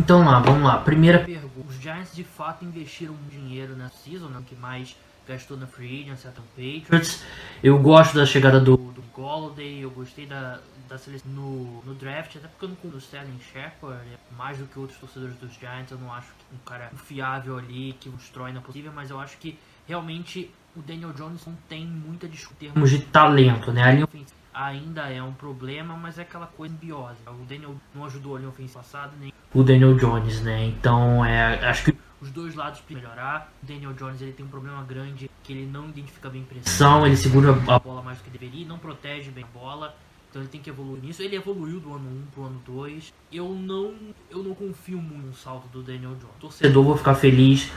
Então 0.00 0.24
lá, 0.24 0.40
vamos 0.40 0.62
lá. 0.62 0.78
Primeira 0.78 1.18
pergunta. 1.18 1.68
Os 1.68 1.74
Giants 1.74 2.14
de 2.14 2.24
fato 2.24 2.64
investiram 2.64 3.14
dinheiro 3.30 3.76
na 3.76 3.90
season, 3.90 4.28
né? 4.28 4.42
que 4.46 4.56
mais 4.56 4.96
gastou 5.28 5.58
na 5.58 5.66
free 5.66 6.04
agency, 6.04 6.26
até 6.26 6.40
o 6.40 6.44
Patriots. 6.56 7.22
Eu 7.62 7.78
gosto 7.78 8.14
da 8.14 8.24
chegada 8.24 8.58
do, 8.58 8.78
do 8.78 9.02
Golladay, 9.14 9.80
eu 9.80 9.90
gostei 9.90 10.24
da, 10.24 10.58
da 10.88 10.96
seleção 10.96 11.30
no, 11.30 11.82
no 11.84 11.94
draft, 11.94 12.34
até 12.34 12.48
porque 12.48 12.64
eu 12.64 12.70
não 12.70 12.76
conheço 12.76 12.96
o 12.96 13.00
Sterling 13.00 13.38
Shepard, 13.52 14.02
né? 14.08 14.16
mais 14.38 14.56
do 14.56 14.64
que 14.64 14.78
outros 14.78 14.98
torcedores 14.98 15.36
dos 15.36 15.52
Giants, 15.52 15.90
eu 15.90 15.98
não 15.98 16.10
acho 16.14 16.28
que 16.28 16.54
um 16.54 16.58
cara 16.64 16.90
fiável 16.96 17.58
ali, 17.58 17.94
que 18.00 18.08
constrói 18.08 18.52
na 18.52 18.62
possível, 18.62 18.90
mas 18.94 19.10
eu 19.10 19.20
acho 19.20 19.36
que 19.36 19.58
realmente 19.86 20.50
o 20.74 20.80
Daniel 20.80 21.12
Jones 21.12 21.44
não 21.46 21.54
tem 21.68 21.84
muita 21.84 22.26
discussão 22.26 22.68
em 22.68 22.72
termos 22.72 22.90
de 22.90 23.00
talento, 23.00 23.70
né? 23.70 23.82
A 23.82 23.92
linha 23.92 24.04
ofensiva 24.04 24.39
ainda 24.52 25.08
é 25.08 25.22
um 25.22 25.32
problema, 25.32 25.96
mas 25.96 26.18
é 26.18 26.22
aquela 26.22 26.46
coisa 26.46 26.74
biose. 26.74 27.18
O 27.26 27.44
Daniel 27.44 27.74
não 27.94 28.04
ajudou 28.04 28.36
a 28.36 28.38
linha 28.38 28.50
ofensiva 28.50 28.80
passada, 28.80 29.12
nem 29.20 29.32
o 29.52 29.62
Daniel 29.62 29.96
Jones, 29.96 30.40
né? 30.42 30.66
Então, 30.66 31.24
é, 31.24 31.68
acho 31.68 31.84
que 31.84 31.96
os 32.20 32.30
dois 32.30 32.54
lados 32.54 32.80
melhorar. 32.88 33.52
O 33.62 33.66
Daniel 33.66 33.92
Jones 33.94 34.20
ele 34.20 34.32
tem 34.32 34.44
um 34.44 34.48
problema 34.48 34.82
grande 34.84 35.30
que 35.42 35.52
ele 35.52 35.66
não 35.66 35.88
identifica 35.88 36.28
bem 36.28 36.42
pressão, 36.42 37.06
ele 37.06 37.16
segura 37.16 37.50
a 37.50 37.78
bola 37.78 38.02
mais 38.02 38.18
do 38.18 38.24
que 38.24 38.30
deveria, 38.30 38.66
não 38.66 38.78
protege 38.78 39.30
bem 39.30 39.44
a 39.44 39.58
bola. 39.58 39.96
Então 40.30 40.40
ele 40.40 40.48
tem 40.48 40.60
que 40.60 40.70
evoluir 40.70 41.02
nisso. 41.02 41.20
Ele 41.22 41.34
evoluiu 41.34 41.80
do 41.80 41.92
ano 41.92 42.08
1 42.08 42.22
pro 42.32 42.44
ano 42.44 42.62
2. 42.64 43.12
Eu 43.32 43.48
não, 43.48 43.94
eu 44.30 44.44
não 44.44 44.54
confio 44.54 44.98
muito 44.98 45.26
no 45.26 45.34
salto 45.34 45.66
do 45.72 45.82
Daniel 45.82 46.10
Jones. 46.10 46.36
Torcedor, 46.38 46.84
vou 46.84 46.96
ficar 46.96 47.16
feliz 47.16 47.68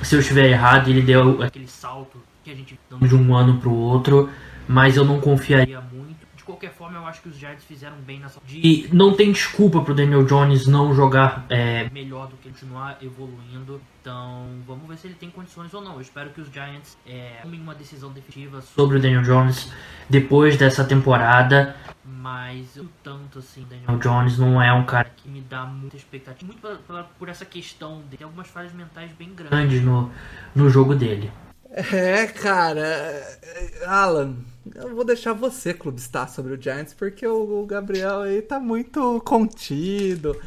se 0.00 0.14
eu 0.14 0.20
estiver 0.20 0.48
errado. 0.48 0.88
Ele 0.88 1.02
deu 1.02 1.42
aquele 1.42 1.66
salto 1.66 2.22
que 2.44 2.52
a 2.52 2.54
gente 2.54 2.78
dando 2.88 3.08
de 3.08 3.16
um 3.16 3.34
ano 3.34 3.58
pro 3.58 3.72
outro, 3.74 4.30
mas 4.68 4.96
eu 4.96 5.04
não 5.04 5.20
confiaria 5.20 5.80
muito 5.80 6.28
qualquer 6.48 6.72
forma, 6.72 6.96
eu 6.96 7.06
acho 7.06 7.20
que 7.20 7.28
os 7.28 7.36
Giants 7.36 7.64
fizeram 7.64 7.96
bem 7.98 8.18
nessa. 8.18 8.40
De 8.46 8.88
não 8.90 9.14
tem 9.14 9.30
desculpa 9.30 9.82
pro 9.82 9.94
Daniel 9.94 10.24
Jones 10.24 10.66
não 10.66 10.94
jogar 10.94 11.44
é, 11.50 11.90
melhor 11.90 12.26
do 12.26 12.36
que 12.38 12.48
continuar 12.48 12.96
evoluindo. 13.02 13.80
Então, 14.00 14.46
vamos 14.66 14.88
ver 14.88 14.96
se 14.96 15.06
ele 15.06 15.14
tem 15.14 15.28
condições 15.28 15.74
ou 15.74 15.82
não. 15.82 15.96
Eu 15.96 16.00
espero 16.00 16.30
que 16.30 16.40
os 16.40 16.50
Giants 16.50 16.96
é, 17.06 17.40
tomem 17.42 17.60
uma 17.60 17.74
decisão 17.74 18.10
definitiva 18.10 18.62
sobre 18.62 18.96
o 18.96 19.00
Daniel 19.00 19.22
Jones 19.22 19.70
depois 20.08 20.56
dessa 20.56 20.82
temporada. 20.82 21.76
Mas 22.02 22.76
eu 22.78 22.86
tanto 23.04 23.40
assim, 23.40 23.66
Daniel 23.68 23.98
Jones 23.98 24.38
não 24.38 24.62
é 24.62 24.72
um 24.72 24.86
cara 24.86 25.12
que 25.14 25.28
me 25.28 25.42
dá 25.42 25.66
muita 25.66 25.96
expectativa. 25.96 26.50
Muito 26.50 26.62
por, 26.62 26.78
por, 26.78 27.04
por 27.18 27.28
essa 27.28 27.44
questão 27.44 28.02
de 28.10 28.16
ter 28.16 28.24
algumas 28.24 28.48
falhas 28.48 28.72
mentais 28.72 29.12
bem 29.12 29.34
grandes 29.34 29.82
no, 29.82 30.10
no 30.54 30.70
jogo 30.70 30.94
dele. 30.94 31.30
É, 31.70 32.26
cara. 32.26 33.38
Alan, 33.86 34.36
eu 34.74 34.94
vou 34.94 35.04
deixar 35.04 35.32
você 35.32 35.72
clubistar 35.74 36.28
sobre 36.28 36.54
o 36.54 36.60
Giants, 36.60 36.94
porque 36.94 37.26
o 37.26 37.64
Gabriel 37.66 38.22
aí 38.22 38.42
tá 38.42 38.58
muito 38.58 39.20
contido. 39.24 40.38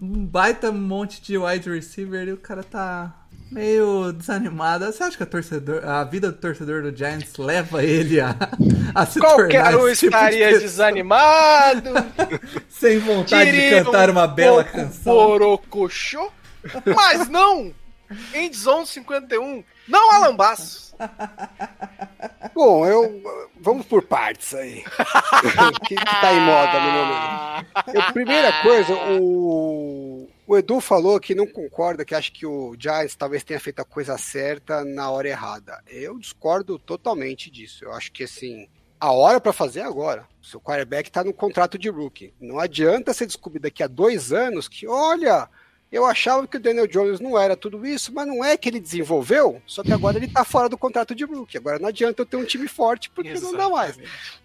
Um 0.00 0.26
baita 0.26 0.70
monte 0.70 1.22
de 1.22 1.38
wide 1.38 1.70
receiver 1.70 2.28
e 2.28 2.32
o 2.32 2.36
cara 2.36 2.62
tá 2.62 3.20
meio 3.50 4.12
desanimado. 4.12 4.86
Você 4.86 5.02
acha 5.02 5.16
que 5.16 5.22
a, 5.22 5.26
torcedor, 5.26 5.84
a 5.84 6.04
vida 6.04 6.30
do 6.30 6.38
torcedor 6.38 6.82
do 6.82 6.96
Giants 6.96 7.36
leva 7.36 7.82
ele 7.82 8.20
a, 8.20 8.36
a 8.94 9.06
se 9.06 9.18
Qualquer 9.18 9.74
um 9.76 9.92
tipo 9.92 10.06
estaria 10.06 10.52
de 10.52 10.60
desanimado. 10.60 11.90
Sem 12.68 12.98
vontade 12.98 13.50
de 13.52 13.70
cantar 13.70 14.08
um 14.08 14.12
uma 14.12 14.26
bela 14.26 14.62
canção. 14.62 15.14
Borocochô. 15.14 16.30
Mas 16.94 17.28
não! 17.28 17.72
Endzone 18.34 18.86
51. 18.86 19.64
Não 19.90 20.12
Alan 20.12 20.36
Bastos. 20.36 20.94
Bom, 22.54 22.86
eu. 22.86 23.22
Vamos 23.60 23.84
por 23.86 24.02
partes 24.02 24.54
aí. 24.54 24.84
o 24.84 25.80
que, 25.86 25.96
que 25.96 26.04
tá 26.04 26.32
em 26.32 26.40
moda 26.40 26.80
no 26.80 26.92
momento? 26.92 27.66
Eu, 27.94 28.12
primeira 28.12 28.62
coisa, 28.62 28.94
o. 29.18 30.28
O 30.46 30.58
Edu 30.58 30.80
falou 30.80 31.20
que 31.20 31.32
não 31.32 31.46
concorda, 31.46 32.04
que 32.04 32.12
acha 32.12 32.32
que 32.32 32.44
o 32.44 32.74
Giants 32.76 33.14
talvez 33.14 33.44
tenha 33.44 33.60
feito 33.60 33.78
a 33.78 33.84
coisa 33.84 34.18
certa 34.18 34.84
na 34.84 35.08
hora 35.08 35.28
errada. 35.28 35.80
Eu 35.86 36.18
discordo 36.18 36.76
totalmente 36.76 37.48
disso. 37.48 37.84
Eu 37.84 37.92
acho 37.92 38.10
que 38.10 38.24
assim, 38.24 38.68
a 38.98 39.12
hora 39.12 39.40
para 39.40 39.52
fazer 39.52 39.80
é 39.80 39.84
agora. 39.84 40.26
O 40.42 40.44
seu 40.44 40.60
quarterback 40.60 41.08
está 41.08 41.22
no 41.22 41.32
contrato 41.32 41.78
de 41.78 41.88
rookie. 41.88 42.34
Não 42.40 42.58
adianta 42.58 43.14
você 43.14 43.24
descobrir 43.24 43.60
daqui 43.60 43.82
a 43.82 43.86
dois 43.86 44.32
anos 44.32 44.66
que, 44.66 44.88
olha, 44.88 45.48
eu 45.90 46.04
achava 46.04 46.46
que 46.46 46.56
o 46.56 46.60
Daniel 46.60 46.86
Jones 46.86 47.18
não 47.18 47.38
era 47.38 47.56
tudo 47.56 47.84
isso, 47.84 48.12
mas 48.14 48.26
não 48.26 48.44
é 48.44 48.56
que 48.56 48.68
ele 48.68 48.78
desenvolveu, 48.78 49.60
só 49.66 49.82
que 49.82 49.92
agora 49.92 50.16
ele 50.16 50.28
tá 50.28 50.44
fora 50.44 50.68
do 50.68 50.78
contrato 50.78 51.14
de 51.14 51.24
rookie. 51.24 51.58
Agora 51.58 51.78
não 51.78 51.88
adianta 51.88 52.22
eu 52.22 52.26
ter 52.26 52.36
um 52.36 52.44
time 52.44 52.68
forte, 52.68 53.10
porque 53.10 53.30
Exatamente. 53.30 53.58
não 53.58 53.68
dá 53.68 53.74
mais. 53.74 53.98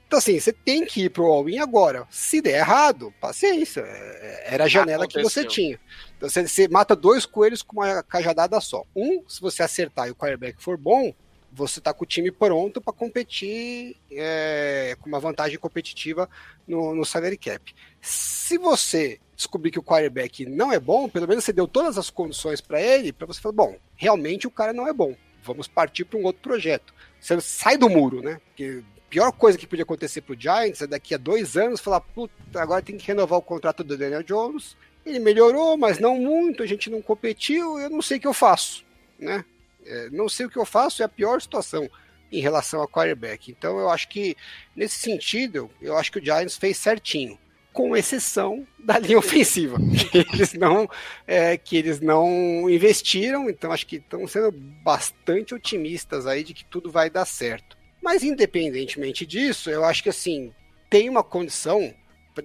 Então, 0.07 0.19
assim, 0.19 0.39
você 0.39 0.53
tem 0.53 0.85
que 0.85 1.03
ir 1.03 1.09
pro 1.09 1.25
all-in 1.25 1.59
agora. 1.59 2.07
Se 2.09 2.41
der 2.41 2.59
errado, 2.59 3.13
paciência. 3.19 3.81
É, 3.81 4.53
era 4.53 4.63
a 4.65 4.67
janela 4.67 5.05
Aconteceu. 5.05 5.23
que 5.23 5.33
você 5.33 5.45
tinha. 5.45 5.79
Então, 6.17 6.29
você, 6.29 6.47
você, 6.47 6.67
mata 6.67 6.95
dois 6.95 7.25
coelhos 7.25 7.61
com 7.61 7.77
uma 7.77 8.03
cajadada 8.03 8.59
só. 8.61 8.83
Um, 8.95 9.23
se 9.27 9.41
você 9.41 9.63
acertar 9.63 10.07
e 10.07 10.11
o 10.11 10.15
quarterback 10.15 10.61
for 10.61 10.77
bom, 10.77 11.13
você 11.55 11.79
tá 11.79 11.93
com 11.93 12.03
o 12.03 12.07
time 12.07 12.29
pronto 12.31 12.81
para 12.81 12.91
competir 12.91 13.95
é, 14.11 14.97
com 14.99 15.07
uma 15.07 15.19
vantagem 15.19 15.57
competitiva 15.57 16.29
no, 16.67 16.93
no 16.93 17.05
salary 17.05 17.37
cap. 17.37 17.73
Se 18.01 18.57
você 18.57 19.19
descobrir 19.35 19.71
que 19.71 19.79
o 19.79 19.83
quarterback 19.83 20.45
não 20.45 20.71
é 20.71 20.79
bom, 20.79 21.07
pelo 21.07 21.27
menos 21.27 21.45
você 21.45 21.53
deu 21.53 21.67
todas 21.67 21.97
as 21.97 22.09
condições 22.09 22.59
para 22.59 22.81
ele, 22.81 23.13
para 23.13 23.25
você 23.25 23.39
falar, 23.39 23.53
bom, 23.53 23.77
realmente 23.95 24.45
o 24.45 24.51
cara 24.51 24.73
não 24.73 24.87
é 24.87 24.91
bom. 24.91 25.15
Vamos 25.43 25.67
partir 25.67 26.03
para 26.03 26.19
um 26.19 26.23
outro 26.23 26.41
projeto. 26.41 26.93
Você 27.19 27.39
sai 27.39 27.77
do 27.77 27.89
muro, 27.89 28.21
né? 28.21 28.39
Porque 28.47 28.83
a 28.97 29.09
pior 29.09 29.31
coisa 29.31 29.57
que 29.57 29.67
podia 29.67 29.83
acontecer 29.83 30.21
pro 30.21 30.39
Giants 30.39 30.81
é 30.81 30.87
daqui 30.87 31.13
a 31.13 31.17
dois 31.17 31.55
anos 31.55 31.79
falar, 31.79 32.01
puta, 32.01 32.61
agora 32.61 32.81
tem 32.81 32.97
que 32.97 33.07
renovar 33.07 33.39
o 33.39 33.43
contrato 33.43 33.83
do 33.83 33.97
Daniel 33.97 34.23
Jones. 34.23 34.75
Ele 35.05 35.19
melhorou, 35.19 35.77
mas 35.77 35.99
não 35.99 36.17
muito, 36.17 36.63
a 36.63 36.65
gente 36.65 36.89
não 36.89 37.01
competiu, 37.01 37.79
eu 37.79 37.89
não 37.89 38.01
sei 38.01 38.17
o 38.17 38.19
que 38.19 38.27
eu 38.27 38.33
faço, 38.33 38.83
né? 39.17 39.45
É, 39.85 40.09
não 40.09 40.27
sei 40.27 40.45
o 40.45 40.49
que 40.49 40.57
eu 40.57 40.65
faço, 40.65 41.01
é 41.01 41.05
a 41.05 41.09
pior 41.09 41.41
situação 41.41 41.89
em 42.31 42.41
relação 42.41 42.81
ao 42.81 42.87
quarterback. 42.87 43.51
Então 43.51 43.79
eu 43.79 43.89
acho 43.89 44.07
que, 44.07 44.35
nesse 44.75 44.97
sentido, 44.99 45.69
eu 45.81 45.95
acho 45.97 46.11
que 46.11 46.19
o 46.19 46.23
Giants 46.23 46.57
fez 46.57 46.77
certinho 46.77 47.37
com 47.75 47.95
exceção 47.95 48.65
da 48.79 48.97
linha 48.99 49.19
ofensiva, 49.19 49.77
que 50.11 50.17
eles 50.17 50.53
não, 50.53 50.89
é, 51.27 51.57
que 51.57 51.75
eles 51.75 51.99
não 51.99 52.69
investiram, 52.69 53.49
então 53.49 53.71
acho 53.71 53.85
que 53.85 53.97
estão 53.97 54.25
sendo 54.25 54.51
bastante 54.51 55.53
otimistas 55.53 56.25
aí 56.25 56.43
de 56.43 56.53
que 56.53 56.63
tudo 56.65 56.89
vai 56.89 57.09
dar 57.09 57.25
certo. 57.25 57.77
Mas 58.01 58.23
independentemente 58.23 59.25
disso, 59.25 59.69
eu 59.69 59.83
acho 59.83 60.01
que 60.01 60.09
assim, 60.09 60.53
tem 60.89 61.09
uma 61.09 61.23
condição 61.23 61.93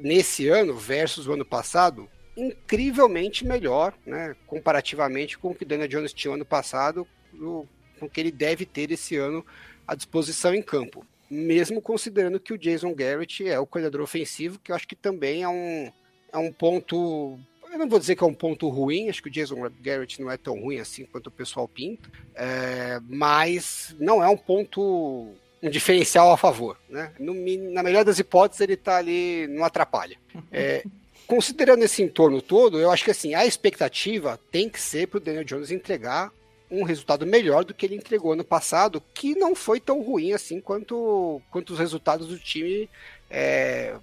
nesse 0.00 0.48
ano 0.48 0.76
versus 0.76 1.26
o 1.26 1.32
ano 1.32 1.44
passado 1.44 2.08
incrivelmente 2.36 3.46
melhor, 3.46 3.94
né, 4.06 4.34
comparativamente 4.46 5.38
com 5.38 5.50
o 5.50 5.54
que 5.54 5.64
Daniel 5.64 5.88
Jones 5.88 6.12
tinha 6.12 6.34
ano 6.34 6.44
passado, 6.44 7.06
com 7.38 8.06
o 8.06 8.10
que 8.10 8.20
ele 8.20 8.30
deve 8.30 8.64
ter 8.64 8.90
esse 8.90 9.16
ano 9.16 9.44
à 9.86 9.94
disposição 9.94 10.54
em 10.54 10.62
campo 10.62 11.04
mesmo 11.30 11.80
considerando 11.80 12.40
que 12.40 12.52
o 12.52 12.58
Jason 12.58 12.92
Garrett 12.92 13.46
é 13.46 13.58
o 13.58 13.66
coordenador 13.66 14.00
ofensivo, 14.00 14.58
que 14.58 14.72
eu 14.72 14.76
acho 14.76 14.88
que 14.88 14.96
também 14.96 15.44
é 15.44 15.48
um, 15.48 15.92
é 16.32 16.38
um 16.38 16.52
ponto. 16.52 17.38
Eu 17.70 17.78
não 17.78 17.88
vou 17.88 18.00
dizer 18.00 18.16
que 18.16 18.24
é 18.24 18.26
um 18.26 18.34
ponto 18.34 18.68
ruim, 18.68 19.08
acho 19.08 19.22
que 19.22 19.28
o 19.28 19.32
Jason 19.32 19.56
Garrett 19.80 20.20
não 20.20 20.28
é 20.28 20.36
tão 20.36 20.60
ruim 20.60 20.80
assim 20.80 21.04
quanto 21.04 21.28
o 21.28 21.30
pessoal 21.30 21.68
pinta, 21.68 22.10
é, 22.34 22.98
mas 23.08 23.94
não 24.00 24.24
é 24.24 24.28
um 24.28 24.36
ponto, 24.36 25.32
um 25.62 25.70
diferencial 25.70 26.32
a 26.32 26.36
favor. 26.36 26.76
Né? 26.88 27.12
No, 27.20 27.32
na 27.72 27.84
melhor 27.84 28.04
das 28.04 28.18
hipóteses, 28.18 28.60
ele 28.60 28.74
está 28.74 28.96
ali, 28.96 29.46
não 29.46 29.64
atrapalha. 29.64 30.16
É, 30.50 30.82
considerando 31.28 31.84
esse 31.84 32.02
entorno 32.02 32.42
todo, 32.42 32.80
eu 32.80 32.90
acho 32.90 33.04
que 33.04 33.12
assim, 33.12 33.34
a 33.34 33.46
expectativa 33.46 34.36
tem 34.50 34.68
que 34.68 34.80
ser 34.80 35.06
para 35.06 35.18
o 35.18 35.20
Daniel 35.20 35.44
Jones 35.44 35.70
entregar 35.70 36.32
um 36.70 36.84
resultado 36.84 37.26
melhor 37.26 37.64
do 37.64 37.74
que 37.74 37.84
ele 37.84 37.96
entregou 37.96 38.32
ano 38.32 38.44
passado, 38.44 39.02
que 39.12 39.34
não 39.34 39.54
foi 39.54 39.80
tão 39.80 40.00
ruim 40.02 40.32
assim 40.32 40.60
quanto, 40.60 41.42
quanto 41.50 41.72
os 41.72 41.78
resultados 41.78 42.28
do 42.28 42.38
time 42.38 42.88
é, 43.28 43.96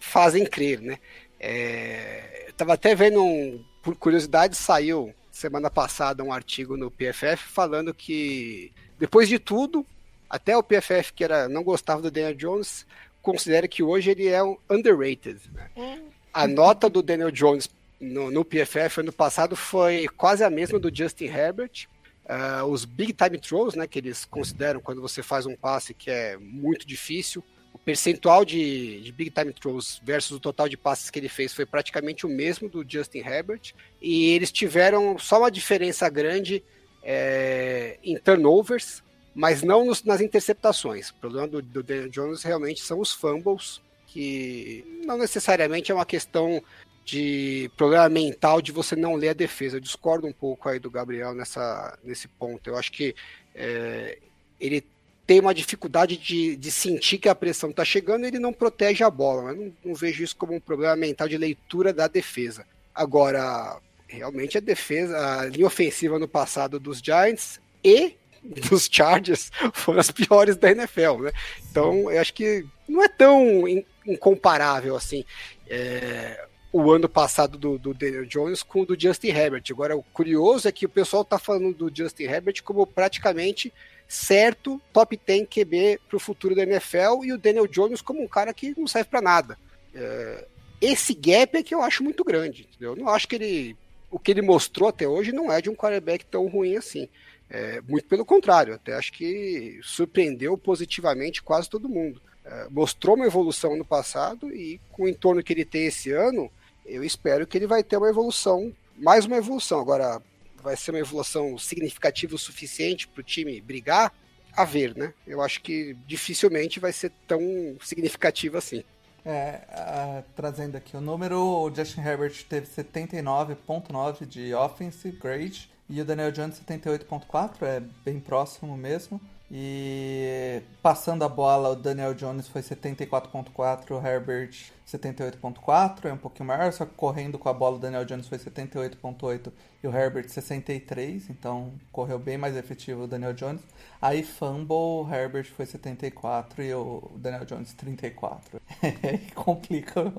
fazem 0.00 0.46
crer, 0.46 0.80
né? 0.80 0.98
É, 1.38 2.46
eu 2.48 2.52
tava 2.54 2.74
até 2.74 2.94
vendo, 2.94 3.22
um, 3.22 3.62
por 3.82 3.94
curiosidade, 3.96 4.56
saiu 4.56 5.14
semana 5.30 5.70
passada 5.70 6.24
um 6.24 6.32
artigo 6.32 6.76
no 6.76 6.90
PFF 6.90 7.36
falando 7.36 7.94
que, 7.94 8.72
depois 8.98 9.28
de 9.28 9.38
tudo, 9.38 9.86
até 10.28 10.56
o 10.56 10.62
PFF, 10.62 11.12
que 11.12 11.22
era, 11.22 11.48
não 11.48 11.62
gostava 11.62 12.02
do 12.02 12.10
Daniel 12.10 12.34
Jones, 12.34 12.86
considera 13.22 13.68
que 13.68 13.82
hoje 13.82 14.10
ele 14.10 14.26
é 14.26 14.42
um 14.42 14.56
underrated. 14.68 15.38
Né? 15.52 15.70
É. 15.76 15.98
A 16.32 16.46
nota 16.46 16.90
do 16.90 17.02
Daniel 17.02 17.30
Jones 17.30 17.70
no, 18.00 18.30
no 18.30 18.44
PFF 18.44 19.00
ano 19.00 19.12
passado 19.12 19.56
foi 19.56 20.08
quase 20.08 20.44
a 20.44 20.50
mesma 20.50 20.78
do 20.78 20.94
Justin 20.94 21.26
Herbert, 21.26 21.86
Uh, 22.28 22.64
os 22.66 22.84
big 22.84 23.14
time 23.14 23.38
throws, 23.38 23.74
né, 23.74 23.86
que 23.86 23.98
eles 23.98 24.26
consideram 24.26 24.80
quando 24.80 25.00
você 25.00 25.22
faz 25.22 25.46
um 25.46 25.56
passe 25.56 25.94
que 25.94 26.10
é 26.10 26.36
muito 26.36 26.86
difícil, 26.86 27.42
o 27.72 27.78
percentual 27.78 28.44
de, 28.44 29.00
de, 29.00 29.12
big 29.12 29.30
time 29.30 29.52
throws 29.52 30.00
versus 30.04 30.36
o 30.36 30.40
total 30.40 30.68
de 30.68 30.76
passes 30.76 31.08
que 31.08 31.18
ele 31.18 31.28
fez 31.28 31.54
foi 31.54 31.64
praticamente 31.64 32.26
o 32.26 32.28
mesmo 32.28 32.68
do 32.68 32.84
Justin 32.86 33.20
Herbert, 33.20 33.72
e 34.00 34.30
eles 34.30 34.52
tiveram 34.52 35.18
só 35.18 35.38
uma 35.38 35.50
diferença 35.50 36.08
grande 36.10 36.62
é, 37.02 37.98
em 38.02 38.18
turnovers, 38.18 39.02
mas 39.34 39.62
não 39.62 39.86
nos, 39.86 40.02
nas 40.02 40.20
interceptações. 40.20 41.10
O 41.10 41.14
problema 41.14 41.46
do, 41.46 41.62
do 41.62 41.82
Daniel 41.82 42.08
Jones 42.08 42.42
realmente 42.42 42.80
são 42.80 43.00
os 43.00 43.12
fumbles, 43.12 43.80
que 44.06 44.84
não 45.06 45.16
necessariamente 45.16 45.92
é 45.92 45.94
uma 45.94 46.04
questão 46.04 46.62
de 47.08 47.70
problema 47.74 48.06
mental 48.06 48.60
de 48.60 48.70
você 48.70 48.94
não 48.94 49.14
ler 49.14 49.30
a 49.30 49.32
defesa. 49.32 49.78
Eu 49.78 49.80
discordo 49.80 50.26
um 50.26 50.32
pouco 50.32 50.68
aí 50.68 50.78
do 50.78 50.90
Gabriel 50.90 51.32
nessa, 51.32 51.98
nesse 52.04 52.28
ponto. 52.28 52.68
Eu 52.68 52.76
acho 52.76 52.92
que 52.92 53.14
é, 53.54 54.18
ele 54.60 54.84
tem 55.26 55.40
uma 55.40 55.54
dificuldade 55.54 56.18
de, 56.18 56.54
de 56.54 56.70
sentir 56.70 57.16
que 57.16 57.28
a 57.28 57.34
pressão 57.34 57.70
está 57.70 57.82
chegando 57.82 58.24
e 58.24 58.28
ele 58.28 58.38
não 58.38 58.52
protege 58.52 59.02
a 59.02 59.08
bola. 59.08 59.54
Não, 59.54 59.72
não 59.82 59.94
vejo 59.94 60.22
isso 60.22 60.36
como 60.36 60.54
um 60.54 60.60
problema 60.60 60.94
mental 60.96 61.26
de 61.26 61.38
leitura 61.38 61.94
da 61.94 62.08
defesa. 62.08 62.66
Agora, 62.94 63.80
realmente 64.06 64.58
a 64.58 64.60
defesa, 64.60 65.40
a 65.40 65.46
linha 65.46 65.66
ofensiva 65.66 66.18
no 66.18 66.28
passado 66.28 66.78
dos 66.78 66.98
Giants 66.98 67.58
e 67.82 68.16
dos 68.44 68.86
Chargers 68.90 69.50
foram 69.72 70.00
as 70.00 70.10
piores 70.10 70.56
da 70.56 70.70
NFL, 70.70 71.22
né? 71.22 71.32
Então, 71.70 72.10
eu 72.10 72.20
acho 72.20 72.34
que 72.34 72.66
não 72.86 73.02
é 73.02 73.08
tão 73.08 73.64
incomparável 74.06 74.94
assim. 74.94 75.24
É, 75.66 76.47
o 76.72 76.90
ano 76.92 77.08
passado 77.08 77.56
do, 77.56 77.78
do, 77.78 77.94
Daniel 77.94 78.26
Jones 78.26 78.62
com 78.62 78.82
o 78.82 78.86
do 78.86 79.00
Justin 79.00 79.28
Herbert. 79.28 79.64
Agora, 79.70 79.96
o 79.96 80.02
curioso 80.02 80.68
é 80.68 80.72
que 80.72 80.86
o 80.86 80.88
pessoal 80.88 81.22
está 81.22 81.38
falando 81.38 81.72
do 81.72 81.94
Justin 81.94 82.24
Herbert 82.24 82.62
como 82.62 82.86
praticamente 82.86 83.72
certo 84.06 84.80
top 84.92 85.18
10 85.26 85.48
QB 85.48 86.00
para 86.08 86.16
o 86.16 86.20
futuro 86.20 86.54
da 86.54 86.62
NFL 86.62 87.24
e 87.24 87.32
o 87.32 87.38
Daniel 87.38 87.66
Jones 87.66 88.00
como 88.00 88.22
um 88.22 88.28
cara 88.28 88.52
que 88.52 88.74
não 88.78 88.86
serve 88.86 89.10
para 89.10 89.20
nada. 89.20 89.58
É, 89.94 90.46
esse 90.80 91.14
gap 91.14 91.56
é 91.56 91.62
que 91.62 91.74
eu 91.74 91.82
acho 91.82 92.04
muito 92.04 92.24
grande. 92.24 92.68
Entendeu? 92.70 92.92
Eu 92.92 92.96
não 92.96 93.08
acho 93.08 93.26
que 93.26 93.34
ele. 93.34 93.76
O 94.10 94.18
que 94.18 94.30
ele 94.30 94.40
mostrou 94.40 94.88
até 94.88 95.06
hoje 95.06 95.32
não 95.32 95.52
é 95.52 95.60
de 95.60 95.68
um 95.68 95.74
quarterback 95.74 96.24
tão 96.24 96.46
ruim 96.46 96.76
assim. 96.76 97.08
É, 97.50 97.80
muito 97.82 98.06
pelo 98.06 98.24
contrário, 98.24 98.74
até 98.74 98.94
acho 98.94 99.12
que 99.12 99.80
surpreendeu 99.82 100.56
positivamente 100.56 101.42
quase 101.42 101.68
todo 101.68 101.88
mundo. 101.88 102.20
Uh, 102.44 102.70
mostrou 102.70 103.16
uma 103.16 103.26
evolução 103.26 103.76
no 103.76 103.84
passado 103.84 104.54
e 104.54 104.80
com 104.90 105.04
o 105.04 105.08
entorno 105.08 105.42
que 105.42 105.52
ele 105.52 105.64
tem 105.64 105.86
esse 105.86 106.10
ano, 106.10 106.50
eu 106.88 107.04
espero 107.04 107.46
que 107.46 107.56
ele 107.56 107.66
vai 107.66 107.82
ter 107.82 107.96
uma 107.96 108.08
evolução, 108.08 108.72
mais 108.96 109.26
uma 109.26 109.36
evolução. 109.36 109.80
Agora, 109.80 110.20
vai 110.62 110.76
ser 110.76 110.90
uma 110.90 111.00
evolução 111.00 111.56
significativa 111.58 112.34
o 112.34 112.38
suficiente 112.38 113.06
para 113.06 113.20
o 113.20 113.24
time 113.24 113.60
brigar? 113.60 114.12
A 114.56 114.64
ver, 114.64 114.96
né? 114.96 115.12
Eu 115.26 115.40
acho 115.40 115.62
que 115.62 115.94
dificilmente 116.06 116.80
vai 116.80 116.92
ser 116.92 117.12
tão 117.26 117.40
significativo 117.80 118.56
assim. 118.56 118.82
É, 119.24 119.60
uh, 119.70 120.24
trazendo 120.34 120.76
aqui 120.76 120.96
o 120.96 121.00
número, 121.00 121.38
o 121.38 121.74
Justin 121.74 122.00
Herbert 122.00 122.44
teve 122.48 122.66
79.9 122.66 124.26
de 124.26 124.54
offensive 124.54 125.16
grade 125.18 125.70
e 125.88 126.00
o 126.00 126.04
Daniel 126.04 126.32
Jones 126.32 126.60
78.4, 126.66 127.62
é 127.62 127.80
bem 128.04 128.18
próximo 128.18 128.76
mesmo. 128.76 129.20
E 129.50 130.60
passando 130.82 131.24
a 131.24 131.28
bola, 131.28 131.70
o 131.70 131.76
Daniel 131.76 132.12
Jones 132.12 132.46
foi 132.48 132.60
74.4, 132.60 133.90
o 133.90 134.06
Herbert 134.06 134.50
78.4, 134.86 136.04
é 136.04 136.12
um 136.12 136.18
pouquinho 136.18 136.46
maior, 136.46 136.70
só 136.70 136.84
que 136.84 136.92
correndo 136.94 137.38
com 137.38 137.48
a 137.48 137.52
bola 137.54 137.76
o 137.76 137.78
Daniel 137.78 138.04
Jones 138.04 138.28
foi 138.28 138.36
78.8 138.36 139.50
e 139.82 139.86
o 139.86 139.94
Herbert 139.94 140.28
63, 140.28 141.30
então 141.30 141.72
correu 141.90 142.18
bem 142.18 142.36
mais 142.36 142.56
efetivo 142.56 143.04
o 143.04 143.06
Daniel 143.06 143.32
Jones. 143.32 143.62
Aí 144.02 144.22
fumble, 144.22 144.74
o 144.74 145.08
Herbert 145.10 145.46
foi 145.46 145.64
74 145.64 146.62
e 146.62 146.74
o 146.74 147.10
Daniel 147.16 147.46
Jones 147.46 147.72
34. 147.72 148.60
complica. 149.34 150.12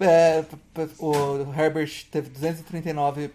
É, 0.00 0.44
o 0.98 1.52
Herbert 1.56 2.06
teve 2.10 2.30
239 2.30 3.30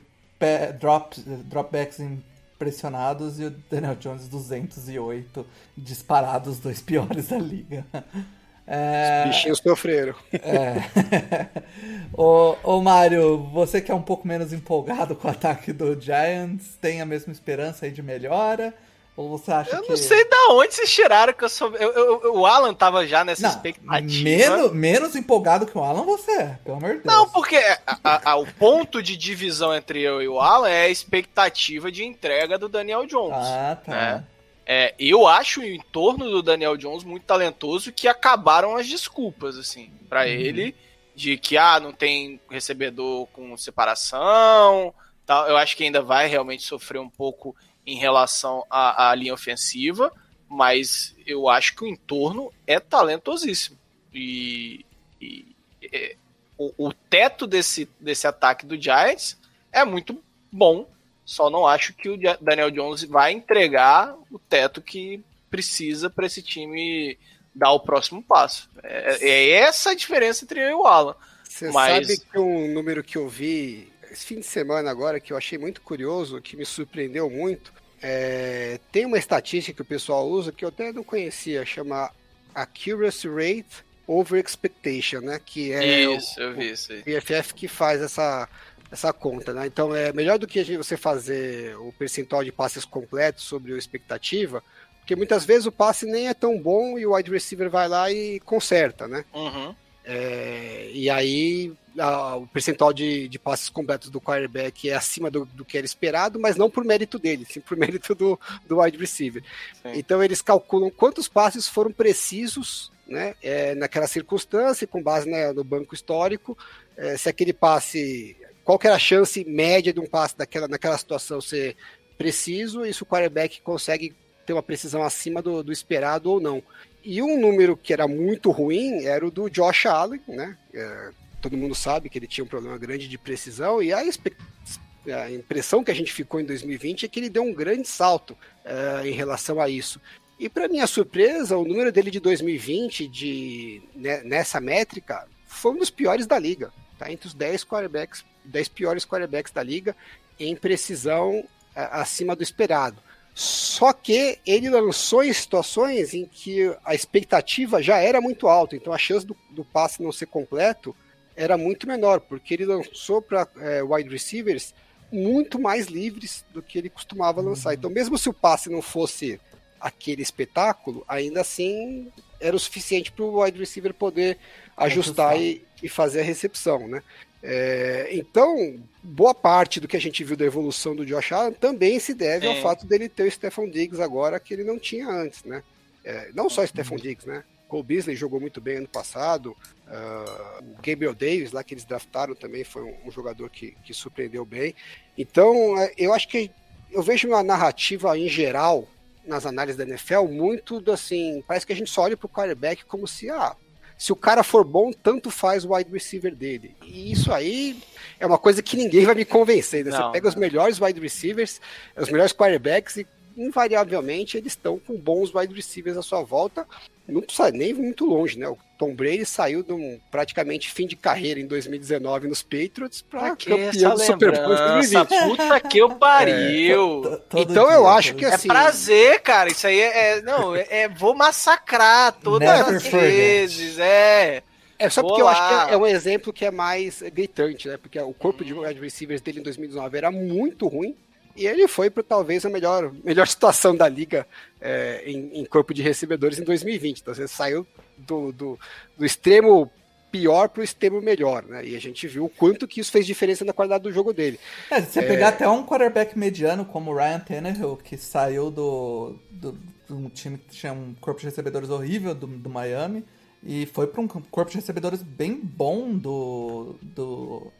drops, 0.77 1.23
dropbacks 1.45 2.01
em 2.01 2.21
pressionados 2.57 3.39
e 3.39 3.45
o 3.45 3.49
Daniel 3.69 3.95
Jones 3.95 4.27
208 4.27 5.45
disparados, 5.77 6.55
os 6.55 6.59
dois 6.59 6.81
piores 6.81 7.27
da 7.27 7.37
liga. 7.37 7.85
É... 8.69 9.23
Os 9.23 9.29
bichinhos 9.29 9.59
sofreram. 9.59 10.13
É. 10.33 11.47
ô, 12.11 12.57
ô 12.61 12.81
Mário, 12.81 13.37
você 13.53 13.79
que 13.79 13.89
é 13.89 13.95
um 13.95 14.01
pouco 14.01 14.27
menos 14.27 14.51
empolgado 14.51 15.15
com 15.15 15.25
o 15.25 15.31
ataque 15.31 15.71
do 15.71 15.97
Giants, 15.97 16.75
tem 16.81 16.99
a 16.99 17.05
mesma 17.05 17.31
esperança 17.31 17.85
aí 17.85 17.91
de 17.93 18.03
melhora? 18.03 18.73
Ou 19.17 19.29
você 19.29 19.51
acha 19.51 19.75
eu 19.75 19.81
que... 19.81 19.89
não 19.89 19.97
sei 19.97 20.29
da 20.29 20.49
onde 20.51 20.75
vocês 20.75 20.93
tiraram 20.93 21.33
que 21.33 21.43
eu 21.43 21.49
sou. 21.49 21.75
Eu, 21.75 21.91
eu, 21.91 22.35
o 22.35 22.45
Alan 22.45 22.71
tava 22.71 23.07
já 23.07 23.25
nessa 23.25 23.41
não, 23.41 23.49
expectativa. 23.49 24.23
Menos, 24.23 24.71
menos 24.73 25.15
empolgado 25.15 25.65
que 25.65 25.75
o 25.75 25.83
Alan 25.83 26.03
você 26.03 26.31
é, 26.33 26.59
pelo 26.63 26.77
amor 26.77 26.97
de 26.97 27.01
Deus. 27.01 27.05
Não, 27.05 27.27
porque 27.27 27.55
a, 28.03 28.31
a, 28.31 28.35
o 28.35 28.45
ponto 28.45 29.01
de 29.01 29.17
divisão 29.17 29.73
entre 29.73 30.01
eu 30.03 30.21
e 30.21 30.27
o 30.27 30.39
Alan 30.39 30.69
é 30.69 30.83
a 30.83 30.89
expectativa 30.89 31.91
de 31.91 32.05
entrega 32.05 32.59
do 32.59 32.69
Daniel 32.69 33.07
Jones. 33.07 33.47
Ah, 33.47 33.77
tá. 33.83 33.91
Né? 33.91 34.23
É, 34.67 34.93
eu 34.99 35.25
acho 35.25 35.61
o 35.61 35.65
entorno 35.65 36.29
do 36.29 36.43
Daniel 36.43 36.77
Jones 36.77 37.03
muito 37.03 37.23
talentoso 37.23 37.91
que 37.91 38.07
acabaram 38.07 38.77
as 38.77 38.87
desculpas, 38.87 39.57
assim, 39.57 39.89
para 40.07 40.21
uhum. 40.21 40.27
ele, 40.27 40.75
de 41.15 41.37
que, 41.39 41.57
ah, 41.57 41.79
não 41.79 41.91
tem 41.91 42.39
recebedor 42.51 43.25
com 43.33 43.57
separação, 43.57 44.93
tal. 45.25 45.47
Eu 45.47 45.57
acho 45.57 45.75
que 45.75 45.85
ainda 45.85 46.03
vai 46.03 46.27
realmente 46.27 46.61
sofrer 46.61 46.99
um 46.99 47.09
pouco 47.09 47.55
em 47.87 47.95
relação 47.95 48.65
à, 48.69 49.09
à 49.09 49.15
linha 49.15 49.33
ofensiva, 49.33 50.11
mas 50.49 51.15
eu 51.25 51.47
acho 51.47 51.73
que 51.73 51.85
o 51.85 51.87
entorno 51.87 52.51
é 52.67 52.81
talentosíssimo. 52.81 53.77
E, 54.13 54.85
e 55.21 55.55
é, 55.81 56.17
o, 56.57 56.73
o, 56.89 56.93
teto 56.93 57.47
desse, 57.47 57.89
desse 57.97 58.27
ataque 58.27 58.65
do 58.65 58.79
Giants 58.79 59.37
é 59.71 59.85
muito 59.85 60.21
bom. 60.51 60.85
Só 61.23 61.49
não 61.49 61.65
acho 61.65 61.93
que 61.93 62.09
o 62.09 62.17
Daniel 62.41 62.71
Jones 62.71 63.03
vai 63.03 63.31
entregar 63.31 64.13
o 64.29 64.37
teto 64.37 64.81
que 64.81 65.23
precisa 65.49 66.09
para 66.09 66.25
esse 66.25 66.41
time 66.41 67.17
dar 67.55 67.71
o 67.71 67.79
próximo 67.79 68.21
passo. 68.21 68.69
É, 68.83 69.29
é, 69.29 69.49
essa 69.51 69.91
a 69.91 69.95
diferença 69.95 70.43
entre 70.43 70.59
eu 70.61 70.69
e 70.69 70.73
o 70.73 70.85
Alan. 70.85 71.15
Você 71.43 71.71
Mas... 71.71 72.07
sabe 72.07 72.19
que 72.19 72.37
um 72.37 72.73
número 72.73 73.03
que 73.03 73.17
eu 73.17 73.27
vi 73.27 73.91
esse 74.17 74.25
fim 74.25 74.39
de 74.39 74.45
semana 74.45 74.89
agora 74.89 75.19
que 75.19 75.31
eu 75.31 75.37
achei 75.37 75.59
muito 75.59 75.79
curioso, 75.81 76.41
que 76.41 76.57
me 76.57 76.65
surpreendeu 76.65 77.29
muito, 77.29 77.71
é, 78.01 78.79
tem 78.91 79.05
uma 79.05 79.17
estatística 79.17 79.75
que 79.75 79.81
o 79.81 79.85
pessoal 79.85 80.27
usa 80.27 80.51
que 80.51 80.65
eu 80.65 80.69
até 80.69 80.91
não 80.91 81.03
conhecia, 81.03 81.63
chama 81.65 82.11
Accuracy 82.53 83.27
Rate 83.27 83.85
Over 84.07 84.43
Expectation, 84.43 85.19
né? 85.19 85.39
Que 85.43 85.71
é 85.71 86.01
isso, 86.15 86.39
o, 86.39 86.43
eu 86.43 86.53
vi 86.55 86.71
isso 86.71 86.91
aí. 86.91 87.03
PFF 87.03 87.53
que 87.53 87.67
faz 87.67 88.01
essa, 88.01 88.49
essa 88.91 89.13
conta, 89.13 89.53
né? 89.53 89.67
Então 89.67 89.95
é 89.95 90.11
melhor 90.11 90.39
do 90.39 90.47
que 90.47 90.63
você 90.75 90.97
fazer 90.97 91.77
o 91.77 91.93
percentual 91.93 92.43
de 92.43 92.51
passes 92.51 92.85
completos 92.85 93.43
sobre 93.43 93.73
a 93.73 93.77
expectativa, 93.77 94.63
porque 94.99 95.15
muitas 95.15 95.45
vezes 95.45 95.67
o 95.67 95.71
passe 95.71 96.07
nem 96.07 96.27
é 96.27 96.33
tão 96.33 96.59
bom 96.59 96.97
e 96.97 97.05
o 97.05 97.13
wide 97.13 97.29
receiver 97.29 97.69
vai 97.69 97.87
lá 97.87 98.11
e 98.11 98.39
conserta, 98.39 99.07
né? 99.07 99.23
Uhum. 99.33 99.75
É, 100.09 100.89
e 100.93 101.09
aí 101.09 101.73
a, 101.99 102.37
o 102.37 102.47
percentual 102.47 102.93
de, 102.93 103.27
de 103.27 103.37
passes 103.37 103.67
completos 103.67 104.09
do 104.09 104.21
quarterback 104.21 104.89
é 104.89 104.95
acima 104.95 105.29
do, 105.29 105.43
do, 105.43 105.65
que 105.65 105.77
era 105.77 105.85
esperado, 105.85 106.39
mas 106.39 106.55
não 106.55 106.69
por 106.69 106.85
mérito 106.85 107.19
dele, 107.19 107.45
sim 107.49 107.59
por 107.59 107.75
mérito 107.77 108.15
do, 108.15 108.39
do 108.65 108.79
wide 108.79 108.97
receiver. 108.97 109.43
Sim. 109.83 109.91
Então 109.95 110.23
eles 110.23 110.41
calculam 110.41 110.89
quantos 110.89 111.27
passes 111.27 111.67
foram 111.67 111.91
precisos 111.91 112.89
né, 113.05 113.35
é, 113.43 113.75
naquela 113.75 114.07
circunstância, 114.07 114.87
com 114.87 115.03
base 115.03 115.29
né, 115.29 115.51
no 115.51 115.63
banco 115.63 115.93
histórico, 115.93 116.57
é, 116.95 117.17
se 117.17 117.27
aquele 117.27 117.51
passe, 117.51 118.37
qual 118.63 118.79
era 118.81 118.95
a 118.95 118.99
chance 118.99 119.43
média 119.43 119.91
de 119.91 119.99
um 119.99 120.05
passe 120.05 120.37
daquela, 120.37 120.69
naquela 120.69 120.97
situação 120.97 121.41
ser 121.41 121.75
preciso, 122.17 122.85
e 122.85 122.93
se 122.93 123.03
o 123.03 123.05
quarterback 123.05 123.59
consegue 123.61 124.15
ter 124.45 124.53
uma 124.53 124.63
precisão 124.63 125.03
acima 125.03 125.41
do, 125.41 125.61
do 125.61 125.73
esperado 125.73 126.31
ou 126.31 126.39
não. 126.39 126.63
E 127.09 127.21
um 127.21 127.39
número 127.39 127.77
que 127.77 127.93
era 127.93 128.05
muito 128.05 128.51
ruim 128.51 129.05
era 129.05 129.25
o 129.25 129.31
do 129.31 129.49
Josh 129.49 129.85
Allen, 129.85 130.19
né? 130.27 130.57
É, 130.73 131.11
todo 131.41 131.55
mundo 131.55 131.73
sabe 131.73 132.09
que 132.09 132.19
ele 132.19 132.27
tinha 132.27 132.43
um 132.43 132.47
problema 132.49 132.77
grande 132.77 133.07
de 133.07 133.17
precisão, 133.17 133.81
e 133.81 133.93
a, 133.93 133.99
a 133.99 135.31
impressão 135.31 135.85
que 135.85 135.89
a 135.89 135.93
gente 135.93 136.11
ficou 136.11 136.37
em 136.41 136.43
2020 136.43 137.05
é 137.05 137.07
que 137.07 137.17
ele 137.17 137.29
deu 137.29 137.43
um 137.43 137.53
grande 137.53 137.87
salto 137.87 138.37
é, 138.65 139.07
em 139.07 139.13
relação 139.13 139.61
a 139.61 139.69
isso. 139.69 140.01
E 140.37 140.49
para 140.49 140.67
minha 140.67 140.85
surpresa, 140.85 141.57
o 141.57 141.63
número 141.63 141.93
dele 141.93 142.11
de 142.11 142.19
2020, 142.19 143.07
de, 143.07 143.81
né, 143.95 144.21
nessa 144.25 144.59
métrica, 144.59 145.25
foi 145.45 145.71
um 145.71 145.77
dos 145.77 145.89
piores 145.89 146.27
da 146.27 146.37
liga. 146.37 146.73
Tá? 146.99 147.09
Entre 147.09 147.25
os 147.25 147.33
10 147.33 147.63
quarterbacks, 147.63 148.25
10 148.43 148.67
piores 148.67 149.05
quarterbacks 149.05 149.53
da 149.53 149.63
liga 149.63 149.95
em 150.37 150.57
precisão 150.57 151.41
é, 151.73 151.87
acima 151.89 152.35
do 152.35 152.43
esperado. 152.43 153.06
Só 153.39 153.93
que 153.93 154.39
ele 154.47 154.67
lançou 154.67 155.23
em 155.23 155.31
situações 155.31 156.11
em 156.15 156.25
que 156.25 156.75
a 156.83 156.95
expectativa 156.95 157.83
já 157.83 157.99
era 157.99 158.19
muito 158.19 158.47
alta, 158.47 158.75
então 158.75 158.91
a 158.91 158.97
chance 158.97 159.23
do, 159.23 159.37
do 159.51 159.63
passe 159.63 160.01
não 160.01 160.11
ser 160.11 160.25
completo 160.25 160.95
era 161.35 161.55
muito 161.55 161.87
menor, 161.87 162.19
porque 162.19 162.55
ele 162.55 162.65
lançou 162.65 163.21
para 163.21 163.47
é, 163.57 163.83
wide 163.83 164.09
receivers 164.09 164.73
muito 165.11 165.59
mais 165.59 165.85
livres 165.85 166.43
do 166.51 166.63
que 166.63 166.79
ele 166.79 166.89
costumava 166.89 167.39
lançar. 167.39 167.75
Então, 167.75 167.91
mesmo 167.91 168.17
se 168.17 168.27
o 168.27 168.33
passe 168.33 168.71
não 168.71 168.81
fosse 168.81 169.39
aquele 169.79 170.23
espetáculo, 170.23 171.05
ainda 171.07 171.41
assim 171.41 172.11
era 172.41 172.55
o 172.55 172.59
suficiente 172.59 173.11
para 173.11 173.23
o 173.23 173.43
wide 173.43 173.59
receiver 173.59 173.93
poder 173.93 174.39
ajustar 174.75 175.39
e, 175.39 175.63
e, 175.83 175.87
fazer 175.87 176.21
a 176.21 176.23
recepção, 176.23 176.87
né? 176.87 177.03
É, 177.49 178.09
então, 178.11 178.77
boa 179.01 179.33
parte 179.33 179.79
do 179.79 179.87
que 179.87 179.95
a 179.95 180.01
gente 180.01 180.21
viu 180.21 180.35
da 180.35 180.43
evolução 180.43 180.93
do 180.93 181.05
Josh 181.05 181.31
Allen 181.31 181.53
também 181.53 181.97
se 181.97 182.13
deve 182.13 182.45
é. 182.45 182.49
ao 182.49 182.61
fato 182.61 182.85
dele 182.85 183.07
ter 183.07 183.23
o 183.23 183.31
Stephon 183.31 183.69
Diggs 183.69 184.03
agora 184.03 184.37
que 184.37 184.53
ele 184.53 184.65
não 184.65 184.77
tinha 184.77 185.07
antes, 185.07 185.45
né? 185.45 185.63
É, 186.03 186.29
não 186.33 186.49
só 186.49 186.61
o 186.61 186.67
Stephon 186.67 186.97
Diggs, 186.97 187.25
né? 187.25 187.45
Cole 187.69 187.83
Beasley 187.83 188.17
jogou 188.17 188.41
muito 188.41 188.59
bem 188.59 188.77
ano 188.77 188.87
passado. 188.89 189.55
Uh, 189.87 190.63
o 190.77 190.81
Gabriel 190.81 191.15
Davis, 191.15 191.53
lá 191.53 191.63
que 191.63 191.73
eles 191.73 191.85
draftaram 191.85 192.35
também, 192.35 192.65
foi 192.65 192.83
um, 192.83 192.95
um 193.05 193.11
jogador 193.11 193.49
que, 193.49 193.77
que, 193.81 193.93
surpreendeu 193.93 194.43
bem. 194.43 194.75
Então, 195.17 195.77
é, 195.77 195.93
eu 195.97 196.13
acho 196.13 196.27
que 196.27 196.51
eu 196.91 197.01
vejo 197.01 197.29
uma 197.29 197.41
narrativa 197.41 198.17
em 198.17 198.27
geral 198.27 198.85
nas 199.25 199.45
análises 199.45 199.77
da 199.77 199.85
NFL 199.85 200.23
muito 200.29 200.83
assim, 200.91 201.41
parece 201.47 201.65
que 201.65 201.71
a 201.71 201.75
gente 201.75 201.91
só 201.91 202.01
olha 202.01 202.17
para 202.17 202.25
o 202.25 202.29
quarterback 202.29 202.83
como 202.85 203.07
se, 203.07 203.29
ah, 203.29 203.55
se 203.97 204.11
o 204.11 204.15
cara 204.15 204.43
for 204.43 204.63
bom, 204.63 204.91
tanto 204.91 205.31
faz 205.31 205.65
o 205.65 205.73
wide 205.73 205.91
receiver 205.91 206.35
dele. 206.35 206.75
E 206.83 207.11
isso 207.11 207.33
aí 207.33 207.81
é 208.19 208.25
uma 208.25 208.37
coisa 208.37 208.61
que 208.61 208.77
ninguém 208.77 209.05
vai 209.05 209.15
me 209.15 209.25
convencer. 209.25 209.83
Né? 209.83 209.91
Você 209.91 210.11
pega 210.11 210.25
não. 210.25 210.29
os 210.29 210.35
melhores 210.35 210.79
wide 210.79 210.99
receivers, 210.99 211.59
os 211.95 212.09
melhores 212.09 212.31
quarterbacks 212.31 212.97
e 212.97 213.07
invariavelmente 213.37 214.37
eles 214.37 214.53
estão 214.53 214.79
com 214.79 214.97
bons 214.97 215.33
wide 215.33 215.53
receivers 215.53 215.97
à 215.97 216.01
sua 216.01 216.23
volta. 216.23 216.65
Não 217.07 217.21
precisa 217.21 217.51
nem 217.51 217.73
muito 217.73 218.05
longe, 218.05 218.37
né? 218.37 218.49
O 218.49 218.57
Tom 218.77 218.93
Brady 218.93 219.25
saiu 219.25 219.63
de 219.63 219.71
um 219.71 219.97
praticamente 220.11 220.69
fim 220.69 220.85
de 220.85 220.95
carreira 220.97 221.39
em 221.39 221.47
2019 221.47 222.27
nos 222.27 222.43
Patriots 222.43 223.01
para 223.01 223.35
campeão 223.35 223.93
do 223.93 223.99
Super 223.99 224.31
Bowl 224.33 224.47
2020. 224.47 225.07
Puta 225.07 225.59
que 225.61 225.77
eu 225.77 225.89
pariu. 225.95 227.03
É, 227.33 227.41
então 227.41 227.67
dia, 227.67 227.75
eu 227.75 227.87
acho 227.87 228.13
que 228.13 228.25
é 228.25 228.33
assim. 228.33 228.49
É 228.49 228.51
prazer, 228.51 229.21
cara. 229.21 229.49
Isso 229.49 229.65
aí 229.65 229.79
é. 229.79 230.17
é 230.17 230.21
não, 230.21 230.53
é, 230.53 230.67
é, 230.69 230.89
vou 230.89 231.15
massacrar 231.15 232.11
todas 232.11 232.49
as 232.49 232.83
vezes. 232.87 233.79
É. 233.79 234.43
É 234.79 234.89
só 234.89 235.01
porque 235.01 235.21
Olá. 235.21 235.31
eu 235.31 235.37
acho 235.37 235.47
que 235.47 235.71
é, 235.71 235.73
é, 235.73 235.77
um 235.77 235.87
exemplo 235.87 236.31
que 236.31 236.45
é 236.45 236.51
mais 236.51 237.01
gritante, 237.01 237.67
né? 237.67 237.77
Porque 237.77 237.99
o 237.99 238.13
corpo 238.13 238.45
de 238.45 238.53
wide 238.53 238.79
receivers 238.79 239.21
dele 239.21 239.39
em 239.39 239.43
2019 239.43 239.97
era 239.97 240.11
muito 240.11 240.67
ruim. 240.67 240.95
E 241.37 241.45
ele 241.45 241.67
foi 241.67 241.89
para 241.89 242.03
talvez 242.03 242.45
a 242.45 242.49
melhor, 242.49 242.91
melhor 243.03 243.27
situação 243.29 243.75
da 243.75 243.87
liga 243.87 244.27
é, 244.59 245.03
em, 245.05 245.41
em, 245.41 245.45
corpo 245.45 245.73
de 245.73 245.81
recebedores 245.81 246.39
em 246.39 246.43
2020. 246.43 246.99
Então 246.99 247.13
você 247.13 247.27
saiu 247.27 247.65
do, 247.97 248.31
do, 248.31 248.59
do 248.97 249.05
extremo 249.05 249.71
pior 250.11 250.49
para 250.49 250.61
o 250.61 250.63
extremo 250.63 251.01
melhor, 251.01 251.43
né? 251.43 251.65
E 251.65 251.75
a 251.75 251.79
gente 251.79 252.07
viu 252.07 252.25
o 252.25 252.29
quanto 252.29 252.67
que 252.67 252.79
isso 252.79 252.91
fez 252.91 253.05
diferença 253.05 253.45
na 253.45 253.53
qualidade 253.53 253.83
do 253.83 253.91
jogo 253.91 254.13
dele. 254.13 254.39
É, 254.71 254.81
se 254.81 254.93
você 254.93 254.99
é... 254.99 255.07
pegar 255.07 255.29
até 255.29 255.47
um 255.47 255.63
quarterback 255.63 256.17
mediano 256.17 256.65
como 256.65 256.91
o 256.91 256.95
Ryan 256.95 257.19
Tannehill, 257.19 257.77
que 257.77 257.97
saiu 257.97 258.49
do, 258.49 259.15
do, 259.29 259.51
de 259.51 259.93
um 259.93 260.09
time 260.09 260.37
que 260.37 260.55
tinha 260.55 260.73
um 260.73 260.95
corpo 260.99 261.19
de 261.19 261.27
recebedores 261.27 261.69
horrível 261.69 262.15
do, 262.15 262.25
do 262.25 262.49
Miami 262.49 263.05
e 263.43 263.65
foi 263.67 263.87
para 263.87 264.01
um 264.01 264.07
corpo 264.07 264.49
de 264.49 264.57
recebedores 264.57 265.01
bem 265.01 265.39
bom 265.41 265.93
do, 265.93 266.75
do 266.81 267.51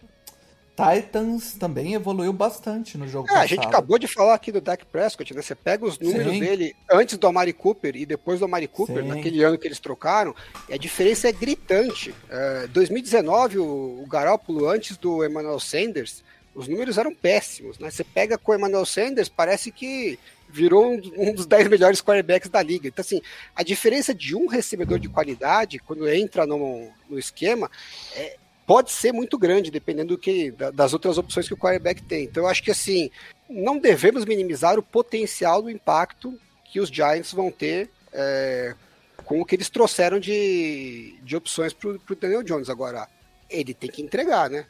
Titans 0.78 1.54
também 1.54 1.96
evoluiu 1.96 2.32
bastante 2.32 3.00
no 3.00 3.08
jogo 3.08 3.28
é, 3.32 3.38
A 3.38 3.48
gente 3.48 3.66
acabou 3.66 3.98
de 3.98 4.08
falar 4.08 4.36
aqui 4.36 4.52
do 4.52 4.62
Dak 4.62 4.86
Prescott, 4.86 5.34
né? 5.34 5.42
Você 5.42 5.56
pega 5.56 5.84
os 5.84 5.98
números 5.98 6.34
Sim. 6.34 6.40
dele 6.40 6.76
antes 6.92 7.18
do 7.18 7.26
Amari 7.26 7.52
Cooper 7.52 7.96
e 7.96 8.06
depois 8.06 8.40
do 8.40 8.46
Amari 8.46 8.68
Cooper, 8.68 9.02
Sim. 9.02 9.08
naquele 9.08 9.44
ano 9.44 9.58
que 9.58 9.68
eles 9.68 9.80
trocaram, 9.80 10.36
e 10.70 10.74
a 10.76 10.78
diferença 10.78 11.28
é 11.28 11.32
gritante. 11.32 12.14
É, 12.30 12.68
2019, 12.68 13.58
o, 13.58 13.64
o 14.04 14.06
Garoppolo, 14.08 14.70
antes 14.70 14.98
do 14.98 15.26
Emmanuel 15.26 15.60
Sanders, 15.60 16.24
os 16.54 16.68
números 16.68 17.00
eram 17.00 17.14
péssimos, 17.14 17.80
né? 17.80 17.90
Você 17.90 18.04
pega 18.04 18.38
com 18.38 18.52
o 18.52 18.56
Emmanuel 18.56 18.86
Sanders, 18.86 19.30
parece 19.30 19.72
que 19.72 20.20
virou 20.48 20.92
um, 20.92 21.02
um 21.18 21.34
dos 21.34 21.48
10 21.48 21.68
melhores 21.70 22.02
quarterbacks 22.02 22.50
da 22.50 22.62
liga. 22.62 22.88
Então, 22.88 23.02
assim, 23.02 23.20
a 23.56 23.64
diferença 23.64 24.14
de 24.14 24.36
um 24.36 24.48
recebedor 24.48 25.00
de 25.00 25.10
qualidade, 25.10 25.80
quando 25.80 26.08
entra 26.08 26.46
no, 26.46 26.88
no 27.10 27.18
esquema, 27.18 27.70
é, 28.16 28.38
pode 28.68 28.92
ser 28.92 29.14
muito 29.14 29.38
grande, 29.38 29.72
dependendo 29.72 30.10
do 30.10 30.18
que 30.18 30.52
das 30.52 30.92
outras 30.92 31.18
opções 31.18 31.48
que 31.48 31.54
o 31.54 31.58
quarterback 31.58 32.04
tem. 32.04 32.26
Então 32.26 32.44
eu 32.44 32.50
acho 32.50 32.62
que 32.62 32.70
assim, 32.70 33.10
não 33.50 33.80
devemos 33.80 34.26
minimizar 34.26 34.78
o 34.78 34.84
potencial 34.84 35.62
do 35.62 35.72
impacto 35.72 36.38
que 36.66 36.82
os 36.82 36.90
Giants 36.90 37.32
vão 37.32 37.50
ter 37.50 37.90
é, 38.12 38.76
com 39.24 39.40
o 39.40 39.46
que 39.46 39.56
eles 39.56 39.70
trouxeram 39.70 40.20
de, 40.20 41.16
de 41.24 41.36
opções 41.38 41.72
para 41.72 41.92
o 41.92 42.16
Daniel 42.20 42.44
Jones. 42.44 42.70
Agora, 42.70 43.08
ele 43.50 43.74
tem 43.74 43.90
que 43.90 44.02
entregar, 44.02 44.50
né? 44.50 44.66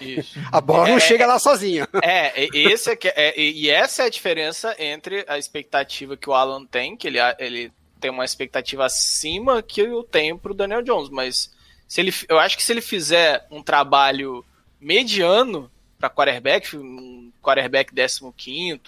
Isso. 0.00 0.40
A 0.50 0.58
bola 0.58 0.88
é, 0.88 0.92
não 0.92 0.98
chega 0.98 1.26
lá 1.26 1.38
sozinha. 1.38 1.86
É, 2.02 2.32
esse 2.54 2.90
é, 2.90 2.98
é, 3.04 3.38
e 3.38 3.68
essa 3.68 4.02
é 4.02 4.06
a 4.06 4.10
diferença 4.10 4.74
entre 4.78 5.24
a 5.28 5.38
expectativa 5.38 6.16
que 6.16 6.28
o 6.28 6.32
Alan 6.32 6.64
tem, 6.64 6.96
que 6.96 7.06
ele, 7.06 7.18
ele 7.38 7.72
tem 8.00 8.10
uma 8.10 8.24
expectativa 8.24 8.86
acima 8.86 9.62
que 9.62 9.82
eu 9.82 10.02
tenho 10.02 10.38
para 10.38 10.52
o 10.52 10.54
Daniel 10.54 10.82
Jones, 10.82 11.10
mas 11.10 11.50
se 11.92 12.00
ele, 12.00 12.10
eu 12.26 12.38
acho 12.38 12.56
que 12.56 12.62
se 12.62 12.72
ele 12.72 12.80
fizer 12.80 13.46
um 13.50 13.62
trabalho 13.62 14.42
mediano 14.80 15.70
para 15.98 16.08
quarterback, 16.08 16.74
um 16.74 17.30
quarterback 17.42 17.92
15 17.94 18.80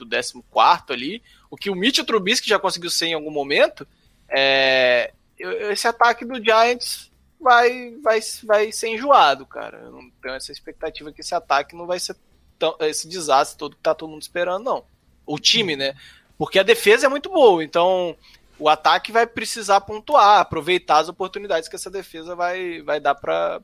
14 0.50 0.84
ali, 0.88 1.22
o 1.50 1.54
que 1.54 1.68
o 1.68 1.74
Mitchell 1.74 2.06
Trubisky 2.06 2.48
já 2.48 2.58
conseguiu 2.58 2.88
ser 2.88 3.08
em 3.08 3.12
algum 3.12 3.30
momento, 3.30 3.86
é, 4.26 5.12
esse 5.38 5.86
ataque 5.86 6.24
do 6.24 6.42
Giants 6.42 7.12
vai, 7.38 7.94
vai, 8.02 8.20
vai 8.42 8.72
ser 8.72 8.88
enjoado, 8.88 9.44
cara. 9.44 9.80
Eu 9.80 9.92
não 9.92 10.10
tenho 10.22 10.34
essa 10.34 10.50
expectativa 10.50 11.12
que 11.12 11.20
esse 11.20 11.34
ataque 11.34 11.76
não 11.76 11.86
vai 11.86 12.00
ser 12.00 12.16
tão, 12.58 12.74
esse 12.80 13.06
desastre 13.06 13.58
todo 13.58 13.76
que 13.76 13.82
tá 13.82 13.94
todo 13.94 14.08
mundo 14.08 14.22
esperando, 14.22 14.64
não. 14.64 14.82
O 15.26 15.38
time, 15.38 15.76
né? 15.76 15.94
Porque 16.38 16.58
a 16.58 16.62
defesa 16.62 17.04
é 17.04 17.10
muito 17.10 17.28
boa, 17.28 17.62
então 17.62 18.16
o 18.58 18.68
ataque 18.68 19.10
vai 19.10 19.26
precisar 19.26 19.80
pontuar, 19.80 20.40
aproveitar 20.40 20.98
as 20.98 21.08
oportunidades 21.08 21.68
que 21.68 21.76
essa 21.76 21.90
defesa 21.90 22.36
vai, 22.36 22.82
vai 22.82 23.00
dar 23.00 23.14
para 23.14 23.60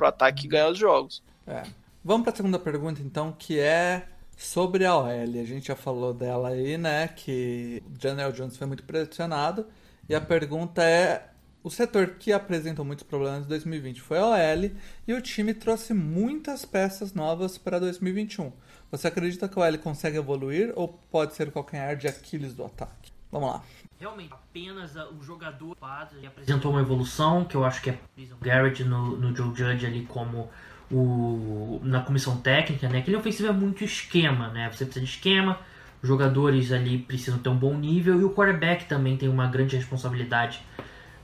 o 0.00 0.04
ataque 0.04 0.48
ganhar 0.48 0.68
os 0.68 0.78
jogos. 0.78 1.22
É. 1.46 1.62
Vamos 2.04 2.24
para 2.24 2.32
a 2.32 2.36
segunda 2.36 2.58
pergunta, 2.58 3.00
então, 3.02 3.32
que 3.32 3.60
é 3.60 4.06
sobre 4.36 4.84
a 4.84 4.96
OL. 4.96 5.08
A 5.08 5.44
gente 5.44 5.68
já 5.68 5.76
falou 5.76 6.12
dela 6.12 6.48
aí, 6.48 6.76
né? 6.76 7.08
Que 7.08 7.82
o 7.86 7.90
Daniel 7.90 8.32
Jones 8.32 8.56
foi 8.56 8.66
muito 8.66 8.82
pressionado. 8.84 9.66
E 10.08 10.14
a 10.14 10.20
pergunta 10.20 10.82
é: 10.82 11.28
o 11.62 11.70
setor 11.70 12.16
que 12.18 12.32
apresentou 12.32 12.84
muitos 12.84 13.04
problemas 13.04 13.44
em 13.44 13.48
2020 13.48 14.00
foi 14.00 14.18
a 14.18 14.26
OL 14.26 14.70
e 15.06 15.12
o 15.12 15.20
time 15.20 15.54
trouxe 15.54 15.94
muitas 15.94 16.64
peças 16.64 17.12
novas 17.12 17.56
para 17.56 17.78
2021. 17.78 18.52
Você 18.90 19.06
acredita 19.06 19.48
que 19.48 19.58
a 19.58 19.62
OL 19.62 19.78
consegue 19.78 20.18
evoluir 20.18 20.72
ou 20.74 20.88
pode 20.88 21.34
ser 21.34 21.48
o 21.48 21.52
calcanhar 21.52 21.96
de 21.96 22.08
Aquiles 22.08 22.54
do 22.54 22.64
ataque? 22.64 23.12
Vamos 23.30 23.48
lá 23.48 23.62
realmente 24.02 24.32
apenas 24.32 24.96
o 24.96 25.22
jogador 25.22 25.76
apresentou 26.26 26.72
uma 26.72 26.80
evolução, 26.80 27.44
que 27.44 27.54
eu 27.54 27.64
acho 27.64 27.80
que 27.80 27.90
é 27.90 27.98
o 28.18 28.44
Garrett 28.44 28.82
no, 28.82 29.16
no 29.16 29.34
Joe 29.34 29.54
Judge 29.54 29.86
ali 29.86 30.04
como 30.06 30.50
o, 30.90 31.80
na 31.84 32.00
comissão 32.00 32.36
técnica, 32.36 32.88
né? 32.88 32.98
Aquele 32.98 33.16
ofensivo 33.16 33.48
é 33.48 33.52
muito 33.52 33.84
esquema, 33.84 34.48
né? 34.48 34.68
Você 34.72 34.84
precisa 34.84 35.06
de 35.06 35.10
esquema, 35.12 35.60
os 36.02 36.08
jogadores 36.08 36.72
ali 36.72 36.98
precisam 36.98 37.38
ter 37.38 37.48
um 37.48 37.56
bom 37.56 37.76
nível 37.76 38.20
e 38.20 38.24
o 38.24 38.30
quarterback 38.34 38.86
também 38.86 39.16
tem 39.16 39.28
uma 39.28 39.46
grande 39.46 39.76
responsabilidade 39.76 40.60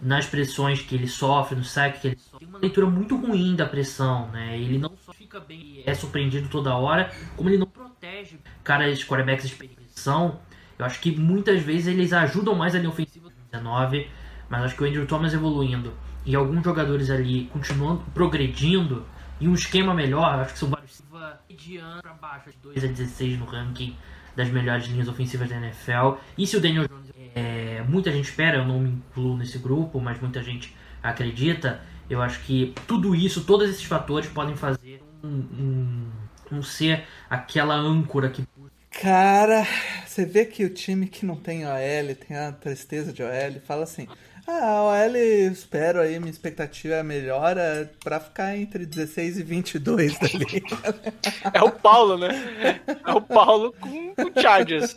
nas 0.01 0.27
pressões 0.27 0.81
que 0.81 0.95
ele 0.95 1.09
sofre, 1.09 1.57
no 1.57 1.65
saque 1.65 2.01
que 2.01 2.07
ele 2.07 2.19
sofre. 2.19 2.39
Tem 2.39 2.49
uma 2.49 2.61
leitura 2.61 2.87
muito 2.87 3.17
ruim 3.17 3.57
da 3.57 3.67
pressão, 3.67 4.29
né? 4.29 4.57
Ele 4.57 4.79
não 4.79 4.97
só 5.05 5.13
fica 5.13 5.41
bem 5.41 5.83
é 5.85 5.95
surpreendido 5.95 6.49
toda 6.49 6.77
hora, 6.77 7.13
como 7.37 7.49
ele 7.51 7.59
não 7.59 7.67
protege 7.67 8.39
caras, 8.63 9.03
quarterbacks 9.03 9.49
de 9.49 9.53
experiência 9.53 9.79
eu 10.79 10.85
acho 10.85 11.01
que 11.01 11.15
muitas 11.17 11.63
vezes 11.63 11.89
eles 11.89 12.13
ajudam 12.13 12.55
mais 12.55 12.75
a 12.75 12.79
linha 12.79 12.91
ofensiva 12.91 13.29
do 13.29 13.35
19, 13.51 14.09
mas 14.49 14.63
acho 14.63 14.77
que 14.77 14.83
o 14.83 14.87
Andrew 14.87 15.07
Thomas 15.07 15.35
evoluindo 15.35 15.93
e 16.25 16.35
alguns 16.37 16.63
jogadores 16.65 17.11
ali 17.11 17.47
continuando 17.53 18.03
progredindo 18.15 19.05
e 19.41 19.49
um 19.49 19.55
esquema 19.55 19.95
melhor, 19.95 20.41
acho 20.41 20.53
que 20.53 20.59
são 20.59 20.69
vários 20.69 21.03
mediano 21.69 22.01
para 22.01 22.13
baixo, 22.15 22.51
de 22.51 22.57
2 22.59 22.85
a 22.85 22.87
16 22.87 23.39
no 23.39 23.45
ranking 23.45 23.97
das 24.37 24.49
melhores 24.49 24.87
linhas 24.87 25.09
ofensivas 25.09 25.49
da 25.49 25.57
NFL. 25.57 26.19
E 26.37 26.47
se 26.47 26.57
o 26.57 26.61
Daniel 26.61 26.87
Jones, 26.87 27.11
é, 27.35 27.83
muita 27.89 28.13
gente 28.13 28.27
espera, 28.27 28.59
eu 28.59 28.65
não 28.65 28.81
me 28.81 28.91
incluo 28.91 29.37
nesse 29.37 29.59
grupo, 29.59 30.01
mas 30.01 30.21
muita 30.21 30.43
gente 30.43 30.75
acredita, 31.03 31.83
eu 32.09 32.23
acho 32.23 32.41
que 32.41 32.75
tudo 32.87 33.15
isso, 33.15 33.45
todos 33.45 33.69
esses 33.69 33.85
fatores 33.85 34.29
podem 34.29 34.57
fazer 34.57 35.03
um, 35.23 35.29
um, 35.29 36.11
um 36.53 36.63
ser 36.63 37.05
aquela 37.29 37.75
âncora 37.75 38.31
que 38.31 38.47
Cara, 38.91 39.67
você 40.07 40.25
vê 40.25 40.45
que 40.45 40.65
o 40.65 40.71
time 40.71 41.07
que 41.07 41.25
não 41.25 41.37
tem 41.37 41.65
OL, 41.65 42.15
tem 42.27 42.37
a 42.37 42.53
tristeza 42.53 43.13
de 43.13 43.23
OL, 43.23 43.61
fala 43.67 43.85
assim: 43.85 44.09
ah, 44.51 44.65
a 44.65 44.83
OL, 44.85 45.17
espero 45.53 46.01
aí, 46.01 46.19
minha 46.19 46.31
expectativa 46.31 46.95
é 46.95 47.03
melhora 47.03 47.93
pra 48.03 48.19
ficar 48.19 48.57
entre 48.57 48.87
16 48.87 49.39
e 49.39 49.43
22 49.43 50.17
dali. 50.19 50.63
É 51.53 51.63
o 51.63 51.71
Paulo, 51.71 52.17
né? 52.17 52.81
É 53.07 53.13
o 53.13 53.21
Paulo 53.21 53.75
com 53.79 54.15
o 54.17 54.41
Chargers. 54.41 54.97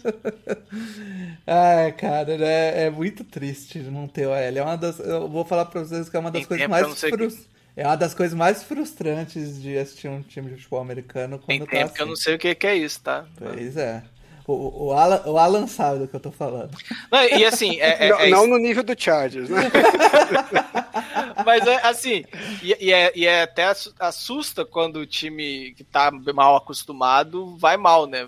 Ai, 1.45 1.91
cara, 1.91 2.37
né? 2.37 2.85
é 2.85 2.89
muito 2.89 3.25
triste 3.25 3.79
não 3.79 4.07
ter 4.07 4.25
OL. 4.25 4.35
É 4.35 4.61
uma 4.63 4.77
das, 4.77 4.99
eu 4.99 5.27
vou 5.27 5.43
falar 5.43 5.65
pra 5.65 5.81
vocês 5.81 6.07
que 6.07 6.15
é 6.15 6.19
uma 6.19 6.31
das 6.31 6.45
coisas 6.45 6.67
mais 6.69 6.87
frustrantes. 6.87 7.45
É 7.75 7.85
uma 7.85 7.95
das 7.95 8.13
coisas 8.13 8.37
mais 8.37 8.63
frustrantes 8.63 9.61
de 9.61 9.77
assistir 9.77 10.07
um 10.07 10.21
time 10.21 10.49
de 10.49 10.55
futebol 10.55 10.81
americano 10.81 11.39
quando 11.39 11.47
Tem 11.47 11.59
tá 11.59 11.65
tempo 11.65 11.85
assim. 11.85 11.93
que 11.93 12.01
eu 12.01 12.05
não 12.05 12.15
sei 12.15 12.35
o 12.35 12.39
que, 12.39 12.67
é 12.67 12.75
isso, 12.75 13.01
tá? 13.01 13.25
Pois 13.37 13.77
é. 13.77 14.03
O, 14.47 14.87
o, 14.87 14.93
Alan, 14.93 15.21
o 15.25 15.37
Alan 15.37 15.67
sabe 15.67 15.99
do 15.99 16.07
que 16.07 16.15
eu 16.15 16.19
tô 16.19 16.31
falando. 16.31 16.75
Não, 17.11 17.23
e 17.23 17.45
assim. 17.45 17.79
É, 17.79 18.07
é, 18.07 18.09
não, 18.09 18.19
é 18.19 18.29
não 18.29 18.47
no 18.47 18.57
nível 18.57 18.83
do 18.83 18.95
Chargers, 18.97 19.49
né? 19.49 19.71
Mas 21.45 21.65
é 21.65 21.75
assim. 21.87 22.25
E, 22.61 22.75
e, 22.87 22.91
é, 22.91 23.11
e 23.15 23.25
é 23.25 23.43
até 23.43 23.71
assusta 23.99 24.65
quando 24.65 24.97
o 24.97 25.05
time 25.05 25.73
que 25.77 25.83
tá 25.83 26.11
mal 26.33 26.57
acostumado 26.57 27.55
vai 27.57 27.77
mal, 27.77 28.07
né? 28.07 28.27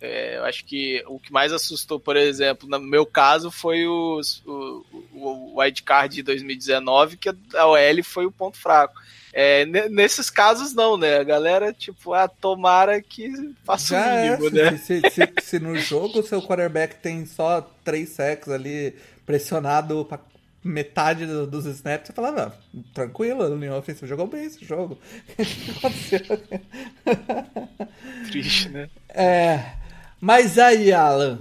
É, 0.00 0.38
eu 0.38 0.44
acho 0.44 0.64
que 0.64 1.04
o 1.06 1.18
que 1.18 1.30
mais 1.30 1.52
assustou, 1.52 2.00
por 2.00 2.16
exemplo, 2.16 2.66
no 2.68 2.80
meu 2.80 3.04
caso, 3.04 3.50
foi 3.50 3.86
os, 3.86 4.42
o, 4.46 4.84
o 5.12 5.60
wildcard 5.60 6.14
de 6.14 6.22
2019, 6.22 7.18
que 7.18 7.28
a 7.28 7.66
OL 7.66 8.02
foi 8.02 8.24
o 8.24 8.32
ponto 8.32 8.56
fraco. 8.56 8.98
É, 9.32 9.64
nesses 9.64 10.28
casos, 10.28 10.74
não, 10.74 10.96
né? 10.96 11.18
A 11.18 11.22
galera, 11.22 11.72
tipo, 11.72 12.12
ah, 12.14 12.26
tomara 12.26 13.00
que 13.00 13.30
faça 13.62 13.94
Já 13.94 14.06
o 14.06 14.22
mínimo, 14.22 14.48
é, 14.58 14.72
né? 14.72 14.78
Se, 14.78 15.00
se, 15.10 15.32
se, 15.40 15.60
no 15.60 15.76
jogo 15.76 16.18
o 16.18 16.22
seu 16.22 16.42
quarterback 16.42 16.96
tem 16.96 17.24
só 17.26 17.60
três 17.84 18.08
sacks 18.08 18.48
ali, 18.48 18.96
pressionado 19.24 20.04
pra 20.04 20.18
metade 20.64 21.26
do, 21.26 21.46
dos 21.46 21.66
snaps, 21.66 22.08
você 22.08 22.12
fala, 22.12 22.32
não, 22.32 22.52
tranquilo, 22.92 23.44
o 23.44 23.54
Leon 23.54 23.78
Ofensivo 23.78 24.06
jogou 24.06 24.26
bem 24.26 24.44
esse 24.44 24.64
jogo. 24.64 24.98
Triste, 28.30 28.68
né? 28.68 28.90
É. 29.08 29.78
Mas 30.20 30.58
aí, 30.58 30.92
Alan, 30.92 31.38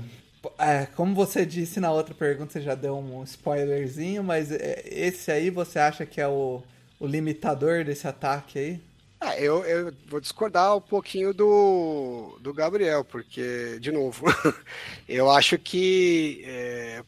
é, 0.58 0.86
como 0.96 1.14
você 1.14 1.46
disse 1.46 1.80
na 1.80 1.92
outra 1.92 2.16
pergunta, 2.16 2.54
você 2.54 2.62
já 2.62 2.76
deu 2.76 2.98
um 2.98 3.24
spoilerzinho, 3.24 4.24
mas 4.24 4.52
é, 4.52 4.84
esse 4.86 5.30
aí 5.32 5.50
você 5.50 5.80
acha 5.80 6.06
que 6.06 6.22
é 6.22 6.28
o, 6.28 6.64
o 7.00 7.06
limitador 7.06 7.84
desse 7.84 8.08
ataque 8.08 8.58
aí? 8.58 8.82
Ah, 9.20 9.38
eu, 9.38 9.66
eu 9.66 9.94
vou 10.08 10.22
discordar 10.22 10.78
um 10.78 10.82
pouquinho 10.82 11.34
do, 11.34 12.38
do 12.40 12.54
Gabriel, 12.54 13.04
porque, 13.04 13.78
de 13.82 13.92
novo, 13.92 14.26
eu 15.10 15.30
acho 15.30 15.60
que 15.60 16.42
é, 16.46 17.04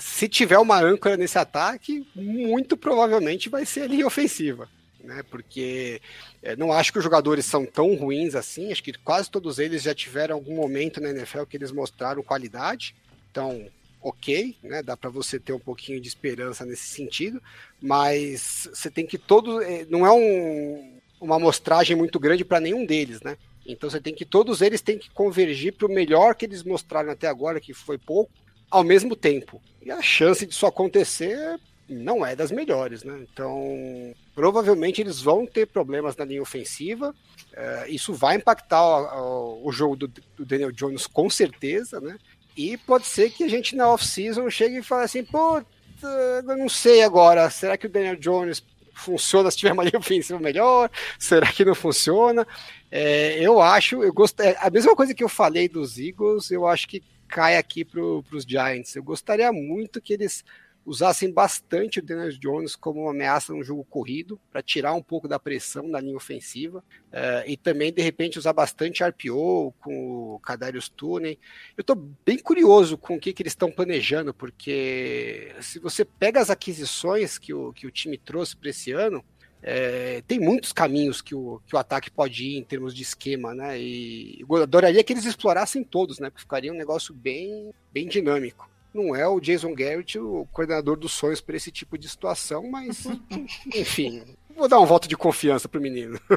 se 0.00 0.28
tiver 0.28 0.58
uma 0.58 0.80
âncora 0.80 1.16
nesse 1.16 1.38
ataque, 1.38 2.04
muito 2.16 2.76
provavelmente 2.76 3.48
vai 3.48 3.64
ser 3.64 3.82
a 3.82 3.86
linha 3.86 4.06
ofensiva. 4.06 4.68
Né? 5.02 5.22
Porque 5.30 6.00
é, 6.42 6.56
não 6.56 6.72
acho 6.72 6.92
que 6.92 6.98
os 6.98 7.04
jogadores 7.04 7.44
são 7.44 7.66
tão 7.66 7.94
ruins 7.94 8.34
assim. 8.34 8.70
Acho 8.70 8.82
que 8.82 8.92
quase 8.92 9.30
todos 9.30 9.58
eles 9.58 9.82
já 9.82 9.94
tiveram 9.94 10.36
algum 10.36 10.54
momento 10.54 11.00
na 11.00 11.10
NFL 11.10 11.44
que 11.44 11.56
eles 11.56 11.70
mostraram 11.70 12.22
qualidade. 12.22 12.94
Então, 13.30 13.68
ok, 14.00 14.56
né? 14.62 14.82
Dá 14.82 14.96
para 14.96 15.10
você 15.10 15.38
ter 15.38 15.52
um 15.52 15.58
pouquinho 15.58 16.00
de 16.00 16.08
esperança 16.08 16.64
nesse 16.64 16.88
sentido, 16.88 17.42
mas 17.80 18.68
você 18.72 18.90
tem 18.90 19.06
que 19.06 19.16
todo, 19.16 19.62
é, 19.62 19.86
não 19.88 20.06
é 20.06 20.12
um, 20.12 20.98
uma 21.20 21.36
amostragem 21.36 21.96
muito 21.96 22.18
grande 22.18 22.44
para 22.44 22.60
nenhum 22.60 22.84
deles, 22.84 23.20
né? 23.22 23.36
Então 23.64 23.88
você 23.88 24.00
tem 24.00 24.14
que 24.14 24.24
todos 24.24 24.60
eles 24.60 24.80
têm 24.80 24.98
que 24.98 25.10
convergir 25.10 25.72
para 25.74 25.86
o 25.86 25.92
melhor 25.92 26.34
que 26.34 26.44
eles 26.44 26.64
mostraram 26.64 27.12
até 27.12 27.28
agora, 27.28 27.60
que 27.60 27.72
foi 27.72 27.96
pouco, 27.96 28.32
ao 28.70 28.82
mesmo 28.82 29.14
tempo. 29.14 29.62
E 29.80 29.90
a 29.90 30.02
chance 30.02 30.44
disso 30.44 30.66
acontecer 30.66 31.60
não 31.88 32.24
é 32.24 32.34
das 32.34 32.50
melhores, 32.50 33.04
né? 33.04 33.24
Então, 33.32 34.14
provavelmente 34.34 35.00
eles 35.00 35.20
vão 35.20 35.46
ter 35.46 35.66
problemas 35.66 36.16
na 36.16 36.24
linha 36.24 36.42
ofensiva. 36.42 37.14
É, 37.52 37.86
isso 37.88 38.14
vai 38.14 38.36
impactar 38.36 38.82
o, 38.82 39.64
o, 39.64 39.68
o 39.68 39.72
jogo 39.72 39.96
do, 39.96 40.08
do, 40.08 40.44
Daniel 40.44 40.72
Jones 40.72 41.06
com 41.06 41.28
certeza, 41.28 42.00
né? 42.00 42.18
E 42.56 42.76
pode 42.76 43.06
ser 43.06 43.30
que 43.30 43.44
a 43.44 43.48
gente 43.48 43.74
na 43.76 43.90
off-season 43.90 44.48
chegue 44.50 44.78
e 44.78 44.82
fale 44.82 45.04
assim, 45.04 45.24
pô, 45.24 45.62
eu 46.02 46.56
não 46.56 46.68
sei 46.68 47.02
agora, 47.02 47.48
será 47.48 47.76
que 47.76 47.86
o 47.86 47.90
Daniel 47.90 48.16
Jones 48.16 48.62
funciona 48.94 49.50
se 49.50 49.56
tiver 49.56 49.72
uma 49.72 49.84
linha 49.84 49.98
ofensiva 49.98 50.38
melhor? 50.38 50.90
Será 51.18 51.50
que 51.50 51.64
não 51.64 51.74
funciona? 51.74 52.46
É, 52.90 53.38
eu 53.38 53.60
acho, 53.60 54.02
eu 54.02 54.12
gosto, 54.12 54.40
é, 54.40 54.56
a 54.60 54.68
mesma 54.70 54.94
coisa 54.94 55.14
que 55.14 55.24
eu 55.24 55.28
falei 55.28 55.68
dos 55.68 55.98
Eagles, 55.98 56.50
eu 56.50 56.66
acho 56.66 56.88
que 56.88 57.02
cai 57.28 57.56
aqui 57.56 57.84
para 57.84 58.00
os 58.00 58.44
Giants. 58.46 58.94
Eu 58.94 59.02
gostaria 59.02 59.50
muito 59.50 60.00
que 60.00 60.12
eles 60.12 60.44
usassem 60.84 61.32
bastante 61.32 61.98
o 61.98 62.02
Daniel 62.02 62.30
Jones 62.38 62.74
como 62.74 63.02
uma 63.02 63.10
ameaça 63.10 63.52
no 63.52 63.62
jogo 63.62 63.84
corrido, 63.84 64.40
para 64.50 64.62
tirar 64.62 64.94
um 64.94 65.02
pouco 65.02 65.28
da 65.28 65.38
pressão 65.38 65.90
da 65.90 66.00
linha 66.00 66.16
ofensiva, 66.16 66.78
uh, 66.78 67.46
e 67.46 67.56
também, 67.56 67.92
de 67.92 68.02
repente, 68.02 68.38
usar 68.38 68.52
bastante 68.52 69.04
RPO 69.04 69.74
com 69.80 70.34
o 70.34 70.40
Kadarius 70.40 70.88
Tooney. 70.88 71.38
Eu 71.76 71.82
estou 71.82 71.96
bem 72.24 72.38
curioso 72.38 72.98
com 72.98 73.16
o 73.16 73.20
que, 73.20 73.32
que 73.32 73.42
eles 73.42 73.52
estão 73.52 73.70
planejando, 73.70 74.34
porque 74.34 75.54
se 75.60 75.78
você 75.78 76.04
pega 76.04 76.40
as 76.40 76.50
aquisições 76.50 77.38
que 77.38 77.54
o, 77.54 77.72
que 77.72 77.86
o 77.86 77.90
time 77.90 78.18
trouxe 78.18 78.56
para 78.56 78.70
esse 78.70 78.92
ano, 78.92 79.24
é, 79.64 80.22
tem 80.26 80.40
muitos 80.40 80.72
caminhos 80.72 81.22
que 81.22 81.36
o, 81.36 81.60
que 81.64 81.76
o 81.76 81.78
ataque 81.78 82.10
pode 82.10 82.44
ir 82.44 82.56
em 82.58 82.64
termos 82.64 82.92
de 82.92 83.02
esquema, 83.02 83.54
né? 83.54 83.80
E 83.80 84.40
eu 84.40 84.56
adoraria 84.56 85.04
que 85.04 85.12
eles 85.12 85.24
explorassem 85.24 85.84
todos, 85.84 86.18
né? 86.18 86.28
Porque 86.28 86.42
ficaria 86.42 86.72
um 86.72 86.76
negócio 86.76 87.14
bem, 87.14 87.72
bem 87.92 88.08
dinâmico 88.08 88.71
não 88.92 89.14
é 89.14 89.26
o 89.26 89.40
Jason 89.40 89.74
Garrett 89.74 90.18
o 90.18 90.46
coordenador 90.52 90.96
dos 90.96 91.12
sonhos 91.12 91.40
para 91.40 91.56
esse 91.56 91.70
tipo 91.70 91.96
de 91.96 92.08
situação, 92.08 92.70
mas 92.70 93.06
enfim, 93.74 94.22
vou 94.56 94.68
dar 94.68 94.80
um 94.80 94.86
voto 94.86 95.08
de 95.08 95.16
confiança 95.16 95.68
pro 95.68 95.80
menino. 95.80 96.18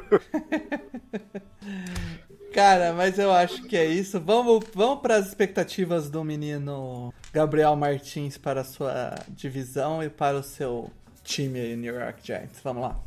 Cara, 2.54 2.94
mas 2.94 3.20
eu 3.20 3.34
acho 3.34 3.64
que 3.64 3.76
é 3.76 3.86
isso. 3.86 4.18
Vamos, 4.22 4.64
vamos 4.74 5.02
para 5.02 5.18
as 5.18 5.28
expectativas 5.28 6.10
do 6.10 6.24
menino 6.24 7.14
Gabriel 7.34 7.76
Martins 7.76 8.38
para 8.38 8.62
a 8.62 8.64
sua 8.64 9.14
divisão 9.28 10.02
e 10.02 10.10
para 10.10 10.38
o 10.38 10.44
seu 10.44 10.90
time 11.22 11.76
New 11.76 11.94
York 11.94 12.26
Giants. 12.26 12.62
Vamos 12.64 12.84
lá. 12.84 12.98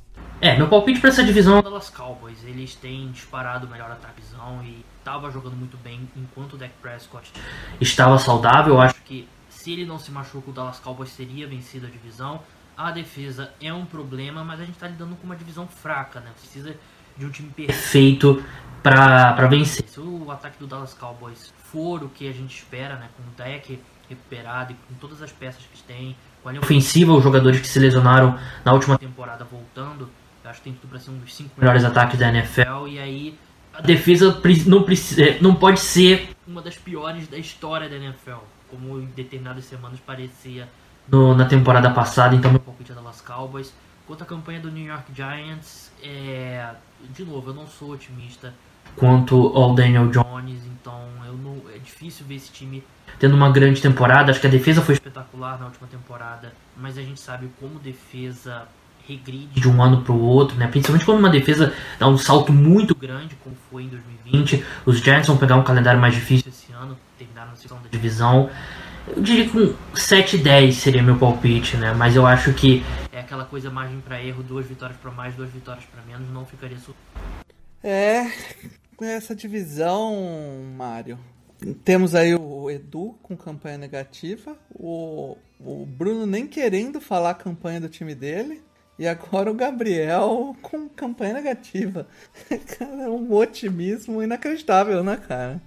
É, 0.41 0.57
meu 0.57 0.69
palpite 0.69 1.01
para 1.01 1.09
essa 1.09 1.25
divisão 1.25 1.57
é 1.57 1.59
o 1.61 1.63
Dallas 1.63 1.89
Cowboys. 1.89 2.45
Eles 2.45 2.75
têm 2.75 3.11
disparado 3.11 3.67
o 3.67 3.71
melhor 3.71 3.91
ataquezão 3.91 4.63
e 4.63 4.85
estava 4.99 5.31
jogando 5.31 5.57
muito 5.57 5.79
bem 5.79 6.07
enquanto 6.15 6.53
o 6.53 6.57
Dak 6.59 6.73
Prescott 6.83 7.33
estava 7.81 8.19
saudável. 8.19 8.75
Eu 8.75 8.81
acho 8.83 9.03
que 9.03 9.27
se 9.59 9.73
ele 9.73 9.85
não 9.85 9.99
se 9.99 10.13
machuca, 10.13 10.51
o 10.51 10.53
Dallas 10.53 10.79
Cowboys 10.79 11.11
teria 11.17 11.45
vencido 11.45 11.89
a 11.89 11.91
divisão. 11.91 12.41
A 12.77 12.93
defesa 12.93 13.53
é 13.61 13.73
um 13.73 13.85
problema, 13.85 14.45
mas 14.45 14.61
a 14.61 14.65
gente 14.65 14.77
está 14.77 14.87
lidando 14.87 15.17
com 15.17 15.27
uma 15.27 15.35
divisão 15.35 15.67
fraca, 15.67 16.21
né? 16.21 16.31
Precisa 16.39 16.77
de 17.17 17.27
um 17.27 17.31
time 17.31 17.51
perfeito 17.51 18.41
para 18.85 19.35
vencer. 19.49 19.85
Se 19.89 19.99
o 19.99 20.31
ataque 20.31 20.61
do 20.61 20.69
Dallas 20.69 20.95
Cowboys 20.95 21.53
for 21.73 22.05
o 22.05 22.09
que 22.09 22.29
a 22.29 22.33
gente 22.33 22.57
espera, 22.57 22.95
né? 22.95 23.09
Com 23.17 23.23
o 23.25 23.35
deck 23.37 23.81
recuperado 24.09 24.75
e 24.75 24.77
com 24.77 24.95
todas 25.01 25.21
as 25.23 25.33
peças 25.33 25.63
que 25.75 25.83
tem, 25.83 26.17
com 26.41 26.51
a 26.51 26.53
linha 26.53 26.63
ofensiva, 26.63 27.13
os 27.13 27.25
jogadores 27.25 27.61
que 27.61 27.67
se 27.67 27.81
lesionaram 27.81 28.39
na 28.65 28.73
última 28.73 28.97
temporada 28.97 29.45
voltando, 29.45 30.09
acho 30.45 30.61
que 30.61 30.71
tem 30.71 30.75
tudo 30.75 30.89
para 30.89 31.01
ser 31.01 31.11
um 31.11 31.19
dos 31.19 31.35
cinco 31.35 31.51
melhores 31.59 31.85
ataques 31.85 32.17
da 32.17 32.29
NFL. 32.29 32.87
E 32.87 33.01
aí 33.01 33.39
a 33.75 33.83
defesa 33.83 34.41
não, 34.67 34.85
precisa, 34.85 35.37
não 35.41 35.57
pode 35.57 35.81
ser 35.81 36.31
uma 36.47 36.63
das 36.63 36.77
piores 36.77 37.27
da 37.27 37.37
história 37.37 37.89
da 37.89 37.97
NFL 37.97 38.39
como 38.71 39.01
em 39.01 39.07
determinadas 39.07 39.65
semanas 39.65 39.99
parecia 40.01 40.69
no, 41.09 41.35
na 41.35 41.47
temporada 41.47 41.91
passada, 41.91 42.35
então 42.35 42.51
meu 42.51 42.61
palpite 42.61 42.93
é 42.93 42.95
Dallas 42.95 43.21
Cowboys. 43.21 43.73
Quanto 44.07 44.23
à 44.23 44.27
campanha 44.27 44.61
do 44.61 44.71
New 44.71 44.87
York 44.87 45.13
Giants, 45.15 45.91
é, 46.03 46.71
de 47.15 47.25
novo, 47.25 47.51
eu 47.51 47.55
não 47.55 47.67
sou 47.67 47.91
otimista 47.91 48.55
quanto 48.97 49.49
ao 49.55 49.75
Daniel 49.75 50.09
Jones, 50.09 50.61
então 50.67 51.03
eu 51.27 51.35
não, 51.35 51.63
é 51.75 51.79
difícil 51.79 52.25
ver 52.27 52.37
esse 52.37 52.51
time 52.51 52.83
tendo 53.19 53.35
uma 53.35 53.51
grande 53.51 53.81
temporada. 53.81 54.31
Acho 54.31 54.41
que 54.41 54.47
a 54.47 54.51
defesa 54.51 54.81
foi 54.81 54.95
espetacular 54.95 55.59
na 55.59 55.67
última 55.67 55.87
temporada, 55.89 56.53
mas 56.77 56.97
a 56.97 57.03
gente 57.03 57.21
sabe 57.21 57.51
como 57.61 57.79
defesa 57.79 58.67
regride 59.07 59.59
de 59.59 59.69
um 59.69 59.83
ano 59.83 60.03
para 60.03 60.13
o 60.13 60.21
outro, 60.21 60.57
né? 60.57 60.67
Principalmente 60.67 61.05
quando 61.05 61.19
uma 61.19 61.31
defesa 61.31 61.73
dá 61.99 62.07
um 62.07 62.19
salto 62.19 62.53
muito 62.53 62.95
grande, 62.95 63.35
como 63.37 63.57
foi 63.71 63.85
em 63.85 63.89
2020. 63.89 64.65
Os 64.85 64.99
Giants 64.99 65.27
vão 65.27 65.39
pegar 65.39 65.57
um 65.57 65.63
calendário 65.63 65.99
mais 65.99 66.15
difícil 66.15 66.49
esse 66.49 66.71
ano, 66.73 66.97
terminar 67.19 67.47
na 67.47 67.57
segunda 67.57 67.89
divisão. 67.89 68.49
Eu 69.07 69.23
diria 69.23 69.49
que 69.49 69.59
um 69.59 69.75
7-10 69.95 70.73
seria 70.73 71.03
meu 71.03 71.19
palpite, 71.19 71.77
né? 71.77 71.93
Mas 71.95 72.15
eu 72.15 72.27
acho 72.27 72.53
que 72.53 72.85
é 73.19 73.21
aquela 73.21 73.45
coisa 73.45 73.69
margem 73.69 74.01
para 74.01 74.23
erro, 74.23 74.45
duas 74.45 74.67
vitórias 74.67 74.97
para 74.99 75.11
mais, 75.11 75.35
duas 75.35 75.51
vitórias 75.51 75.85
para 75.87 76.01
menos, 76.03 76.31
não 76.31 76.47
ficaria 76.47 76.79
su 76.79 76.95
É, 77.83 78.31
essa 79.01 79.35
divisão, 79.35 80.15
Mário. 80.77 81.19
Temos 81.85 82.15
aí 82.15 82.37
o 82.37 82.71
Edu 82.71 83.19
com 83.21 83.37
campanha 83.37 83.77
negativa, 83.77 84.57
o, 84.73 85.37
o 85.59 85.85
Bruno 85.85 86.25
nem 86.25 86.47
querendo 86.47 87.01
falar 87.01 87.31
a 87.31 87.35
campanha 87.35 87.81
do 87.81 87.89
time 87.89 88.15
dele, 88.15 88.63
e 88.97 89.09
agora 89.09 89.51
o 89.51 89.55
Gabriel 89.55 90.57
com 90.63 90.89
campanha 90.89 91.35
negativa. 91.35 92.07
Cara, 92.79 93.03
é 93.03 93.09
um 93.09 93.33
otimismo 93.33 94.23
inacreditável, 94.23 95.03
né, 95.03 95.17
cara? 95.17 95.61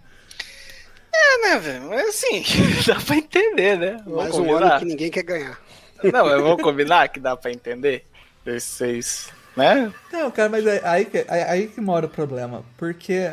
É, 1.14 1.38
né, 1.42 1.60
velho? 1.60 1.90
Mas 1.90 2.10
assim, 2.10 2.44
dá 2.88 2.96
pra 3.00 3.16
entender, 3.16 3.78
né? 3.78 4.02
Vamos 4.06 4.24
Mais 4.24 4.32
combinar. 4.32 4.54
um 4.54 4.66
ano 4.66 4.80
que 4.80 4.86
ninguém 4.86 5.12
quer 5.12 5.24
ganhar. 5.24 5.60
Não, 6.04 6.28
eu 6.28 6.42
vou 6.44 6.58
combinar 6.58 7.10
que 7.10 7.20
dá 7.20 7.36
pra 7.36 7.52
entender. 7.52 8.06
Esses, 8.46 9.32
né? 9.56 9.94
Não, 10.12 10.32
cara, 10.32 10.50
mas 10.50 10.66
é 10.66 10.82
aí 10.84 11.06
que, 11.06 11.26
aí 11.30 11.68
que 11.68 11.80
mora 11.80 12.08
o 12.08 12.10
problema. 12.10 12.66
Porque 12.76 13.32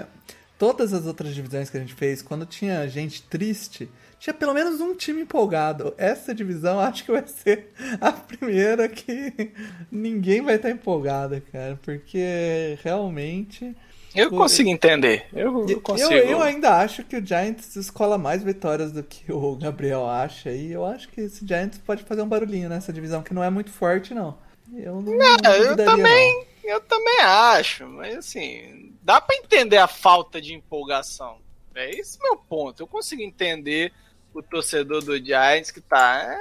todas 0.58 0.92
as 0.92 1.06
outras 1.06 1.34
divisões 1.34 1.70
que 1.70 1.76
a 1.78 1.80
gente 1.80 1.94
fez, 1.94 2.20
quando 2.20 2.44
tinha 2.44 2.86
gente 2.88 3.22
triste, 3.22 3.88
tinha 4.18 4.34
pelo 4.34 4.52
menos 4.52 4.80
um 4.82 4.94
time 4.94 5.22
empolgado. 5.22 5.94
Essa 5.96 6.34
divisão 6.34 6.78
acho 6.80 7.04
que 7.04 7.12
vai 7.12 7.26
ser 7.26 7.72
a 8.00 8.12
primeira 8.12 8.86
que 8.88 9.52
ninguém 9.90 10.42
vai 10.42 10.56
estar 10.56 10.70
empolgado, 10.70 11.40
cara, 11.52 11.78
porque 11.82 12.76
realmente. 12.82 13.74
Eu 14.14 14.30
consigo 14.30 14.68
entender. 14.68 15.26
Eu, 15.32 15.68
eu 15.68 15.80
consigo. 15.80 16.12
Eu, 16.12 16.30
eu, 16.30 16.42
ainda 16.42 16.76
acho 16.78 17.04
que 17.04 17.16
o 17.16 17.24
Giants 17.24 17.76
escola 17.76 18.16
mais 18.16 18.42
vitórias 18.42 18.90
do 18.90 19.02
que 19.02 19.30
o 19.30 19.56
Gabriel 19.56 20.08
acha. 20.08 20.50
E 20.50 20.72
eu 20.72 20.84
acho 20.84 21.08
que 21.08 21.20
esse 21.20 21.46
Giants 21.46 21.78
pode 21.78 22.02
fazer 22.02 22.22
um 22.22 22.28
barulhinho 22.28 22.68
nessa 22.68 22.92
divisão, 22.92 23.22
que 23.22 23.34
não 23.34 23.44
é 23.44 23.50
muito 23.50 23.70
forte, 23.70 24.14
não. 24.14 24.38
Eu 24.74 25.00
não, 25.00 25.12
não, 25.12 25.36
não 25.42 25.52
eu 25.52 25.76
também. 25.76 26.34
Não. 26.34 26.48
Eu 26.68 26.80
também 26.82 27.20
acho, 27.22 27.86
mas 27.86 28.14
assim, 28.16 28.92
dá 29.02 29.22
para 29.22 29.36
entender 29.36 29.78
a 29.78 29.88
falta 29.88 30.38
de 30.38 30.52
empolgação. 30.52 31.38
É 31.74 31.90
esse 31.90 32.18
meu 32.20 32.36
ponto. 32.36 32.82
Eu 32.82 32.86
consigo 32.86 33.22
entender 33.22 33.92
o 34.34 34.42
torcedor 34.42 35.02
do 35.02 35.16
Giants 35.16 35.70
que 35.70 35.80
tá. 35.80 36.36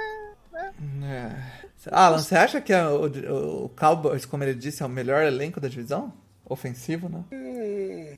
É, 0.53 0.71
é. 1.05 1.57
Alan, 1.91 2.17
você 2.17 2.35
acha 2.35 2.59
que 2.59 2.73
a, 2.73 2.89
o, 2.89 3.65
o 3.65 3.69
Cowboys, 3.69 4.25
como 4.25 4.43
ele 4.43 4.53
disse, 4.53 4.83
é 4.83 4.85
o 4.85 4.89
melhor 4.89 5.23
elenco 5.23 5.61
da 5.61 5.69
divisão? 5.69 6.11
Ofensivo, 6.49 7.09
né? 7.09 7.23
Hum, 7.31 8.15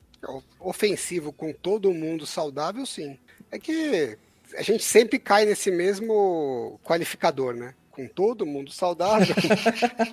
ofensivo 0.58 1.32
com 1.32 1.52
todo 1.52 1.92
mundo 1.92 2.26
saudável, 2.26 2.86
sim. 2.86 3.18
É 3.50 3.58
que 3.58 4.16
a 4.56 4.62
gente 4.62 4.84
sempre 4.84 5.18
cai 5.18 5.44
nesse 5.44 5.70
mesmo 5.70 6.78
qualificador, 6.84 7.54
né? 7.54 7.74
Com 7.90 8.06
todo 8.06 8.46
mundo 8.46 8.70
saudável. 8.70 9.34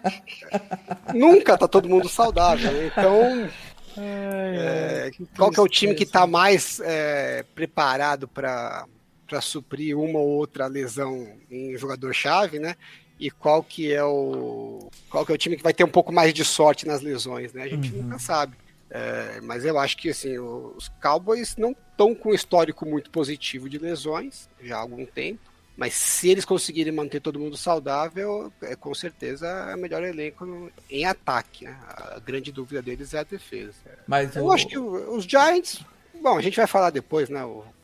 Nunca 1.14 1.58
tá 1.58 1.68
todo 1.68 1.88
mundo 1.88 2.10
saudável. 2.10 2.86
Então, 2.88 3.50
é, 3.98 5.12
qual 5.36 5.52
que 5.52 5.60
é 5.60 5.64
o 5.64 5.68
time 5.68 5.94
que 5.94 6.04
está 6.04 6.26
mais 6.26 6.80
é, 6.80 7.44
preparado 7.56 8.28
para 8.28 8.86
para 9.28 9.42
suprir 9.42 9.98
uma 9.98 10.20
ou 10.20 10.30
outra 10.30 10.68
lesão 10.68 11.28
em 11.52 11.78
jogador-chave, 11.78 12.60
né? 12.60 12.78
E 13.20 13.32
qual 13.32 13.64
que 13.64 13.92
é 13.92 14.04
o 14.04 14.90
qual 15.10 15.26
que 15.26 15.32
é 15.32 15.36
o 15.36 15.38
time 15.38 15.58
que 15.58 15.64
vai 15.64 15.74
ter 15.74 15.84
um 15.84 15.90
pouco 15.90 16.12
mais 16.14 16.34
de 16.34 16.46
sorte 16.46 16.86
nas 16.86 17.02
lesões, 17.02 17.52
né? 17.54 17.64
A 17.64 17.68
gente 17.68 17.92
uhum. 17.92 18.04
nunca 18.04 18.20
sabe. 18.20 18.56
É, 18.90 19.40
mas 19.42 19.66
eu 19.66 19.78
acho 19.78 19.98
que 19.98 20.10
assim, 20.10 20.38
os 20.38 20.88
Cowboys 21.02 21.56
não 21.58 21.72
estão 21.72 22.14
com 22.16 22.30
um 22.30 22.34
histórico 22.34 22.86
muito 22.86 23.10
positivo 23.10 23.68
de 23.70 23.78
lesões 23.78 24.48
já 24.62 24.78
há 24.78 24.80
algum 24.80 25.06
tempo. 25.06 25.40
Mas 25.76 25.94
se 25.94 26.30
eles 26.30 26.44
conseguirem 26.46 26.92
manter 26.92 27.20
todo 27.20 27.40
mundo 27.40 27.56
saudável, 27.56 28.52
é 28.64 28.76
com 28.76 28.96
certeza 28.96 29.46
é 29.48 29.76
o 29.76 29.78
melhor 29.78 30.04
elenco 30.04 30.44
no, 30.44 30.72
em 30.90 31.06
ataque. 31.06 31.66
Né? 31.66 31.78
A 31.88 32.20
grande 32.20 32.52
dúvida 32.52 32.82
deles 32.82 33.14
é 33.14 33.20
a 33.20 33.24
defesa. 33.24 33.74
Mas 34.08 34.36
Eu 34.36 34.46
o- 34.46 34.52
acho 34.52 34.68
que 34.68 34.78
os 34.78 35.24
Giants. 35.26 35.84
Bom, 36.20 36.36
a 36.38 36.42
gente 36.42 36.58
vai 36.58 36.66
falar 36.66 36.90
depois, 36.90 37.30
né? 37.30 37.42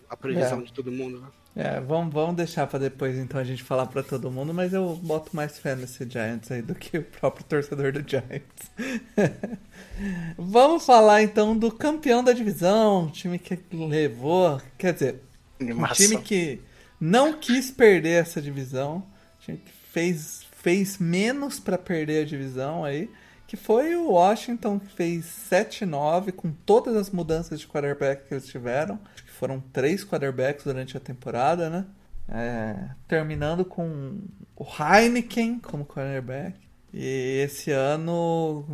a 0.09 0.17
previsão 0.17 0.59
É. 0.61 0.63
de 0.63 0.73
todo 0.73 0.91
mundo. 0.91 1.27
É, 1.55 1.79
vamos, 1.79 2.11
vamos 2.11 2.35
deixar 2.35 2.65
pra 2.65 2.79
depois 2.79 3.15
então 3.15 3.39
a 3.39 3.43
gente 3.43 3.61
falar 3.61 3.85
pra 3.85 4.01
todo 4.01 4.31
mundo, 4.31 4.53
mas 4.53 4.73
eu 4.73 4.95
boto 4.95 5.35
mais 5.35 5.59
fé 5.59 5.75
nesse 5.75 6.09
Giants 6.09 6.51
aí 6.51 6.63
do 6.63 6.73
que 6.73 6.97
o 6.97 7.03
próprio 7.03 7.45
torcedor 7.45 7.91
do 7.91 8.03
Giants. 8.07 8.71
vamos 10.35 10.83
falar 10.83 11.21
então 11.21 11.55
do 11.55 11.71
campeão 11.71 12.23
da 12.23 12.33
divisão, 12.33 13.05
o 13.05 13.11
time 13.11 13.37
que 13.37 13.59
levou, 13.71 14.59
quer 14.79 14.93
dizer, 14.93 15.21
um 15.61 15.65
Animação. 15.65 15.95
time 15.95 16.17
que 16.23 16.59
não 16.99 17.33
quis 17.33 17.69
perder 17.69 18.21
essa 18.21 18.41
divisão, 18.41 18.97
um 18.97 19.45
time 19.45 19.57
que 19.59 19.71
fez, 19.91 20.43
fez 20.57 20.97
menos 20.97 21.59
pra 21.59 21.77
perder 21.77 22.23
a 22.23 22.25
divisão 22.25 22.83
aí, 22.83 23.11
que 23.45 23.55
foi 23.55 23.95
o 23.95 24.09
Washington 24.09 24.79
que 24.79 24.91
fez 24.95 25.25
7-9 25.51 26.31
com 26.31 26.51
todas 26.65 26.95
as 26.95 27.11
mudanças 27.11 27.59
de 27.59 27.67
quarterback 27.67 28.27
que 28.27 28.33
eles 28.33 28.47
tiveram. 28.47 28.99
Foram 29.43 29.59
três 29.59 30.05
quarterbacks 30.05 30.63
durante 30.63 30.95
a 30.95 31.01
temporada, 31.01 31.69
né? 31.69 31.85
É, 32.29 32.91
terminando 33.09 33.65
com 33.65 34.21
o 34.55 34.63
Heineken 34.63 35.59
como 35.59 35.83
quarterback. 35.83 36.57
E 36.93 37.41
esse 37.43 37.69
ano 37.69 38.65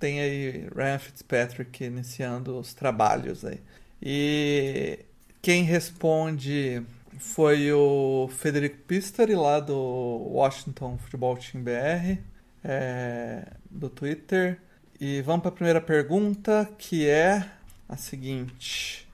tem 0.00 0.18
aí 0.18 0.68
Ryan 0.74 0.98
Fitzpatrick 0.98 1.84
iniciando 1.84 2.58
os 2.58 2.74
trabalhos 2.74 3.44
aí. 3.44 3.60
E 4.02 4.98
quem 5.40 5.62
responde 5.62 6.82
foi 7.20 7.72
o 7.72 8.28
Federico 8.28 8.78
Pistori, 8.78 9.36
lá 9.36 9.60
do 9.60 9.76
Washington 9.76 10.98
Football 10.98 11.36
Team 11.36 11.62
BR, 11.62 12.20
é, 12.64 13.46
do 13.70 13.88
Twitter. 13.88 14.58
E 15.00 15.22
vamos 15.22 15.42
para 15.42 15.50
a 15.50 15.54
primeira 15.54 15.80
pergunta, 15.80 16.68
que 16.76 17.06
é 17.08 17.48
a 17.88 17.96
seguinte. 17.96 19.05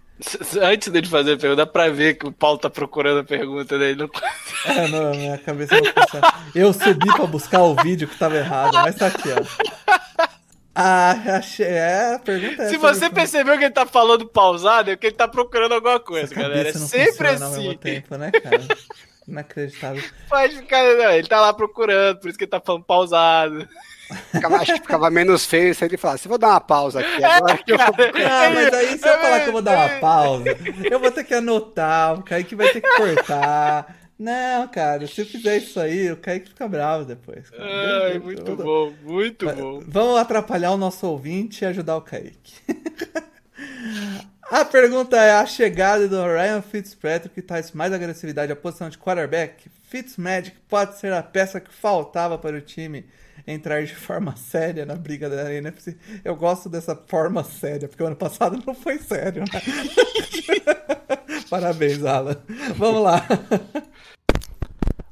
Antes 0.61 0.89
dele 0.89 1.09
fazer 1.09 1.33
a 1.33 1.37
pergunta, 1.37 1.65
dá 1.65 1.67
pra 1.67 1.89
ver 1.89 2.15
que 2.15 2.27
o 2.27 2.33
Paulo 2.33 2.59
tá 2.59 2.71
procurando 2.71 3.21
a 3.21 3.25
pergunta 3.25 3.79
dele. 3.79 3.97
Não... 4.03 4.11
É, 4.65 4.87
não, 4.87 5.11
minha 5.11 5.37
cabeça 5.39 5.75
não 5.75 5.93
funciona. 5.93 6.35
Eu 6.55 6.73
subi 6.73 7.07
para 7.07 7.27
buscar 7.27 7.63
o 7.65 7.75
vídeo 7.83 8.07
que 8.07 8.15
estava 8.15 8.37
errado, 8.37 8.75
mas 8.75 8.95
tá 8.95 9.09
aqui, 9.09 9.29
ó. 9.31 10.29
Ah, 10.73 11.11
achei. 11.39 11.67
É, 11.67 12.15
a 12.15 12.19
pergunta 12.21 12.63
é 12.63 12.69
Se 12.69 12.77
você 12.77 13.07
viu? 13.07 13.11
percebeu 13.13 13.59
que 13.59 13.65
ele 13.65 13.73
tá 13.75 13.85
falando 13.85 14.27
pausado, 14.29 14.91
é 14.91 14.97
que 14.97 15.09
ele 15.09 15.17
tá 15.17 15.27
procurando 15.27 15.75
alguma 15.75 15.99
coisa, 15.99 16.33
galera. 16.33 16.69
É 16.69 16.73
sempre 16.73 17.13
funciona 17.13 17.45
ao 17.47 17.51
mesmo 17.53 17.71
assim. 17.71 17.79
tempo, 17.79 18.17
né, 18.17 18.31
cara? 18.31 18.63
Inacreditável. 19.29 20.03
Pode 20.29 20.57
ficar. 20.57 20.83
Não, 20.83 21.11
ele 21.13 21.29
tá 21.29 21.41
lá 21.41 21.53
procurando, 21.53 22.19
por 22.21 22.29
isso 22.29 22.39
que 22.39 22.45
ele 22.45 22.51
tá 22.51 22.61
falando 22.61 22.85
pausado. 22.85 23.69
Ficava- 24.31 24.57
acho 24.57 24.75
que 24.75 24.81
ficava 24.81 25.09
menos 25.11 25.47
feio 25.47 25.75
se 25.75 25.85
ele 25.85 25.97
falasse, 25.97 26.29
vou 26.29 26.37
dar 26.37 26.49
uma 26.49 26.61
pausa 26.61 27.01
aqui 27.01 27.25
agora. 27.25 27.57
que 27.57 27.73
eu- 27.73 27.81
Ah, 27.81 28.51
mas 28.53 28.75
aí 28.75 28.99
se 28.99 29.09
eu 29.09 29.19
falar 29.19 29.41
que 29.41 29.49
eu 29.49 29.53
vou 29.53 29.63
dar 29.63 29.77
uma 29.91 30.01
pausa, 30.01 30.45
eu 30.91 31.01
vou 31.01 31.11
ter 31.11 31.25
que 31.25 31.33
anotar, 31.33 32.19
o 32.19 32.23
Kaique 32.23 32.55
vai 32.55 32.69
ter 32.71 32.81
que 32.83 32.97
cortar. 32.97 33.97
Não, 34.19 34.69
cara, 34.69 35.07
se 35.07 35.21
eu 35.23 35.27
fizer 35.27 35.57
isso 35.57 35.81
aí, 35.81 36.13
o 36.13 36.17
Kaique 36.17 36.51
fica 36.51 36.69
bravo 36.69 37.05
depois. 37.07 37.49
cara. 37.49 37.65
Ai, 38.13 38.19
muito 38.19 38.51
eu- 38.51 38.57
bom, 38.57 38.93
muito 39.03 39.47
bom. 39.51 39.83
Vamos 39.89 40.19
atrapalhar 40.21 40.73
o 40.73 40.77
nosso 40.77 41.07
ouvinte 41.07 41.65
e 41.65 41.67
ajudar 41.67 41.97
o 41.97 42.03
Kaique. 42.03 42.53
A 44.53 44.67
pergunta 44.67 45.17
é: 45.17 45.33
a 45.33 45.47
chegada 45.47 46.07
do 46.07 46.23
Ryan 46.23 46.61
Fitzpatrick 46.61 47.41
traz 47.41 47.73
mais 47.73 47.91
agressividade 47.91 48.53
à 48.53 48.57
posição 48.57 48.91
de 48.91 48.99
quarterback? 48.99 49.71
Fitzmagic 49.85 50.55
pode 50.69 50.99
ser 50.99 51.11
a 51.15 51.23
peça 51.23 51.59
que 51.59 51.73
faltava 51.73 52.37
para 52.37 52.59
o 52.59 52.61
time 52.61 53.07
entrar 53.47 53.83
de 53.83 53.95
forma 53.97 54.37
séria 54.37 54.85
na 54.85 54.95
briga 54.95 55.31
da 55.31 55.51
NFC. 55.55 55.97
Eu 56.23 56.37
gosto 56.37 56.69
dessa 56.69 56.95
forma 56.95 57.43
séria, 57.43 57.89
porque 57.89 58.03
o 58.03 58.07
ano 58.07 58.15
passado 58.15 58.63
não 58.67 58.75
foi 58.75 58.99
sério, 58.99 59.43
né? 59.51 59.63
Parabéns, 61.49 62.05
Alan. 62.05 62.37
Vamos 62.77 63.05
lá. 63.05 63.27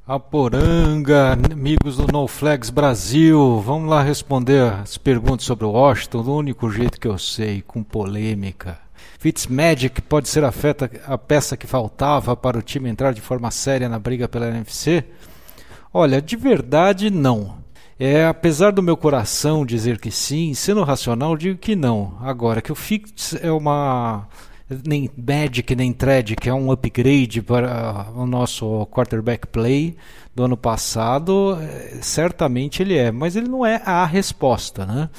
Aporanga, 0.05 1.33
amigos 1.51 1.97
do 1.97 2.05
No 2.05 2.27
Flags 2.27 2.69
Brasil, 2.69 3.59
vamos 3.61 3.89
lá 3.89 4.03
responder 4.03 4.71
as 4.71 4.99
perguntas 4.99 5.47
sobre 5.47 5.65
o 5.65 5.71
Washington 5.71 6.21
do 6.21 6.35
único 6.35 6.69
jeito 6.69 6.99
que 6.99 7.07
eu 7.07 7.17
sei, 7.17 7.63
com 7.63 7.81
polêmica. 7.81 8.90
Fitzmagic 9.21 10.01
pode 10.01 10.27
ser 10.27 10.43
a, 10.43 10.51
feta- 10.51 10.89
a 11.05 11.15
peça 11.15 11.55
que 11.55 11.67
faltava 11.67 12.35
para 12.35 12.57
o 12.57 12.61
time 12.63 12.89
entrar 12.89 13.13
de 13.13 13.21
forma 13.21 13.51
séria 13.51 13.87
na 13.87 13.99
briga 13.99 14.27
pela 14.27 14.47
NFC? 14.47 15.03
Olha, 15.93 16.19
de 16.19 16.35
verdade 16.35 17.11
não. 17.11 17.57
É, 17.99 18.25
apesar 18.25 18.71
do 18.71 18.81
meu 18.81 18.97
coração 18.97 19.63
dizer 19.63 19.99
que 19.99 20.09
sim, 20.09 20.55
sendo 20.55 20.81
racional, 20.83 21.37
digo 21.37 21.59
que 21.59 21.75
não. 21.75 22.17
Agora, 22.19 22.63
que 22.63 22.71
o 22.71 22.75
Fitz 22.75 23.35
é 23.43 23.51
uma 23.51 24.27
nem 24.87 25.07
Magic 25.15 25.75
nem 25.75 25.93
Tragic 25.93 26.49
é 26.49 26.53
um 26.55 26.71
upgrade 26.71 27.43
para 27.43 28.07
o 28.15 28.25
nosso 28.25 28.87
quarterback 28.87 29.45
play 29.45 29.95
do 30.33 30.45
ano 30.45 30.57
passado, 30.57 31.59
eh, 31.61 31.99
certamente 32.01 32.81
ele 32.81 32.97
é, 32.97 33.11
mas 33.11 33.35
ele 33.35 33.47
não 33.47 33.63
é 33.63 33.83
a 33.85 34.03
resposta, 34.03 34.83
né? 34.83 35.09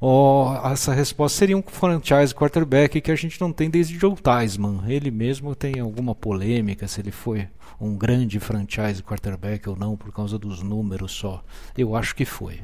Ó, 0.00 0.70
essa 0.72 0.94
resposta 0.94 1.38
seria 1.38 1.56
um 1.56 1.62
franchise 1.62 2.32
quarterback 2.32 3.00
que 3.00 3.10
a 3.10 3.16
gente 3.16 3.40
não 3.40 3.52
tem 3.52 3.68
desde 3.68 3.98
Joe 3.98 4.14
Theismann. 4.14 4.82
Ele 4.86 5.10
mesmo 5.10 5.54
tem 5.56 5.80
alguma 5.80 6.14
polêmica 6.14 6.86
se 6.86 7.00
ele 7.00 7.10
foi 7.10 7.48
um 7.80 7.96
grande 7.96 8.38
franchise 8.38 9.02
quarterback 9.02 9.68
ou 9.68 9.76
não 9.76 9.96
por 9.96 10.12
causa 10.12 10.38
dos 10.38 10.62
números 10.62 11.12
só. 11.12 11.42
Eu 11.76 11.96
acho 11.96 12.14
que 12.14 12.24
foi. 12.24 12.60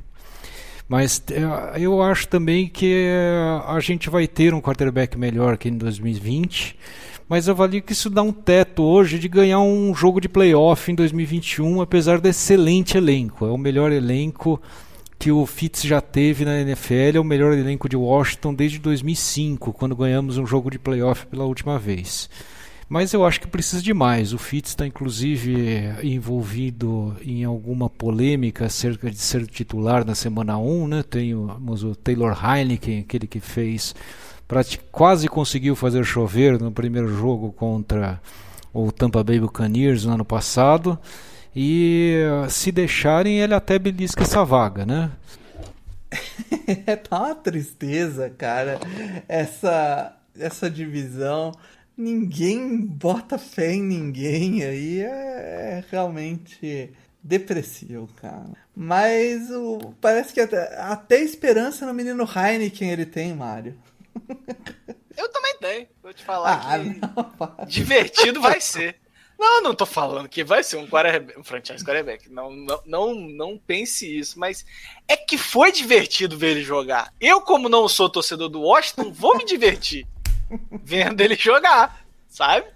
Mas 0.89 1.23
eh, 1.31 1.81
eu 1.81 2.01
acho 2.03 2.29
também 2.29 2.69
que 2.69 3.07
eh, 3.09 3.63
a 3.67 3.81
gente 3.81 4.09
vai 4.11 4.29
ter 4.29 4.55
um 4.55 4.61
quarterback 4.61 5.19
melhor 5.19 5.57
que 5.57 5.69
em 5.69 5.77
2020. 5.77 6.77
Mas 7.29 7.49
eu 7.49 7.55
avalio 7.55 7.83
que 7.83 7.93
isso 7.93 8.11
dá 8.11 8.23
um 8.23 8.33
teto 8.33 8.83
hoje 8.83 9.19
de 9.19 9.29
ganhar 9.29 9.59
um 9.61 9.95
jogo 9.95 10.21
de 10.21 10.29
playoff 10.29 10.93
em 10.93 10.95
2021, 10.95 11.81
apesar 11.81 12.21
do 12.21 12.29
excelente 12.29 12.99
elenco. 12.99 13.47
É 13.47 13.51
o 13.51 13.57
melhor 13.57 13.91
elenco 13.91 14.61
que 15.25 15.33
o 15.33 15.47
Fitz 15.47 15.85
já 15.85 16.03
teve 16.03 16.45
na 16.45 16.61
NFL, 16.61 17.17
é 17.17 17.19
o 17.19 17.25
melhor 17.25 17.55
elenco 17.55 17.89
de 17.89 17.97
Washington 17.97 18.53
desde 18.53 18.79
2005, 18.79 19.73
quando 19.73 19.97
ganhamos 19.97 20.37
um 20.37 20.47
jogo 20.47 20.71
de 20.71 20.79
playoff 20.79 21.27
pela 21.29 21.47
última 21.47 21.79
vez. 21.79 22.29
Mas 22.91 23.11
eu 23.15 23.25
acho 23.25 23.41
que 23.41 23.47
precisa 23.47 23.83
de 23.83 23.95
mais. 23.95 24.35
O 24.35 24.39
Fitz 24.39 24.69
está 24.69 24.87
inclusive 24.87 25.95
envolvido 26.03 27.17
em 27.25 27.43
alguma 27.43 27.89
polêmica 27.89 28.67
acerca 28.67 29.11
de 29.11 29.17
ser 29.17 29.47
titular 29.47 30.05
na 30.05 30.15
semana 30.15 30.59
1. 30.59 30.89
Né? 30.89 31.03
Temos 31.03 31.83
o 31.85 31.95
Taylor 31.95 32.39
Heineken, 32.45 33.01
aquele 33.01 33.27
que 33.27 33.41
fez. 33.41 33.95
quase 34.93 35.27
conseguiu 35.27 35.75
fazer 35.75 36.05
chover 36.05 36.61
no 36.61 36.71
primeiro 36.71 37.09
jogo 37.17 37.51
contra 37.51 38.21
o 38.75 38.93
Tampa 38.93 39.25
Bay 39.25 39.41
Buccaneers 39.41 40.05
no 40.05 40.13
ano 40.13 40.25
passado. 40.27 40.99
E 41.55 42.19
se 42.49 42.73
deixarem, 42.73 43.41
ele 43.41 43.55
até 43.55 43.79
belisca 43.79 44.23
essa 44.23 44.45
vaga, 44.45 44.85
né? 44.85 45.11
É, 46.87 46.97
tá 46.97 47.19
uma 47.19 47.35
tristeza, 47.35 48.31
cara. 48.31 48.81
Essa, 49.29 50.17
essa 50.39 50.71
divisão. 50.71 51.53
Ninguém 51.97 52.81
bota 52.81 53.37
fé 53.37 53.75
em 53.75 53.83
ninguém 53.83 54.65
aí. 54.65 55.01
É, 55.01 55.05
é 55.05 55.85
realmente 55.91 56.91
depressivo, 57.23 58.09
cara. 58.21 58.53
Mas 58.75 59.51
o, 59.51 59.95
parece 60.01 60.33
que 60.33 60.41
até, 60.41 60.79
até 60.81 61.21
esperança 61.21 61.87
no 61.87 61.95
menino 61.95 62.25
Heineken 62.25 62.91
ele 62.91 63.07
tem, 63.07 63.35
Mário. 63.35 63.75
Eu 65.17 65.29
também 65.31 65.57
tenho. 65.61 65.87
Vou 66.03 66.13
te 66.13 66.25
falar 66.25 66.67
Ah, 66.67 66.79
que 66.79 67.01
não, 67.01 67.67
divertido 67.69 68.41
vai 68.41 68.61
ser. 68.61 68.97
Não, 69.39 69.63
não 69.63 69.75
tô 69.75 69.85
falando 69.85 70.29
que 70.29 70.45
vai 70.45 70.63
ser 70.63 70.77
um, 70.77 70.87
quarterback, 70.87 71.39
um 71.39 71.45
franchise 71.45 71.85
quarterback. 71.85 72.31
Não, 72.31 72.51
não, 72.51 72.83
não, 72.87 73.15
não 73.15 73.59
pense 73.59 74.07
isso, 74.07 74.39
mas 74.39 74.65
é 75.09 75.17
que 75.17 75.37
foi 75.37 75.73
divertido 75.73 76.39
ver 76.39 76.53
ele 76.53 76.63
jogar. 76.63 77.13
Eu, 77.21 77.41
como 77.41 77.69
não 77.69 77.89
sou 77.89 78.09
torcedor 78.09 78.49
do 78.49 78.63
Washington, 78.63 79.13
vou 79.13 79.37
me 79.37 79.45
divertir 79.45 80.07
vendo 80.83 81.21
ele 81.21 81.35
jogar, 81.35 82.07
sabe? 82.29 82.67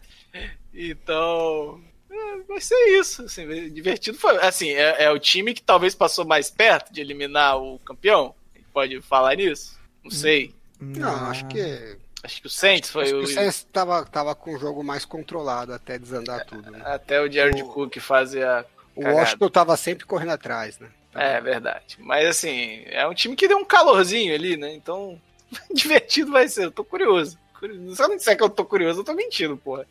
Então, 0.74 1.80
é, 2.10 2.36
vai 2.46 2.60
ser 2.60 2.98
isso. 2.98 3.22
Assim, 3.22 3.46
divertido 3.70 4.18
foi. 4.18 4.36
Assim, 4.38 4.70
é, 4.70 5.04
é 5.04 5.10
o 5.10 5.18
time 5.18 5.54
que 5.54 5.62
talvez 5.62 5.94
passou 5.94 6.24
mais 6.24 6.50
perto 6.50 6.92
de 6.92 7.00
eliminar 7.00 7.58
o 7.60 7.78
campeão. 7.80 8.34
Pode 8.72 9.00
falar 9.02 9.36
nisso? 9.36 9.78
Não 10.04 10.10
sei. 10.10 10.54
Não, 10.80 11.26
acho 11.26 11.46
que. 11.48 11.97
Acho 12.22 12.40
que 12.40 12.46
o 12.46 12.50
Saints 12.50 12.90
foi 12.90 13.04
Acho 13.04 13.12
que 13.12 13.18
o. 13.18 13.22
o 13.22 13.26
Saints 13.26 13.66
tava, 13.72 14.04
tava 14.04 14.34
com 14.34 14.54
o 14.54 14.58
jogo 14.58 14.82
mais 14.82 15.04
controlado 15.04 15.72
até 15.72 15.98
desandar 15.98 16.44
tudo. 16.44 16.70
Né? 16.70 16.80
Até 16.84 17.20
o 17.20 17.30
Jared 17.30 17.62
O- 17.62 17.68
Cook 17.68 17.96
fazia. 18.00 18.64
O 18.94 19.02
cagada. 19.02 19.20
Washington 19.20 19.48
tava 19.50 19.76
sempre 19.76 20.04
correndo 20.04 20.32
atrás, 20.32 20.78
né? 20.78 20.88
É 21.14 21.40
verdade. 21.40 21.96
Mas 22.00 22.26
assim, 22.28 22.82
é 22.86 23.06
um 23.06 23.14
time 23.14 23.34
que 23.36 23.46
deu 23.48 23.56
um 23.58 23.64
calorzinho 23.64 24.34
ali, 24.34 24.56
né? 24.56 24.74
Então, 24.74 25.20
divertido 25.72 26.32
vai 26.32 26.48
ser. 26.48 26.64
Eu 26.64 26.70
tô 26.72 26.84
curioso. 26.84 27.38
Curioso. 27.58 27.94
Se 27.96 28.02
eu 28.02 28.08
não 28.08 28.16
disser 28.16 28.36
que 28.36 28.42
eu 28.42 28.50
tô 28.50 28.64
curioso, 28.64 29.00
eu 29.00 29.04
tô 29.04 29.14
mentindo, 29.14 29.56
porra. 29.56 29.86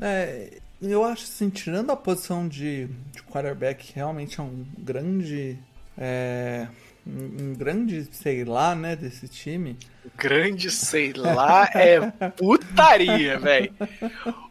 É, 0.00 0.58
eu 0.80 1.04
acho 1.04 1.24
assim, 1.24 1.48
tirando 1.48 1.90
a 1.90 1.96
posição 1.96 2.46
de, 2.48 2.86
de 2.86 3.22
quarterback, 3.30 3.92
realmente 3.94 4.40
é 4.40 4.42
um 4.42 4.66
grande. 4.78 5.58
É, 5.96 6.66
um, 7.06 7.50
um 7.50 7.54
grande, 7.54 8.06
sei 8.12 8.44
lá, 8.44 8.74
né, 8.74 8.96
desse 8.96 9.28
time. 9.28 9.78
Grande, 10.14 10.70
sei 10.70 11.12
lá, 11.12 11.68
é 11.74 12.00
putaria, 12.30 13.38
velho. 13.38 13.72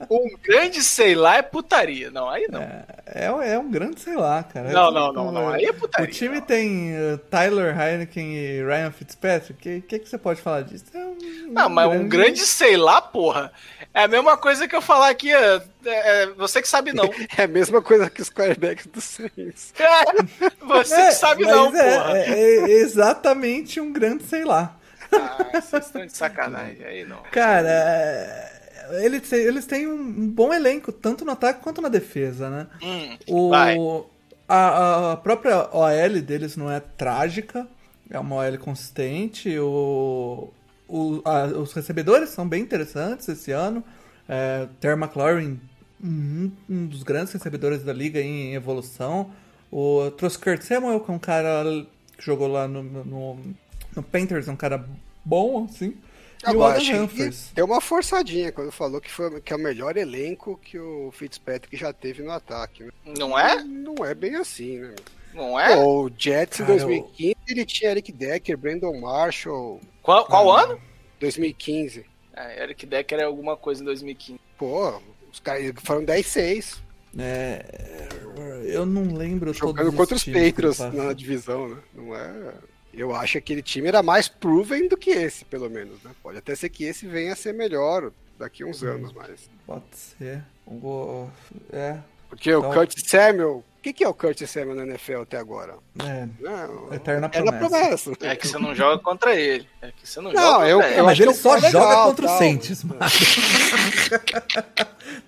Um 0.10 0.36
grande, 0.42 0.84
sei 0.84 1.16
lá, 1.16 1.38
é 1.38 1.42
putaria. 1.42 2.12
Não, 2.12 2.30
aí 2.30 2.48
não. 2.50 2.62
É, 2.62 2.86
é, 3.06 3.26
é 3.26 3.60
um 3.60 3.70
grande, 3.70 4.00
sei 4.00 4.16
lá, 4.16 4.44
cara. 4.44 4.70
Não, 4.72 4.92
não, 4.92 5.14
não, 5.14 5.32
não. 5.32 5.50
Aí 5.50 5.66
é 5.66 5.74
putaria. 5.74 6.08
O 6.08 6.12
time 6.12 6.40
não. 6.40 6.46
tem 6.46 6.94
uh, 6.96 7.18
Tyler 7.30 7.80
Heineken 7.80 8.36
e 8.36 8.64
Ryan 8.64 8.92
Fitzpatrick. 8.92 9.54
O 9.54 9.62
que, 9.62 9.82
que, 9.82 10.00
que, 10.00 10.10
você 10.10 10.18
pode 10.18 10.42
falar 10.42 10.62
disso? 10.62 10.86
É 10.94 11.06
um, 11.06 11.18
não, 11.52 11.70
mas 11.70 11.88
grande... 11.88 12.04
um 12.04 12.10
grande, 12.10 12.40
sei 12.46 12.78
lá, 12.78 13.02
porra. 13.02 13.52
É 13.94 14.04
a 14.04 14.08
mesma 14.08 14.36
coisa 14.38 14.68
que 14.68 14.76
eu 14.76 14.82
falar 14.82 15.10
aqui, 15.10 15.32
é, 15.32 15.62
é, 15.86 16.28
você 16.28 16.62
que 16.62 16.68
sabe 16.68 16.92
não. 16.92 17.10
É 17.38 17.44
a 17.44 17.48
mesma 17.48 17.82
coisa 17.82 18.10
que 18.10 18.22
os 18.22 18.30
quarterbacks 18.30 18.88
do 18.88 19.02
Saints. 19.02 19.74
É, 19.80 20.50
você 20.66 21.08
que 21.08 21.12
sabe 21.14 21.44
não, 21.44 21.72
porra. 21.72 22.18
É, 22.18 22.70
exatamente 22.72 23.80
um 23.80 23.92
grande 23.92 24.24
sei 24.24 24.44
lá. 24.44 24.78
Ah, 25.22 25.62
vocês 25.62 25.86
estão 25.86 26.06
de 26.06 26.12
sacanagem 26.18 26.86
aí, 26.86 27.06
não. 27.06 27.22
Cara, 27.32 27.70
é, 27.70 28.56
eles, 29.04 29.32
eles 29.32 29.66
têm 29.66 29.88
um 29.88 30.30
bom 30.30 30.54
elenco, 30.54 30.92
tanto 30.92 31.26
no 31.26 31.32
ataque 31.32 31.62
quanto 31.62 31.82
na 31.82 31.90
defesa, 31.90 32.50
né? 32.50 32.68
Hum, 32.82 33.18
o. 33.28 34.06
A, 34.48 35.14
a 35.14 35.18
própria 35.18 35.68
OL 35.76 36.22
deles 36.22 36.56
não 36.56 36.72
é 36.72 36.80
trágica, 36.80 37.68
é 38.10 38.20
uma 38.20 38.36
OL 38.36 38.58
consistente. 38.60 39.58
O, 39.58 40.54
o, 40.88 41.22
a, 41.26 41.46
os 41.46 41.74
recebedores 41.74 42.30
são 42.30 42.48
bem 42.48 42.62
interessantes 42.62 43.28
esse 43.28 43.52
ano. 43.52 43.84
É, 44.30 44.68
Terry 44.80 45.00
McLaurin, 45.00 45.60
um, 46.04 46.52
um, 46.70 46.86
dos 46.86 47.02
grandes 47.02 47.34
recebedores 47.34 47.84
da 47.84 47.92
liga 47.92 48.22
em 48.22 48.54
evolução. 48.54 49.32
O 49.72 50.12
trouxe 50.12 50.38
Kurt 50.38 50.62
Samuel, 50.62 51.00
que 51.00 51.10
é 51.10 51.14
um 51.14 51.20
cara 51.20 51.64
que 52.16 52.24
jogou 52.24 52.48
lá 52.48 52.68
no, 52.68 52.84
no, 52.84 53.40
no 53.96 54.04
Panthers, 54.04 54.48
é 54.48 54.52
um 54.52 54.56
cara 54.56 54.86
bom, 55.26 55.66
assim. 55.66 55.98
Agora, 56.44 56.80
e 56.82 56.94
o 56.94 57.10
deu 57.56 57.66
uma 57.66 57.82
forçadinha 57.82 58.52
quando 58.52 58.72
falou 58.72 59.02
que, 59.02 59.10
foi, 59.10 59.42
que 59.42 59.52
é 59.52 59.56
o 59.56 59.60
melhor 59.60 59.98
elenco 59.98 60.60
que 60.64 60.78
o 60.78 61.12
Fitzpatrick 61.12 61.76
já 61.76 61.92
teve 61.92 62.22
no 62.22 62.32
ataque. 62.32 62.84
Né? 62.84 62.92
Não 63.18 63.38
é? 63.38 63.64
Não 63.64 64.06
é 64.06 64.14
bem 64.14 64.36
assim, 64.36 64.78
né? 64.78 64.94
Não 65.34 65.60
é? 65.60 65.76
Pô, 65.76 66.06
o 66.06 66.12
Jets 66.16 66.60
em 66.60 66.66
2015 66.66 67.30
eu... 67.30 67.36
ele 67.48 67.66
tinha 67.66 67.92
Eric 67.92 68.12
Decker, 68.12 68.58
Brandon 68.58 69.00
Marshall. 69.00 69.82
Qual, 70.04 70.26
qual 70.26 70.56
ah, 70.56 70.64
ano? 70.64 70.82
2015. 71.20 72.06
É, 72.34 72.64
Eric 72.64 72.86
Decker 72.86 73.20
é 73.20 73.24
alguma 73.24 73.58
coisa 73.58 73.82
em 73.82 73.86
2015. 73.86 74.40
Pô, 74.58 75.02
os 75.32 75.40
caras 75.40 75.74
foram 75.84 76.06
10-6. 76.06 76.78
É, 77.18 77.66
eu 78.66 78.86
não 78.86 79.16
lembro 79.16 79.54
Jogando 79.54 79.94
contra 79.94 80.16
os 80.16 80.26
Patriots 80.26 80.80
na 80.94 81.14
divisão, 81.14 81.70
né? 81.70 81.78
Não 81.94 82.16
é. 82.16 82.54
Eu 82.96 83.16
acho 83.16 83.34
que 83.34 83.38
aquele 83.40 83.62
time 83.62 83.88
era 83.88 84.02
mais 84.02 84.28
proven 84.28 84.88
do 84.88 84.98
que 84.98 85.10
esse, 85.10 85.44
pelo 85.46 85.70
menos, 85.70 86.02
né? 86.04 86.12
Pode 86.24 86.38
até 86.38 86.56
ser 86.56 86.70
que 86.70 86.86
esse 86.86 87.06
venha 87.06 87.34
a 87.34 87.36
ser 87.36 87.54
melhor 87.54 88.12
daqui 88.40 88.64
a 88.64 88.66
uns 88.66 88.82
hum, 88.82 88.88
anos, 88.88 89.14
mas. 89.14 89.50
Pode 89.66 89.84
ser. 89.92 90.44
É. 91.72 92.00
Porque 92.30 92.50
então... 92.50 92.70
o 92.70 92.74
Kurt 92.74 92.94
Samuel 93.06 93.64
que, 93.86 93.94
que 93.94 94.04
é 94.04 94.08
o 94.08 94.14
Curtis 94.16 94.50
Samuel 94.50 94.76
na 94.76 94.82
NFL 94.84 95.22
até 95.22 95.38
agora? 95.38 95.76
É, 96.04 96.28
não, 96.40 96.92
eterna 96.92 97.30
promessa. 97.30 97.60
promessa. 97.60 98.12
É 98.22 98.36
que 98.36 98.48
você 98.48 98.58
não 98.58 98.74
joga 98.74 98.98
contra 99.04 99.36
ele. 99.36 99.68
É 99.80 99.92
que 99.92 100.08
você 100.08 100.20
não, 100.20 100.32
não 100.32 100.42
joga 100.42 100.68
eu, 100.68 100.80
contra 100.80 100.96
eu, 100.96 101.06
Mas 101.06 101.20
ele 101.20 101.34
só 101.36 101.54
legal, 101.54 101.72
joga 101.72 101.96
contra 102.04 102.26
o 102.26 102.30
Saints, 102.30 102.84
mano. 102.84 103.00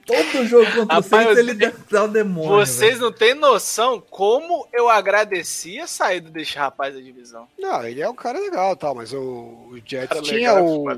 Todo 0.07 0.47
jogo 0.47 0.65
contra 0.65 0.95
Rapaz, 0.95 1.05
o 1.05 1.09
Saints 1.09 1.37
ele 1.37 1.53
dá 1.91 2.05
o 2.05 2.07
demônio. 2.07 2.49
Vocês 2.49 2.93
véio. 2.93 3.01
não 3.01 3.11
têm 3.11 3.35
noção 3.35 4.01
como 4.01 4.67
eu 4.73 4.89
agradeci 4.89 5.79
a 5.79 5.85
saída 5.85 6.31
desse 6.31 6.57
rapaz 6.57 6.95
da 6.95 6.99
divisão. 6.99 7.47
Não, 7.59 7.85
ele 7.85 8.01
é 8.01 8.09
um 8.09 8.15
cara 8.15 8.39
legal 8.39 8.75
tal, 8.75 8.95
mas 8.95 9.13
o, 9.13 9.19
o 9.19 9.79
Jets 9.85 10.19
tinha 10.21 10.55
o, 10.55 10.89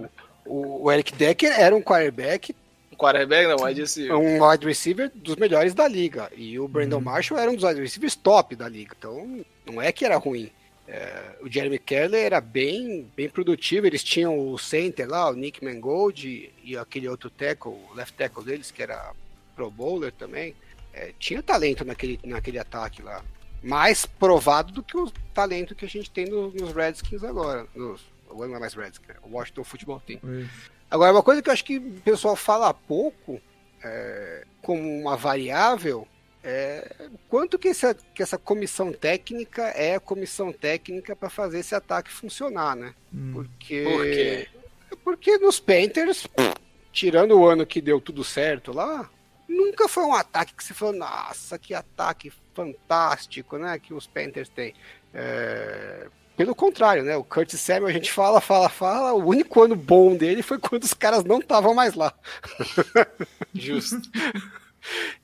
o, 0.45 0.83
o 0.85 0.91
Eric 0.91 1.13
Decker, 1.13 1.51
era 1.59 1.75
um 1.75 1.81
quarterback 1.81 2.55
quarterback, 2.99 3.47
não, 3.47 3.65
wide 3.65 3.81
receiver. 3.81 4.17
Um 4.17 4.45
wide 4.45 4.65
receiver 4.65 5.11
dos 5.15 5.37
melhores 5.37 5.73
da 5.73 5.87
liga. 5.87 6.29
E 6.35 6.59
o 6.59 6.67
Brandon 6.67 6.97
uhum. 6.97 7.03
Marshall 7.03 7.39
era 7.39 7.49
um 7.49 7.55
dos 7.55 7.63
wide 7.63 7.79
receivers 7.79 8.15
top 8.15 8.55
da 8.55 8.67
liga. 8.67 8.93
Então, 8.97 9.43
não 9.65 9.81
é 9.81 9.91
que 9.91 10.03
era 10.03 10.17
ruim. 10.17 10.51
É, 10.87 11.35
o 11.41 11.49
Jeremy 11.49 11.79
Keller 11.79 12.25
era 12.25 12.41
bem, 12.41 13.09
bem 13.15 13.29
produtivo. 13.29 13.87
Eles 13.87 14.03
tinham 14.03 14.37
o 14.37 14.57
center 14.57 15.07
lá, 15.07 15.29
o 15.29 15.33
Nick 15.33 15.63
Mangold 15.63 16.27
e, 16.27 16.51
e 16.63 16.77
aquele 16.77 17.07
outro 17.07 17.29
tackle, 17.29 17.71
o 17.71 17.93
left 17.95 18.15
tackle 18.17 18.43
deles, 18.43 18.71
que 18.71 18.83
era 18.83 19.13
pro 19.55 19.71
bowler 19.71 20.11
também. 20.11 20.55
É, 20.93 21.13
tinha 21.17 21.41
talento 21.41 21.85
naquele, 21.85 22.19
naquele 22.23 22.59
ataque 22.59 23.01
lá. 23.01 23.23
Mais 23.61 24.05
provado 24.05 24.73
do 24.73 24.81
que 24.81 24.97
o 24.97 25.11
talento 25.33 25.75
que 25.75 25.85
a 25.85 25.89
gente 25.89 26.09
tem 26.09 26.25
no, 26.25 26.51
nos 26.51 26.73
Redskins 26.73 27.23
agora. 27.23 27.67
Nos, 27.75 28.01
não 28.29 28.55
é 28.55 28.59
mais 28.59 28.73
Redskins, 28.73 29.09
é 29.09 29.15
o 29.21 29.33
Washington 29.33 29.63
Football 29.63 30.01
Team. 30.05 30.19
Isso. 30.23 30.78
Agora, 30.89 31.11
uma 31.11 31.23
coisa 31.23 31.41
que 31.41 31.49
eu 31.49 31.53
acho 31.53 31.63
que 31.63 31.77
o 31.77 32.01
pessoal 32.01 32.35
fala 32.35 32.73
pouco, 32.73 33.39
é, 33.83 34.43
como 34.61 34.81
uma 35.01 35.15
variável, 35.15 36.07
é 36.43 37.09
quanto 37.27 37.59
que 37.59 37.67
essa, 37.67 37.93
que 37.93 38.23
essa 38.23 38.37
comissão 38.37 38.91
técnica 38.91 39.63
é 39.69 39.95
a 39.95 39.99
comissão 39.99 40.51
técnica 40.51 41.15
para 41.15 41.29
fazer 41.29 41.59
esse 41.59 41.75
ataque 41.75 42.11
funcionar, 42.11 42.75
né? 42.75 42.93
Hum. 43.13 43.33
Porque, 43.33 43.83
Por 43.83 44.05
quê? 44.05 44.47
Porque 45.03 45.37
nos 45.37 45.59
Panthers, 45.59 46.27
tirando 46.91 47.37
o 47.37 47.47
ano 47.47 47.65
que 47.65 47.81
deu 47.81 47.99
tudo 47.99 48.23
certo 48.23 48.71
lá, 48.71 49.09
nunca 49.47 49.87
foi 49.87 50.03
um 50.03 50.13
ataque 50.13 50.53
que 50.53 50.63
você 50.63 50.73
falou, 50.73 50.95
nossa, 50.95 51.59
que 51.59 51.73
ataque 51.73 52.31
fantástico, 52.53 53.57
né? 53.57 53.77
Que 53.79 53.93
os 53.93 54.07
Panthers 54.07 54.49
têm. 54.49 54.73
É, 55.13 56.07
pelo 56.39 56.55
contrário, 56.55 57.03
né? 57.03 57.17
O 57.17 57.23
Curtis 57.25 57.59
Samuel 57.59 57.87
a 57.87 57.91
gente 57.91 58.09
fala, 58.09 58.39
fala, 58.39 58.69
fala. 58.69 59.13
O 59.13 59.27
único 59.27 59.61
ano 59.61 59.75
bom 59.75 60.15
dele 60.15 60.41
foi 60.41 60.57
quando 60.57 60.83
os 60.83 60.93
caras 60.93 61.25
não 61.25 61.39
estavam 61.39 61.73
mais 61.73 61.95
lá. 61.95 62.13
Justo. 63.53 64.09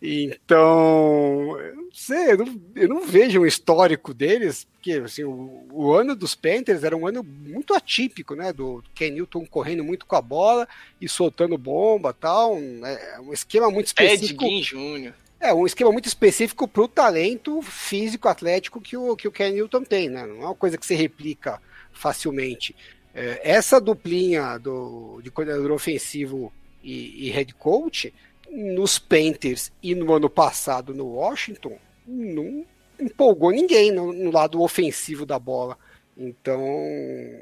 Então, 0.02 1.58
eu 1.58 1.76
não 1.78 1.90
sei, 1.94 2.34
eu 2.34 2.38
não, 2.40 2.62
eu 2.76 2.90
não, 2.90 3.06
vejo 3.08 3.40
um 3.40 3.46
histórico 3.46 4.14
deles, 4.14 4.68
porque 4.74 4.92
assim, 4.92 5.24
o, 5.24 5.66
o, 5.72 5.94
ano 5.94 6.18
dos 6.18 6.36
Panthers 6.36 6.84
era 6.84 6.98
um 6.98 7.08
ano 7.08 7.24
muito 7.24 7.74
atípico, 7.74 8.36
né? 8.36 8.52
Do 8.52 8.84
Ken 8.94 9.12
Newton 9.12 9.46
correndo 9.46 9.86
muito 9.86 10.06
com 10.06 10.18
a 10.18 10.22
bola 10.22 10.68
e 11.00 11.08
soltando 11.08 11.58
bomba 11.58 12.12
tal. 12.12 12.58
É 12.58 13.22
um 13.22 13.32
esquema 13.32 13.72
muito 13.72 13.88
específico. 13.88 14.44
Ed 14.44 14.64
Jr. 14.66 15.14
É, 15.46 15.54
um 15.54 15.68
esquema 15.68 15.92
muito 15.92 16.08
específico 16.08 16.68
para 16.68 16.82
o 16.82 16.88
talento 16.88 17.62
físico 17.62 18.28
atlético 18.28 18.82
que 18.82 18.98
o, 18.98 19.16
que 19.16 19.28
o 19.28 19.32
Ken 19.32 19.52
Newton 19.52 19.84
tem, 19.84 20.10
né? 20.10 20.26
Não 20.26 20.42
é 20.42 20.46
uma 20.46 20.56
coisa 20.56 20.76
que 20.76 20.84
se 20.84 20.96
replica 20.96 21.62
facilmente. 21.94 22.76
É, 23.14 23.42
essa 23.44 23.80
duplinha 23.80 24.58
do, 24.58 25.22
de 25.22 25.30
coordenador 25.30 25.72
ofensivo 25.72 26.52
e, 26.84 27.28
e 27.28 27.30
head 27.30 27.54
coach, 27.54 28.12
nos 28.50 28.98
Panthers 28.98 29.72
e 29.84 29.94
no 29.94 30.12
ano 30.14 30.32
passado 30.32 30.96
no 30.96 31.06
Washington, 31.10 31.78
não 32.08 32.66
empolgou 33.00 33.52
ninguém 33.52 33.92
no, 33.92 34.12
no 34.12 34.32
lado 34.32 34.60
ofensivo 34.64 35.28
da 35.28 35.38
bola. 35.38 35.78
Então, 36.18 36.60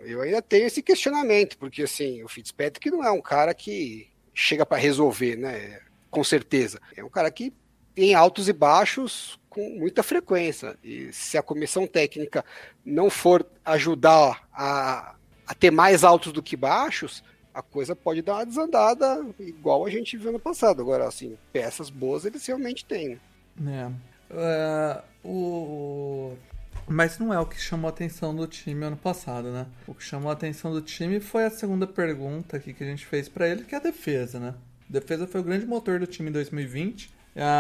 eu 0.04 0.22
ainda 0.22 0.42
tenho 0.42 0.66
esse 0.66 0.84
questionamento, 0.84 1.58
porque 1.58 1.84
assim, 1.84 2.22
o 2.22 2.28
Fitzpatrick 2.28 2.92
não 2.92 3.02
é 3.02 3.12
um 3.12 3.22
cara 3.22 3.54
que 3.54 4.10
chega 4.34 4.66
para 4.66 4.78
resolver, 4.78 5.38
né? 5.38 5.80
Com 6.12 6.22
certeza. 6.22 6.82
É 6.98 7.02
um 7.02 7.10
cara 7.10 7.32
que 7.32 7.54
em 7.96 8.14
altos 8.14 8.48
e 8.50 8.54
baixos 8.54 9.40
com 9.50 9.70
muita 9.78 10.02
frequência. 10.02 10.76
E 10.84 11.12
se 11.14 11.38
a 11.38 11.44
comissão 11.44 11.86
técnica 11.86 12.44
não 12.84 13.10
for 13.10 13.46
ajudar 13.64 14.48
a, 14.52 15.16
a 15.46 15.54
ter 15.54 15.72
mais 15.72 16.04
altos 16.04 16.34
do 16.34 16.42
que 16.42 16.58
baixos, 16.58 17.24
a 17.54 17.62
coisa 17.62 17.96
pode 17.96 18.22
dar 18.22 18.36
uma 18.36 18.46
desandada, 18.46 19.24
igual 19.40 19.86
a 19.86 19.90
gente 19.90 20.18
viu 20.18 20.32
no 20.32 20.40
passado. 20.40 20.82
Agora, 20.82 21.08
assim, 21.08 21.38
peças 21.52 21.90
boas 21.90 22.26
eles 22.26 22.46
realmente 22.46 22.84
têm. 22.84 23.20
Né? 23.56 23.94
É. 24.32 25.04
Uh, 25.24 25.28
o... 25.28 26.38
Mas 26.88 27.20
não 27.20 27.32
é 27.32 27.40
o 27.40 27.46
que 27.46 27.62
chamou 27.62 27.88
a 27.88 27.92
atenção 27.92 28.36
do 28.36 28.48
time 28.48 28.84
ano 28.84 28.98
passado, 28.98 29.52
né? 29.52 29.68
O 29.88 29.94
que 29.94 30.04
chamou 30.04 30.30
a 30.30 30.34
atenção 30.34 30.74
do 30.74 30.82
time 30.82 31.20
foi 31.20 31.46
a 31.46 31.50
segunda 31.50 31.88
pergunta 31.88 32.58
aqui 32.58 32.74
que 32.74 32.84
a 32.84 32.88
gente 32.88 33.06
fez 33.06 33.30
para 33.30 33.48
ele, 33.48 33.64
que 33.64 33.76
é 33.76 33.78
a 33.78 33.82
defesa, 33.82 34.40
né? 34.40 34.56
A 34.90 34.92
defesa 34.92 35.26
foi 35.26 35.40
o 35.40 35.44
grande 35.44 35.66
motor 35.66 36.00
do 36.00 36.08
time 36.08 36.30
em 36.30 36.34
2020 36.34 37.14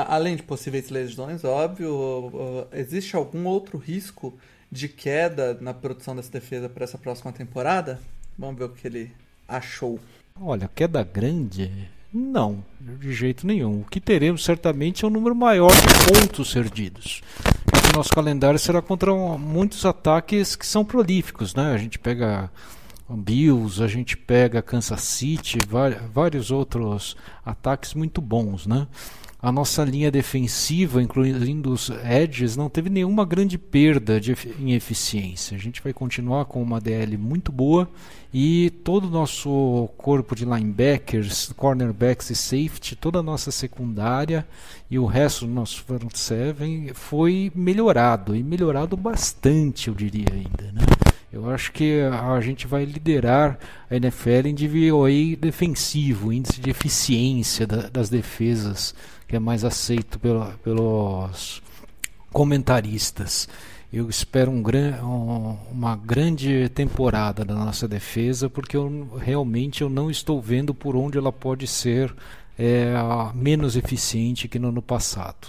Além 0.08 0.36
de 0.36 0.44
possíveis 0.44 0.90
lesões, 0.90 1.44
óbvio, 1.44 2.68
existe 2.72 3.16
algum 3.16 3.46
outro 3.46 3.78
risco 3.78 4.34
de 4.72 4.88
queda 4.88 5.58
na 5.60 5.74
produção 5.74 6.16
dessa 6.16 6.32
defesa 6.32 6.70
para 6.70 6.84
essa 6.84 6.98
próxima 6.98 7.32
temporada? 7.32 8.00
Vamos 8.38 8.58
ver 8.58 8.66
o 8.66 8.70
que 8.70 8.88
ele 8.88 9.12
achou. 9.48 10.00
Olha, 10.40 10.70
queda 10.74 11.04
grande? 11.04 11.90
Não, 12.12 12.64
de 12.80 13.12
jeito 13.14 13.48
nenhum. 13.48 13.82
O 13.82 13.86
que 13.86 14.00
teremos 14.00 14.44
certamente 14.44 15.04
é 15.04 15.08
um 15.08 15.12
número 15.12 15.36
maior 15.36 15.72
de 15.72 16.22
pontos 16.22 16.54
perdidos. 16.54 17.22
O 17.92 17.98
nosso 17.98 18.10
calendário 18.10 18.60
será 18.60 18.82
contra 18.82 19.14
muitos 19.38 19.86
ataques 19.86 20.56
que 20.56 20.66
são 20.66 20.86
prolíficos, 20.86 21.56
né? 21.56 21.74
A 21.74 21.78
gente 21.78 21.98
pega 21.98 22.52
Bills, 23.10 23.82
a 23.84 23.88
gente 23.88 24.16
pega 24.18 24.62
Kansas 24.62 25.02
City, 25.02 25.58
vários 26.12 26.52
outros 26.52 27.16
ataques 27.46 27.94
muito 27.94 28.22
bons, 28.22 28.66
né? 28.66 28.88
A 29.44 29.52
nossa 29.52 29.84
linha 29.84 30.10
defensiva, 30.10 31.04
incluindo 31.04 31.74
os 31.74 31.90
edges, 31.90 32.56
não 32.56 32.70
teve 32.70 32.90
nenhuma 32.90 33.26
grande 33.26 33.58
perda 33.58 34.18
de, 34.18 34.34
em 34.58 34.72
eficiência. 34.72 35.58
A 35.58 35.60
gente 35.60 35.84
vai 35.84 35.92
continuar 35.92 36.46
com 36.46 36.64
uma 36.64 36.80
DL 36.80 37.18
muito 37.18 37.52
boa 37.52 37.90
e 38.34 38.70
todo 38.86 39.04
o 39.04 39.10
nosso 39.10 39.90
corpo 39.98 40.34
de 40.34 40.46
linebackers, 40.46 41.52
cornerbacks 41.58 42.30
e 42.30 42.36
safety, 42.36 42.96
toda 42.96 43.20
a 43.20 43.24
nossa 43.24 43.52
secundária 43.52 44.48
e 44.90 44.98
o 44.98 45.06
resto 45.06 45.46
do 45.46 45.52
nosso 45.52 45.84
front 45.84 46.16
seven 46.16 46.92
foi 46.94 47.52
melhorado 47.54 48.38
e 48.38 48.42
melhorado 48.42 48.96
bastante, 48.96 49.90
eu 49.90 49.94
diria 49.94 50.32
ainda, 50.32 50.72
né? 50.72 50.86
Eu 51.34 51.50
acho 51.50 51.72
que 51.72 52.00
a 52.00 52.40
gente 52.40 52.68
vai 52.68 52.86
liderar 52.86 53.58
a 53.90 53.96
NFL 53.96 54.46
em 54.46 54.54
DVOA 54.54 55.36
defensivo, 55.38 56.32
índice 56.32 56.62
de 56.62 56.70
eficiência 56.70 57.66
da, 57.66 57.90
das 57.90 58.08
defesas, 58.08 58.94
que 59.28 59.36
é 59.36 59.40
mais 59.40 59.64
aceito 59.64 60.20
pela, 60.20 60.58
pelos 60.64 61.62
comentaristas. 62.32 63.48
Eu 63.92 64.10
espero 64.10 64.50
um 64.50 64.64
gran, 64.64 65.04
um, 65.04 65.58
uma 65.72 65.96
grande 65.96 66.68
temporada 66.70 67.46
da 67.46 67.54
nossa 67.54 67.88
defesa, 67.88 68.50
porque 68.50 68.76
eu, 68.76 69.10
realmente 69.20 69.82
eu 69.82 69.90
não 69.90 70.10
estou 70.10 70.42
vendo 70.42 70.74
por 70.74 70.96
onde 70.96 71.18
ela 71.18 71.32
pode 71.32 71.68
ser 71.68 72.14
é, 72.58 72.94
menos 73.36 73.76
eficiente 73.76 74.48
que 74.48 74.58
no 74.58 74.70
ano 74.70 74.82
passado. 74.82 75.48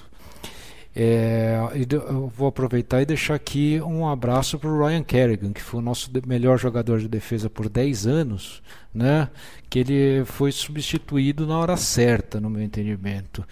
É, 0.97 1.59
eu 1.91 2.29
vou 2.29 2.47
aproveitar 2.47 3.03
e 3.03 3.07
deixar 3.07 3.35
aqui 3.35 3.81
um 3.81 4.07
abraço 4.07 4.59
para 4.59 4.71
o 4.71 4.87
Ryan 4.87 5.03
Kerrigan, 5.03 5.53
que 5.53 5.61
foi 5.61 5.81
o 5.81 5.83
nosso 5.83 6.09
melhor 6.25 6.57
jogador 6.57 7.01
de 7.01 7.09
defesa 7.09 7.51
por 7.51 7.69
10 7.69 8.07
anos, 8.07 8.63
né? 8.95 9.29
que 9.75 9.81
ele 9.81 10.25
foi 10.25 10.53
substituído 10.53 11.49
na 11.49 11.59
hora 11.59 11.77
certa, 11.77 12.41
no 12.41 12.49
meu 12.49 12.63
entendimento. 12.63 13.45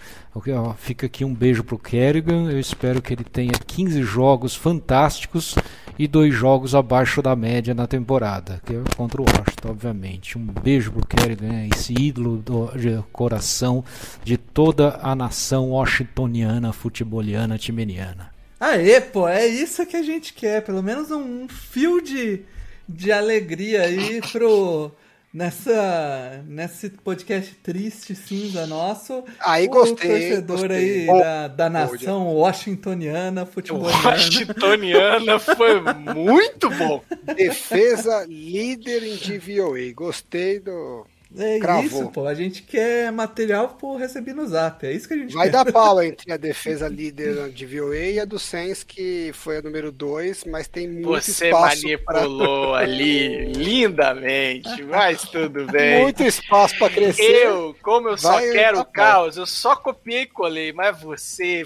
Fica 0.77 1.07
aqui 1.07 1.25
um 1.25 1.35
beijo 1.35 1.65
para 1.65 1.75
o 1.75 1.77
Kerrigan, 1.77 2.49
eu 2.49 2.57
espero 2.57 3.01
que 3.01 3.13
ele 3.13 3.25
tenha 3.25 3.51
15 3.51 4.01
jogos 4.03 4.55
fantásticos 4.55 5.53
e 5.99 6.07
dois 6.07 6.33
jogos 6.33 6.73
abaixo 6.73 7.21
da 7.21 7.35
média 7.35 7.73
na 7.73 7.85
temporada, 7.85 8.61
que 8.65 8.73
é 8.73 8.81
contra 8.95 9.21
o 9.21 9.25
Washington, 9.25 9.69
obviamente. 9.69 10.37
Um 10.37 10.45
beijo 10.45 10.93
pro 10.93 11.05
Kerrigan, 11.05 11.67
esse 11.73 11.93
ídolo 11.93 12.37
do 12.37 12.67
de 12.77 13.03
coração 13.11 13.83
de 14.23 14.37
toda 14.37 14.99
a 15.03 15.13
nação 15.13 15.71
washingtoniana, 15.71 16.71
futeboliana, 16.71 17.57
timeniana. 17.57 18.31
Aê, 18.61 19.01
pô, 19.01 19.27
é 19.27 19.45
isso 19.45 19.85
que 19.85 19.97
a 19.97 20.01
gente 20.01 20.33
quer, 20.33 20.63
pelo 20.63 20.81
menos 20.81 21.11
um 21.11 21.49
fio 21.49 22.01
de, 22.01 22.43
de 22.87 23.11
alegria 23.11 23.81
aí 23.81 24.21
pro 24.31 24.89
nessa 25.33 26.43
nesse 26.47 26.89
podcast 26.89 27.55
triste 27.55 28.13
cinza 28.15 28.67
nosso. 28.67 29.23
Aí 29.39 29.67
gostei. 29.67 30.09
O 30.09 30.13
torcedor 30.13 30.59
gostei. 30.59 31.09
aí 31.09 31.19
da, 31.19 31.47
da 31.47 31.69
nação 31.69 32.35
washingtoniana, 32.35 33.45
futebolista. 33.45 34.09
Washingtoniana 34.09 35.39
foi 35.39 35.81
muito 36.13 36.69
bom. 36.69 37.01
Defesa 37.35 38.25
líder 38.27 39.03
em 39.03 39.15
DVOA. 39.15 39.93
Gostei 39.95 40.59
do. 40.59 41.05
É 41.35 41.59
Cravou. 41.59 41.83
isso, 41.85 42.11
pô. 42.11 42.27
A 42.27 42.33
gente 42.35 42.61
quer 42.61 43.11
material 43.11 43.69
por 43.69 43.97
receber 43.97 44.33
no 44.33 44.45
zap. 44.47 44.85
É 44.85 44.91
isso 44.91 45.07
que 45.07 45.13
a 45.13 45.17
gente 45.17 45.33
Vai 45.33 45.47
quer. 45.49 45.51
dar 45.51 45.71
pau 45.71 46.01
entre 46.01 46.31
a 46.31 46.37
defesa 46.37 46.87
líder 46.87 47.49
de 47.49 47.65
VOA 47.65 47.97
e 47.97 48.19
a 48.19 48.25
do 48.25 48.37
Saints, 48.37 48.83
que 48.83 49.31
foi 49.33 49.57
a 49.57 49.61
número 49.61 49.91
2, 49.91 50.45
mas 50.45 50.67
tem 50.67 50.87
muito 50.87 51.07
Você 51.09 51.47
espaço 51.47 51.81
para 52.05 52.21
manipulou 52.21 52.75
ali 52.75 53.51
lindamente, 53.53 54.83
mas 54.83 55.23
tudo 55.23 55.65
bem. 55.71 56.01
muito 56.03 56.21
espaço 56.23 56.77
para 56.77 56.89
crescer. 56.93 57.47
Eu, 57.47 57.75
como 57.81 58.09
eu 58.09 58.17
só 58.17 58.39
quero 58.39 58.77
pau. 58.77 58.91
caos, 58.93 59.37
eu 59.37 59.45
só 59.47 59.75
copiei 59.75 60.21
e 60.23 60.27
colei, 60.27 60.71
mas 60.71 60.99
você, 61.01 61.63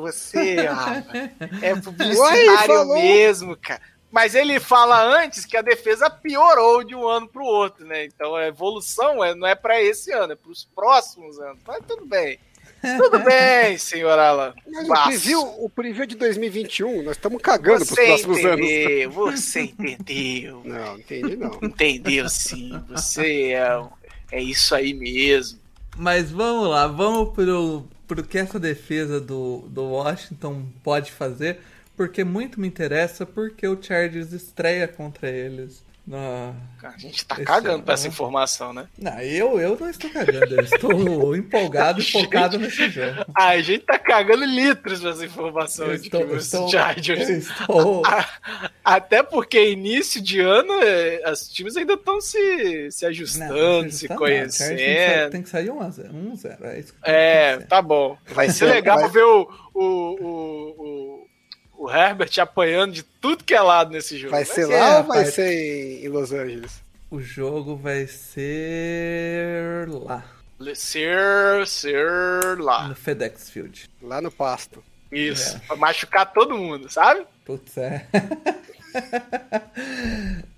você, 0.00 0.56
ah, 0.70 1.02
é 1.62 1.74
publicitário 1.74 2.86
mesmo, 2.94 3.56
cara. 3.56 3.80
Mas 4.10 4.34
ele 4.34 4.58
fala 4.58 5.02
antes 5.22 5.44
que 5.44 5.56
a 5.56 5.62
defesa 5.62 6.08
piorou 6.08 6.82
de 6.82 6.94
um 6.94 7.06
ano 7.06 7.28
pro 7.28 7.44
outro, 7.44 7.84
né? 7.86 8.06
Então 8.06 8.34
a 8.34 8.46
evolução 8.46 9.22
é, 9.22 9.34
não 9.34 9.46
é 9.46 9.54
para 9.54 9.82
esse 9.82 10.10
ano, 10.12 10.32
é 10.32 10.36
para 10.36 10.50
os 10.50 10.64
próximos 10.64 11.38
anos. 11.38 11.60
Mas 11.66 11.84
tudo 11.86 12.06
bem. 12.06 12.38
Tudo 12.96 13.18
bem, 13.24 13.76
senhor 13.76 14.18
Alan. 14.18 14.54
Mas 14.86 14.88
o 14.88 15.04
preview, 15.08 15.40
o 15.64 15.68
preview 15.68 16.06
de 16.06 16.16
2021, 16.16 17.02
nós 17.02 17.16
estamos 17.16 17.42
cagando 17.42 17.84
para 17.84 17.92
os 17.92 18.06
próximos 18.06 18.44
anos. 18.44 18.66
entendeu, 18.66 19.10
você 19.12 19.60
entendeu. 19.60 20.62
Não, 20.64 20.98
entendi 20.98 21.36
não. 21.36 21.58
Entendeu 21.62 22.28
sim. 22.28 22.82
Você 22.88 23.52
é, 23.52 23.82
é 24.32 24.42
isso 24.42 24.74
aí 24.74 24.94
mesmo. 24.94 25.58
Mas 25.96 26.30
vamos 26.30 26.68
lá, 26.68 26.86
vamos 26.86 27.34
pro, 27.34 27.84
pro 28.06 28.22
que 28.22 28.38
essa 28.38 28.58
defesa 28.58 29.20
do, 29.20 29.64
do 29.68 29.82
Washington 29.82 30.64
pode 30.84 31.10
fazer, 31.10 31.58
porque 31.98 32.24
muito 32.24 32.58
me 32.60 32.66
interessa, 32.68 33.26
porque 33.26 33.66
o 33.68 33.76
Chargers 33.82 34.32
estreia 34.32 34.88
contra 34.88 35.28
eles. 35.28 35.86
Na... 36.06 36.54
A 36.82 36.96
gente 36.96 37.22
tá 37.26 37.34
Esse 37.34 37.44
cagando 37.44 37.74
ano, 37.74 37.82
pra 37.82 37.92
essa 37.92 38.08
informação, 38.08 38.72
né? 38.72 38.86
Não, 38.96 39.20
eu, 39.20 39.60
eu 39.60 39.76
não 39.78 39.90
estou 39.90 40.08
cagando, 40.08 40.54
eu 40.54 40.62
estou 40.64 41.36
empolgado 41.36 42.00
e 42.00 42.10
focado 42.10 42.58
nesse 42.58 42.88
jogo. 42.88 43.26
Ah, 43.36 43.48
a 43.48 43.60
gente 43.60 43.84
tá 43.84 43.98
cagando 43.98 44.42
litros 44.46 45.02
nessa 45.02 45.26
informação 45.26 45.86
Eu 45.88 45.98
de 45.98 46.04
estou, 46.06 46.24
os 46.24 46.44
estou, 46.46 46.68
Chargers. 46.70 47.28
estou- 47.28 48.02
Até 48.82 49.22
porque 49.22 49.70
início 49.70 50.18
de 50.22 50.40
ano, 50.40 50.72
é, 50.82 51.30
os 51.30 51.46
times 51.50 51.76
ainda 51.76 51.92
estão 51.92 52.22
se, 52.22 52.90
se 52.90 53.04
ajustando, 53.04 53.52
Não, 53.82 53.90
se 53.90 54.08
não, 54.08 54.16
o 54.16 54.18
Chargers 54.20 54.56
Tem 54.56 54.76
que 54.76 54.76
sair, 54.76 54.76
conhecendo. 54.78 55.30
tem 55.30 55.42
que 55.42 55.48
sair 55.50 55.70
1 55.70 55.80
a 55.82 55.90
0 55.90 56.14
1 56.14 56.36
0 56.36 56.56
é 56.64 56.78
isso 56.80 56.94
que 56.94 56.98
É, 57.02 57.58
tá 57.58 57.82
bom. 57.82 58.16
Vai 58.28 58.48
ser- 58.48 58.64
legal 58.64 58.98
vai- 58.98 59.10
ver 59.10 59.24
o, 59.24 59.42
o, 59.74 59.84
o, 59.84 60.74
o, 60.78 61.17
o 61.78 61.90
Herbert 61.90 62.30
apanhando 62.40 62.92
de 62.92 63.02
tudo 63.02 63.44
que 63.44 63.54
é 63.54 63.60
lado 63.60 63.90
nesse 63.92 64.18
jogo. 64.18 64.32
Vai 64.32 64.44
ser 64.44 64.66
ser, 64.66 64.76
lá 64.76 64.98
ou 64.98 65.04
vai 65.04 65.24
ser 65.26 65.52
em- 65.52 66.04
em 66.04 66.08
Los 66.08 66.32
Angeles? 66.32 66.82
O 67.10 67.20
jogo 67.20 67.76
vai 67.76 68.06
ser 68.06 69.88
lá, 69.88 70.24
Ser, 70.74 71.66
ser 71.66 72.58
lá. 72.58 72.88
no 72.88 72.94
FedEx 72.94 73.48
Field. 73.48 73.88
Lá 74.02 74.20
no 74.20 74.30
pasto. 74.30 74.82
Isso. 75.10 75.56
É. 75.56 75.60
Pra 75.60 75.76
machucar 75.76 76.30
todo 76.32 76.58
mundo, 76.58 76.90
sabe? 76.90 77.24
Putz, 77.46 77.78
é. 77.78 78.06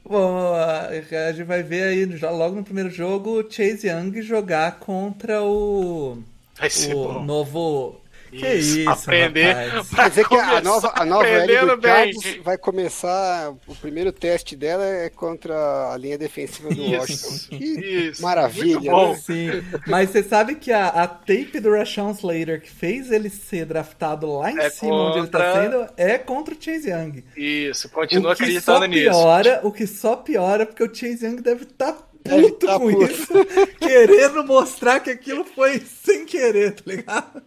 Bom, 0.05 0.55
a 0.55 0.93
gente 1.33 1.45
vai 1.45 1.63
ver 1.63 1.85
aí 1.85 2.17
já 2.17 2.31
logo 2.31 2.57
no 2.57 2.65
primeiro 2.65 2.91
jogo 2.91 3.41
o 3.41 3.51
Chase 3.51 3.87
Young 3.89 4.21
jogar 4.23 4.79
contra 4.81 5.43
o, 5.43 6.19
Vai 6.59 6.71
ser 6.71 6.95
o 6.95 7.15
bom. 7.15 7.23
novo. 7.25 8.01
Que 8.31 8.55
Isso, 8.55 8.89
aprender. 8.89 9.57
Quer 9.95 10.09
dizer 10.09 10.29
que 10.29 10.37
a 10.37 10.61
nova, 10.61 10.93
a 10.95 11.05
nova 11.05 11.27
L 11.27 11.77
do 11.77 12.43
vai 12.45 12.57
começar. 12.57 13.51
O 13.67 13.75
primeiro 13.75 14.13
teste 14.13 14.55
dela 14.55 14.85
é 14.85 15.09
contra 15.11 15.93
a 15.93 15.97
linha 15.97 16.17
defensiva 16.17 16.69
do 16.69 16.81
Isso, 16.81 16.97
Washington. 16.97 17.59
Que 17.59 17.65
isso. 17.65 18.23
maravilha, 18.23 18.75
Muito 18.79 18.91
bom. 18.91 19.13
né? 19.13 19.17
Sim, 19.17 19.51
mas 19.87 20.11
você 20.11 20.23
sabe 20.23 20.55
que 20.55 20.73
a, 20.73 20.87
a 20.89 21.07
tape 21.09 21.59
do 21.61 21.71
Rashawn 21.73 22.13
Slater 22.13 22.61
que 22.61 22.71
fez 22.71 23.11
ele 23.11 23.29
ser 23.31 23.65
draftado 23.67 24.33
lá 24.39 24.53
em 24.53 24.59
É 24.59 24.71
cima 24.71 24.95
onde 24.95 25.19
ele 25.19 25.27
tá 25.29 25.39
contra- 25.53 25.63
sendo 25.63 25.93
é 25.97 26.19
contra 26.19 26.55
o 26.55 26.57
Chase 26.61 26.91
Young. 26.91 27.25
Isso, 27.37 27.89
continua 27.89 28.33
o 28.33 28.37
que 28.37 28.43
acreditando 28.45 28.79
só 28.81 28.85
nisso. 28.87 29.11
piora, 29.11 29.61
o 29.65 29.73
que 29.73 29.87
só 29.87 30.17
piora 30.17 30.63
é 30.63 30.67
porque 30.67 30.83
o 30.85 30.95
Chase 30.95 31.25
Young 31.27 31.37
deve 31.43 31.65
estar 31.65 31.87
Deve 31.93 32.03
puto 32.23 32.67
tá 32.67 32.79
com 32.79 32.91
puto. 32.93 33.05
isso, 33.13 33.33
querendo 33.81 34.45
mostrar 34.45 35.01
que 35.01 35.11
aquilo 35.11 35.45
foi 35.45 35.81
sem 35.81 36.25
querer, 36.27 36.75
tá 36.75 36.83
ligado? 36.87 37.43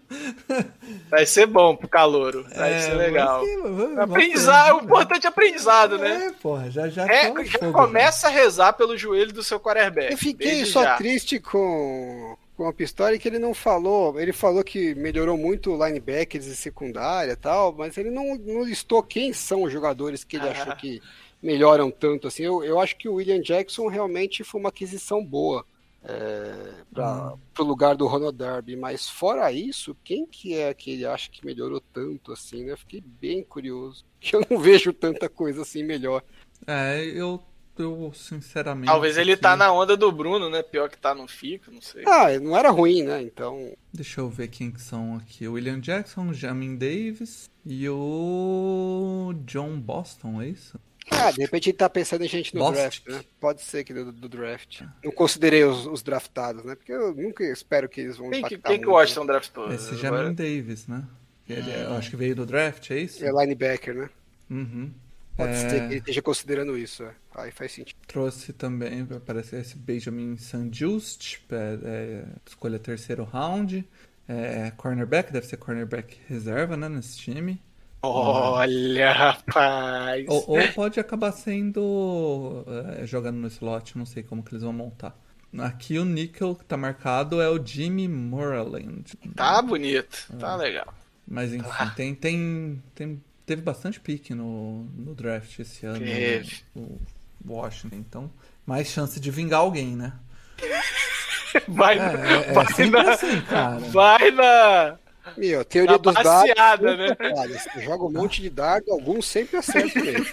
Vai 1.09 1.25
ser 1.25 1.45
bom 1.45 1.75
pro 1.75 1.87
calouro. 1.87 2.45
Vai 2.55 2.73
É, 2.73 2.79
ser 2.79 2.93
legal. 2.95 3.39
mas 3.39 3.49
sim, 3.49 3.61
vamos- 3.61 3.77
vamos 3.77 3.99
Aprendizado, 3.99 4.75
o 4.75 4.79
ver. 4.79 4.85
importante 4.85 5.25
é 5.25 5.29
aprendizado, 5.29 5.97
né? 5.97 6.25
É, 6.27 6.31
porra, 6.41 6.69
já 6.69 6.87
já 6.89 7.05
É, 7.05 7.31
tá 7.31 7.43
já 7.43 7.59
fogo, 7.59 7.71
começa 7.73 8.27
a 8.27 8.31
rezar 8.31 8.73
pelo 8.73 8.97
joelho 8.97 9.31
do 9.33 9.43
seu 9.43 9.59
quarterback. 9.59 10.11
Eu 10.11 10.17
fiquei 10.17 10.65
só 10.65 10.83
já. 10.83 10.95
triste 10.97 11.39
com, 11.39 12.35
com 12.57 12.67
a 12.67 12.73
Pistori 12.73 13.19
que 13.19 13.27
ele 13.27 13.39
não 13.39 13.53
falou. 13.53 14.19
Ele 14.19 14.33
falou 14.33 14.63
que 14.63 14.93
melhorou 14.95 15.37
muito 15.37 15.71
o 15.71 15.85
linebackers 15.85 16.45
e 16.45 16.55
secundária 16.55 17.31
e 17.31 17.35
tal, 17.35 17.73
mas 17.77 17.97
ele 17.97 18.09
não, 18.09 18.35
não 18.35 18.63
listou 18.63 19.01
quem 19.03 19.33
são 19.33 19.63
os 19.63 19.71
jogadores 19.71 20.23
que 20.23 20.35
ele 20.37 20.47
Ah. 20.47 20.51
achou 20.51 20.75
que 20.77 21.01
melhoram 21.43 21.91
tanto 21.91 22.27
assim. 22.27 22.43
Eu, 22.43 22.63
eu 22.63 22.79
acho 22.79 22.95
que 22.97 23.09
o 23.09 23.15
William 23.15 23.41
Jackson 23.41 23.87
realmente 23.87 24.43
foi 24.43 24.59
uma 24.61 24.69
aquisição 24.69 25.23
boa 25.23 25.65
é, 26.03 26.73
para 26.93 27.35
o 27.59 27.63
lugar 27.63 27.95
do 27.95 28.07
Ronald 28.07 28.37
Darby, 28.37 28.75
mas 28.75 29.07
fora 29.07 29.51
isso, 29.51 29.95
quem 30.03 30.25
que 30.25 30.55
é 30.55 30.73
que 30.73 30.91
ele 30.91 31.05
acha 31.05 31.29
que 31.29 31.45
melhorou 31.45 31.81
tanto 31.93 32.31
assim? 32.31 32.63
Né? 32.63 32.71
Eu 32.71 32.77
fiquei 32.77 33.01
bem 33.01 33.43
curioso, 33.43 34.05
que 34.19 34.35
eu 34.35 34.45
não 34.49 34.57
vejo 34.57 34.93
tanta 34.93 35.27
coisa 35.29 35.61
assim 35.61 35.83
melhor. 35.83 36.23
É, 36.65 37.03
eu, 37.05 37.43
eu 37.77 38.11
sinceramente. 38.13 38.87
Talvez 38.87 39.17
ele 39.17 39.33
aqui- 39.33 39.41
tá 39.41 39.55
na 39.55 39.71
onda 39.71 39.97
do 39.97 40.11
Bruno, 40.11 40.49
né? 40.49 40.63
Pior 40.63 40.89
que 40.89 40.97
tá, 40.97 41.13
não 41.13 41.27
fica, 41.27 41.69
não 41.71 41.81
sei. 41.81 42.03
Ah, 42.07 42.39
não 42.39 42.57
era 42.57 42.69
ruim, 42.69 43.03
né? 43.03 43.21
Então 43.21 43.73
Deixa 43.93 44.21
eu 44.21 44.29
ver 44.29 44.47
quem 44.47 44.71
que 44.71 44.81
são 44.81 45.17
aqui. 45.17 45.47
O 45.47 45.53
William 45.53 45.79
Jackson, 45.79 46.29
o 46.29 46.33
Jamin 46.33 46.75
Davis 46.77 47.49
e 47.65 47.87
o 47.87 49.33
John 49.45 49.79
Boston, 49.79 50.41
é 50.41 50.47
isso? 50.47 50.79
Ah, 51.11 51.31
de 51.31 51.41
repente 51.41 51.69
ele 51.69 51.77
tá 51.77 51.89
pensando 51.89 52.23
em 52.23 52.27
gente 52.27 52.53
no 52.55 52.61
Bostic. 52.61 53.03
draft, 53.05 53.07
né? 53.07 53.25
Pode 53.39 53.61
ser 53.61 53.84
que 53.84 53.93
do, 53.93 54.11
do 54.11 54.30
draft. 54.30 54.81
Não 55.03 55.11
considerei 55.11 55.63
os, 55.63 55.85
os 55.85 56.01
draftados, 56.01 56.63
né? 56.63 56.75
Porque 56.75 56.91
eu 56.91 57.13
nunca 57.13 57.43
espero 57.43 57.88
que 57.89 58.01
eles 58.01 58.17
vão 58.17 58.30
Quem, 58.30 58.41
que- 58.41 58.55
impactar 58.55 58.69
quem 58.69 58.80
que 58.80 58.85
o 58.85 58.89
muito, 58.89 58.99
Washington 58.99 59.25
draftou? 59.25 59.71
Esse 59.73 59.89
Agora- 60.05 60.23
Jamin 60.23 60.34
Davis, 60.34 60.88
né? 60.88 61.03
Ele, 61.47 61.69
é- 61.71 61.84
eu 61.85 61.93
acho 61.93 62.09
que 62.09 62.15
veio 62.15 62.35
do 62.35 62.45
draft, 62.45 62.89
é 62.91 62.99
isso? 62.99 63.21
né? 63.21 63.30
É 63.30 63.31
linebacker, 63.31 63.93
né? 63.95 64.09
Uhum. 64.49 64.91
Pode 65.35 65.51
É. 65.51 65.55
ser 65.55 65.80
que 65.80 65.85
ele 65.85 65.95
esteja 65.97 66.21
considerando 66.21 66.77
isso. 66.77 67.03
é. 67.03 67.11
Aí 67.35 67.51
faz 67.51 67.71
sentido. 67.71 67.97
Trouxe 68.07 68.53
também, 68.53 69.05
parece 69.25 69.55
esse 69.55 69.75
Benjamin 69.75 70.38
Sanjust, 70.38 71.39
é, 71.51 71.80
é, 71.84 72.23
escolha 72.47 72.77
terceiro 72.80 73.23
round. 73.23 73.84
É, 74.27 74.71
cornerback, 74.77 75.34
deve 75.34 75.45
ser 75.47 75.57
cornerback 75.57 76.17
reserva, 76.30 76.77
né, 76.77 76.88
nesse 76.88 77.17
time. 77.17 77.61
Olha, 78.03 79.11
rapaz. 79.13 80.25
Ou, 80.27 80.43
ou 80.59 80.67
pode 80.73 80.99
acabar 80.99 81.31
sendo 81.31 82.65
é, 82.99 83.05
jogando 83.07 83.38
no 83.38 83.47
slot, 83.47 83.97
não 83.97 84.05
sei 84.05 84.21
como 84.23 84.43
que 84.43 84.51
eles 84.53 84.63
vão 84.63 84.73
montar. 84.73 85.17
Aqui 85.57 85.99
o 85.99 86.03
nickel 86.05 86.55
que 86.55 86.65
tá 86.65 86.75
marcado 86.75 87.39
é 87.41 87.47
o 87.47 87.63
Jimmy 87.63 88.07
Moreland. 88.07 89.03
Tá 89.35 89.61
bonito, 89.61 90.27
É. 90.34 90.38
tá 90.38 90.55
legal. 90.55 90.93
Mas 91.27 91.53
enfim, 91.53 91.69
tem, 91.95 92.13
tem, 92.15 92.84
tem- 92.93 93.23
teve 93.45 93.61
bastante 93.61 93.99
pique 93.99 94.34
no, 94.34 94.84
no 94.95 95.13
draft 95.15 95.57
esse 95.59 95.85
ano. 95.85 95.99
Teve. 95.99 96.57
O 96.75 96.99
Washington, 97.47 97.95
então. 97.95 98.31
Mais 98.65 98.88
chance 98.88 99.19
de 99.19 99.30
vingar 99.31 99.59
alguém, 99.61 99.95
né? 99.95 100.13
Vai, 101.67 101.99
É, 101.99 102.01
é, 102.01 102.49
é 102.49 102.51
vai 102.53 102.89
na, 102.89 103.11
assim, 103.11 103.43
vai 103.91 104.31
na, 104.31 104.97
Meu, 105.37 105.63
teoria 105.63 105.93
na 105.93 105.97
dos 105.97 106.13
dados. 106.13 106.31
baseada, 106.31 106.97
né? 106.97 107.17
Você 107.47 107.81
joga 107.81 108.03
um 108.03 108.11
monte 108.11 108.41
de 108.41 108.49
dardo, 108.49 108.91
alguns 108.91 109.25
sempre 109.25 109.57
acertam 109.57 110.03
mesmo. 110.03 110.25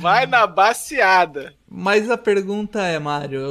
Vai 0.00 0.26
na 0.26 0.46
baseada. 0.46 1.54
Mas 1.68 2.10
a 2.10 2.16
pergunta 2.18 2.82
é, 2.82 2.98
Mário, 2.98 3.42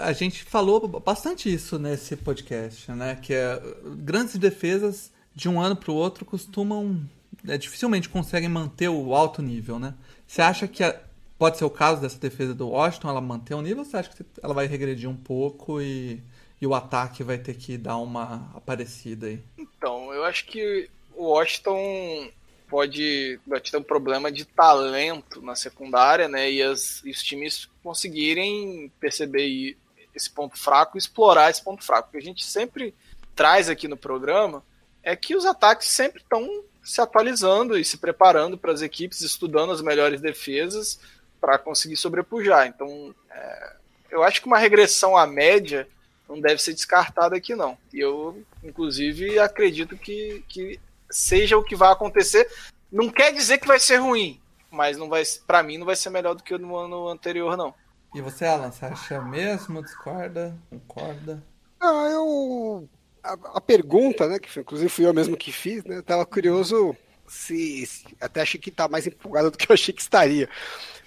a 0.00 0.12
gente 0.12 0.44
falou 0.44 0.86
bastante 0.88 1.52
isso 1.52 1.78
nesse 1.78 2.16
podcast, 2.16 2.90
né? 2.92 3.16
Que 3.20 3.34
é, 3.34 3.60
grandes 3.98 4.36
defesas 4.36 5.10
de 5.34 5.48
um 5.48 5.60
ano 5.60 5.76
para 5.76 5.90
o 5.90 5.94
outro 5.94 6.24
costumam, 6.24 7.00
é, 7.46 7.56
dificilmente 7.56 8.08
conseguem 8.08 8.48
manter 8.48 8.88
o 8.88 9.14
alto 9.14 9.40
nível, 9.42 9.78
né? 9.78 9.94
Você 10.26 10.42
acha 10.42 10.66
que 10.68 10.82
a- 10.84 10.96
pode 11.38 11.58
ser 11.58 11.64
o 11.64 11.70
caso 11.70 12.00
dessa 12.00 12.18
defesa 12.18 12.54
do 12.54 12.68
Washington, 12.68 13.08
ela 13.10 13.20
manter 13.20 13.54
o 13.54 13.62
nível? 13.62 13.78
Ou 13.80 13.84
você 13.84 13.96
acha 13.96 14.10
que 14.10 14.24
ela 14.42 14.54
vai 14.54 14.66
regredir 14.66 15.08
um 15.08 15.16
pouco 15.16 15.80
e, 15.80 16.22
e 16.62 16.66
o 16.66 16.74
ataque 16.76 17.24
vai 17.24 17.38
ter 17.38 17.54
que 17.54 17.76
dar 17.76 17.96
uma 17.96 18.48
aparecida 18.54 19.26
aí? 19.26 19.42
Então, 19.58 20.14
eu 20.14 20.22
acho 20.22 20.46
que 20.46 20.88
o 21.16 21.24
Washington 21.24 22.30
pode, 22.68 23.40
pode 23.48 23.68
ter 23.68 23.76
um 23.78 23.82
problema 23.82 24.30
de 24.30 24.44
talento 24.44 25.42
na 25.42 25.56
secundária, 25.56 26.28
né? 26.28 26.48
E, 26.48 26.62
as- 26.62 27.02
e 27.04 27.10
os 27.10 27.20
times 27.20 27.68
conseguirem 27.82 28.92
perceber 29.00 29.76
esse 30.14 30.30
ponto 30.30 30.56
fraco 30.56 30.96
explorar 30.96 31.50
esse 31.50 31.64
ponto 31.64 31.82
fraco. 31.82 32.08
O 32.08 32.12
que 32.12 32.18
a 32.18 32.22
gente 32.22 32.44
sempre 32.44 32.94
traz 33.34 33.68
aqui 33.68 33.88
no 33.88 33.96
programa 33.96 34.62
é 35.02 35.16
que 35.16 35.34
os 35.34 35.44
ataques 35.44 35.88
sempre 35.88 36.22
estão 36.22 36.48
se 36.80 37.00
atualizando 37.00 37.76
e 37.76 37.84
se 37.84 37.98
preparando 37.98 38.56
para 38.56 38.70
as 38.70 38.82
equipes, 38.82 39.20
estudando 39.20 39.72
as 39.72 39.82
melhores 39.82 40.20
defesas 40.20 41.00
para 41.40 41.58
conseguir 41.58 41.96
sobrepujar. 41.96 42.68
Então, 42.68 43.12
é, 43.32 43.76
eu 44.12 44.22
acho 44.22 44.40
que 44.40 44.46
uma 44.46 44.58
regressão 44.58 45.16
à 45.16 45.26
média 45.26 45.88
não 46.32 46.40
deve 46.40 46.60
ser 46.62 46.72
descartada 46.74 47.36
aqui, 47.36 47.54
não. 47.54 47.76
E 47.92 48.00
eu, 48.00 48.42
inclusive, 48.64 49.38
acredito 49.38 49.96
que, 49.96 50.44
que 50.48 50.80
seja 51.10 51.56
o 51.56 51.64
que 51.64 51.76
vai 51.76 51.92
acontecer. 51.92 52.48
Não 52.90 53.08
quer 53.08 53.32
dizer 53.32 53.58
que 53.58 53.66
vai 53.66 53.78
ser 53.78 53.96
ruim, 53.96 54.40
mas 54.70 54.96
não 54.96 55.08
vai, 55.08 55.22
para 55.46 55.62
mim 55.62 55.78
não 55.78 55.86
vai 55.86 55.96
ser 55.96 56.10
melhor 56.10 56.34
do 56.34 56.42
que 56.42 56.56
no 56.58 56.76
ano 56.76 57.08
anterior, 57.08 57.56
não. 57.56 57.74
E 58.14 58.20
você, 58.20 58.44
Alan, 58.44 58.70
você 58.70 58.84
acha 58.84 59.20
mesmo? 59.22 59.82
Discorda? 59.82 60.56
Concorda? 60.68 61.42
Ah, 61.80 62.08
eu. 62.10 62.88
A, 63.22 63.32
a 63.54 63.60
pergunta, 63.60 64.28
né? 64.28 64.38
Que 64.38 64.50
foi- 64.50 64.62
inclusive 64.62 64.88
fui 64.90 65.06
eu 65.06 65.14
mesmo 65.14 65.36
que 65.36 65.50
fiz, 65.52 65.82
né? 65.84 65.96
Eu 65.96 66.02
tava 66.02 66.26
curioso 66.26 66.94
se, 67.26 67.86
se- 67.86 68.04
Até 68.20 68.42
achei 68.42 68.60
que 68.60 68.70
tá 68.70 68.86
mais 68.88 69.06
empolgado 69.06 69.50
do 69.50 69.56
que 69.56 69.70
eu 69.70 69.74
achei 69.74 69.94
que 69.94 70.02
estaria. 70.02 70.48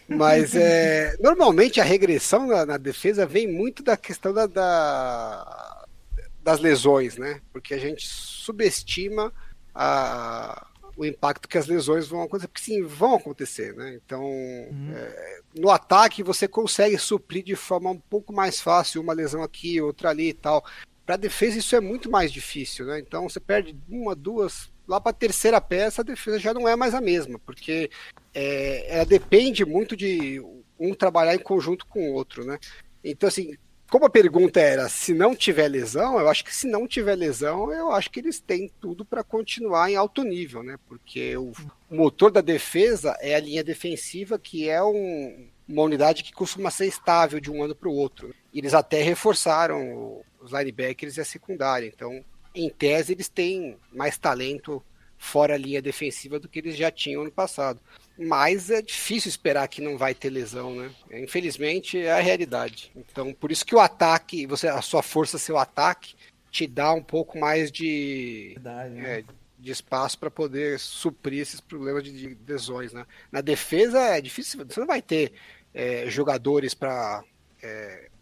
Mas 0.08 0.56
é, 0.56 1.16
normalmente 1.20 1.82
a 1.82 1.84
regressão 1.84 2.46
na, 2.48 2.66
na 2.66 2.78
defesa 2.78 3.26
vem 3.26 3.48
muito 3.52 3.82
da 3.84 3.98
questão 3.98 4.32
da, 4.34 4.46
da- 4.46 5.86
das 6.44 6.60
lesões, 6.60 7.18
né? 7.18 7.42
Porque 7.52 7.74
a 7.74 7.78
gente 7.80 8.06
subestima 8.08 9.34
a- 9.74 10.68
o 10.98 11.04
impacto 11.06 11.50
que 11.50 11.58
as 11.58 11.68
lesões 11.68 12.08
vão 12.08 12.22
acontecer, 12.22 12.48
porque 12.48 12.64
sim, 12.64 12.82
vão 12.84 13.16
acontecer, 13.16 13.74
né? 13.76 13.96
Então, 13.96 14.24
é, 14.96 15.40
no 15.60 15.70
ataque 15.70 16.24
você 16.24 16.48
consegue 16.48 16.98
suprir 16.98 17.44
de 17.44 17.56
forma 17.56 17.90
um 17.90 18.00
pouco 18.00 18.32
mais 18.32 18.62
fácil 18.62 19.02
uma 19.02 19.12
lesão 19.12 19.44
aqui, 19.44 19.82
outra 19.82 20.10
ali 20.12 20.30
e 20.30 20.34
tal. 20.34 20.64
Para 21.06 21.18
defesa 21.18 21.58
isso 21.58 21.76
é 21.76 21.82
muito 21.82 22.10
mais 22.10 22.32
difícil, 22.32 22.86
né? 22.86 23.00
Então 23.00 23.28
você 23.28 23.40
perde 23.40 23.76
uma, 23.90 24.16
duas, 24.16 24.70
lá 24.88 25.00
para 25.02 25.12
a 25.12 25.14
terceira 25.14 25.60
peça 25.62 26.02
a 26.02 26.06
defesa 26.06 26.40
já 26.40 26.54
não 26.54 26.68
é 26.68 26.76
mais 26.76 26.94
a 26.94 27.02
mesma, 27.02 27.40
porque 27.40 27.90
é, 28.34 28.96
ela 28.96 29.06
depende 29.06 29.66
muito 29.66 29.96
de 29.96 30.42
um 30.80 30.94
trabalhar 30.94 31.36
em 31.36 31.40
conjunto 31.40 31.86
com 31.88 32.10
o 32.10 32.14
outro, 32.14 32.46
né? 32.46 32.60
Então 33.04 33.28
assim, 33.28 33.56
como 33.90 34.06
a 34.06 34.10
pergunta 34.10 34.60
era 34.60 34.90
se 34.90 35.14
não 35.14 35.36
tiver 35.36 35.68
lesão, 35.68 36.20
eu 36.20 36.28
acho 36.28 36.44
que 36.44 36.54
se 36.54 36.68
não 36.68 36.88
tiver 36.88 37.16
lesão, 37.16 37.72
eu 37.72 37.92
acho 37.92 38.10
que 38.10 38.20
eles 38.20 38.40
têm 38.40 38.72
tudo 38.82 39.06
para 39.06 39.24
continuar 39.24 39.90
em 39.90 39.96
alto 39.96 40.24
nível, 40.24 40.64
né? 40.64 40.78
Porque 40.88 41.38
o 41.38 41.52
motor 41.90 42.32
da 42.32 42.42
defesa 42.42 43.16
é 43.22 43.36
a 43.36 43.40
linha 43.40 43.64
defensiva, 43.64 44.40
que 44.40 44.68
é 44.70 44.84
um- 44.84 45.48
uma 45.68 45.84
unidade 45.84 46.24
que 46.24 46.34
costuma 46.34 46.70
ser 46.72 46.88
estável 46.88 47.40
de 47.40 47.50
um 47.52 47.64
ano 47.64 47.76
para 47.76 47.90
o 47.90 47.94
outro. 47.96 48.34
Eles 48.54 48.74
até 48.74 49.02
reforçaram 49.02 50.22
os 50.42 50.52
linebackers 50.52 51.18
e 51.18 51.22
a 51.22 51.26
secundária. 51.26 51.88
Então, 51.88 52.24
em 52.56 52.70
tese, 52.70 53.14
eles 53.14 53.30
têm 53.30 53.78
mais 53.92 54.18
talento 54.18 54.84
fora 55.18 55.56
a 55.56 55.58
linha 55.58 55.82
defensiva 55.82 56.40
do 56.40 56.48
que 56.48 56.60
eles 56.60 56.76
já 56.76 56.92
tinham 56.92 57.22
ano 57.22 57.32
passado. 57.32 57.80
Mas 58.18 58.70
é 58.70 58.82
difícil 58.82 59.30
esperar 59.30 59.68
que 59.68 59.82
não 59.82 59.98
vai 59.98 60.14
ter 60.14 60.30
lesão, 60.30 60.76
né? 60.76 60.92
Infelizmente 61.12 62.00
é 62.00 62.12
a 62.12 62.20
realidade. 62.20 62.92
Então, 62.96 63.34
por 63.34 63.52
isso 63.52 63.66
que 63.66 63.76
o 63.76 63.80
ataque, 63.80 64.46
você, 64.46 64.68
a 64.68 64.82
sua 64.82 65.02
força, 65.02 65.38
seu 65.38 65.58
ataque, 65.58 66.16
te 66.52 66.68
dá 66.68 66.94
um 66.94 67.04
pouco 67.04 67.38
mais 67.38 67.72
de, 67.72 68.52
Verdade, 68.54 68.94
né? 68.94 69.20
é, 69.20 69.24
de 69.60 69.72
espaço 69.72 70.18
para 70.18 70.32
poder 70.32 70.80
suprir 70.80 71.42
esses 71.42 71.60
problemas 71.60 72.04
de, 72.04 72.12
de 72.14 72.38
lesões, 72.48 72.94
né? 72.94 73.06
Na 73.32 73.42
defesa 73.42 74.00
é 74.00 74.22
difícil, 74.22 74.66
você 74.66 74.80
não 74.80 74.88
vai 74.88 75.02
ter 75.02 75.34
é, 75.74 76.10
jogadores 76.10 76.74
para 76.74 77.24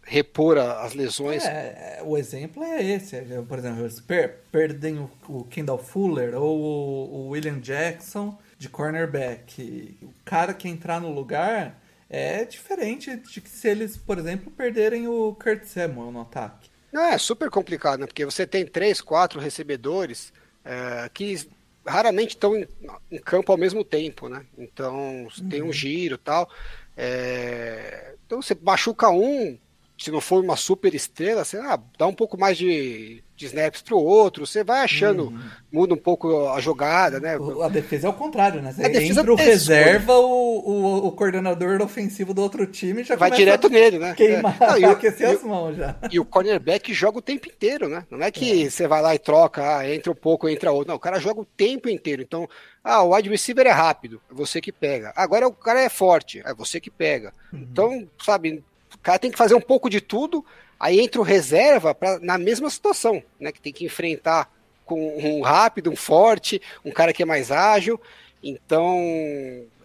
repor 0.06 0.58
a- 0.58 0.82
as 0.82 0.94
lesões. 0.94 1.44
É, 1.44 1.98
é, 1.98 2.02
o 2.04 2.16
exemplo 2.16 2.62
é 2.62 2.82
esse. 2.82 3.16
é, 3.16 3.22
Por 3.46 3.58
exemplo, 3.58 3.80
eles 3.82 4.00
per- 4.00 4.40
perdem 4.52 4.98
o, 4.98 5.10
o 5.28 5.44
Kendall 5.44 5.78
Fuller 5.78 6.34
ou 6.34 6.58
o, 6.58 7.14
o 7.16 7.28
William 7.30 7.58
Jackson 7.60 8.38
de 8.58 8.68
cornerback. 8.68 9.96
O 10.02 10.10
cara 10.24 10.54
que 10.54 10.68
entrar 10.68 11.00
no 11.00 11.12
lugar 11.12 11.80
é 12.08 12.44
diferente 12.44 13.16
de 13.16 13.40
que 13.40 13.48
se 13.48 13.68
eles, 13.68 13.96
por 13.96 14.18
exemplo, 14.18 14.50
perderem 14.50 15.08
o 15.08 15.34
Kurt 15.34 15.64
Samuel 15.64 16.12
no 16.12 16.20
ataque. 16.20 16.70
Não, 16.92 17.02
é 17.02 17.18
super 17.18 17.50
complicado, 17.50 18.00
né? 18.00 18.06
Porque 18.06 18.24
você 18.24 18.46
tem 18.46 18.64
três, 18.64 19.00
quatro 19.00 19.40
recebedores 19.40 20.32
é, 20.64 21.10
que 21.12 21.44
raramente 21.84 22.36
estão 22.36 22.56
em, 22.56 22.68
em 23.10 23.18
campo 23.18 23.50
ao 23.50 23.58
mesmo 23.58 23.82
tempo, 23.84 24.28
né? 24.28 24.44
Então 24.56 25.26
tem 25.50 25.62
um 25.62 25.72
giro 25.72 26.14
e 26.14 26.18
tal. 26.18 26.48
É, 26.96 28.14
então 28.24 28.40
você 28.40 28.56
machuca 28.62 29.08
um, 29.10 29.58
se 30.04 30.10
não 30.10 30.20
for 30.20 30.44
uma 30.44 30.54
super 30.54 30.94
estrela, 30.94 31.42
ah, 31.62 31.80
dá 31.98 32.06
um 32.06 32.12
pouco 32.12 32.38
mais 32.38 32.58
de, 32.58 33.24
de 33.34 33.46
snaps 33.46 33.80
pro 33.80 33.96
outro, 33.96 34.46
você 34.46 34.62
vai 34.62 34.80
achando, 34.82 35.32
muda 35.72 35.94
um 35.94 35.96
pouco 35.96 36.48
a 36.50 36.60
jogada, 36.60 37.18
né? 37.18 37.38
A 37.62 37.68
defesa 37.70 38.06
é 38.06 38.10
o 38.10 38.12
contrário, 38.12 38.60
né? 38.60 38.70
Você 38.70 38.84
A 38.84 38.88
defesa 38.88 39.20
entra 39.22 39.32
o 39.34 39.40
é 39.40 39.42
reserva, 39.42 40.12
o, 40.18 40.58
o, 40.58 41.06
o 41.06 41.12
coordenador 41.12 41.80
ofensivo 41.80 42.34
do 42.34 42.42
outro 42.42 42.66
time 42.66 43.02
já 43.02 43.16
Vai 43.16 43.30
direto 43.30 43.70
nele, 43.70 43.98
né? 43.98 44.12
queimar, 44.14 44.56
É. 44.60 44.66
Não, 44.66 44.78
e 44.78 44.84
o- 44.84 44.90
aquecer 44.92 45.30
e 45.30 45.32
as 45.36 45.42
mãos 45.42 45.74
já. 45.74 45.96
E 46.12 46.20
o 46.20 46.24
cornerback 46.26 46.92
joga 46.92 47.18
o 47.18 47.22
tempo 47.22 47.48
inteiro, 47.48 47.88
né? 47.88 48.04
Não 48.10 48.20
é 48.20 48.30
que 48.30 48.70
você 48.70 48.86
vai 48.86 49.00
lá 49.00 49.14
e 49.14 49.18
troca, 49.18 49.78
ah, 49.78 49.90
entra 49.90 50.12
um 50.12 50.16
pouco, 50.16 50.46
entra 50.50 50.70
outro. 50.70 50.88
Não, 50.88 50.96
o 50.96 51.00
cara 51.00 51.18
joga 51.18 51.40
o 51.40 51.46
tempo 51.46 51.88
inteiro. 51.88 52.20
Então, 52.20 52.46
ah, 52.82 53.02
o 53.02 53.14
wide 53.16 53.30
receiver 53.30 53.66
é 53.66 53.70
rápido, 53.70 54.20
é 54.30 54.34
você 54.34 54.60
que 54.60 54.70
pega. 54.70 55.14
Agora 55.16 55.48
o 55.48 55.52
cara 55.52 55.80
é 55.80 55.88
forte, 55.88 56.42
é 56.44 56.52
você 56.52 56.78
que 56.78 56.90
pega. 56.90 57.32
Então, 57.50 58.06
sabe, 58.22 58.62
cara 59.04 59.18
tem 59.18 59.30
que 59.30 59.38
fazer 59.38 59.54
um 59.54 59.60
pouco 59.60 59.88
de 59.90 60.00
tudo, 60.00 60.44
aí 60.80 60.98
entra 60.98 61.20
o 61.20 61.24
reserva 61.24 61.94
pra, 61.94 62.18
na 62.20 62.38
mesma 62.38 62.68
situação, 62.70 63.22
né? 63.38 63.52
Que 63.52 63.60
tem 63.60 63.72
que 63.72 63.84
enfrentar 63.84 64.50
com 64.84 65.16
um 65.18 65.42
rápido, 65.42 65.90
um 65.90 65.96
forte, 65.96 66.60
um 66.84 66.90
cara 66.90 67.12
que 67.12 67.22
é 67.22 67.26
mais 67.26 67.50
ágil. 67.50 68.00
Então, 68.42 68.98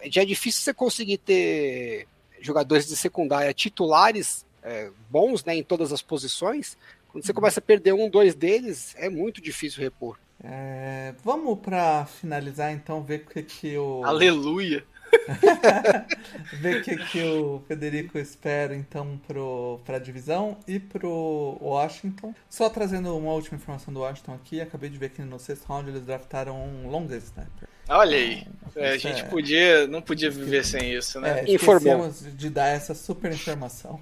já 0.06 0.22
é 0.22 0.24
difícil 0.24 0.62
você 0.62 0.74
conseguir 0.74 1.18
ter 1.18 2.06
jogadores 2.40 2.86
de 2.86 2.96
secundária 2.96 3.52
titulares 3.54 4.44
é, 4.62 4.90
bons 5.08 5.44
né, 5.44 5.54
em 5.56 5.62
todas 5.62 5.92
as 5.92 6.02
posições. 6.02 6.76
Quando 7.08 7.24
você 7.24 7.32
começa 7.32 7.60
a 7.60 7.62
perder 7.62 7.92
um, 7.92 8.08
dois 8.08 8.34
deles, 8.34 8.94
é 8.96 9.08
muito 9.08 9.40
difícil 9.40 9.82
repor. 9.82 10.18
É, 10.42 11.14
vamos 11.22 11.58
pra 11.58 12.06
finalizar 12.06 12.72
então, 12.72 13.02
ver 13.02 13.26
o 13.26 13.30
que, 13.30 13.42
que 13.42 13.76
o. 13.76 14.02
Aleluia. 14.04 14.84
Ver 16.60 16.80
o 16.80 16.82
que, 16.82 16.96
que 16.96 17.22
o 17.22 17.62
Federico 17.66 18.18
espera 18.18 18.74
então 18.74 19.20
pro, 19.26 19.80
pra 19.84 19.98
divisão 19.98 20.56
e 20.66 20.78
pro 20.78 21.58
Washington. 21.60 22.34
Só 22.48 22.68
trazendo 22.68 23.16
uma 23.16 23.32
última 23.32 23.56
informação 23.56 23.92
do 23.92 24.00
Washington 24.00 24.34
aqui, 24.34 24.60
acabei 24.60 24.90
de 24.90 24.98
ver 24.98 25.10
que 25.10 25.22
no 25.22 25.38
sexto 25.38 25.66
round 25.66 25.90
eles 25.90 26.02
draftaram 26.02 26.56
um 26.56 26.88
long 26.88 27.06
snapper. 27.10 27.68
Olha 27.88 28.16
aí. 28.16 28.46
Então, 28.68 28.82
É, 28.82 28.90
a 28.92 28.98
gente 28.98 29.22
é- 29.22 29.24
podia, 29.24 29.86
não 29.86 30.00
podia 30.00 30.30
viver 30.30 30.64
sem 30.64 30.92
isso, 30.94 31.20
né? 31.20 31.40
É, 31.40 31.52
Informou. 31.54 32.06
esquecemos 32.06 32.36
de 32.36 32.50
dar 32.50 32.68
essa 32.68 32.94
super 32.94 33.32
informação. 33.32 34.00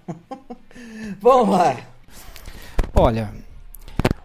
Vamos 1.21 1.57
lá. 1.57 1.77
Olha, 2.95 3.33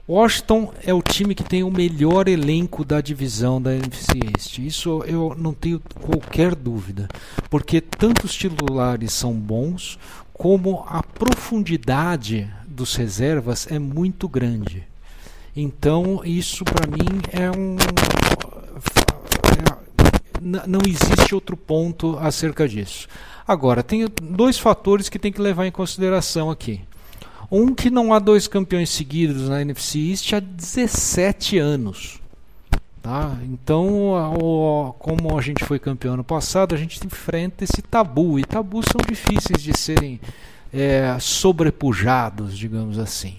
Washington 0.07 0.73
é 0.85 0.93
o 0.93 1.01
time 1.01 1.33
que 1.33 1.43
tem 1.43 1.63
o 1.63 1.71
melhor 1.71 2.27
elenco 2.27 2.83
da 2.83 2.99
divisão 2.99 3.61
da 3.61 3.73
NFC 3.73 4.19
East. 4.35 4.57
Isso 4.59 5.01
eu 5.05 5.33
não 5.37 5.53
tenho 5.53 5.81
qualquer 6.01 6.53
dúvida, 6.55 7.07
porque 7.49 7.79
tanto 7.79 8.25
os 8.25 8.33
titulares 8.33 9.13
são 9.13 9.33
bons, 9.33 9.97
como 10.33 10.83
a 10.87 11.01
profundidade 11.01 12.51
dos 12.67 12.95
reservas 12.95 13.65
é 13.71 13.79
muito 13.79 14.27
grande. 14.27 14.83
Então, 15.55 16.21
isso 16.25 16.65
para 16.65 16.87
mim 16.87 17.21
é 17.31 17.49
um 17.51 17.77
N- 20.41 20.61
não 20.67 20.81
existe 20.85 21.33
outro 21.33 21.55
ponto 21.55 22.17
acerca 22.19 22.67
disso. 22.67 23.07
Agora, 23.47 23.81
tem 23.81 24.05
dois 24.21 24.59
fatores 24.59 25.07
que 25.07 25.17
tem 25.17 25.31
que 25.31 25.39
levar 25.39 25.65
em 25.65 25.71
consideração 25.71 26.51
aqui. 26.51 26.81
Um 27.55 27.73
que 27.75 27.91
não 27.91 28.11
há 28.13 28.17
dois 28.19 28.47
campeões 28.47 28.89
seguidos 28.89 29.47
na 29.47 29.61
NFC 29.61 29.99
East 30.09 30.33
há 30.33 30.39
17 30.39 31.59
anos. 31.59 32.19
Tá? 33.01 33.37
Então, 33.43 34.33
o- 34.41 34.93
como 34.97 35.37
a 35.37 35.41
gente 35.41 35.63
foi 35.63 35.77
campeão 35.77 36.15
ano 36.15 36.23
passado, 36.23 36.73
a 36.73 36.77
gente 36.77 37.05
enfrenta 37.05 37.63
esse 37.63 37.81
tabu. 37.81 38.39
E 38.39 38.43
tabus 38.43 38.85
são 38.91 38.99
difíceis 39.07 39.61
de 39.61 39.77
serem 39.77 40.19
é, 40.75 41.15
sobrepujados, 41.19 42.57
digamos 42.57 42.97
assim. 42.97 43.35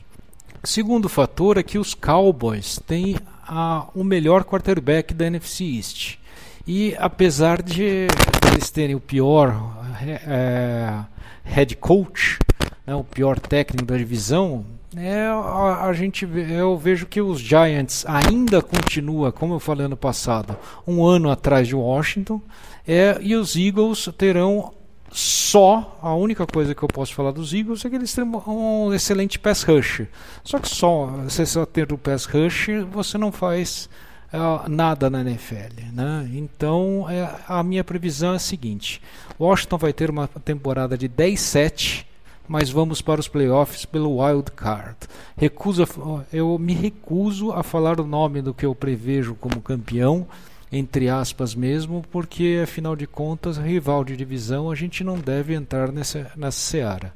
Segundo 0.63 1.09
fator 1.09 1.59
é 1.59 1.65
que 1.65 1.79
os 1.79 1.93
Cowboys 1.93 2.79
têm 2.87 3.17
a- 3.45 3.87
o 3.93 4.05
melhor 4.05 4.45
quarterback 4.45 5.13
da 5.13 5.27
NFC 5.27 5.65
East. 5.65 6.19
E 6.65 6.95
apesar 6.97 7.61
de 7.61 8.07
eles 8.53 8.71
terem 8.71 8.95
o 8.95 9.01
pior 9.01 9.77
eh, 10.01 10.21
eh, 10.27 11.05
head 11.43 11.75
coach, 11.77 12.39
né, 12.87 12.95
o 12.95 13.05
pior 13.05 13.39
técnico 13.39 13.87
da 13.87 13.97
divisão, 13.97 14.65
é, 14.97 15.27
a, 15.27 15.87
a 15.87 15.93
gente, 15.93 16.25
eu 16.25 16.79
vejo 16.79 17.07
que 17.07 17.21
os 17.21 17.41
Giants 17.41 18.05
ainda 18.07 18.63
continua, 18.63 19.33
como 19.33 19.55
eu 19.55 19.61
falei 19.61 19.87
ano 19.87 19.97
passado, 19.97 20.57
um 20.87 21.05
ano 21.05 21.31
atrás 21.31 21.67
de 21.67 21.75
Washington, 21.75 22.41
é, 22.87 23.19
e 23.21 23.35
os 23.35 23.57
Eagles 23.57 24.09
terão 24.17 24.73
só, 25.11 25.97
a 26.03 26.13
única 26.15 26.45
coisa 26.47 26.75
que 26.75 26.83
eu 26.83 26.89
posso 26.89 27.15
falar 27.15 27.31
dos 27.31 27.55
Eagles 27.55 27.85
é 27.85 27.91
que 27.91 27.95
eles 27.95 28.13
têm 28.13 28.25
um 28.25 28.93
excelente 28.93 29.39
pass 29.39 29.63
rush. 29.63 30.03
Só 30.43 30.59
que 30.59 30.69
só, 30.69 31.07
você 31.07 31.47
só 31.47 31.65
ter 31.65 31.93
o 31.93 31.99
pass 31.99 32.25
rush, 32.25 32.67
você 32.91 33.17
não 33.17 33.31
faz 33.31 33.89
ah, 34.33 34.65
nada 34.69 35.09
na 35.09 35.21
NFL. 35.21 35.93
Né? 35.93 36.29
Então, 36.35 37.07
é, 37.09 37.33
a 37.47 37.63
minha 37.63 37.85
previsão 37.85 38.33
é 38.33 38.37
a 38.37 38.41
seguinte: 38.41 39.01
Washington 39.39 39.79
vai 39.79 39.93
ter 39.93 40.11
uma 40.11 40.27
temporada 40.27 40.99
de 40.99 41.09
10-7, 41.09 42.05
mas 42.47 42.71
vamos 42.71 43.01
para 43.01 43.21
os 43.21 43.29
playoffs 43.29 43.85
pelo 43.85 44.21
wild 44.21 44.51
card. 44.53 44.97
Recuso, 45.37 45.85
eu 46.33 46.59
me 46.59 46.75
recuso 46.75 47.53
a 47.53 47.63
falar 47.63 48.01
o 48.01 48.07
nome 48.07 48.43
do 48.43 48.55
que 48.55 48.67
eu 48.67 48.75
prevejo 48.75 49.35
como 49.35 49.61
campeão, 49.61 50.27
entre 50.71 51.09
aspas 51.09 51.55
mesmo, 51.55 52.05
porque 52.11 52.61
afinal 52.63 52.97
de 52.97 53.07
contas, 53.07 53.57
rival 53.57 54.05
de 54.05 54.17
divisão, 54.17 54.71
a 54.71 54.75
gente 54.75 55.05
não 55.05 55.19
deve 55.19 55.55
entrar 55.55 55.93
nessa, 55.93 56.31
nessa 56.37 56.59
seara. 56.59 57.15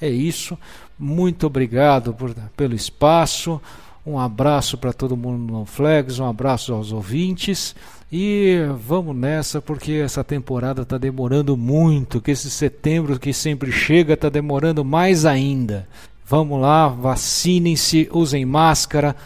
É 0.00 0.08
isso. 0.08 0.58
Muito 0.98 1.46
obrigado 1.46 2.12
por, 2.12 2.34
pelo 2.56 2.74
espaço. 2.74 3.60
Um 4.04 4.18
abraço 4.18 4.78
para 4.78 4.92
todo 4.92 5.16
mundo 5.16 5.52
no 5.52 5.64
Flags, 5.66 6.18
um 6.18 6.26
abraço 6.26 6.72
aos 6.72 6.92
ouvintes. 6.92 7.74
E 8.10 8.60
vamos 8.80 9.14
nessa, 9.14 9.60
porque 9.60 9.92
essa 9.92 10.24
temporada 10.24 10.82
está 10.82 10.96
demorando 10.96 11.56
muito. 11.56 12.20
Que 12.20 12.30
esse 12.30 12.50
setembro 12.50 13.18
que 13.18 13.32
sempre 13.32 13.70
chega 13.70 14.14
está 14.14 14.28
demorando 14.28 14.84
mais 14.84 15.26
ainda. 15.26 15.86
Vamos 16.24 16.60
lá, 16.60 16.88
vacinem-se, 16.88 18.08
usem 18.12 18.44
máscara, 18.44 19.16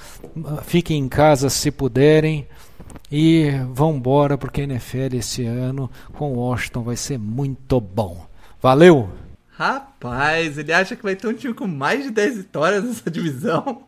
fiquem 0.65 0.99
em 0.99 1.09
casa 1.09 1.49
se 1.49 1.71
puderem. 1.71 2.47
E 3.11 3.51
vão 3.73 3.97
embora, 3.97 4.37
porque 4.37 4.63
a 4.63 4.65
NFL 4.65 5.17
esse 5.17 5.45
ano 5.45 5.91
com 6.15 6.33
Washington 6.33 6.83
vai 6.83 6.97
ser 6.97 7.19
muito 7.19 7.81
bom. 7.81 8.27
Valeu! 8.61 9.11
Rapaz, 9.51 10.59
ele 10.59 10.73
acha 10.73 10.97
que 10.97 11.03
vai 11.03 11.15
ter 11.15 11.29
um 11.29 11.35
time 11.35 11.55
com 11.55 11.67
mais 11.67 12.05
de 12.05 12.11
10 12.11 12.37
vitórias 12.39 12.85
nessa 12.85 13.11
divisão? 13.11 13.83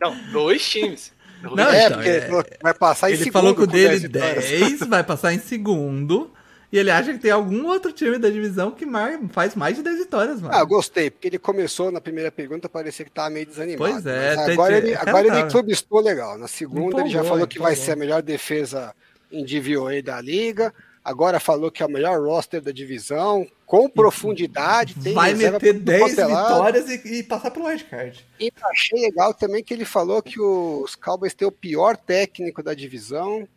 Não, 0.00 0.16
dois 0.32 0.66
times. 0.68 1.12
Não, 1.42 1.68
É, 1.70 1.86
então, 1.86 1.96
porque 1.98 2.08
é- 2.10 2.16
ele 2.26 2.44
vai 2.62 2.74
passar 2.74 3.10
em 3.10 3.12
Ele 3.14 3.18
segundo 3.24 3.32
falou 3.32 3.54
que 3.54 3.62
o 3.62 3.66
dele 3.66 3.88
10 3.88 4.02
vitórias. 4.02 4.44
10, 4.44 4.80
vai 4.80 5.04
passar 5.04 5.32
em 5.32 5.38
segundo. 5.38 6.32
E 6.70 6.76
ele 6.78 6.90
acha 6.90 7.12
que 7.14 7.18
tem 7.18 7.30
algum 7.30 7.66
outro 7.66 7.90
time 7.92 8.18
da 8.18 8.28
divisão 8.28 8.70
que 8.70 8.84
faz 9.30 9.54
mais 9.54 9.76
de 9.76 9.82
10 9.82 9.98
vitórias, 10.00 10.38
mano. 10.40 10.54
Ah, 10.54 10.60
eu 10.60 10.66
gostei, 10.66 11.10
porque 11.10 11.28
ele 11.28 11.38
começou 11.38 11.90
na 11.90 11.98
primeira 12.00 12.30
pergunta, 12.30 12.68
parecia 12.68 13.04
que 13.06 13.10
tava 13.10 13.30
meio 13.30 13.46
desanimado. 13.46 13.90
Pois 13.92 14.04
é, 14.06 14.34
tem- 14.36 14.52
agora 14.52 14.76
ele, 14.76 14.94
agora 14.94 15.26
ele 15.28 15.50
clubistou 15.50 16.00
legal. 16.00 16.36
Na 16.36 16.46
segunda 16.46 17.00
ele 17.00 17.08
já 17.08 17.20
Empolgou, 17.20 17.28
falou 17.30 17.46
que 17.46 17.58
vai 17.58 17.72
empolgou. 17.72 17.86
ser 17.86 17.92
a 17.92 17.96
melhor 17.96 18.20
defesa 18.20 18.94
em 19.32 19.44
DVOA 19.46 20.02
da 20.02 20.20
liga. 20.20 20.74
Agora 21.08 21.40
falou 21.40 21.70
que 21.70 21.82
é 21.82 21.86
o 21.86 21.90
melhor 21.90 22.20
roster 22.20 22.60
da 22.60 22.70
divisão, 22.70 23.46
com 23.64 23.88
profundidade. 23.88 24.94
Tem 25.02 25.14
vai 25.14 25.32
meter 25.32 25.50
pra 25.58 25.60
tudo 25.72 25.80
10 25.80 26.00
quanto 26.02 26.20
é 26.20 26.26
lado. 26.26 26.48
vitórias 26.54 26.88
e, 26.90 27.18
e 27.18 27.22
passar 27.22 27.50
pelo 27.50 27.66
wildcard. 27.66 28.26
E 28.38 28.52
achei 28.62 29.00
legal 29.00 29.32
também 29.32 29.64
que 29.64 29.72
ele 29.72 29.86
falou 29.86 30.22
que 30.22 30.38
os 30.38 30.94
Cowboys 30.94 31.32
têm 31.34 31.48
o 31.48 31.52
pior 31.52 31.96
técnico 31.96 32.62
da 32.62 32.74
divisão. 32.74 33.48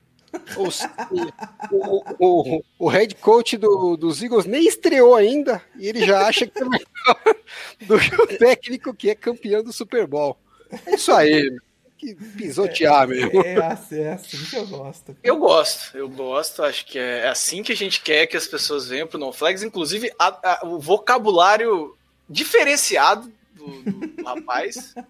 Os- 0.57 0.80
o, 1.69 2.03
o, 2.19 2.57
o, 2.57 2.64
o 2.80 2.88
head 2.88 3.15
coach 3.15 3.57
do- 3.57 3.98
dos 3.98 4.23
Eagles 4.23 4.45
nem 4.45 4.65
estreou 4.65 5.14
ainda 5.14 5.61
e 5.78 5.90
ele 5.90 6.06
já 6.06 6.26
acha 6.26 6.48
que 6.48 6.57
é 6.57 6.64
melhor 6.64 7.36
do 7.86 7.99
que 7.99 8.15
o 8.15 8.28
técnico 8.38 8.94
que 8.94 9.10
é 9.10 9.15
campeão 9.15 9.61
do 9.61 9.73
Super 9.73 10.07
Bowl. 10.07 10.38
É 10.86 10.95
isso 10.95 11.11
aí, 11.11 11.53
que 12.02 12.15
pisotear 12.15 13.07
mesmo. 13.07 13.41
É, 13.45 13.56
assim, 13.64 13.99
é 14.02 14.14
assim 14.14 14.38
que 14.49 14.56
eu 14.56 14.68
gosto. 14.68 15.15
Eu 15.23 15.38
gosto, 15.38 15.95
eu 15.98 16.10
gosto, 16.10 16.64
acho 16.64 16.86
que 16.86 16.98
é 16.98 17.28
assim 17.28 17.61
que 17.61 17.72
a 17.72 17.76
gente 17.76 18.02
quer 18.02 18.26
que 18.28 18.36
as 18.36 18.48
pessoas 18.48 18.88
venham 18.88 19.07
pro 19.07 19.19
NoFlex, 19.19 19.61
inclusive 19.64 20.11
a- 20.18 20.60
a- 20.61 20.65
o 20.65 20.80
vocabulário 20.80 21.95
diferenciado 22.28 23.32
do, 23.53 23.68
do 23.84 24.23
rapaz. 24.23 24.94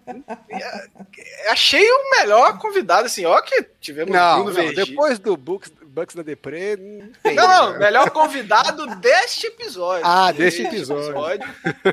É, 0.50 1.50
achei 1.50 1.82
o 1.82 2.10
melhor 2.18 2.58
convidado, 2.58 3.06
assim, 3.06 3.24
ó 3.24 3.40
que 3.40 3.62
tivemos 3.80 4.12
Não, 4.14 4.44
Bruno 4.44 4.62
não, 4.62 4.74
depois 4.74 5.18
do 5.18 5.34
Bucks, 5.36 5.72
Bucks 5.92 6.14
da 6.16 6.22
Depre, 6.22 6.76
não 6.76 7.12
tem. 7.22 7.34
Não, 7.34 7.46
não, 7.46 7.72
né? 7.74 7.78
melhor 7.80 8.10
convidado 8.10 8.86
deste 8.96 9.46
episódio. 9.48 10.02
Ah, 10.06 10.32
deste 10.32 10.62
episódio. 10.62 11.46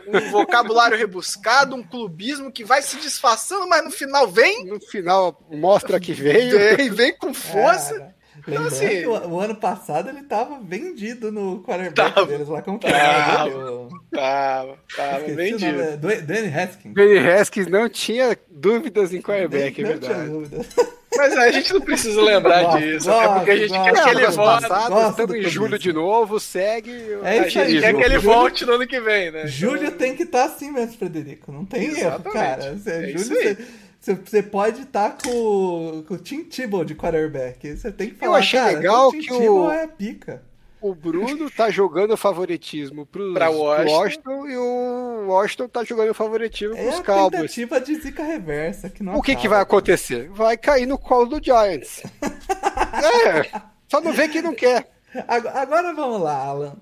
Um 0.07 0.31
vocabulário 0.31 0.97
rebuscado, 0.97 1.75
um 1.75 1.83
clubismo 1.83 2.51
que 2.51 2.63
vai 2.63 2.81
se 2.81 2.97
disfarçando, 2.97 3.67
mas 3.67 3.83
no 3.83 3.91
final 3.91 4.27
vem, 4.27 4.65
No 4.65 4.79
final, 4.79 5.39
mostra 5.51 5.99
que 5.99 6.13
veio. 6.13 6.57
vem, 6.77 6.89
vem 6.89 7.17
com 7.17 7.33
força. 7.33 7.93
Cara, 7.95 8.15
lembrando 8.47 8.67
assim- 8.67 9.05
o, 9.05 9.27
o 9.31 9.39
ano 9.41 9.55
passado 9.55 10.07
ele 10.09 10.23
tava 10.23 10.59
vendido 10.61 11.29
no 11.29 11.61
quarterback 11.61 12.13
Tava. 12.13 12.25
deles 12.25 12.47
lá. 12.47 12.61
Como 12.61 12.79
que 12.79 12.87
Tava. 12.89 13.49
era? 13.49 13.55
O- 13.71 13.89
Tava, 14.13 14.77
tava 14.95 15.25
o 15.25 15.35
vendido. 15.35 15.81
é 15.81 15.97
Danny 16.21 16.47
Haskins. 16.57 16.93
Benny 16.93 17.17
Haskins 17.19 17.67
não 17.67 17.89
tinha 17.89 18.37
dúvidas 18.49 19.13
em 19.13 19.21
quarterback, 19.21 19.81
é 19.81 19.83
Não 19.83 19.99
tinha 19.99 20.13
verdade. 20.15 20.98
Mas 21.17 21.35
a 21.35 21.51
gente 21.51 21.73
não 21.73 21.81
precisa 21.81 22.21
lembrar 22.21 22.63
Gosto, 22.63 22.79
disso, 22.79 23.11
até 23.11 23.27
porque 23.33 23.51
a 23.51 23.57
gente 23.57 23.69
gosto, 23.69 23.83
quer 23.83 24.03
que 24.03 24.09
ele 24.09 24.27
volte. 24.27 24.63
estamos 25.09 25.35
em 25.35 25.43
julho 25.49 25.79
de 25.79 25.91
novo, 25.93 26.39
segue. 26.39 26.91
É 27.23 27.39
A 27.39 27.47
isso 27.47 27.59
aí, 27.59 27.71
gente 27.71 27.81
quer 27.81 27.95
que 27.95 28.03
ele 28.03 28.17
volte 28.19 28.65
no 28.65 28.73
ano 28.73 28.87
que 28.87 28.99
vem, 28.99 29.31
né? 29.31 29.47
Júlio 29.47 29.85
Então, 29.87 29.97
tem 29.97 30.15
que 30.15 30.23
estar 30.23 30.45
assim 30.45 30.71
mesmo, 30.71 30.97
Frederico. 30.97 31.51
Não 31.51 31.65
tem 31.65 31.83
erro, 31.85 31.97
Exatamente. 31.97 32.31
cara. 32.33 32.77
Você, 32.77 32.91
É 32.91 33.11
isso 33.11 33.25
Júlio, 33.33 33.49
aí. 33.49 33.57
você, 33.99 34.13
você- 34.15 34.43
pode 34.43 34.81
estar 34.83 35.17
com, 35.17 36.03
com 36.07 36.13
o 36.13 36.17
Tim 36.17 36.43
Tebow 36.43 36.85
de 36.85 36.93
quarterback. 36.95 37.75
Você 37.75 37.91
tem 37.91 38.09
que 38.09 38.15
Eu 38.15 38.19
falar, 38.19 38.37
achei 38.37 38.59
cara, 38.59 38.71
legal 38.77 39.11
Tim 39.11 39.19
que 39.21 39.33
o- 39.33 39.39
Tebow 39.39 39.71
é 39.71 39.87
pica. 39.87 40.43
O 40.81 40.95
Bruno 40.95 41.49
tá 41.51 41.69
jogando 41.69 42.15
favoritismo 42.15 43.05
pros, 43.05 43.33
Pra 43.33 43.49
Washington. 43.49 43.91
Washington 43.97 44.47
e 44.47 44.57
o 44.57 45.25
Washington 45.27 45.67
tá 45.67 45.83
jogando 45.83 46.13
favoritismo 46.13 46.75
É 46.75 46.83
pros 46.83 46.99
a 46.99 47.03
Cowboys. 47.03 47.31
tentativa 47.53 47.81
de 47.81 47.95
zica 47.95 48.23
reversa. 48.23 48.89
Que 48.89 49.03
não 49.03 49.15
O 49.15 49.21
que, 49.21 49.35
que 49.35 49.47
vai 49.49 49.61
acontecer? 49.61 50.29
Vai 50.29 50.55
cair 50.57 50.85
no 50.85 50.97
colo 50.97 51.25
do 51.25 51.43
Giants. 51.43 52.03
é, 52.23 53.61
só 53.87 53.99
não 54.01 54.13
vê 54.13 54.27
que 54.27 54.41
não 54.41 54.53
quer. 54.55 54.89
Agora, 55.27 55.59
agora 55.59 55.93
vamos 55.93 56.21
lá, 56.21 56.35
Alan. 56.37 56.75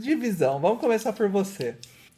Divisão. 0.00 0.58
Vamos 0.60 0.80
começar 0.80 1.12
por 1.12 1.28
você. 1.28 1.76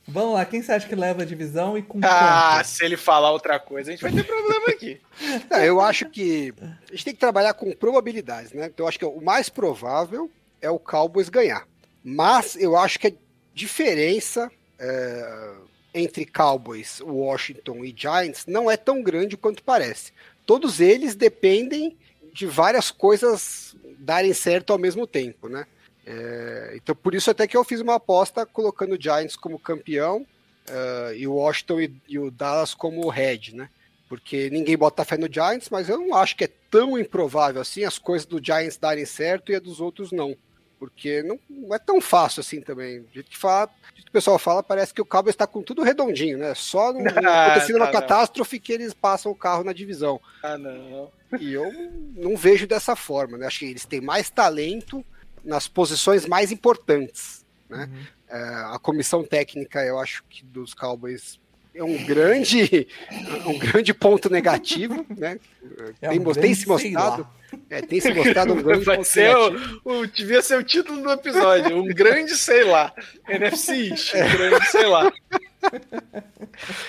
Vamos 0.08 0.34
lá, 0.34 0.44
quem 0.44 0.60
você 0.62 0.72
acha 0.72 0.88
que 0.88 0.94
leva 0.96 1.22
a 1.22 1.24
divisão 1.26 1.76
e 1.78 1.82
com 1.82 2.00
Ah, 2.02 2.54
quanto? 2.56 2.66
se 2.66 2.84
ele 2.84 2.96
falar 2.96 3.30
outra 3.30 3.60
coisa, 3.60 3.90
a 3.90 3.92
gente 3.92 4.02
vai 4.02 4.10
ter 4.10 4.24
problema 4.24 4.66
aqui. 4.68 5.00
Não, 5.50 5.58
eu 5.60 5.80
acho 5.80 6.06
que 6.08 6.52
a 6.60 6.90
gente 6.92 7.04
tem 7.04 7.14
que 7.14 7.20
trabalhar 7.20 7.54
com 7.54 7.70
probabilidades, 7.72 8.52
né? 8.52 8.66
Então 8.66 8.84
eu 8.84 8.88
acho 8.88 8.98
que 8.98 9.04
o 9.04 9.20
mais 9.20 9.48
provável 9.48 10.28
é 10.60 10.70
o 10.70 10.78
Cowboys 10.78 11.28
ganhar. 11.28 11.66
Mas 12.02 12.56
eu 12.56 12.76
acho 12.76 12.98
que 12.98 13.08
a 13.08 13.12
diferença 13.54 14.50
é, 14.78 15.52
entre 15.94 16.24
Cowboys, 16.24 17.00
Washington 17.00 17.84
e 17.84 17.94
Giants 17.96 18.46
não 18.46 18.70
é 18.70 18.76
tão 18.76 19.02
grande 19.02 19.36
quanto 19.36 19.62
parece. 19.62 20.12
Todos 20.46 20.80
eles 20.80 21.14
dependem 21.14 21.96
de 22.32 22.46
várias 22.46 22.90
coisas 22.90 23.76
darem 23.98 24.32
certo 24.32 24.72
ao 24.72 24.78
mesmo 24.78 25.06
tempo, 25.06 25.48
né? 25.48 25.66
É, 26.06 26.72
então 26.76 26.94
por 26.94 27.14
isso 27.14 27.30
até 27.30 27.46
que 27.46 27.56
eu 27.56 27.64
fiz 27.64 27.80
uma 27.80 27.96
aposta 27.96 28.46
colocando 28.46 28.94
o 28.94 29.00
Giants 29.00 29.36
como 29.36 29.58
campeão 29.58 30.26
uh, 30.68 31.14
e 31.14 31.26
o 31.26 31.34
Washington 31.34 31.80
e, 31.80 31.94
e, 32.08 32.18
o 32.18 32.30
Dallas 32.30 32.72
como 32.72 33.08
head, 33.08 33.54
né? 33.54 33.68
Porque 34.08 34.48
ninguém 34.50 34.76
bota 34.76 35.04
fé 35.04 35.16
no 35.16 35.32
Giants, 35.32 35.68
mas 35.68 35.88
eu 35.88 35.98
não 35.98 36.16
acho 36.16 36.34
que 36.34 36.44
é 36.44 36.50
tão 36.70 36.98
improvável 36.98 37.60
assim 37.60 37.84
as 37.84 37.98
coisas 37.98 38.26
do 38.26 38.42
Giants 38.42 38.76
darem 38.76 39.04
certo 39.04 39.52
e 39.52 39.54
a 39.54 39.60
dos 39.60 39.80
outros 39.80 40.10
não. 40.10 40.36
Porque 40.80 41.22
não, 41.22 41.38
não 41.48 41.74
é 41.74 41.78
tão 41.78 42.00
fácil 42.00 42.40
assim 42.40 42.62
também. 42.62 43.02
Do 43.02 43.12
jeito 43.12 43.28
que, 43.28 43.36
fala, 43.36 43.70
jeito 43.94 44.04
que 44.04 44.08
o 44.08 44.12
pessoal 44.12 44.38
fala, 44.38 44.62
parece 44.62 44.94
que 44.94 45.02
o 45.02 45.04
Cowboys 45.04 45.34
está 45.34 45.46
com 45.46 45.62
tudo 45.62 45.82
redondinho, 45.82 46.38
né? 46.38 46.54
Só 46.54 46.90
no, 46.90 47.00
ah, 47.28 47.46
acontecendo 47.48 47.78
tá 47.78 47.84
uma 47.84 47.92
catástrofe 47.92 48.58
que 48.58 48.72
eles 48.72 48.94
passam 48.94 49.30
o 49.30 49.34
carro 49.34 49.62
na 49.62 49.74
divisão. 49.74 50.18
Ah, 50.42 50.56
não. 50.56 51.12
E 51.38 51.52
eu 51.52 51.70
não 52.16 52.34
vejo 52.34 52.66
dessa 52.66 52.96
forma, 52.96 53.36
né? 53.36 53.46
Acho 53.46 53.58
que 53.58 53.66
eles 53.66 53.84
têm 53.84 54.00
mais 54.00 54.30
talento 54.30 55.04
nas 55.44 55.68
posições 55.68 56.24
mais 56.24 56.50
importantes, 56.50 57.44
né? 57.68 57.86
Uhum. 57.92 58.06
É, 58.30 58.74
a 58.74 58.78
comissão 58.80 59.22
técnica, 59.22 59.84
eu 59.84 59.98
acho 59.98 60.24
que 60.30 60.44
dos 60.44 60.72
Cowboys 60.72 61.38
é 61.80 61.84
um 61.84 62.04
grande, 62.04 62.86
um 63.46 63.58
grande 63.58 63.94
ponto 63.94 64.28
negativo, 64.28 65.06
né? 65.16 65.40
É 66.02 66.10
tem, 66.10 66.20
um 66.20 66.32
tem 66.32 66.54
se 66.54 66.68
mostrado, 66.68 67.26
é, 67.70 67.80
tem 67.80 67.98
se 67.98 68.12
mostrado 68.12 68.52
um 68.52 68.56
grande 68.62 68.84
Vai 68.84 68.96
ponto 68.98 69.08
ser 69.08 69.34
negativo. 69.34 69.80
O, 69.84 69.92
o, 70.00 70.06
devia 70.06 70.42
ser 70.42 70.58
o 70.58 70.62
título 70.62 71.00
do 71.02 71.10
episódio, 71.10 71.74
um 71.78 71.86
grande 71.86 72.36
sei 72.36 72.64
lá, 72.64 72.92
NFC 73.26 73.92
um 73.92 74.36
grande 74.36 74.66
sei 74.66 74.86
lá. 74.86 75.10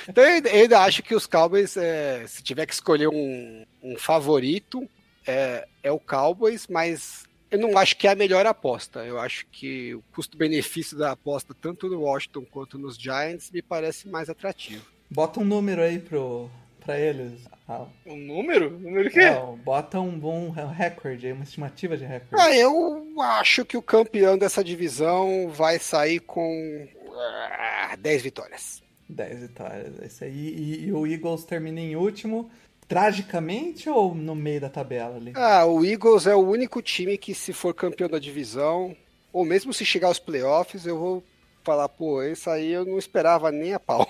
Então 0.09 0.23
eu 0.23 0.61
ainda 0.61 0.81
acho 0.81 1.01
que 1.01 1.15
os 1.15 1.25
Cowboys, 1.25 1.77
é, 1.77 2.25
se 2.27 2.43
tiver 2.43 2.65
que 2.65 2.73
escolher 2.73 3.07
um, 3.07 3.65
um 3.81 3.97
favorito, 3.97 4.85
é, 5.25 5.65
é 5.81 5.91
o 5.91 5.99
Cowboys, 5.99 6.67
mas 6.67 7.23
eu 7.51 7.59
não 7.59 7.77
acho 7.77 7.97
que 7.97 8.07
é 8.07 8.11
a 8.11 8.15
melhor 8.15 8.45
aposta. 8.45 9.05
Eu 9.05 9.19
acho 9.19 9.45
que 9.51 9.93
o 9.93 10.03
custo-benefício 10.13 10.97
da 10.97 11.11
aposta, 11.11 11.53
tanto 11.53 11.89
no 11.89 12.01
Washington 12.01 12.45
quanto 12.45 12.79
nos 12.79 12.95
Giants, 12.97 13.51
me 13.51 13.61
parece 13.61 14.07
mais 14.07 14.29
atrativo. 14.29 14.85
Bota 15.09 15.41
um 15.41 15.43
número 15.43 15.81
aí 15.81 15.99
pro, 15.99 16.49
pra 16.79 16.97
eles. 16.97 17.33
Ah. 17.67 17.85
Um 18.05 18.15
número? 18.15 18.71
número 18.71 19.03
de 19.03 19.09
quê? 19.09 19.29
Não, 19.31 19.57
bota 19.57 19.99
um 19.99 20.17
bom 20.17 20.49
recorde 20.49 21.27
aí, 21.27 21.33
uma 21.33 21.43
estimativa 21.43 21.97
de 21.97 22.05
recorde. 22.05 22.41
Ah, 22.41 22.55
eu 22.55 23.05
acho 23.19 23.65
que 23.65 23.75
o 23.75 23.81
campeão 23.81 24.37
dessa 24.37 24.63
divisão 24.63 25.49
vai 25.49 25.77
sair 25.77 26.21
com 26.21 26.87
ah, 27.13 27.95
10 27.99 28.21
vitórias. 28.21 28.81
10 29.09 29.41
vitórias, 29.41 30.01
é 30.01 30.05
isso 30.05 30.23
aí. 30.23 30.31
E, 30.31 30.85
e 30.85 30.93
o 30.93 31.05
Eagles 31.05 31.43
termina 31.43 31.81
em 31.81 31.97
último 31.97 32.49
tragicamente 32.91 33.89
ou 33.89 34.13
no 34.13 34.35
meio 34.35 34.59
da 34.59 34.69
tabela 34.69 35.15
ali? 35.15 35.31
Ah, 35.33 35.65
o 35.65 35.85
Eagles 35.85 36.27
é 36.27 36.35
o 36.35 36.45
único 36.45 36.81
time 36.81 37.17
que, 37.17 37.33
se 37.33 37.53
for 37.53 37.73
campeão 37.73 38.09
da 38.09 38.19
divisão, 38.19 38.93
ou 39.31 39.45
mesmo 39.45 39.73
se 39.73 39.85
chegar 39.85 40.09
aos 40.09 40.19
playoffs, 40.19 40.85
eu 40.85 40.99
vou 40.99 41.23
falar, 41.63 41.87
pô, 41.87 42.21
isso 42.21 42.49
aí 42.49 42.69
eu 42.69 42.83
não 42.83 42.97
esperava 42.97 43.49
nem 43.49 43.73
a 43.73 43.79
pau. 43.79 44.05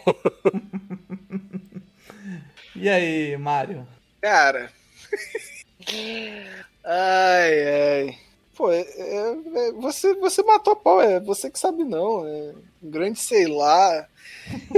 e 2.75 2.89
aí, 2.89 3.37
Mário? 3.37 3.87
Cara. 4.19 4.71
ai, 6.83 7.67
ai. 7.69 8.17
Pô, 8.55 8.71
é, 8.71 8.81
é, 8.81 9.37
é, 9.57 9.71
você, 9.73 10.15
você 10.15 10.41
matou 10.41 10.73
a 10.73 10.75
pau, 10.75 10.99
é 10.99 11.19
você 11.19 11.51
que 11.51 11.59
sabe 11.59 11.83
não. 11.83 12.25
É 12.25 12.53
um 12.81 12.89
grande 12.89 13.19
sei 13.19 13.45
lá. 13.45 14.07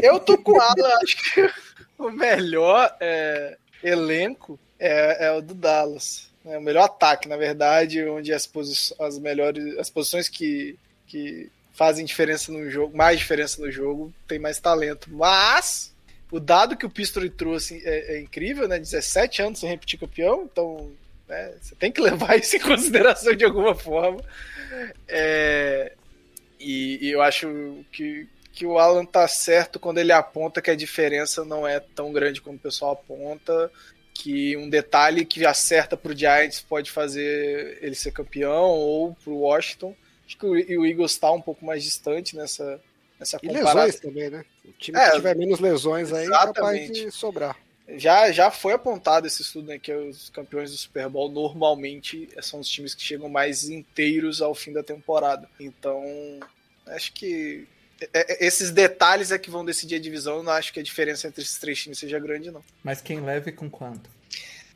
Eu 0.01 0.19
tô 0.19 0.38
com 0.38 0.61
ela, 0.61 0.99
acho 1.01 1.15
que 1.15 1.49
o 1.97 2.11
melhor 2.11 2.93
é, 2.99 3.57
elenco 3.84 4.60
é, 4.80 5.27
é 5.27 5.31
o 5.31 5.41
do 5.41 5.53
Dallas. 5.53 6.31
É 6.45 6.57
o 6.57 6.61
melhor 6.61 6.84
ataque, 6.84 7.27
na 7.27 7.38
verdade, 7.38 8.03
onde 8.05 8.34
as, 8.34 8.49
as 8.99 9.18
melhores 9.18 9.77
as 9.77 9.89
posições 9.89 10.27
que, 10.27 10.77
que 11.07 11.49
fazem 11.73 12.05
diferença 12.05 12.51
no 12.51 12.69
jogo, 12.69 12.95
mais 12.95 13.19
diferença 13.19 13.61
no 13.61 13.72
jogo, 13.72 14.14
tem 14.27 14.39
mais 14.39 14.60
talento. 14.60 15.10
Mas 15.11 15.93
o 16.31 16.39
dado 16.39 16.76
que 16.76 16.85
o 16.85 16.89
Pistol 16.89 17.30
trouxe 17.30 17.81
é, 17.85 18.15
é 18.15 18.22
incrível, 18.22 18.68
né? 18.68 18.80
17 18.80 19.41
anos 19.41 19.60
sem 19.60 19.69
repetir 19.69 19.99
campeão, 19.99 20.49
então 20.51 20.91
né, 21.27 21.53
você 21.61 21.76
tem 21.76 21.91
que 21.91 22.01
levar 22.01 22.38
isso 22.38 22.55
em 22.55 22.60
consideração 22.60 23.35
de 23.35 23.45
alguma 23.45 23.76
forma. 23.76 24.19
É, 25.07 25.93
e, 26.60 27.07
e, 27.07 27.11
eu 27.11 27.22
acho 27.22 27.85
que, 27.91 28.27
que 28.53 28.65
o 28.65 28.77
Alan 28.77 29.03
tá 29.03 29.27
certo 29.27 29.80
quando 29.80 29.97
ele 29.97 30.11
aponta 30.11 30.61
que 30.61 30.69
a 30.69 30.75
diferença 30.75 31.43
não 31.43 31.67
é 31.67 31.80
tão 31.80 32.13
grande 32.13 32.39
como 32.39 32.55
o 32.55 32.59
pessoal 32.59 32.93
aponta, 32.93 33.71
que 34.13 34.55
um 34.55 34.69
detalhe 34.69 35.25
que 35.25 35.43
acerta 35.43 35.97
pro 35.97 36.15
Giants 36.15 36.61
pode 36.61 36.91
fazer 36.91 37.80
ele 37.81 37.95
ser 37.95 38.11
campeão 38.11 38.69
ou 38.69 39.15
pro 39.15 39.34
Washington. 39.34 39.95
Acho 40.25 40.38
que 40.38 40.45
o, 40.45 40.85
Eagles 40.85 41.17
tá 41.17 41.31
um 41.31 41.41
pouco 41.41 41.65
mais 41.65 41.84
distante 41.84 42.35
nessa 42.38 42.80
nessa 43.19 43.39
comparação. 43.39 43.71
E 43.71 43.75
lesões 43.75 43.99
também, 43.99 44.30
né? 44.30 44.45
O 44.63 44.71
time 44.73 44.99
é, 44.99 45.09
que 45.09 45.15
tiver 45.15 45.35
menos 45.35 45.59
lesões 45.59 46.13
aí 46.13 46.27
é 46.27 46.30
capaz 46.30 46.91
de 46.91 47.11
sobrar. 47.11 47.57
Já, 47.97 48.31
já 48.31 48.49
foi 48.49 48.73
apontado 48.73 49.27
esse 49.27 49.41
estudo 49.41 49.67
né, 49.67 49.77
que 49.77 49.93
os 49.93 50.30
campeões 50.30 50.71
do 50.71 50.77
Super 50.77 51.09
Bowl 51.09 51.30
normalmente 51.30 52.30
são 52.41 52.61
os 52.61 52.69
times 52.69 52.95
que 52.95 53.03
chegam 53.03 53.27
mais 53.27 53.67
inteiros 53.69 54.41
ao 54.41 54.55
fim 54.55 54.71
da 54.71 54.81
temporada. 54.81 55.49
Então, 55.59 56.01
acho 56.88 57.11
que 57.11 57.67
esses 58.39 58.71
detalhes 58.71 59.31
é 59.31 59.38
que 59.38 59.49
vão 59.49 59.65
decidir 59.65 59.95
a 59.95 59.99
divisão. 59.99 60.38
Eu 60.38 60.43
não 60.43 60.51
acho 60.51 60.73
que 60.73 60.80
a 60.80 60.84
diferença 60.84 61.27
entre 61.27 61.41
esses 61.41 61.57
três 61.57 61.81
times 61.81 61.99
seja 61.99 62.19
grande, 62.19 62.51
não. 62.51 62.63
Mas 62.84 63.01
quem 63.01 63.19
leve 63.19 63.51
com 63.51 63.69
quanto? 63.69 64.09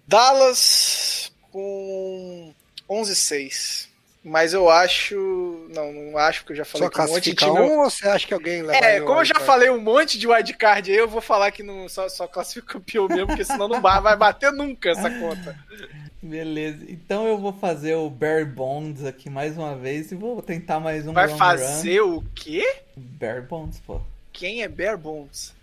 Dallas 0.07 1.31
com 1.51 2.53
11-6. 2.89 3.87
Mas 4.23 4.53
eu 4.53 4.69
acho. 4.69 5.67
Não, 5.73 5.93
não 5.93 6.17
acho, 6.17 6.41
porque 6.41 6.53
eu 6.53 6.57
já 6.57 6.65
falei 6.65 6.87
só 6.87 6.93
que 6.93 7.01
um 7.01 7.13
monte 7.13 7.29
de 7.29 7.35
time. 7.35 7.51
Um, 7.51 7.79
ou 7.79 7.89
você 7.89 8.07
acha 8.07 8.27
que 8.27 8.33
alguém 8.33 8.61
leva 8.61 8.85
É, 8.85 8.99
como 8.99 9.21
eu 9.21 9.25
já 9.25 9.39
falei 9.39 9.69
um 9.69 9.79
monte 9.79 10.19
de 10.19 10.27
wildcard 10.27 10.91
aí, 10.91 10.97
eu 10.97 11.07
vou 11.07 11.21
falar 11.21 11.49
que 11.51 11.63
não, 11.63 11.87
só, 11.87 12.09
só 12.09 12.27
classifica 12.27 12.73
campeão 12.73 13.07
mesmo, 13.07 13.27
porque 13.27 13.45
senão 13.45 13.69
não 13.69 13.81
vai 13.81 14.17
bater 14.17 14.51
nunca 14.51 14.89
essa 14.89 15.09
conta. 15.09 15.57
Beleza, 16.22 16.84
então 16.89 17.27
eu 17.27 17.38
vou 17.38 17.53
fazer 17.53 17.94
o 17.95 18.10
Barry 18.10 18.45
Bonds 18.45 19.06
aqui 19.06 19.30
mais 19.30 19.56
uma 19.56 19.76
vez 19.76 20.11
e 20.11 20.15
vou 20.15 20.41
tentar 20.41 20.80
mais 20.80 21.07
um 21.07 21.14
Vai 21.14 21.30
fazer 21.30 22.02
run. 22.02 22.18
o 22.18 22.23
quê? 22.34 22.64
Barry 22.95 23.41
Bonds, 23.41 23.80
pô. 23.85 24.02
Quem 24.34 24.64
é 24.64 24.68
Bear 24.68 24.98
Bonds? 24.98 25.53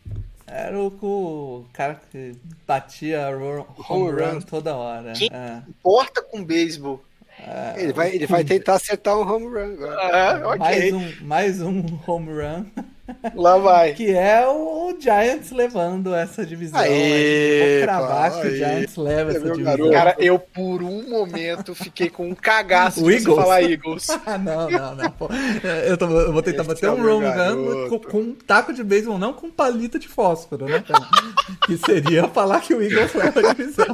Era 0.46 0.78
o, 0.78 0.86
o 0.86 1.66
cara 1.72 2.00
que 2.10 2.36
batia 2.66 3.28
home, 3.30 3.64
home 3.88 4.12
run, 4.12 4.32
run 4.34 4.40
toda 4.40 4.76
hora. 4.76 5.12
Quem 5.12 5.28
é. 5.32 5.62
importa 5.68 6.22
com 6.22 6.44
beisebol? 6.44 7.02
É, 7.38 7.82
ele, 7.82 7.92
vai, 7.92 8.14
ele 8.14 8.26
vai 8.26 8.44
tentar 8.44 8.74
acertar 8.74 9.18
um 9.18 9.22
home 9.22 9.46
run 9.46 9.72
agora. 9.74 10.16
É, 10.16 10.46
okay. 10.46 10.58
mais, 10.58 10.92
um, 10.92 11.24
mais 11.24 11.62
um 11.62 11.84
home 12.06 12.32
run. 12.32 12.66
Lá 13.34 13.58
vai. 13.58 13.92
Que 13.92 14.12
é 14.12 14.46
o 14.48 14.96
Giants 14.98 15.50
levando 15.50 16.14
essa 16.14 16.44
divisão. 16.44 16.80
Aê, 16.80 17.80
cravar 17.82 18.40
que 18.40 18.46
o 18.48 18.56
Giants 18.56 18.96
leva 18.96 19.30
essa 19.30 19.40
divisão. 19.40 19.64
Garoto. 19.64 19.92
Cara, 19.92 20.16
eu 20.18 20.38
por 20.38 20.82
um 20.82 21.08
momento 21.08 21.74
fiquei 21.74 22.08
com 22.08 22.28
um 22.28 22.34
cagaço 22.34 23.04
o 23.04 23.10
de 23.10 23.16
Eagles? 23.16 23.36
falar 23.36 23.62
Eagles. 23.62 24.06
não, 24.42 24.70
não, 24.70 24.94
não. 24.94 25.10
Pô. 25.10 25.28
Eu, 25.86 25.98
tô, 25.98 26.06
eu 26.06 26.32
vou 26.32 26.42
tentar 26.42 26.62
Esse 26.62 26.68
bater 26.68 26.86
é 26.86 26.90
um 26.90 27.16
home 27.16 27.26
run 27.26 27.88
com, 27.90 27.98
com, 27.98 28.18
um 28.18 28.34
taco 28.34 28.72
de 28.72 28.82
beisebol, 28.82 29.18
não 29.18 29.34
com 29.34 29.50
palito 29.50 29.98
de 29.98 30.08
fósforo, 30.08 30.64
né, 30.66 30.82
cara? 30.86 31.06
que 31.66 31.76
seria 31.76 32.26
falar 32.28 32.60
que 32.60 32.72
o 32.74 32.82
Eagles 32.82 33.12
leva 33.14 33.40
a 33.40 33.52
divisão. 33.52 33.86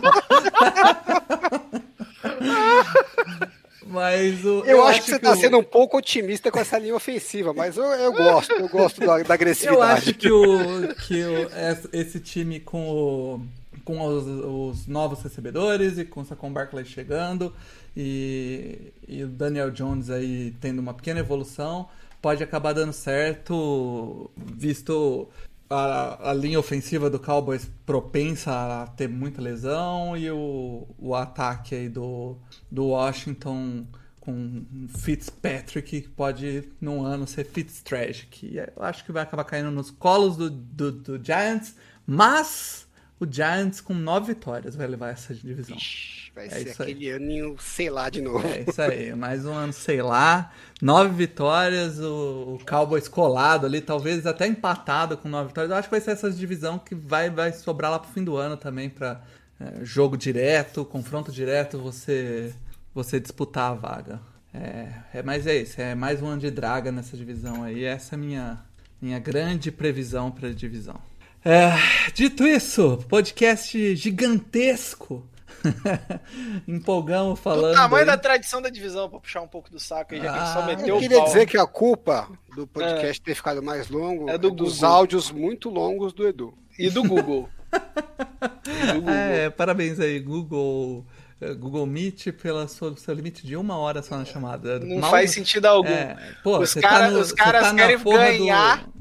Mas 3.90 4.44
o, 4.44 4.60
eu, 4.60 4.64
eu 4.64 4.82
acho, 4.84 4.90
acho, 4.90 5.00
que 5.02 5.10
você 5.10 5.16
está 5.16 5.34
sendo 5.34 5.58
um 5.58 5.64
pouco 5.64 5.98
otimista 5.98 6.48
com 6.48 6.60
essa 6.60 6.78
linha 6.78 6.94
ofensiva, 6.94 7.52
mas 7.52 7.76
eu, 7.76 7.82
eu 7.84 8.12
gosto, 8.12 8.52
eu 8.52 8.68
gosto 8.68 9.00
da, 9.00 9.18
da, 9.18 9.34
agressividade. 9.34 9.76
Eu 9.76 9.82
acho 9.82 10.14
que, 10.14 10.30
o, 10.30 10.94
que 10.94 11.24
o, 11.24 11.50
esse 11.92 12.20
time 12.20 12.60
com, 12.60 12.88
o, 12.88 13.40
com 13.84 14.00
os, 14.00 14.24
os, 14.26 14.86
novos 14.86 15.20
recebedores 15.22 15.98
e 15.98 16.04
com 16.04 16.20
o 16.20 16.24
Saquon 16.24 16.52
Barkley 16.52 16.84
chegando 16.84 17.52
e, 17.96 18.92
e 19.08 19.24
o 19.24 19.26
Daniel 19.26 19.72
Jones 19.72 20.08
aí 20.08 20.54
tendo 20.60 20.78
uma 20.78 20.94
pequena 20.94 21.18
evolução, 21.18 21.88
pode 22.22 22.44
acabar 22.44 22.72
dando 22.72 22.92
certo, 22.92 24.30
visto 24.36 25.28
a, 25.70 26.30
a, 26.30 26.34
linha 26.34 26.58
ofensiva 26.58 27.08
do 27.08 27.20
Cowboys 27.20 27.70
propensa 27.86 28.82
a 28.82 28.86
ter 28.88 29.08
muita 29.08 29.40
lesão 29.40 30.16
e 30.16 30.28
o, 30.28 30.88
o 30.98 31.14
ataque 31.14 31.76
aí 31.76 31.88
do, 31.88 32.36
do 32.68 32.86
Washington 32.86 33.86
com 34.18 34.66
Fitzpatrick 34.88 36.02
que 36.02 36.08
pode 36.08 36.68
num 36.80 37.04
ano 37.04 37.26
ser 37.26 37.44
Fitztragic. 37.44 38.56
Eu 38.56 38.82
acho 38.82 39.04
que 39.04 39.12
vai 39.12 39.22
acabar 39.22 39.44
caindo 39.44 39.70
nos 39.70 39.90
colos 39.90 40.36
do, 40.36 40.50
do, 40.50 40.90
do 40.90 41.24
Giants, 41.24 41.76
mas 42.04 42.86
O 43.20 43.26
Giants 43.30 43.80
com 43.82 43.92
nove 43.92 44.32
vitórias 44.34 44.74
vai 44.74 44.86
levar 44.86 45.10
essa 45.10 45.34
divisão. 45.34 45.76
Ixi, 45.76 46.32
vai 46.34 46.46
É 46.46 46.48
ser 46.48 46.68
isso 46.70 46.82
aí. 46.82 46.92
aquele 46.92 47.12
aninho, 47.12 47.54
sei 47.60 47.90
lá, 47.90 48.08
de 48.08 48.22
novo. 48.22 48.46
É 48.48 48.64
isso 48.66 48.80
aí, 48.80 49.14
mais 49.14 49.44
um 49.44 49.52
ano, 49.52 49.72
sei 49.74 50.00
lá. 50.00 50.50
Nove 50.80 51.14
vitórias, 51.14 51.98
o, 52.00 52.54
o 52.58 52.64
Cowboys 52.66 53.08
colado 53.08 53.66
ali, 53.66 53.82
talvez 53.82 54.26
até 54.26 54.46
empatado 54.46 55.18
com 55.18 55.28
nove 55.28 55.48
vitórias. 55.48 55.70
Eu 55.70 55.76
acho 55.76 55.88
que 55.88 55.92
vai 55.94 56.00
ser 56.00 56.12
essa 56.12 56.30
divisão 56.30 56.78
que 56.78 56.94
vai, 56.94 57.28
vai 57.28 57.52
sobrar 57.52 57.90
lá 57.90 57.98
pro 57.98 58.10
fim 58.10 58.24
do 58.24 58.36
ano 58.38 58.56
também 58.56 58.88
pra 58.88 59.20
é, 59.60 59.84
jogo 59.84 60.16
direto, 60.16 60.82
confronto 60.86 61.30
direto, 61.30 61.78
você, 61.78 62.54
você 62.94 63.20
disputar 63.20 63.72
a 63.72 63.74
vaga. 63.74 64.20
É, 64.54 64.88
é, 65.12 65.22
mas 65.22 65.46
é 65.46 65.56
isso, 65.56 65.78
é 65.80 65.94
mais 65.94 66.22
um 66.22 66.26
ano 66.26 66.40
de 66.40 66.50
draga 66.50 66.90
nessa 66.90 67.16
divisão 67.18 67.62
aí. 67.62 67.84
Essa 67.84 68.14
é 68.14 68.16
a 68.16 68.18
minha, 68.18 68.60
minha 69.00 69.18
grande 69.18 69.70
previsão 69.70 70.30
pra 70.30 70.48
divisão. 70.50 70.98
É, 71.44 71.72
dito 72.14 72.46
isso, 72.46 72.98
podcast 73.08 73.96
gigantesco. 73.96 75.26
Empolgamos 76.66 77.38
falando. 77.40 77.72
O 77.72 77.74
tamanho 77.74 78.02
aí. 78.02 78.06
da 78.06 78.16
tradição 78.16 78.62
da 78.62 78.68
divisão, 78.70 79.08
pra 79.08 79.20
puxar 79.20 79.40
um 79.42 79.48
pouco 79.48 79.70
do 79.70 79.78
saco 79.78 80.14
aí, 80.14 80.20
já 80.20 80.32
que 80.32 80.38
a 80.38 80.44
gente 80.44 80.52
só 80.54 80.60
Ah, 80.62 80.66
meteu 80.66 80.86
Eu 80.88 80.96
o 80.96 81.00
queria 81.00 81.18
pau. 81.18 81.26
dizer 81.26 81.46
que 81.46 81.58
a 81.58 81.66
culpa 81.66 82.28
do 82.54 82.66
podcast 82.66 83.20
ter 83.22 83.34
ficado 83.34 83.62
mais 83.62 83.88
longo 83.90 84.28
É 84.30 84.34
é, 84.34 84.38
do 84.38 84.50
dos 84.50 84.76
Google. 84.76 84.88
áudios 84.90 85.30
muito 85.30 85.68
longos 85.70 86.12
do 86.12 86.26
Edu. 86.26 86.54
E 86.78 86.88
do 86.90 87.02
Google. 87.02 87.48
E 88.66 88.86
do 88.92 88.94
Google. 89.00 89.10
É, 89.14 89.50
parabéns 89.50 90.00
aí, 90.00 90.18
Google. 90.18 91.06
eh, 91.40 91.54
Google 91.54 91.86
Meet 91.86 92.32
pelo 92.32 92.66
seu, 92.68 92.96
seu 92.96 93.14
limite 93.14 93.46
de 93.46 93.54
uma 93.56 93.76
hora 93.76 94.02
só 94.02 94.16
na 94.16 94.24
chamada. 94.24 94.78
Não 94.80 94.98
Mal- 94.98 95.10
faz 95.10 95.30
sentido 95.32 95.66
algum. 95.66 95.88
É, 95.88 96.16
pô, 96.42 96.58
Os 96.58 96.70
você 96.70 96.80
cara- 96.80 97.06
tá 97.06 97.10
no, 97.10 97.20
os 97.20 97.32
caras 97.32 97.62
tá 97.68 97.74
querem 97.74 97.98
ganhar 98.02 98.84
Do... 98.84 98.92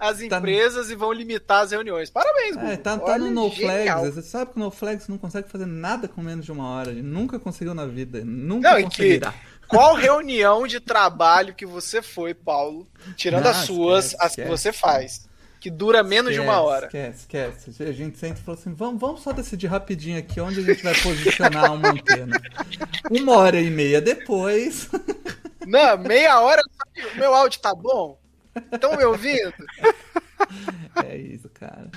As 0.00 0.18
Tá- 0.28 0.38
empresas 0.38 0.90
e 0.90 0.94
vão 0.94 1.12
limitar 1.12 1.64
as 1.64 1.70
reuniões. 1.72 2.08
Parabéns, 2.10 2.54
Google. 2.56 2.70
É, 2.70 2.76
tá, 2.76 2.96
tá 2.98 3.18
no 3.18 3.30
No 3.30 3.50
genial. 3.50 4.00
Flags. 4.00 4.14
Você 4.14 4.22
sabe 4.22 4.52
que 4.52 4.56
o 4.56 4.60
No 4.60 4.70
Flags 4.70 5.08
não 5.08 5.18
consegue 5.18 5.48
fazer 5.48 5.66
nada 5.66 6.06
com 6.06 6.22
menos 6.22 6.44
de 6.44 6.52
uma 6.52 6.68
hora. 6.70 6.90
Ele 6.90 7.02
nunca 7.02 7.38
conseguiu 7.38 7.74
na 7.74 7.84
vida. 7.86 8.22
Nunca 8.24 8.70
Não, 8.70 8.78
e 8.78 8.82
que 8.84 8.88
conseguirá. 8.90 9.34
qual 9.66 9.94
reunião 9.94 10.66
de 10.66 10.78
trabalho 10.80 11.54
que 11.54 11.66
você 11.66 12.00
foi, 12.00 12.32
Paulo, 12.34 12.86
tirando 13.16 13.44
Não, 13.44 13.50
as 13.50 13.56
suas, 13.58 14.06
esquece, 14.12 14.24
as 14.26 14.34
que 14.36 14.40
esquece. 14.42 14.48
você 14.48 14.72
faz, 14.72 15.28
que 15.60 15.68
dura 15.70 16.04
menos 16.04 16.32
de 16.32 16.38
uma 16.38 16.52
Esquece, 16.52 16.66
hora? 16.68 16.86
Esquece, 16.86 17.18
esquece. 17.70 17.82
A 17.82 17.92
gente 17.92 18.18
sempre 18.18 18.40
falou 18.40 18.60
assim: 18.60 18.72
vamos, 18.72 19.00
vamos 19.00 19.22
só 19.22 19.32
decidir 19.32 19.66
rapidinho 19.66 20.16
aqui 20.18 20.40
onde 20.40 20.60
a 20.60 20.62
gente 20.62 20.82
vai 20.82 20.94
posicionar 20.94 21.72
uma 21.74 21.88
antena. 21.90 22.40
Uma 23.10 23.36
hora 23.36 23.60
e 23.60 23.68
meia 23.68 24.00
depois. 24.00 24.88
Não, 25.66 25.98
meia 25.98 26.40
hora. 26.40 26.62
O 27.14 27.18
meu 27.18 27.34
áudio 27.34 27.60
tá 27.60 27.74
bom? 27.74 28.16
Estão 28.72 28.96
me 28.96 29.04
ouvindo? 29.04 29.52
É 31.04 31.16
isso, 31.16 31.48
cara. 31.50 31.90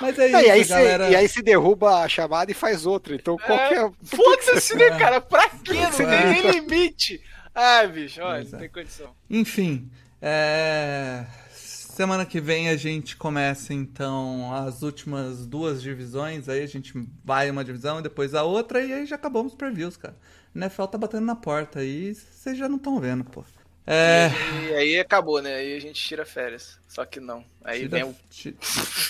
Mas 0.00 0.18
é 0.18 0.28
É, 0.30 0.30
e, 0.46 0.50
aí 0.50 0.60
isso, 0.60 0.68
se, 0.72 0.78
galera. 0.78 1.10
e 1.10 1.16
aí 1.16 1.28
se 1.28 1.42
derruba 1.42 1.96
a 2.02 2.08
chamada 2.08 2.50
e 2.50 2.54
faz 2.54 2.86
outra. 2.86 3.14
Então 3.14 3.36
qualquer. 3.36 3.84
É, 3.86 3.90
Foda-se, 4.04 4.76
né, 4.76 4.90
cara? 4.98 5.20
Pra 5.20 5.48
quê? 5.50 5.74
Não 5.74 5.90
tem 5.90 6.06
É. 6.06 6.24
nem 6.30 6.50
limite. 6.52 7.20
Ah, 7.54 7.84
bicho, 7.86 8.20
olha, 8.22 8.42
é. 8.42 8.50
não 8.50 8.58
tem 8.60 8.68
condição. 8.68 9.10
Enfim, 9.28 9.90
é, 10.22 11.26
semana 11.52 12.24
que 12.24 12.40
vem 12.40 12.68
a 12.70 12.76
gente 12.76 13.16
começa 13.16 13.74
então 13.74 14.54
as 14.54 14.82
últimas 14.82 15.44
duas 15.44 15.82
divisões. 15.82 16.48
Aí 16.48 16.62
a 16.62 16.66
gente 16.68 16.92
vai 17.24 17.50
uma 17.50 17.64
divisão 17.64 17.98
e 17.98 18.02
depois 18.02 18.32
a 18.34 18.44
outra, 18.44 18.80
e 18.82 18.92
aí 18.92 19.06
já 19.06 19.16
acabamos 19.16 19.52
os 19.52 19.58
previews, 19.58 19.96
cara. 19.96 20.16
O 20.54 20.58
NFL 20.58 20.84
tá 20.84 20.96
batendo 20.96 21.26
na 21.26 21.36
porta 21.36 21.80
aí, 21.80 22.14
vocês 22.14 22.56
já 22.56 22.68
não 22.68 22.76
estão 22.76 22.98
vendo, 23.00 23.24
pô. 23.24 23.44
É, 23.90 24.30
E 24.70 24.74
aí 24.74 24.98
acabou, 24.98 25.40
né? 25.42 25.54
Aí 25.56 25.76
a 25.76 25.80
gente 25.80 26.00
tira 26.02 26.24
férias. 26.26 26.78
Só 26.88 27.04
que 27.04 27.20
não. 27.20 27.44
Aí 27.62 27.80
tira, 27.80 27.90
vem 27.90 28.02
o. 28.04 28.16
ti- 28.30 28.56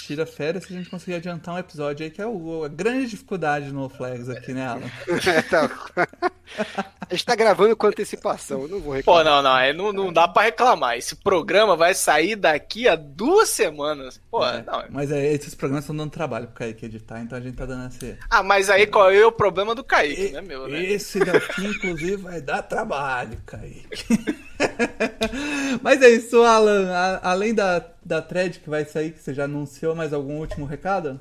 tira 0.04 0.26
férias 0.26 0.64
se 0.64 0.74
a 0.74 0.76
gente 0.76 0.90
conseguir 0.90 1.14
adiantar 1.16 1.54
um 1.54 1.58
episódio 1.58 2.04
aí, 2.04 2.10
que 2.10 2.20
é 2.20 2.26
o- 2.26 2.64
a 2.64 2.68
grande 2.68 3.06
dificuldade 3.06 3.70
no 3.72 3.88
Flags 3.88 4.28
aqui, 4.28 4.52
né, 4.52 4.66
Alan? 4.66 4.82
Então, 5.46 5.70
a 7.08 7.14
gente 7.14 7.24
tá 7.24 7.36
gravando 7.36 7.76
com 7.76 7.86
antecipação. 7.86 8.62
Eu 8.62 8.68
não 8.68 8.80
vou 8.80 8.92
Pô, 9.02 9.18
reclamar. 9.18 9.24
não, 9.24 9.42
não, 9.42 9.52
aí 9.52 9.72
não, 9.72 9.92
não 9.92 10.12
dá 10.12 10.26
pra 10.26 10.42
reclamar. 10.44 10.96
Esse 10.96 11.14
programa 11.14 11.76
vai 11.76 11.94
sair 11.94 12.34
daqui 12.36 12.88
a 12.88 12.96
duas 12.96 13.48
semanas. 13.50 14.20
Pô, 14.30 14.44
É, 14.44 14.62
não. 14.66 14.84
Mas 14.90 15.12
é, 15.12 15.32
esses 15.32 15.54
programas 15.54 15.84
estão 15.84 15.94
dando 15.96 16.10
trabalho 16.10 16.46
pro 16.46 16.56
Kaique 16.56 16.86
editar, 16.86 17.20
então 17.20 17.38
a 17.38 17.40
gente 17.40 17.54
tá 17.56 17.64
dando 17.66 17.88
esse. 17.92 18.16
Ah, 18.28 18.42
mas 18.42 18.68
aí 18.70 18.86
qual 18.86 19.10
é 19.10 19.24
o 19.24 19.30
problema 19.30 19.74
do 19.74 19.84
Kaique, 19.84 20.30
não 20.32 20.38
é 20.38 20.42
meu, 20.42 20.66
né? 20.68 20.82
Esse 20.84 21.20
daqui, 21.20 21.64
inclusive, 21.66 22.16
vai 22.16 22.40
dar 22.40 22.62
trabalho, 22.62 23.38
Kaique. 23.46 23.86
Mas 25.82 26.02
é 26.02 26.08
isso, 26.08 26.42
Alan. 26.42 26.90
A- 26.92 27.30
além 27.30 27.54
da, 27.54 27.67
da 28.04 28.22
thread 28.22 28.60
que 28.60 28.70
vai 28.70 28.84
sair, 28.84 29.12
que 29.12 29.22
você 29.22 29.34
já 29.34 29.44
anunciou, 29.44 29.94
mais 29.94 30.12
algum 30.12 30.38
último 30.38 30.66
recado? 30.66 31.20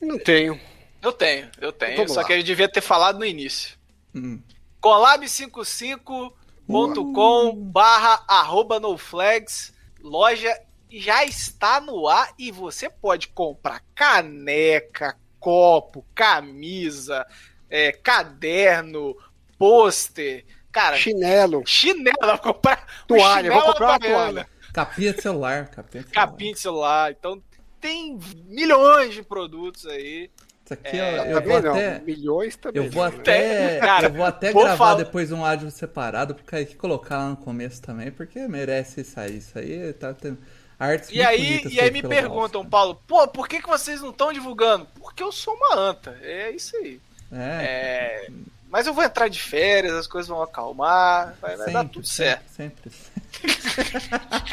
Não 0.00 0.18
tenho. 0.18 0.58
Eu 1.02 1.12
tenho, 1.12 1.50
eu 1.60 1.72
tenho. 1.72 1.96
Vamos 1.96 2.12
só 2.12 2.20
lá. 2.20 2.26
que 2.26 2.32
eu 2.32 2.42
devia 2.42 2.68
ter 2.68 2.80
falado 2.80 3.18
no 3.18 3.24
início. 3.24 3.76
Hum. 4.14 4.40
Collab55.com 4.80 7.56
barra 7.56 8.24
arroba 8.28 8.78
noflags. 8.78 9.72
Loja 10.00 10.56
já 10.90 11.24
está 11.24 11.80
no 11.80 12.06
ar 12.08 12.32
e 12.38 12.52
você 12.52 12.90
pode 12.90 13.28
comprar 13.28 13.82
caneca, 13.94 15.16
copo, 15.40 16.04
camisa, 16.14 17.26
é, 17.70 17.92
caderno, 17.92 19.16
pôster. 19.58 20.44
Cara, 20.70 20.96
Chinelo, 20.96 21.62
chinelo, 21.66 22.16
vou 22.20 22.38
comprar 22.54 22.86
toalha. 23.06 23.50
Vou 23.50 23.60
chinelo 23.60 23.72
comprar 23.72 23.88
uma 23.88 24.00
toalha. 24.00 24.48
Capinha 24.72 25.12
de 25.12 25.20
celular, 25.22 25.68
capinha 25.68 26.02
de 26.02 26.10
celular. 26.10 26.26
Capinha 26.28 26.52
de 26.54 26.60
celular. 26.60 27.12
Então 27.12 27.42
tem 27.80 28.18
milhões 28.46 29.14
de 29.14 29.22
produtos 29.22 29.86
aí. 29.86 30.30
Isso 30.64 30.74
aqui, 30.74 30.96
É, 30.96 31.32
eu 31.32 31.34
Também 31.42 31.48
vou 31.52 31.62
não. 31.62 31.72
até... 31.72 31.98
Milhões 32.00 32.56
também. 32.56 32.84
Eu 32.84 32.90
vou 32.90 33.04
não, 33.04 33.10
né? 33.10 33.18
até, 33.18 33.78
Cara, 33.80 34.06
eu 34.06 34.12
vou 34.12 34.24
até 34.24 34.52
vou 34.52 34.62
gravar 34.62 34.76
falar- 34.78 34.94
depois 35.04 35.32
um 35.32 35.44
áudio 35.44 35.70
separado 35.70 36.34
pro 36.34 36.44
Kaique 36.44 36.76
colocar 36.76 37.18
lá 37.18 37.28
no 37.30 37.36
começo 37.36 37.82
também, 37.82 38.10
porque 38.12 38.46
merece 38.48 39.02
sair. 39.04 39.38
Isso 39.38 39.58
aí 39.58 39.92
tá 39.94 40.14
tendo 40.14 40.38
artes 40.78 41.10
E 41.10 41.20
aí, 41.20 41.64
e 41.66 41.80
aí 41.80 41.90
me 41.90 42.00
perguntam, 42.02 42.60
Wolf. 42.62 42.70
Paulo, 42.70 43.02
pô, 43.06 43.26
por 43.28 43.48
que, 43.48 43.60
que 43.60 43.68
vocês 43.68 44.00
não 44.00 44.10
estão 44.10 44.32
divulgando? 44.32 44.86
Porque 45.00 45.22
eu 45.22 45.32
sou 45.32 45.52
uma 45.54 45.74
anta. 45.76 46.16
É 46.22 46.50
isso 46.52 46.76
aí. 46.76 47.00
É, 47.32 47.64
É, 47.64 48.30
Mas 48.72 48.86
eu 48.86 48.94
vou 48.94 49.04
entrar 49.04 49.28
de 49.28 49.38
férias, 49.38 49.92
as 49.92 50.06
coisas 50.06 50.30
vão 50.30 50.42
acalmar, 50.42 51.34
vai, 51.42 51.56
vai 51.58 51.66
dar 51.66 51.80
sempre, 51.80 51.92
tudo 51.92 52.06
certo. 52.06 52.48
sempre, 52.48 52.90
sempre. 52.90 54.00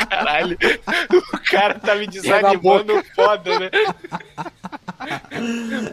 Caralho, 0.10 0.58
o 1.14 1.50
cara 1.50 1.80
tá 1.80 1.96
me 1.96 2.06
desanimando 2.06 3.02
foda, 3.16 3.58
né? 3.58 3.70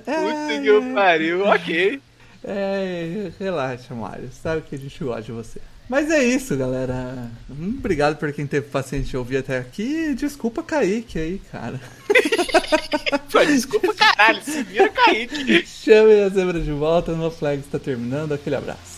Puta 0.05 0.61
que 0.61 0.93
pariu, 0.93 1.47
ok. 1.47 2.03
É, 2.43 3.31
relaxa, 3.39 3.95
Mário. 3.95 4.29
Sabe 4.33 4.63
que 4.63 4.75
a 4.75 4.79
gente 4.79 5.05
gosta 5.05 5.23
de 5.23 5.31
você. 5.31 5.61
Mas 5.89 6.11
é 6.11 6.23
isso, 6.25 6.57
galera. 6.57 7.31
Hum, 7.49 7.77
Obrigado 7.79 8.17
por 8.17 8.33
quem 8.33 8.47
teve 8.47 8.67
paciência 8.67 9.11
de 9.11 9.17
ouvir 9.17 9.39
até 9.39 9.59
aqui. 9.59 10.15
Desculpa 10.15 10.63
Kaique 10.63 11.19
aí, 11.19 11.41
cara. 11.53 11.81
Pô, 13.31 13.45
desculpa, 13.45 13.95
caralho, 13.95 14.43
se 14.43 14.63
vira 14.65 14.89
Kaique. 14.89 15.65
Chame 15.67 16.21
a 16.23 16.29
zebra 16.29 16.61
de 16.61 16.73
volta. 16.73 17.13
No 17.13 17.31
Flag 17.31 17.61
está 17.61 17.79
terminando. 17.79 18.33
Aquele 18.33 18.57
abraço. 18.57 18.96